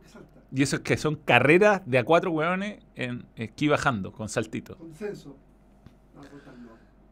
y 0.52 0.62
eso 0.62 0.76
es 0.76 0.82
que 0.82 0.96
son 0.96 1.16
carreras 1.16 1.82
de 1.86 1.98
a 1.98 2.04
cuatro 2.04 2.30
weones 2.30 2.78
en 2.94 3.26
esquí 3.36 3.68
bajando 3.68 4.12
con 4.12 4.28
saltitos. 4.28 4.76
Consenso. 4.76 5.36
No. 6.14 6.22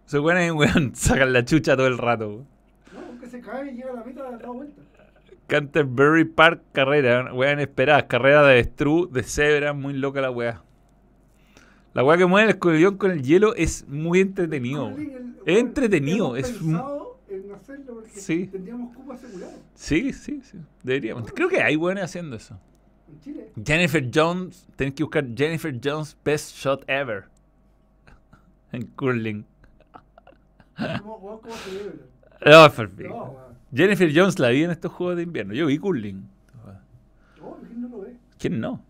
Esos 0.06 0.20
weones, 0.20 0.52
weón, 0.52 0.94
sacan 0.94 1.32
la 1.32 1.44
chucha 1.44 1.76
todo 1.76 1.86
el 1.86 1.98
rato. 1.98 2.28
weón. 2.28 2.46
No, 2.94 3.00
aunque 3.08 3.26
se 3.28 3.40
cae 3.40 3.72
y 3.72 3.74
llega 3.76 3.90
a 3.90 3.94
la 3.94 4.04
meta, 4.04 4.30
da 4.30 4.50
vuelta. 4.50 4.82
Canterbury 5.46 6.24
Park 6.24 6.62
carrera, 6.72 7.32
weá 7.34 7.52
inesperadas, 7.52 8.04
carrera 8.04 8.42
de 8.44 8.64
Stru, 8.64 9.10
de 9.12 9.22
cebra, 9.22 9.74
muy 9.74 9.92
loca 9.92 10.22
la 10.22 10.30
weá. 10.30 10.62
La 11.94 12.02
weá 12.04 12.16
que 12.18 12.26
mueve 12.26 12.44
el 12.50 12.54
escorpión 12.54 12.96
con 12.98 13.10
el 13.12 13.22
hielo 13.22 13.54
es 13.54 13.86
muy 13.88 14.20
entretenido. 14.20 14.88
El- 14.90 15.34
Es 15.46 15.58
entretenido, 15.58 16.36
es 16.36 16.50
pensado 16.50 17.18
en 17.28 17.52
hacerlo 17.52 17.94
porque 17.94 18.10
Sí. 18.10 18.46
tendríamos 18.48 18.94
cupo 18.96 19.12
asegurado 19.12 19.52
Sí, 19.74 20.12
sí, 20.12 20.40
sí. 20.42 20.58
Deberíamos. 20.82 21.30
Creo 21.32 21.48
que 21.48 21.62
hay 21.62 21.76
buenos 21.76 22.04
haciendo 22.04 22.36
eso. 22.36 22.58
en 23.08 23.20
Chile. 23.20 23.52
Jennifer 23.64 24.10
Jones, 24.12 24.66
tenés 24.76 24.94
que 24.94 25.02
buscar 25.04 25.24
Jennifer 25.36 25.78
Jones 25.82 26.16
Best 26.24 26.56
Shot 26.56 26.84
Ever 26.88 27.24
en 28.72 28.86
curling. 28.96 29.44
¿Cómo, 31.02 31.40
cómo 31.40 31.54
se? 31.54 32.50
No, 32.50 32.62
perfecto. 32.72 33.36
Jennifer 33.72 34.10
Jones 34.14 34.38
la 34.38 34.48
vi 34.48 34.64
en 34.64 34.70
estos 34.70 34.90
juegos 34.92 35.16
de 35.16 35.22
invierno. 35.22 35.54
Yo 35.54 35.66
vi 35.66 35.78
curling. 35.78 36.26
No, 37.40 37.56
¿quién 37.68 37.80
no 37.82 37.88
lo 37.88 38.00
ve? 38.00 38.16
¿Quién 38.38 38.60
no? 38.60 38.80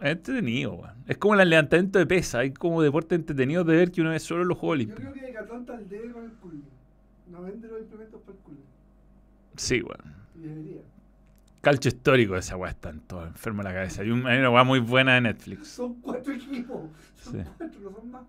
Es 0.00 0.12
entretenido, 0.12 0.74
weón. 0.74 0.94
Es 1.06 1.18
como 1.18 1.34
el 1.34 1.48
levantamiento 1.48 1.98
de 1.98 2.06
pesa. 2.06 2.38
Hay 2.40 2.52
como 2.52 2.82
deporte 2.82 3.14
entretenido 3.14 3.64
de 3.64 3.76
ver 3.76 3.90
que 3.90 4.00
uno 4.00 4.10
ve 4.10 4.20
solo 4.20 4.42
en 4.42 4.48
los 4.48 4.58
Juegos 4.58 4.78
Yo 4.78 4.84
Olímpicos. 4.84 5.02
creo 5.02 5.14
que 5.14 5.20
Decathlon 5.32 5.60
está 5.60 5.74
al 5.74 5.88
debe 5.88 6.12
con 6.12 6.24
el 6.24 6.30
curling. 6.32 6.64
No 7.30 7.42
vende 7.42 7.68
los 7.68 7.80
implementos 7.80 8.20
para 8.22 8.32
el 8.38 8.44
curling. 8.44 8.64
Sí, 9.56 9.82
weón. 9.82 10.14
Debería. 10.34 10.80
Calcio 11.60 11.88
histórico, 11.88 12.36
esa 12.36 12.56
weá 12.56 12.70
está 12.70 12.90
en 12.90 13.00
todo 13.00 13.26
enfermo 13.26 13.62
de 13.62 13.68
la 13.70 13.74
cabeza. 13.74 14.02
Hay, 14.02 14.10
un- 14.10 14.26
hay 14.26 14.38
una 14.38 14.50
weá 14.50 14.62
muy 14.64 14.78
buena 14.78 15.14
de 15.16 15.22
Netflix. 15.22 15.66
Son 15.68 15.94
cuatro 16.00 16.32
equipos. 16.32 16.82
Son 17.16 17.32
Sí. 17.32 17.38
cuatro, 17.58 17.80
no 17.80 17.90
son 17.96 18.10
más. 18.12 18.22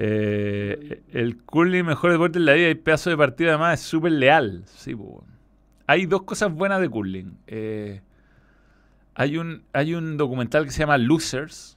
Eh, 0.00 1.02
el 1.12 1.42
curling, 1.42 1.84
mejor 1.84 2.12
deporte 2.12 2.38
en 2.38 2.44
la 2.44 2.52
vida, 2.54 2.68
y 2.70 2.74
pedazo 2.74 3.10
de 3.10 3.16
partido 3.16 3.50
además 3.50 3.80
es 3.80 3.86
súper 3.86 4.12
leal. 4.12 4.62
Sí, 4.66 4.94
po. 4.94 5.24
Hay 5.86 6.06
dos 6.06 6.22
cosas 6.22 6.52
buenas 6.52 6.80
de 6.80 6.88
curling. 6.88 7.36
Eh, 7.46 8.00
hay, 9.18 9.36
un, 9.36 9.62
hay 9.72 9.94
un 9.94 10.16
documental 10.16 10.64
que 10.64 10.70
se 10.70 10.78
llama 10.80 10.96
Losers, 10.96 11.76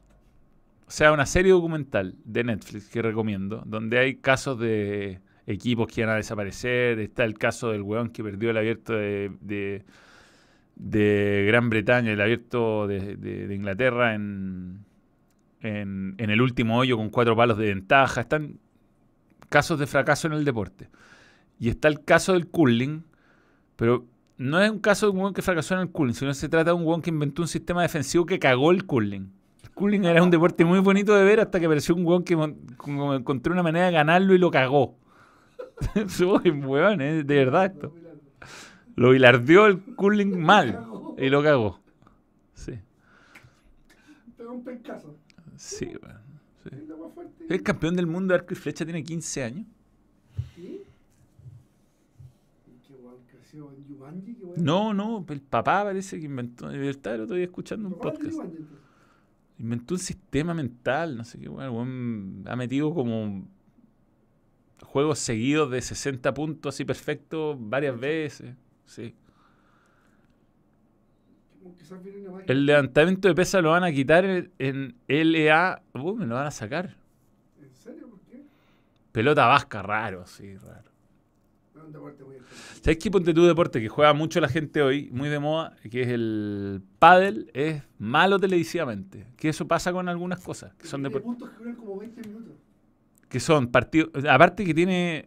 o 0.87 0.91
sea, 0.91 1.11
una 1.11 1.25
serie 1.25 1.51
documental 1.51 2.15
de 2.23 2.43
Netflix 2.43 2.87
que 2.89 3.01
recomiendo, 3.01 3.63
donde 3.65 3.97
hay 3.99 4.15
casos 4.15 4.59
de 4.59 5.21
equipos 5.47 5.87
que 5.87 6.01
van 6.05 6.13
a 6.13 6.17
desaparecer. 6.17 6.99
Está 6.99 7.23
el 7.23 7.37
caso 7.37 7.71
del 7.71 7.81
weón 7.81 8.09
que 8.09 8.23
perdió 8.23 8.51
el 8.51 8.57
abierto 8.57 8.93
de, 8.93 9.31
de, 9.41 9.83
de 10.75 11.45
Gran 11.47 11.69
Bretaña, 11.69 12.11
el 12.11 12.21
abierto 12.21 12.87
de, 12.87 13.15
de- 13.15 13.55
Inglaterra 13.55 14.15
en, 14.15 14.85
en, 15.61 16.15
en 16.17 16.29
el 16.29 16.41
último 16.41 16.77
hoyo 16.77 16.97
con 16.97 17.09
cuatro 17.09 17.35
palos 17.35 17.57
de 17.57 17.67
ventaja. 17.67 18.21
Están 18.21 18.59
casos 19.49 19.79
de 19.79 19.87
fracaso 19.87 20.27
en 20.27 20.33
el 20.33 20.45
deporte. 20.45 20.89
Y 21.59 21.69
está 21.69 21.87
el 21.87 22.03
caso 22.03 22.33
del 22.33 22.47
curling, 22.47 23.03
pero 23.77 24.05
no 24.41 24.59
es 24.59 24.71
un 24.71 24.79
caso 24.79 25.05
de 25.05 25.11
un 25.11 25.19
weón 25.19 25.33
que 25.33 25.41
fracasó 25.43 25.75
en 25.75 25.81
el 25.81 25.89
curling, 25.91 26.15
sino 26.15 26.33
se 26.33 26.49
trata 26.49 26.71
de 26.71 26.75
un 26.75 26.83
weón 26.83 27.01
que 27.01 27.11
inventó 27.11 27.43
un 27.43 27.47
sistema 27.47 27.83
defensivo 27.83 28.25
que 28.25 28.39
cagó 28.39 28.71
el 28.71 28.85
curling. 28.85 29.31
El 29.63 29.69
curling 29.71 30.03
era 30.05 30.23
un 30.23 30.31
deporte 30.31 30.65
muy 30.65 30.79
bonito 30.79 31.15
de 31.15 31.23
ver 31.23 31.39
hasta 31.39 31.59
que 31.59 31.65
apareció 31.67 31.93
un 31.95 32.05
weón 32.05 32.23
que 32.23 32.33
encontró 32.33 33.53
una 33.53 33.61
manera 33.61 33.85
de 33.85 33.91
ganarlo 33.91 34.33
y 34.33 34.39
lo 34.39 34.49
cagó. 34.49 34.97
Soy 36.07 36.49
weón, 36.49 37.01
eh, 37.01 37.23
de 37.23 37.35
verdad 37.35 37.65
esto. 37.67 37.93
Lo 38.95 39.11
bilardeó 39.11 39.67
el 39.67 39.79
curling 39.95 40.39
mal 40.39 40.85
y 41.17 41.29
lo 41.29 41.43
cagó. 41.43 41.79
Sí, 42.55 42.79
Pega 44.37 44.51
un 44.51 44.63
pencazo. 44.63 45.15
sí, 45.55 45.85
weón. 46.01 46.21
sí. 46.63 46.69
El 47.49 47.61
campeón 47.63 47.95
del 47.95 48.07
mundo 48.07 48.33
de 48.33 48.39
arco 48.39 48.53
y 48.53 48.57
flecha 48.57 48.85
tiene 48.85 49.03
15 49.03 49.43
años. 49.43 49.65
¿Sí? 50.55 50.83
¿Y 52.67 52.87
qué 52.87 52.95
creció 53.31 53.71
en 53.71 53.83
No, 54.57 54.93
no, 54.93 55.25
el 55.29 55.41
papá 55.41 55.83
parece 55.83 56.19
que 56.19 56.25
inventó, 56.25 56.69
de 56.69 56.77
verdad, 56.77 57.17
lo 57.17 57.23
estoy 57.23 57.43
escuchando 57.43 57.87
un 57.87 57.95
podcast. 57.95 58.39
Inventó 59.57 59.93
un 59.93 59.99
sistema 59.99 60.53
mental, 60.53 61.17
no 61.17 61.23
sé 61.23 61.39
qué, 61.39 61.47
bueno, 61.47 61.69
el 61.69 61.75
weón 61.75 62.43
ha 62.47 62.55
metido 62.55 62.93
como 62.93 63.45
juegos 64.83 65.19
seguidos 65.19 65.71
de 65.71 65.81
60 65.81 66.33
puntos 66.33 66.75
así 66.75 66.83
perfectos 66.83 67.57
varias 67.59 67.99
veces. 67.99 68.55
Sí. 68.85 69.15
El 72.47 72.65
levantamiento 72.65 73.27
de 73.27 73.35
pesa 73.35 73.61
lo 73.61 73.71
van 73.71 73.83
a 73.83 73.91
quitar 73.91 74.25
en, 74.25 74.51
en 74.57 74.95
LA. 75.07 75.81
Uh, 75.93 76.15
me 76.15 76.25
lo 76.25 76.35
van 76.35 76.47
a 76.47 76.51
sacar. 76.51 76.95
¿En 77.61 77.73
serio? 77.73 78.09
¿Por 78.09 78.19
qué? 78.21 78.43
Pelota 79.11 79.45
vasca, 79.45 79.81
raro, 79.81 80.25
sí, 80.25 80.55
raro. 80.57 80.90
Un 81.91 81.93
deporte 81.93 82.23
muy 82.23 82.35
interesante. 82.37 82.81
¿Sabes 82.83 82.97
qué 82.97 83.11
ponte 83.11 83.33
tu 83.33 83.45
deporte 83.45 83.81
que 83.81 83.89
juega 83.89 84.13
mucho 84.13 84.39
la 84.39 84.47
gente 84.47 84.81
hoy, 84.81 85.09
muy 85.11 85.27
de 85.27 85.39
moda, 85.39 85.75
que 85.89 86.01
es 86.03 86.07
el 86.07 86.81
pádel, 86.99 87.51
es 87.53 87.83
malo 87.99 88.39
televisivamente? 88.39 89.27
Que 89.35 89.49
eso 89.49 89.67
pasa 89.67 89.91
con 89.91 90.07
algunas 90.07 90.39
cosas, 90.39 90.73
que 90.75 90.87
son 90.87 91.03
deportes. 91.03 91.25
puntos 91.25 91.49
que 91.49 91.57
duran 91.57 91.75
como 91.75 91.97
20 91.99 92.21
minutos. 92.27 92.53
que 93.27 93.39
son 93.39 93.67
partidos. 93.67 94.09
Aparte 94.29 94.63
que 94.65 94.73
tiene. 94.73 95.25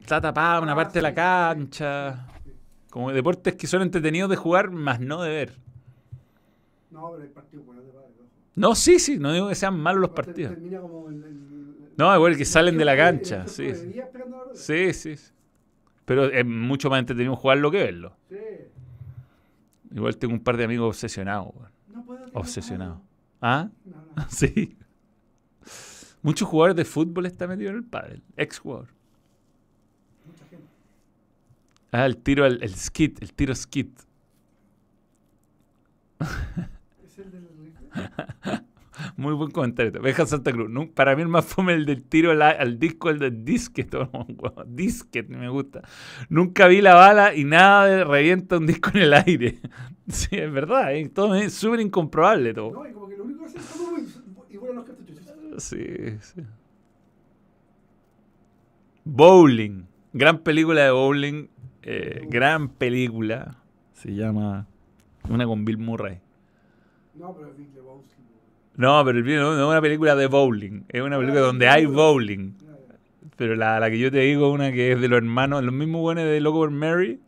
Está 0.00 0.20
tapada 0.20 0.60
una 0.60 0.72
Ah, 0.72 0.76
parte 0.76 0.98
de 0.98 1.02
la 1.02 1.14
cancha. 1.14 2.26
sí. 2.44 2.52
Como 2.90 3.12
deportes 3.12 3.54
que 3.56 3.66
son 3.66 3.82
entretenidos 3.82 4.30
de 4.30 4.36
jugar, 4.36 4.70
más 4.70 5.00
no 5.00 5.22
de 5.22 5.30
ver. 5.30 5.58
No, 6.90 7.10
pero 7.10 7.22
hay 7.24 7.28
partidos 7.28 7.66
buenos 7.66 7.84
de 7.84 7.90
ojo. 7.90 8.12
No, 8.54 8.74
sí, 8.74 8.98
sí, 8.98 9.18
no 9.18 9.32
digo 9.32 9.48
que 9.48 9.54
sean 9.54 9.78
malos 9.78 10.00
los 10.00 10.10
partidos. 10.10 10.52
Termina 10.54 10.80
como 10.80 11.08
el, 11.08 11.22
el- 11.24 11.76
No, 11.98 12.14
igual 12.14 12.36
que 12.36 12.44
salen 12.44 12.78
de 12.78 12.84
la 12.84 12.96
cancha. 12.96 13.46
Sí, 13.48 13.72
sí, 14.54 14.92
sí. 15.16 15.32
Pero 16.06 16.30
es 16.30 16.46
mucho 16.46 16.88
más 16.88 17.00
entretenido 17.00 17.36
jugarlo 17.36 17.70
que 17.70 17.78
verlo. 17.78 18.16
Sí. 18.30 18.36
Igual 19.92 20.16
tengo 20.16 20.32
un 20.32 20.40
par 20.40 20.56
de 20.56 20.64
amigos 20.64 20.88
obsesionados, 20.88 21.54
weón. 21.54 21.70
No 21.88 22.04
puedo 22.04 22.26
Obsesionados. 22.32 23.00
¿Ah? 23.42 23.68
No, 23.84 23.96
no. 24.16 24.26
Sí. 24.30 24.76
Muchos 26.22 26.48
jugadores 26.48 26.76
de 26.76 26.84
fútbol 26.84 27.26
están 27.26 27.50
metidos 27.50 27.72
en 27.72 27.76
el 27.78 27.84
pádel. 27.84 28.22
Ex 28.36 28.58
jugador. 28.58 28.88
Mucha 30.24 30.44
gente. 30.48 30.66
Ah, 31.92 32.06
el 32.06 32.16
tiro, 32.16 32.46
el, 32.46 32.62
el 32.62 32.74
skit, 32.74 33.20
el 33.22 33.32
tiro 33.32 33.54
skit. 33.54 34.00
¿Es 37.04 37.18
el 37.18 37.30
del? 37.30 37.46
Muy 39.16 39.34
buen 39.34 39.50
comentario. 39.50 40.00
Veja 40.00 40.26
Santa 40.26 40.52
Cruz. 40.52 40.70
Para 40.94 41.14
mí 41.16 41.22
el 41.22 41.28
más 41.28 41.44
fome 41.44 41.74
el 41.74 41.86
del 41.86 42.04
tiro 42.04 42.30
al, 42.30 42.42
al 42.42 42.78
disco, 42.78 43.10
el 43.10 43.18
del 43.18 43.44
disquet. 43.44 43.94
disquet, 44.66 45.28
me 45.28 45.48
gusta. 45.48 45.82
Nunca 46.28 46.66
vi 46.66 46.80
la 46.80 46.94
bala 46.94 47.34
y 47.34 47.44
nada 47.44 47.86
de 47.86 48.04
revienta 48.04 48.58
un 48.58 48.66
disco 48.66 48.90
en 48.94 48.98
el 49.02 49.14
aire. 49.14 49.60
sí, 50.08 50.28
es 50.36 50.52
verdad. 50.52 50.94
eh, 50.94 51.08
Todo 51.08 51.34
es 51.34 51.52
súper 51.54 51.80
incomprobable 51.80 52.54
todo. 52.54 52.72
No, 52.72 52.88
y 52.88 52.92
como 52.92 53.08
que 53.08 53.16
lo 53.16 53.24
único 53.24 53.40
que 53.40 53.46
hacen 53.46 53.60
es 53.60 53.66
como 53.66 53.98
y, 53.98 54.54
y 54.54 54.56
vuelan 54.56 54.76
los 54.76 54.84
cartuchos. 54.86 55.16
Sí, 55.58 55.78
sí. 56.20 56.42
Bowling. 59.04 59.84
Gran 60.12 60.38
película 60.40 60.82
de 60.84 60.90
bowling. 60.90 61.48
eh, 61.82 62.26
gran 62.28 62.68
película. 62.68 63.58
Se 63.92 64.14
llama. 64.14 64.66
Una 65.28 65.44
con 65.46 65.64
Bill 65.64 65.78
Murray. 65.78 66.20
No, 67.14 67.34
pero 67.34 67.48
es 67.50 67.56
Big 67.56 67.72
Lebowski. 67.74 68.14
No, 68.76 69.02
pero 69.04 69.16
el 69.18 69.24
video 69.24 69.54
no 69.54 69.62
es 69.62 69.68
una 69.70 69.80
película 69.80 70.14
de 70.14 70.26
bowling. 70.26 70.82
Es 70.88 71.00
una 71.02 71.16
película 71.18 71.40
donde 71.40 71.68
hay 71.68 71.86
bowling. 71.86 72.52
Pero 73.36 73.54
la, 73.54 73.80
la 73.80 73.90
que 73.90 73.98
yo 73.98 74.10
te 74.10 74.18
digo, 74.20 74.50
una 74.50 74.72
que 74.72 74.92
es 74.92 75.00
de 75.00 75.08
los 75.08 75.18
hermanos, 75.18 75.62
los 75.64 75.74
mismos 75.74 76.00
buenos 76.00 76.24
de 76.24 76.40
Loco 76.40 76.58
por 76.58 76.70
Mary. 76.70 77.20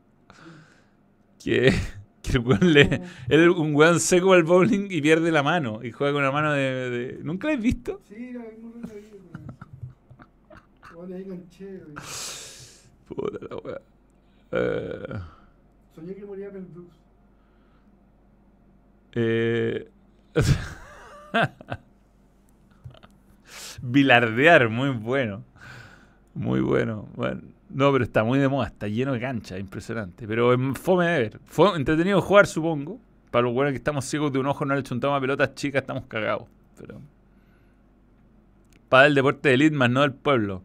Que, 1.43 1.73
que 2.23 2.33
el 2.33 2.39
weón 2.41 2.73
le. 2.73 2.83
Él 3.29 3.41
es 3.41 3.49
un 3.49 3.75
weón 3.75 4.01
seco 4.01 4.33
al 4.35 4.43
bowling 4.45 4.89
y 4.91 5.01
pierde 5.01 5.31
la 5.33 5.43
mano. 5.43 5.81
Y 5.83 5.91
juega 5.93 6.13
con 6.13 6.23
una 6.23 6.33
mano 6.33 6.53
de. 6.53 6.91
de- 6.91 7.19
¿Nunca 7.25 7.49
la 7.49 7.55
has 7.55 7.61
visto? 7.61 8.01
Sí, 8.09 8.33
la 8.33 8.45
vimos 8.45 8.75
la. 8.83 8.89
Puta 13.09 13.39
la 13.49 13.57
wea. 13.57 13.81
Eh, 14.53 15.21
Soñé 15.95 16.15
que 16.15 16.25
moría 16.25 16.51
Brooks. 16.51 16.97
eh, 19.13 19.89
Bilardear, 23.83 24.69
muy 24.69 24.91
bueno. 24.91 25.45
Muy 26.35 26.61
bueno. 26.61 27.09
Bueno, 27.15 27.43
no, 27.71 27.93
pero 27.93 28.05
está 28.05 28.25
muy 28.25 28.39
de 28.39 28.49
moda, 28.49 28.67
está 28.69 28.89
lleno 28.89 29.13
de 29.13 29.21
cancha, 29.21 29.59
impresionante. 29.59 30.27
Pero 30.27 30.53
es 30.53 30.79
fome 30.79 31.07
de 31.07 31.19
ver. 31.19 31.41
Fue 31.47 31.75
entretenido 31.77 32.21
jugar, 32.21 32.47
supongo. 32.47 33.01
Para 33.31 33.45
los 33.45 33.53
buenos 33.53 33.73
que 33.73 33.77
estamos 33.79 34.05
ciegos 34.05 34.33
de 34.33 34.39
un 34.39 34.47
ojo, 34.47 34.65
no 34.65 34.75
le 34.75 34.83
chuntamos 34.83 35.17
a 35.17 35.21
pelotas 35.21 35.55
chicas, 35.55 35.83
estamos 35.83 36.05
cagados. 36.07 36.45
Pero. 36.79 37.01
Para 38.89 39.07
el 39.07 39.15
deporte 39.15 39.51
de 39.51 39.55
elite, 39.57 39.77
más 39.77 39.91
no 39.91 40.01
del 40.01 40.15
pueblo. 40.15 40.63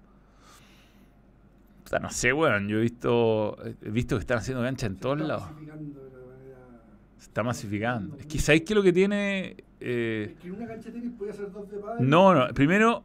O 1.86 1.90
sea, 1.90 2.00
no 2.00 2.10
sé, 2.10 2.32
weón. 2.34 2.68
Yo 2.70 2.78
he 2.78 2.82
visto, 2.82 3.58
he 3.84 3.90
visto 3.90 4.16
que 4.16 4.22
están 4.22 4.38
haciendo 4.38 4.64
cancha 4.64 4.88
en 4.88 4.96
Se 4.96 5.02
todos 5.02 5.18
está 5.18 5.28
lados. 5.28 5.44
masificando 5.52 6.00
de 6.02 6.08
una 6.08 6.26
manera- 6.26 6.82
Se 7.18 7.24
está 7.26 7.44
masificando. 7.44 8.18
Es 8.18 8.26
que, 8.28 8.40
¿sabéis 8.40 8.64
qué 8.64 8.74
es 8.74 8.78
lo 8.78 8.84
que 8.84 8.94
tiene? 8.94 9.58
Eh, 9.86 10.36
que 10.42 10.48
en 10.48 10.56
una 10.56 10.68
cancha 10.68 10.90
de 10.90 11.00
tenis 11.00 11.12
podía 11.18 11.34
hacer 11.34 11.52
dos 11.52 11.70
de 11.70 11.78
no, 12.00 12.34
no. 12.34 12.48
Primero, 12.54 13.04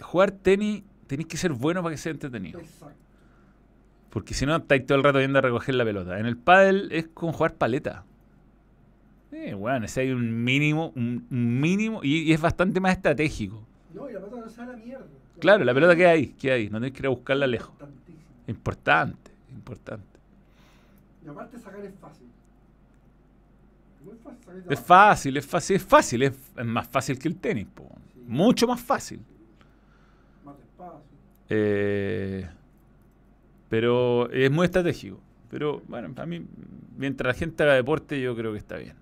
jugar 0.00 0.32
tenis 0.32 0.82
tenéis 1.06 1.28
que 1.28 1.36
ser 1.36 1.52
bueno 1.52 1.82
para 1.82 1.94
que 1.94 1.98
sea 1.98 2.10
entretenido. 2.10 2.58
Exacto. 2.58 2.96
Porque 4.10 4.34
si 4.34 4.44
no, 4.44 4.56
estáis 4.56 4.84
todo 4.86 4.98
el 4.98 5.04
rato 5.04 5.18
viendo 5.18 5.38
a 5.38 5.42
recoger 5.42 5.76
la 5.76 5.84
pelota. 5.84 6.18
En 6.18 6.26
el 6.26 6.36
pádel 6.36 6.88
es 6.90 7.06
con 7.08 7.32
jugar 7.32 7.54
paleta. 7.54 8.04
Eh, 9.30 9.54
bueno, 9.54 9.86
ese 9.86 10.00
hay 10.00 10.10
un 10.10 10.42
mínimo, 10.42 10.92
un, 10.96 11.26
un 11.30 11.60
mínimo, 11.60 12.00
y, 12.02 12.22
y 12.22 12.32
es 12.32 12.40
bastante 12.40 12.80
más 12.80 12.96
estratégico. 12.96 13.62
No, 13.94 14.08
y 14.10 14.14
la 14.14 14.20
pelota 14.20 14.40
no 14.40 14.48
se 14.48 14.58
va 14.58 14.64
a 14.64 14.66
la 14.72 14.76
mierda. 14.78 15.06
Claro, 15.38 15.64
la 15.64 15.74
pelota 15.74 15.94
queda 15.94 16.10
ahí, 16.10 16.28
queda 16.28 16.54
ahí. 16.54 16.70
No 16.70 16.78
tenéis 16.78 16.94
que 16.94 17.00
ir 17.00 17.06
a 17.06 17.10
buscarla 17.10 17.46
lejos. 17.46 17.74
Importante, 18.48 19.30
importante. 19.54 20.18
Y 21.24 21.28
aparte 21.28 21.58
sacar 21.58 21.84
es 21.84 21.94
fácil. 22.00 22.26
Muy 22.26 22.34
fácil 22.34 22.34
sacar 23.60 23.84
de 23.84 23.94
Es 24.68 24.80
fácil, 24.80 25.36
es 25.36 25.46
fácil, 25.46 25.76
es 25.76 25.84
fácil. 25.84 26.22
Es, 26.22 26.32
es 26.56 26.66
más 26.66 26.88
fácil 26.88 27.18
que 27.18 27.28
el 27.28 27.36
tenis, 27.36 27.66
po. 27.66 27.88
Mucho 28.26 28.66
más 28.66 28.80
fácil. 28.80 29.20
Eh, 31.48 32.48
pero 33.68 34.30
es 34.30 34.50
muy 34.50 34.66
estratégico. 34.66 35.20
Pero 35.50 35.82
bueno, 35.86 36.12
para 36.14 36.26
mí, 36.26 36.44
mientras 36.96 37.34
la 37.34 37.38
gente 37.38 37.62
haga 37.62 37.74
deporte, 37.74 38.20
yo 38.20 38.34
creo 38.34 38.52
que 38.52 38.58
está 38.58 38.76
bien. 38.76 38.96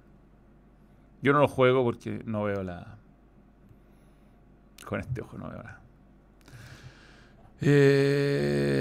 Yo 1.22 1.32
no 1.32 1.40
lo 1.40 1.48
juego 1.48 1.82
porque 1.84 2.22
no 2.26 2.44
veo 2.44 2.62
la. 2.62 2.98
Con 4.84 5.00
este 5.00 5.22
ojo 5.22 5.38
no 5.38 5.48
veo 5.48 5.62
nada. 5.62 5.80
Eh, 7.66 8.74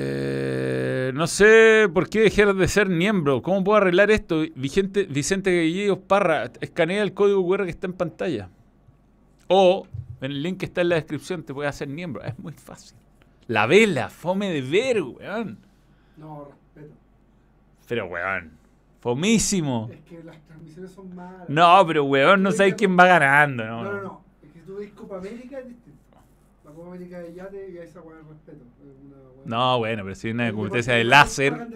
no 1.13 1.25
sé 1.25 1.89
por 1.93 2.09
qué 2.09 2.19
dejar 2.19 2.53
de 2.53 2.67
ser 2.67 2.89
miembro. 2.89 3.41
¿Cómo 3.41 3.63
puedo 3.63 3.77
arreglar 3.77 4.11
esto? 4.11 4.43
Vicente, 4.55 5.05
Vicente 5.05 5.97
Parra, 6.05 6.51
escanea 6.59 7.01
el 7.01 7.13
código 7.13 7.47
QR 7.47 7.63
que 7.63 7.69
está 7.69 7.87
en 7.87 7.93
pantalla. 7.93 8.49
O 9.47 9.87
en 10.19 10.31
el 10.31 10.43
link 10.43 10.59
que 10.59 10.65
está 10.65 10.81
en 10.81 10.89
la 10.89 10.95
descripción 10.95 11.43
te 11.43 11.53
puedes 11.53 11.69
hacer 11.69 11.87
miembro. 11.87 12.21
Es 12.23 12.37
muy 12.39 12.51
fácil. 12.51 12.97
La 13.47 13.67
vela, 13.67 14.09
fome 14.09 14.49
de 14.49 14.61
ver, 14.61 15.01
weón. 15.01 15.59
No, 16.17 16.49
respeto. 16.49 16.93
Pero, 17.87 18.07
weón, 18.07 18.51
fomísimo. 18.99 19.89
Es 19.93 20.01
que 20.01 20.21
las 20.23 20.41
transmisiones 20.45 20.91
son 20.91 21.15
malas. 21.15 21.47
No, 21.47 21.85
pero, 21.87 22.03
weón, 22.03 22.43
no 22.43 22.51
sabes 22.51 22.75
quién 22.75 22.97
va 22.97 23.05
ganando, 23.05 23.63
¿no? 23.65 23.83
No, 23.83 23.93
no, 23.93 24.01
no. 24.01 24.23
Es 24.43 24.51
que 24.51 24.59
tú 24.59 24.75
ves 24.75 24.91
Copa 24.91 25.19
América 25.19 25.59
es 25.59 25.67
distinto. 25.69 26.02
La 26.73 26.79
Copa 26.79 26.87
América 26.95 27.19
de 27.19 27.33
yate 27.35 27.71
y 27.71 27.77
a 27.77 27.83
esa 27.83 28.01
weá 28.01 28.17
de 28.17 28.23
respeto. 28.23 28.63
Es 28.81 28.97
una 29.05 29.15
weá- 29.17 29.45
No, 29.45 29.77
bueno, 29.77 30.03
pero 30.03 30.15
si 30.15 30.27
hay 30.27 30.33
una 30.33 30.51
competencia 30.53 30.93
de 30.95 31.03
láser, 31.03 31.67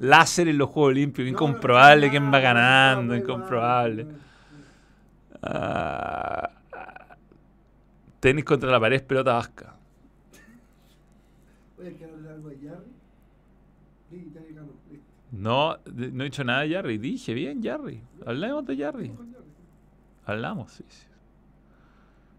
láser 0.00 0.48
en 0.48 0.58
los 0.58 0.68
Juegos 0.70 0.90
Olímpicos, 0.92 1.28
incomprobable 1.30 2.08
quién 2.10 2.32
va 2.32 2.40
ganando, 2.40 3.14
incomprobable. 3.14 4.06
Ah, 5.42 6.50
tenis 8.20 8.44
contra 8.44 8.70
la 8.70 8.80
pared, 8.80 9.02
pelota 9.04 9.34
vasca. 9.34 9.74
No, 15.32 15.76
no 15.92 16.22
he 16.22 16.24
dicho 16.26 16.44
nada 16.44 16.62
de 16.62 16.70
Jarry. 16.74 16.98
Dije 16.98 17.34
bien, 17.34 17.62
Jarry. 17.62 18.00
Hablamos 18.24 18.66
de 18.66 18.76
Jarry. 18.76 19.12
Hablamos, 20.24 20.72
sí, 20.72 20.84
sí. 20.88 21.06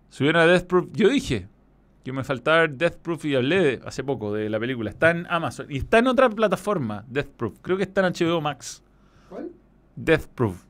Subieron 0.10 0.41
a 0.41 0.45
Death 0.45 0.65
Proof. 0.65 0.88
Yo 0.94 1.10
dije 1.10 1.48
que 2.08 2.14
me 2.14 2.24
faltaba 2.24 2.62
ver 2.62 2.74
Death 2.76 2.96
Proof 2.98 3.26
y 3.26 3.36
hablé 3.36 3.60
de- 3.62 3.82
hace 3.86 4.04
poco 4.04 4.34
de 4.34 4.50
la 4.50 4.60
película. 4.60 4.90
Está 4.90 5.12
en 5.12 5.26
Amazon 5.30 5.68
y 5.70 5.78
está 5.78 6.00
en 6.00 6.08
otra 6.08 6.30
plataforma, 6.30 7.04
Death 7.08 7.28
Proof. 7.36 7.60
Creo 7.62 7.78
que 7.78 7.84
está 7.84 8.06
en 8.06 8.14
HBO 8.14 8.42
Max. 8.42 8.82
¿Cuál? 9.30 9.50
Death 9.96 10.28
Proof, 10.28 10.64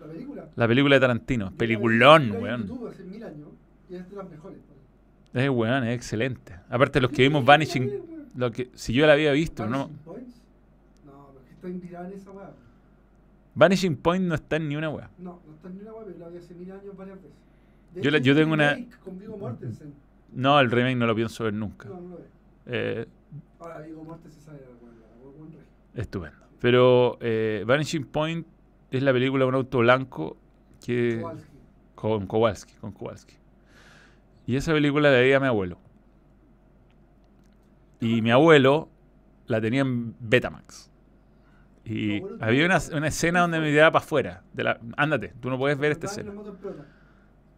¿La 0.00 0.06
película? 0.06 0.48
la 0.56 0.68
película 0.68 0.96
de 0.96 1.00
Tarantino. 1.00 1.50
Peliculón, 1.52 2.32
weón. 2.32 2.66
YouTube 2.66 2.88
hace 2.88 3.02
mil 3.04 3.22
años 3.24 3.48
y 3.88 3.94
es 3.94 4.10
de 4.10 4.16
las 4.16 4.28
mejores. 4.30 4.58
Es 5.34 5.48
weón, 5.50 5.84
es 5.84 5.94
excelente. 5.96 6.54
Aparte, 6.68 7.00
los 7.00 7.10
que 7.10 7.22
vimos 7.22 7.44
Vanishing, 7.44 7.90
lo 8.36 8.50
que, 8.50 8.70
si 8.74 8.92
yo 8.92 9.06
la 9.06 9.12
había 9.14 9.32
visto, 9.32 9.66
no. 9.66 9.88
Vanishing 9.88 9.98
Points? 10.04 10.42
No, 11.06 11.28
es 11.40 11.46
que 11.46 11.52
estoy 11.54 11.70
inspirado 11.72 12.06
en 12.06 12.12
esa 12.12 12.30
weá. 12.30 12.50
Vanishing 13.54 13.96
Point 13.96 14.24
no 14.24 14.34
está 14.34 14.56
en 14.56 14.68
ni 14.68 14.76
una 14.76 14.90
weá. 14.90 15.10
No, 15.18 15.40
no 15.46 15.54
está 15.54 15.68
en 15.68 15.74
ni 15.76 15.80
una 15.82 15.92
weá, 15.94 16.04
pero 16.06 16.18
la 16.18 16.28
vi 16.28 16.38
hace 16.38 16.54
mil 16.54 16.70
años 16.72 16.96
varias 16.96 17.16
veces. 17.22 17.36
De 17.94 18.02
Yo 18.02 18.10
la- 18.10 18.18
yo 18.18 18.34
tengo 18.34 18.48
un 18.52 18.60
una- 18.60 18.76
Con 19.04 19.18
Viggo 19.18 19.36
Mortensen. 19.38 19.92
No, 20.32 20.60
el 20.60 20.70
remake 20.70 20.96
no 20.96 21.06
lo 21.06 21.14
pienso 21.14 21.44
ver 21.44 21.54
nunca. 21.54 21.88
No, 21.88 22.00
no 22.00 22.08
lo 22.08 22.16
ve. 22.16 22.24
Eh, 22.66 23.06
Ahora 23.60 23.74
sabe 24.30 24.60
la 25.94 26.02
estupendo. 26.02 26.38
Pero 26.60 27.18
eh, 27.20 27.64
Vanishing 27.66 28.06
Point 28.06 28.46
es 28.90 29.02
la 29.02 29.12
película 29.12 29.44
de 29.44 29.48
un 29.48 29.54
auto 29.54 29.78
blanco 29.78 30.36
que. 30.84 31.20
Kowalski. 31.20 31.58
Con 31.94 32.26
Kowalski, 32.26 32.74
con 32.74 32.92
Kowalski. 32.92 33.34
Y 34.46 34.56
esa 34.56 34.72
película 34.72 35.10
la 35.10 35.18
veía 35.18 35.40
mi 35.40 35.46
abuelo. 35.46 35.78
Y 38.00 38.22
mi 38.22 38.30
abuelo 38.30 38.88
la 39.46 39.60
tenía 39.60 39.80
en 39.80 40.14
Betamax. 40.20 40.90
Y 41.84 42.22
había 42.40 42.66
una, 42.66 42.76
escena 42.76 43.40
donde 43.40 43.60
me 43.60 43.70
tiraba 43.70 43.92
para 43.92 44.04
afuera. 44.04 44.42
De 44.52 44.62
la, 44.62 44.78
ándate, 44.96 45.34
tú 45.40 45.50
no 45.50 45.58
puedes 45.58 45.78
ver 45.78 45.92
esta 45.92 46.06
escena. 46.06 46.32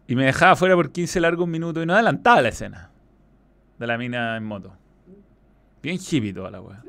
Y 0.07 0.15
me 0.15 0.25
dejaba 0.25 0.53
afuera 0.53 0.75
por 0.75 0.91
15 0.91 1.19
largos 1.21 1.47
minutos 1.47 1.83
y 1.83 1.85
no 1.85 1.93
adelantaba 1.93 2.41
la 2.41 2.49
escena. 2.49 2.89
De 3.79 3.87
la 3.87 3.97
mina 3.97 4.35
en 4.37 4.43
moto. 4.43 4.73
Bien 5.81 5.97
hippie 5.97 6.33
toda 6.33 6.51
la 6.51 6.61
weá. 6.61 6.83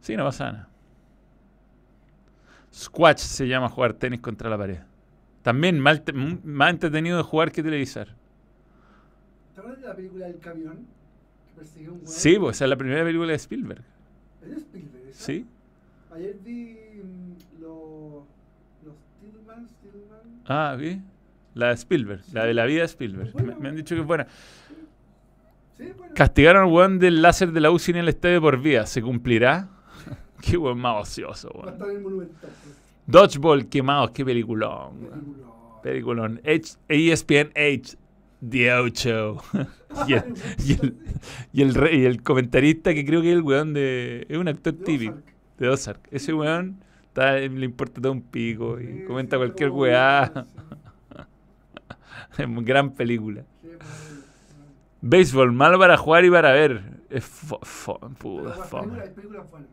Sí, 0.00 0.16
no 0.16 0.24
pasa 0.24 0.52
nada. 0.52 0.68
Squash 2.72 3.18
se 3.18 3.46
llama 3.48 3.68
jugar 3.68 3.94
tenis 3.94 4.20
contra 4.20 4.48
la 4.50 4.56
pared. 4.58 4.78
También 5.42 5.78
mal 5.80 6.02
te- 6.02 6.12
más 6.12 6.70
entretenido 6.70 7.16
de 7.16 7.22
jugar 7.22 7.52
que 7.52 7.62
televisar. 7.62 8.08
¿Te 9.54 9.60
acuerdas 9.60 9.80
de 9.82 9.88
la 9.88 9.96
película 9.96 10.26
del 10.26 10.38
camión? 10.38 10.86
Que 11.74 11.88
un. 11.90 12.06
Sí, 12.06 12.36
pues 12.38 12.56
esa 12.56 12.64
es 12.66 12.68
la 12.70 12.76
primera 12.76 13.02
película 13.04 13.30
de 13.30 13.36
Spielberg. 13.36 13.82
¿Es 14.42 14.50
de 14.50 14.56
Spielberg 14.56 15.08
esa? 15.08 15.24
Sí. 15.24 15.46
Ayer 16.14 16.36
vi 16.44 16.76
mm, 17.02 17.60
los. 17.62 18.24
Los 18.84 18.94
Tillman, 19.20 19.66
Tillman. 19.82 20.42
Ah, 20.46 20.76
¿qué? 20.78 21.00
La 21.58 21.68
de 21.68 21.74
Spielberg, 21.74 22.20
la 22.32 22.44
de 22.44 22.54
la 22.54 22.64
vida 22.66 22.80
de 22.80 22.86
Spielberg. 22.86 23.34
Me, 23.34 23.54
me 23.56 23.68
han 23.68 23.74
dicho 23.76 23.94
que 23.96 24.02
es 24.02 24.06
buena. 24.06 24.26
Sí, 25.76 25.92
bueno. 25.96 26.12
Castigaron 26.14 26.64
al 26.66 26.72
weón 26.72 26.98
del 26.98 27.20
láser 27.20 27.50
de 27.52 27.60
la 27.60 27.70
UCI 27.70 27.90
en 27.92 27.96
el 27.98 28.08
estadio 28.08 28.40
por 28.40 28.60
vía. 28.60 28.86
¿Se 28.86 29.02
cumplirá? 29.02 29.68
Qué 30.40 30.56
weón 30.56 30.78
más 30.78 31.02
ocioso, 31.02 31.50
Va 31.54 31.70
a 31.70 31.74
weón. 31.74 31.74
estar 31.74 31.90
en 31.90 32.02
pues. 32.02 32.28
Dodgeball 33.06 33.68
quemados, 33.68 34.10
qué 34.12 34.24
peliculón. 34.24 35.02
weón. 35.02 35.10
Película. 35.82 35.82
Peliculón. 35.82 36.40
H- 36.44 36.76
ESPN 36.88 37.50
H. 37.56 37.96
The 38.48 38.72
Ocho. 38.74 39.38
y, 40.06 40.12
el, 40.12 40.24
y, 40.64 40.72
el, 40.74 40.94
y, 41.52 41.62
el 41.62 41.74
re- 41.74 41.96
y 41.96 42.04
el 42.04 42.22
comentarista 42.22 42.94
que 42.94 43.04
creo 43.04 43.20
que 43.20 43.30
es 43.30 43.36
el 43.36 43.42
weón 43.42 43.72
de. 43.72 44.26
Es 44.28 44.36
un 44.38 44.46
actor 44.46 44.74
De 44.74 44.84
típico. 44.84 45.16
De 45.58 45.68
Ozark. 45.68 46.06
Ese 46.12 46.32
weón 46.34 46.76
está- 47.08 47.36
le 47.38 47.64
importa 47.64 48.00
todo 48.00 48.12
un 48.12 48.22
pico 48.22 48.78
y 48.80 48.86
Sí, 48.86 49.04
comenta 49.08 49.36
sí, 49.36 49.38
cualquier 49.38 49.70
weá. 49.70 50.46
Es 52.36 52.46
gran 52.64 52.90
película. 52.92 53.44
Béisbol, 55.00 55.52
malo 55.52 55.78
para 55.78 55.96
jugar 55.96 56.24
y 56.24 56.30
para 56.30 56.52
ver. 56.52 56.82
Es 57.10 57.24
fo- 57.24 57.60
fome. 57.64 58.14
películas- 58.16 58.72
Hay 59.02 59.10
películas 59.10 59.50
buenas. 59.50 59.68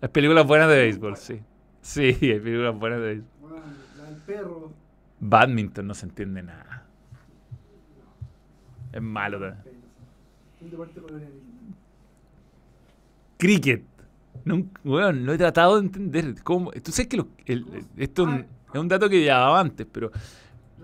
Las 0.00 0.10
películas 0.10 0.46
buenas 0.46 0.68
de 0.68 0.76
béisbol, 0.76 1.16
sí. 1.16 1.40
Sí, 1.80 2.02
hay 2.20 2.40
películas 2.40 2.78
buenas 2.78 3.00
de 3.00 3.06
béisbol. 3.06 3.30
Bueno, 3.40 3.56
la 3.96 4.04
del 4.04 4.16
perro. 4.22 4.72
Badminton 5.20 5.86
no 5.86 5.94
se 5.94 6.06
entiende 6.06 6.42
nada. 6.42 6.84
Es 8.92 9.00
malo 9.02 9.38
también. 9.40 9.76
Un 10.60 10.70
deporte 10.70 11.00
colonialista. 11.00 11.46
Cricket. 13.38 13.82
Nunca, 14.44 14.80
weón, 14.84 15.26
lo 15.26 15.32
he 15.32 15.38
tratado 15.38 15.76
de 15.80 15.86
entender. 15.86 16.34
¿Cómo? 16.42 16.70
Tú 16.72 16.92
sabes 16.92 17.08
que 17.08 17.16
lo- 17.16 17.28
el- 17.46 17.66
esto 17.96 18.22
es 18.22 18.28
un, 18.28 18.46
es 18.74 18.80
un 18.80 18.88
dato 18.88 19.08
que 19.08 19.20
llevaba 19.20 19.58
antes, 19.60 19.86
pero 19.90 20.10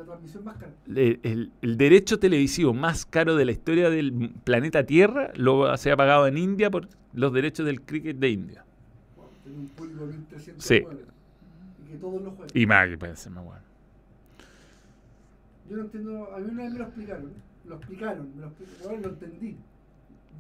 La 0.03 0.07
transmisión 0.07 0.45
más 0.45 0.57
cara. 0.57 0.73
el, 0.89 1.21
el- 1.23 1.53
el 1.63 1.77
derecho 1.77 2.19
televisivo 2.19 2.75
más 2.75 3.07
caro 3.07 3.37
de 3.37 3.45
la 3.45 3.53
historia 3.53 3.89
del 3.89 4.33
planeta 4.45 4.85
Tierra 4.85 5.31
lo 5.37 5.77
se 5.77 5.93
ha 5.93 5.97
pagado 5.97 6.27
en 6.27 6.37
India 6.39 6.71
por 6.71 6.89
los 7.13 7.33
derechos 7.33 7.65
del 7.67 7.81
cricket 7.83 8.17
de 8.19 8.29
India. 8.31 8.65
Wow, 9.17 9.27
tiene 9.45 9.59
un 9.59 9.69
público 9.69 10.07
de 10.07 10.13
1300 10.17 10.65
Sí. 10.65 10.85
Y 11.87 11.91
que 11.93 11.99
todos 11.99 12.21
lo 12.23 12.31
juegan. 12.33 12.49
Y 12.55 12.67
más 12.67 12.89
que 12.89 13.17
ser 13.17 13.33
más 13.33 13.45
bueno. 13.45 13.61
Yo 15.71 15.77
no 15.77 15.83
entiendo, 15.85 16.35
a 16.35 16.39
mí 16.41 16.49
una 16.51 16.63
vez 16.65 16.73
me 16.73 16.79
lo 16.79 16.85
explicaron, 16.85 17.33
lo 17.67 17.77
explicaron, 17.77 18.35
me 18.35 18.41
lo 18.43 18.47
explicaron, 18.49 18.83
bueno, 18.91 19.03
lo 19.03 19.09
entendí. 19.15 19.57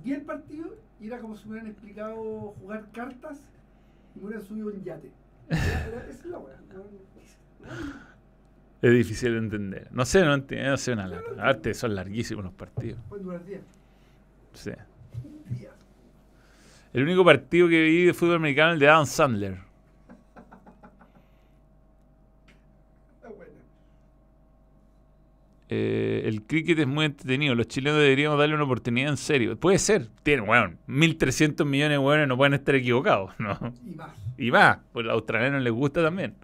Vi 0.04 0.12
el 0.12 0.22
partido 0.22 0.74
y 1.00 1.06
era 1.06 1.20
como 1.20 1.36
si 1.36 1.44
me 1.44 1.52
hubieran 1.52 1.70
explicado 1.70 2.14
jugar 2.60 2.88
cartas 2.92 3.38
y 4.16 4.18
me 4.18 4.26
hubieran 4.26 4.44
subido 4.46 4.66
un 4.66 4.82
yate. 4.82 5.10
Era, 5.48 5.60
era- 5.88 6.06
esa 6.08 6.18
es 6.18 6.26
la 6.26 6.38
no- 6.38 6.44
no- 6.44 8.02
Es 8.82 8.92
difícil 8.92 9.32
de 9.32 9.38
entender. 9.38 9.88
No 9.92 10.04
sé, 10.04 10.24
no 10.24 10.34
entiendo, 10.34 10.70
no 10.70 10.76
sé 10.76 10.92
una 10.92 11.06
lata. 11.06 11.30
Aparte, 11.32 11.72
son 11.72 11.94
larguísimos 11.94 12.44
los 12.44 12.52
partidos. 12.52 12.98
Pueden 13.08 13.24
durar 13.24 13.44
días. 13.44 13.62
Sí. 14.52 14.72
El 16.92 17.04
único 17.04 17.24
partido 17.24 17.68
que 17.68 17.82
vi 17.82 18.04
de 18.04 18.12
fútbol 18.12 18.36
americano 18.36 18.70
es 18.70 18.74
el 18.74 18.80
de 18.80 18.88
Adam 18.88 19.06
Sandler. 19.06 19.72
Eh, 25.74 26.28
el 26.28 26.42
cricket 26.42 26.80
es 26.80 26.86
muy 26.86 27.06
entretenido. 27.06 27.54
Los 27.54 27.66
chilenos 27.66 27.98
deberíamos 27.98 28.38
darle 28.38 28.54
una 28.54 28.64
oportunidad 28.64 29.08
en 29.08 29.16
serio. 29.16 29.56
Puede 29.56 29.78
ser. 29.78 30.08
Tienen, 30.22 30.44
bueno, 30.44 30.76
1.300 30.86 31.64
millones 31.64 31.92
de 31.92 31.98
hueones 31.98 32.28
no 32.28 32.36
pueden 32.36 32.52
estar 32.52 32.74
equivocados, 32.74 33.32
¿no? 33.38 33.72
Y 33.86 33.94
más. 33.94 34.10
Y 34.36 34.50
más, 34.50 34.78
pues 34.92 35.04
a 35.04 35.06
los 35.06 35.14
australianos 35.14 35.62
les 35.62 35.72
gusta 35.72 36.02
también. 36.02 36.34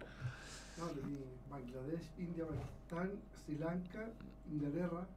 No, 0.79 0.87
tení 0.87 1.19
Bangladesh, 1.47 2.09
India, 2.17 2.43
Pakistán, 2.89 3.11
Sri 3.49 3.57
Lanka, 3.57 4.05
Inglaterra. 4.51 5.07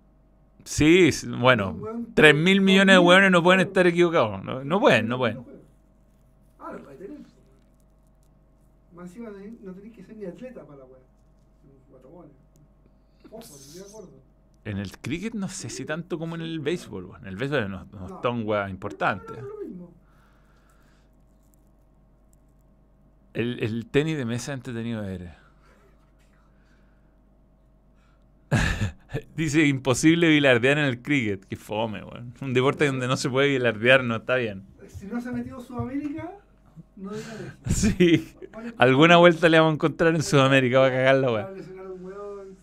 Sí, 0.65 1.11
bueno, 1.39 1.75
3.000 2.15 2.61
millones 2.63 2.95
de 2.95 2.99
hueones 2.99 3.31
no 3.31 3.43
pueden 3.43 3.61
estar 3.61 3.87
equivocados. 3.87 4.43
No, 4.43 4.65
no 4.65 4.81
pueden, 4.81 5.07
no 5.09 5.19
pueden. 5.19 5.45
Ah, 6.59 6.73
lo 6.73 6.83
puede 6.83 6.97
tener. 6.97 7.19
Más 8.95 9.07
encima 9.07 9.31
no 9.63 9.73
tenés 9.73 9.93
que 9.93 10.03
ser 10.03 10.17
ni 10.17 10.25
atleta 10.25 10.65
para 10.65 10.79
la 10.79 10.85
weá. 10.85 10.99
En 14.65 14.79
el 14.79 14.97
cricket 14.99 15.35
no 15.35 15.49
sé 15.49 15.69
si 15.69 15.85
tanto 15.85 16.19
como 16.19 16.37
en 16.37 16.43
el 16.43 16.61
béisbol. 16.61 17.07
bueno, 17.07 17.25
En 17.27 17.29
el 17.29 17.37
béisbol 17.37 17.71
no, 17.71 17.85
no 17.87 18.09
No. 18.09 18.21
No, 19.27 19.39
es 19.39 19.43
lo 19.43 19.61
mismo. 19.69 19.93
El, 23.35 23.63
el 23.63 23.87
tenis 23.87 24.17
de 24.17 24.25
mesa 24.25 24.53
es 24.53 24.59
entretenido 24.59 25.03
de 25.03 25.19
ver. 25.19 25.43
Dice 29.37 29.67
imposible 29.67 30.29
bilardear 30.29 30.79
en 30.79 30.85
el 30.85 31.03
cricket. 31.03 31.45
Que 31.45 31.57
fome, 31.57 32.03
weón. 32.03 32.35
Un 32.41 32.55
deporte 32.55 32.87
donde 32.87 33.07
no 33.09 33.17
se 33.17 33.29
puede 33.29 33.49
bilardear 33.49 34.05
no 34.05 34.17
está 34.17 34.37
bien. 34.37 34.65
Si 34.89 35.07
no 35.07 35.21
se 35.21 35.29
ha 35.29 35.33
metido 35.33 35.61
Sudamérica, 35.61 36.31
no 36.97 37.11
diga. 37.11 37.57
Sí. 37.69 38.35
Alguna 38.79 39.17
vuelta 39.17 39.49
le 39.49 39.59
vamos 39.59 39.73
a 39.73 39.75
encontrar 39.75 40.15
en 40.15 40.23
Sudamérica. 40.23 40.79
Va 40.81 40.87
a 40.87 40.91
cagar 40.91 41.15
la 41.17 41.27
Va 41.29 41.33
weá. 41.35 41.45
a 41.47 41.51
lesionar 41.53 41.87
un 41.91 42.05
weón. 42.05 42.57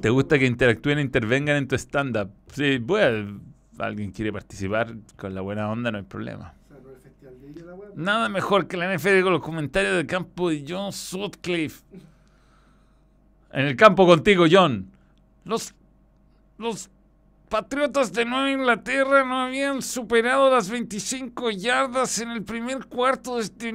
¿Te 0.00 0.10
gusta 0.10 0.38
que 0.38 0.46
interactúen 0.46 0.98
e 0.98 1.02
intervengan 1.02 1.56
en 1.56 1.68
tu 1.68 1.74
stand-up? 1.76 2.30
Sí, 2.52 2.78
bueno, 2.78 3.40
alguien 3.78 4.10
quiere 4.12 4.32
participar 4.32 4.94
con 5.16 5.34
la 5.34 5.40
buena 5.40 5.70
onda, 5.70 5.90
no 5.90 5.98
hay 5.98 6.04
problema. 6.04 6.54
Nada 7.94 8.28
mejor 8.28 8.66
que 8.66 8.76
la 8.76 8.92
NFL 8.92 9.22
con 9.22 9.32
los 9.32 9.42
comentarios 9.42 9.96
del 9.96 10.06
campo 10.06 10.50
de 10.50 10.64
John 10.66 10.92
Sutcliffe. 10.92 11.84
En 13.54 13.66
el 13.66 13.76
campo 13.76 14.04
contigo, 14.04 14.46
John. 14.50 14.90
Los, 15.44 15.74
los 16.58 16.90
Patriotas 17.48 18.12
de 18.12 18.24
Nueva 18.24 18.50
Inglaterra 18.50 19.24
no 19.24 19.42
habían 19.42 19.80
superado 19.80 20.50
las 20.50 20.68
25 20.68 21.52
yardas 21.52 22.18
en 22.18 22.30
el 22.30 22.42
primer 22.42 22.86
cuarto 22.86 23.36
desde, 23.36 23.72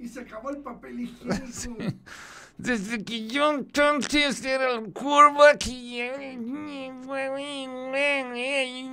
Y 0.00 0.08
se 0.08 0.22
acabó 0.22 0.50
el 0.50 0.56
papel 0.56 0.98
higiénico. 1.00 1.94
desde 2.58 3.04
que 3.04 3.28
John 3.32 3.68
Sanchez 3.72 4.44
era 4.44 4.72
el 4.72 4.92
quarterback 4.92 5.64
y 5.68 6.00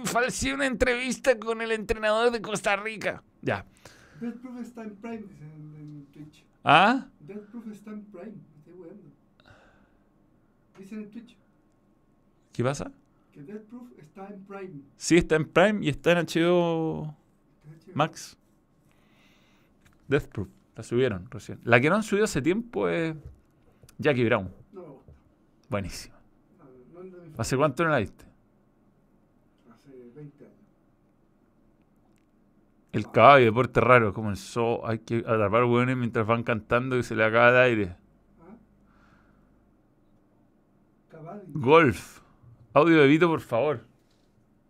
falseó 0.06 0.54
una 0.54 0.68
entrevista 0.68 1.40
con 1.40 1.60
el 1.64 1.72
entrenador 1.72 2.30
de 2.30 2.40
Costa 2.40 2.76
Rica. 2.76 3.24
Ya. 3.42 3.66
Death 4.22 4.36
Proof 4.36 4.62
está 4.62 4.84
en 4.84 4.96
Prime, 4.98 5.26
en 5.42 6.06
Twitch. 6.14 6.46
¿Ah? 6.64 7.08
Death 7.20 7.50
Proof 7.50 7.68
está 7.72 7.90
en 7.90 8.04
Prime. 8.06 8.53
En 10.94 11.10
Twitch 11.10 11.38
¿Qué 12.52 12.64
pasa? 12.64 12.92
que 13.34 13.42
Death 13.42 13.64
Proof 13.64 13.90
está 13.98 14.28
en 14.28 14.46
Prime. 14.46 14.82
Sí, 14.96 15.18
está 15.18 15.36
en 15.36 15.46
Prime 15.50 15.84
y 15.84 15.90
está 15.90 16.12
en 16.12 16.28
HBO 16.28 17.16
Max. 17.96 18.38
Death 20.08 20.28
Proof. 20.28 20.50
La 20.76 20.84
subieron 20.84 21.30
recién. 21.32 21.60
La 21.64 21.82
que 21.82 21.90
no 21.90 21.96
han 21.96 22.04
subido 22.04 22.26
hace 22.26 22.42
tiempo 22.42 22.88
es 22.88 23.16
Jackie 23.98 24.24
Brown. 24.26 24.52
No 24.72 24.82
me 24.82 24.88
gusta. 24.88 25.12
Buenísima. 25.70 26.16
No, 26.60 26.66
no 26.94 27.02
es 27.02 27.12
de 27.12 27.30
mi 27.30 27.36
¿Hace 27.38 27.58
cuánto 27.58 27.84
no 27.84 27.90
la 27.90 28.00
viste? 28.00 28.26
Hace 29.72 29.90
20 30.16 30.46
años. 30.46 30.58
El 32.92 33.12
caballo, 33.12 33.46
deporte 33.46 33.82
raro, 33.82 34.14
como 34.14 34.30
el 34.30 34.38
zoo. 34.38 34.86
Hay 34.86 35.00
que 35.00 35.18
atrapar 35.18 35.64
hueones 35.64 35.98
mientras 35.98 36.26
van 36.28 36.44
cantando 36.44 36.98
y 36.98 37.04
se 37.04 37.16
le 37.16 37.24
acaba 37.24 37.50
el 37.50 37.58
aire. 37.58 37.96
¿Ah? 38.42 38.56
Caballo. 41.10 41.22
Golf. 41.54 42.20
Audio 42.74 43.02
de 43.02 43.08
Vito, 43.08 43.28
por 43.28 43.42
favor. 43.42 43.86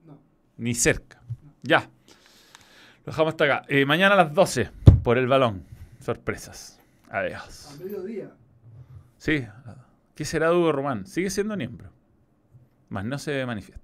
No. 0.06 0.20
Ni 0.58 0.74
cerca. 0.74 1.22
Ya. 1.62 1.90
Lo 3.06 3.12
dejamos 3.12 3.34
hasta 3.34 3.44
acá. 3.46 3.66
Eh, 3.68 3.86
mañana 3.86 4.14
a 4.16 4.18
las 4.18 4.34
12 4.34 4.72
por 5.04 5.18
el 5.18 5.28
balón. 5.28 5.66
Sorpresas. 6.00 6.80
Adiós. 7.10 7.76
A 7.76 7.84
mediodía. 7.84 8.32
Sí. 9.18 9.46
¿Qué 10.16 10.26
será 10.26 10.50
de 10.50 10.56
Hugo 10.56 10.72
Román? 10.72 11.06
Sigue 11.06 11.30
siendo 11.30 11.58
miembro. 11.58 11.90
Más 12.90 13.06
no 13.06 13.18
se 13.18 13.46
manifiesta. 13.46 13.83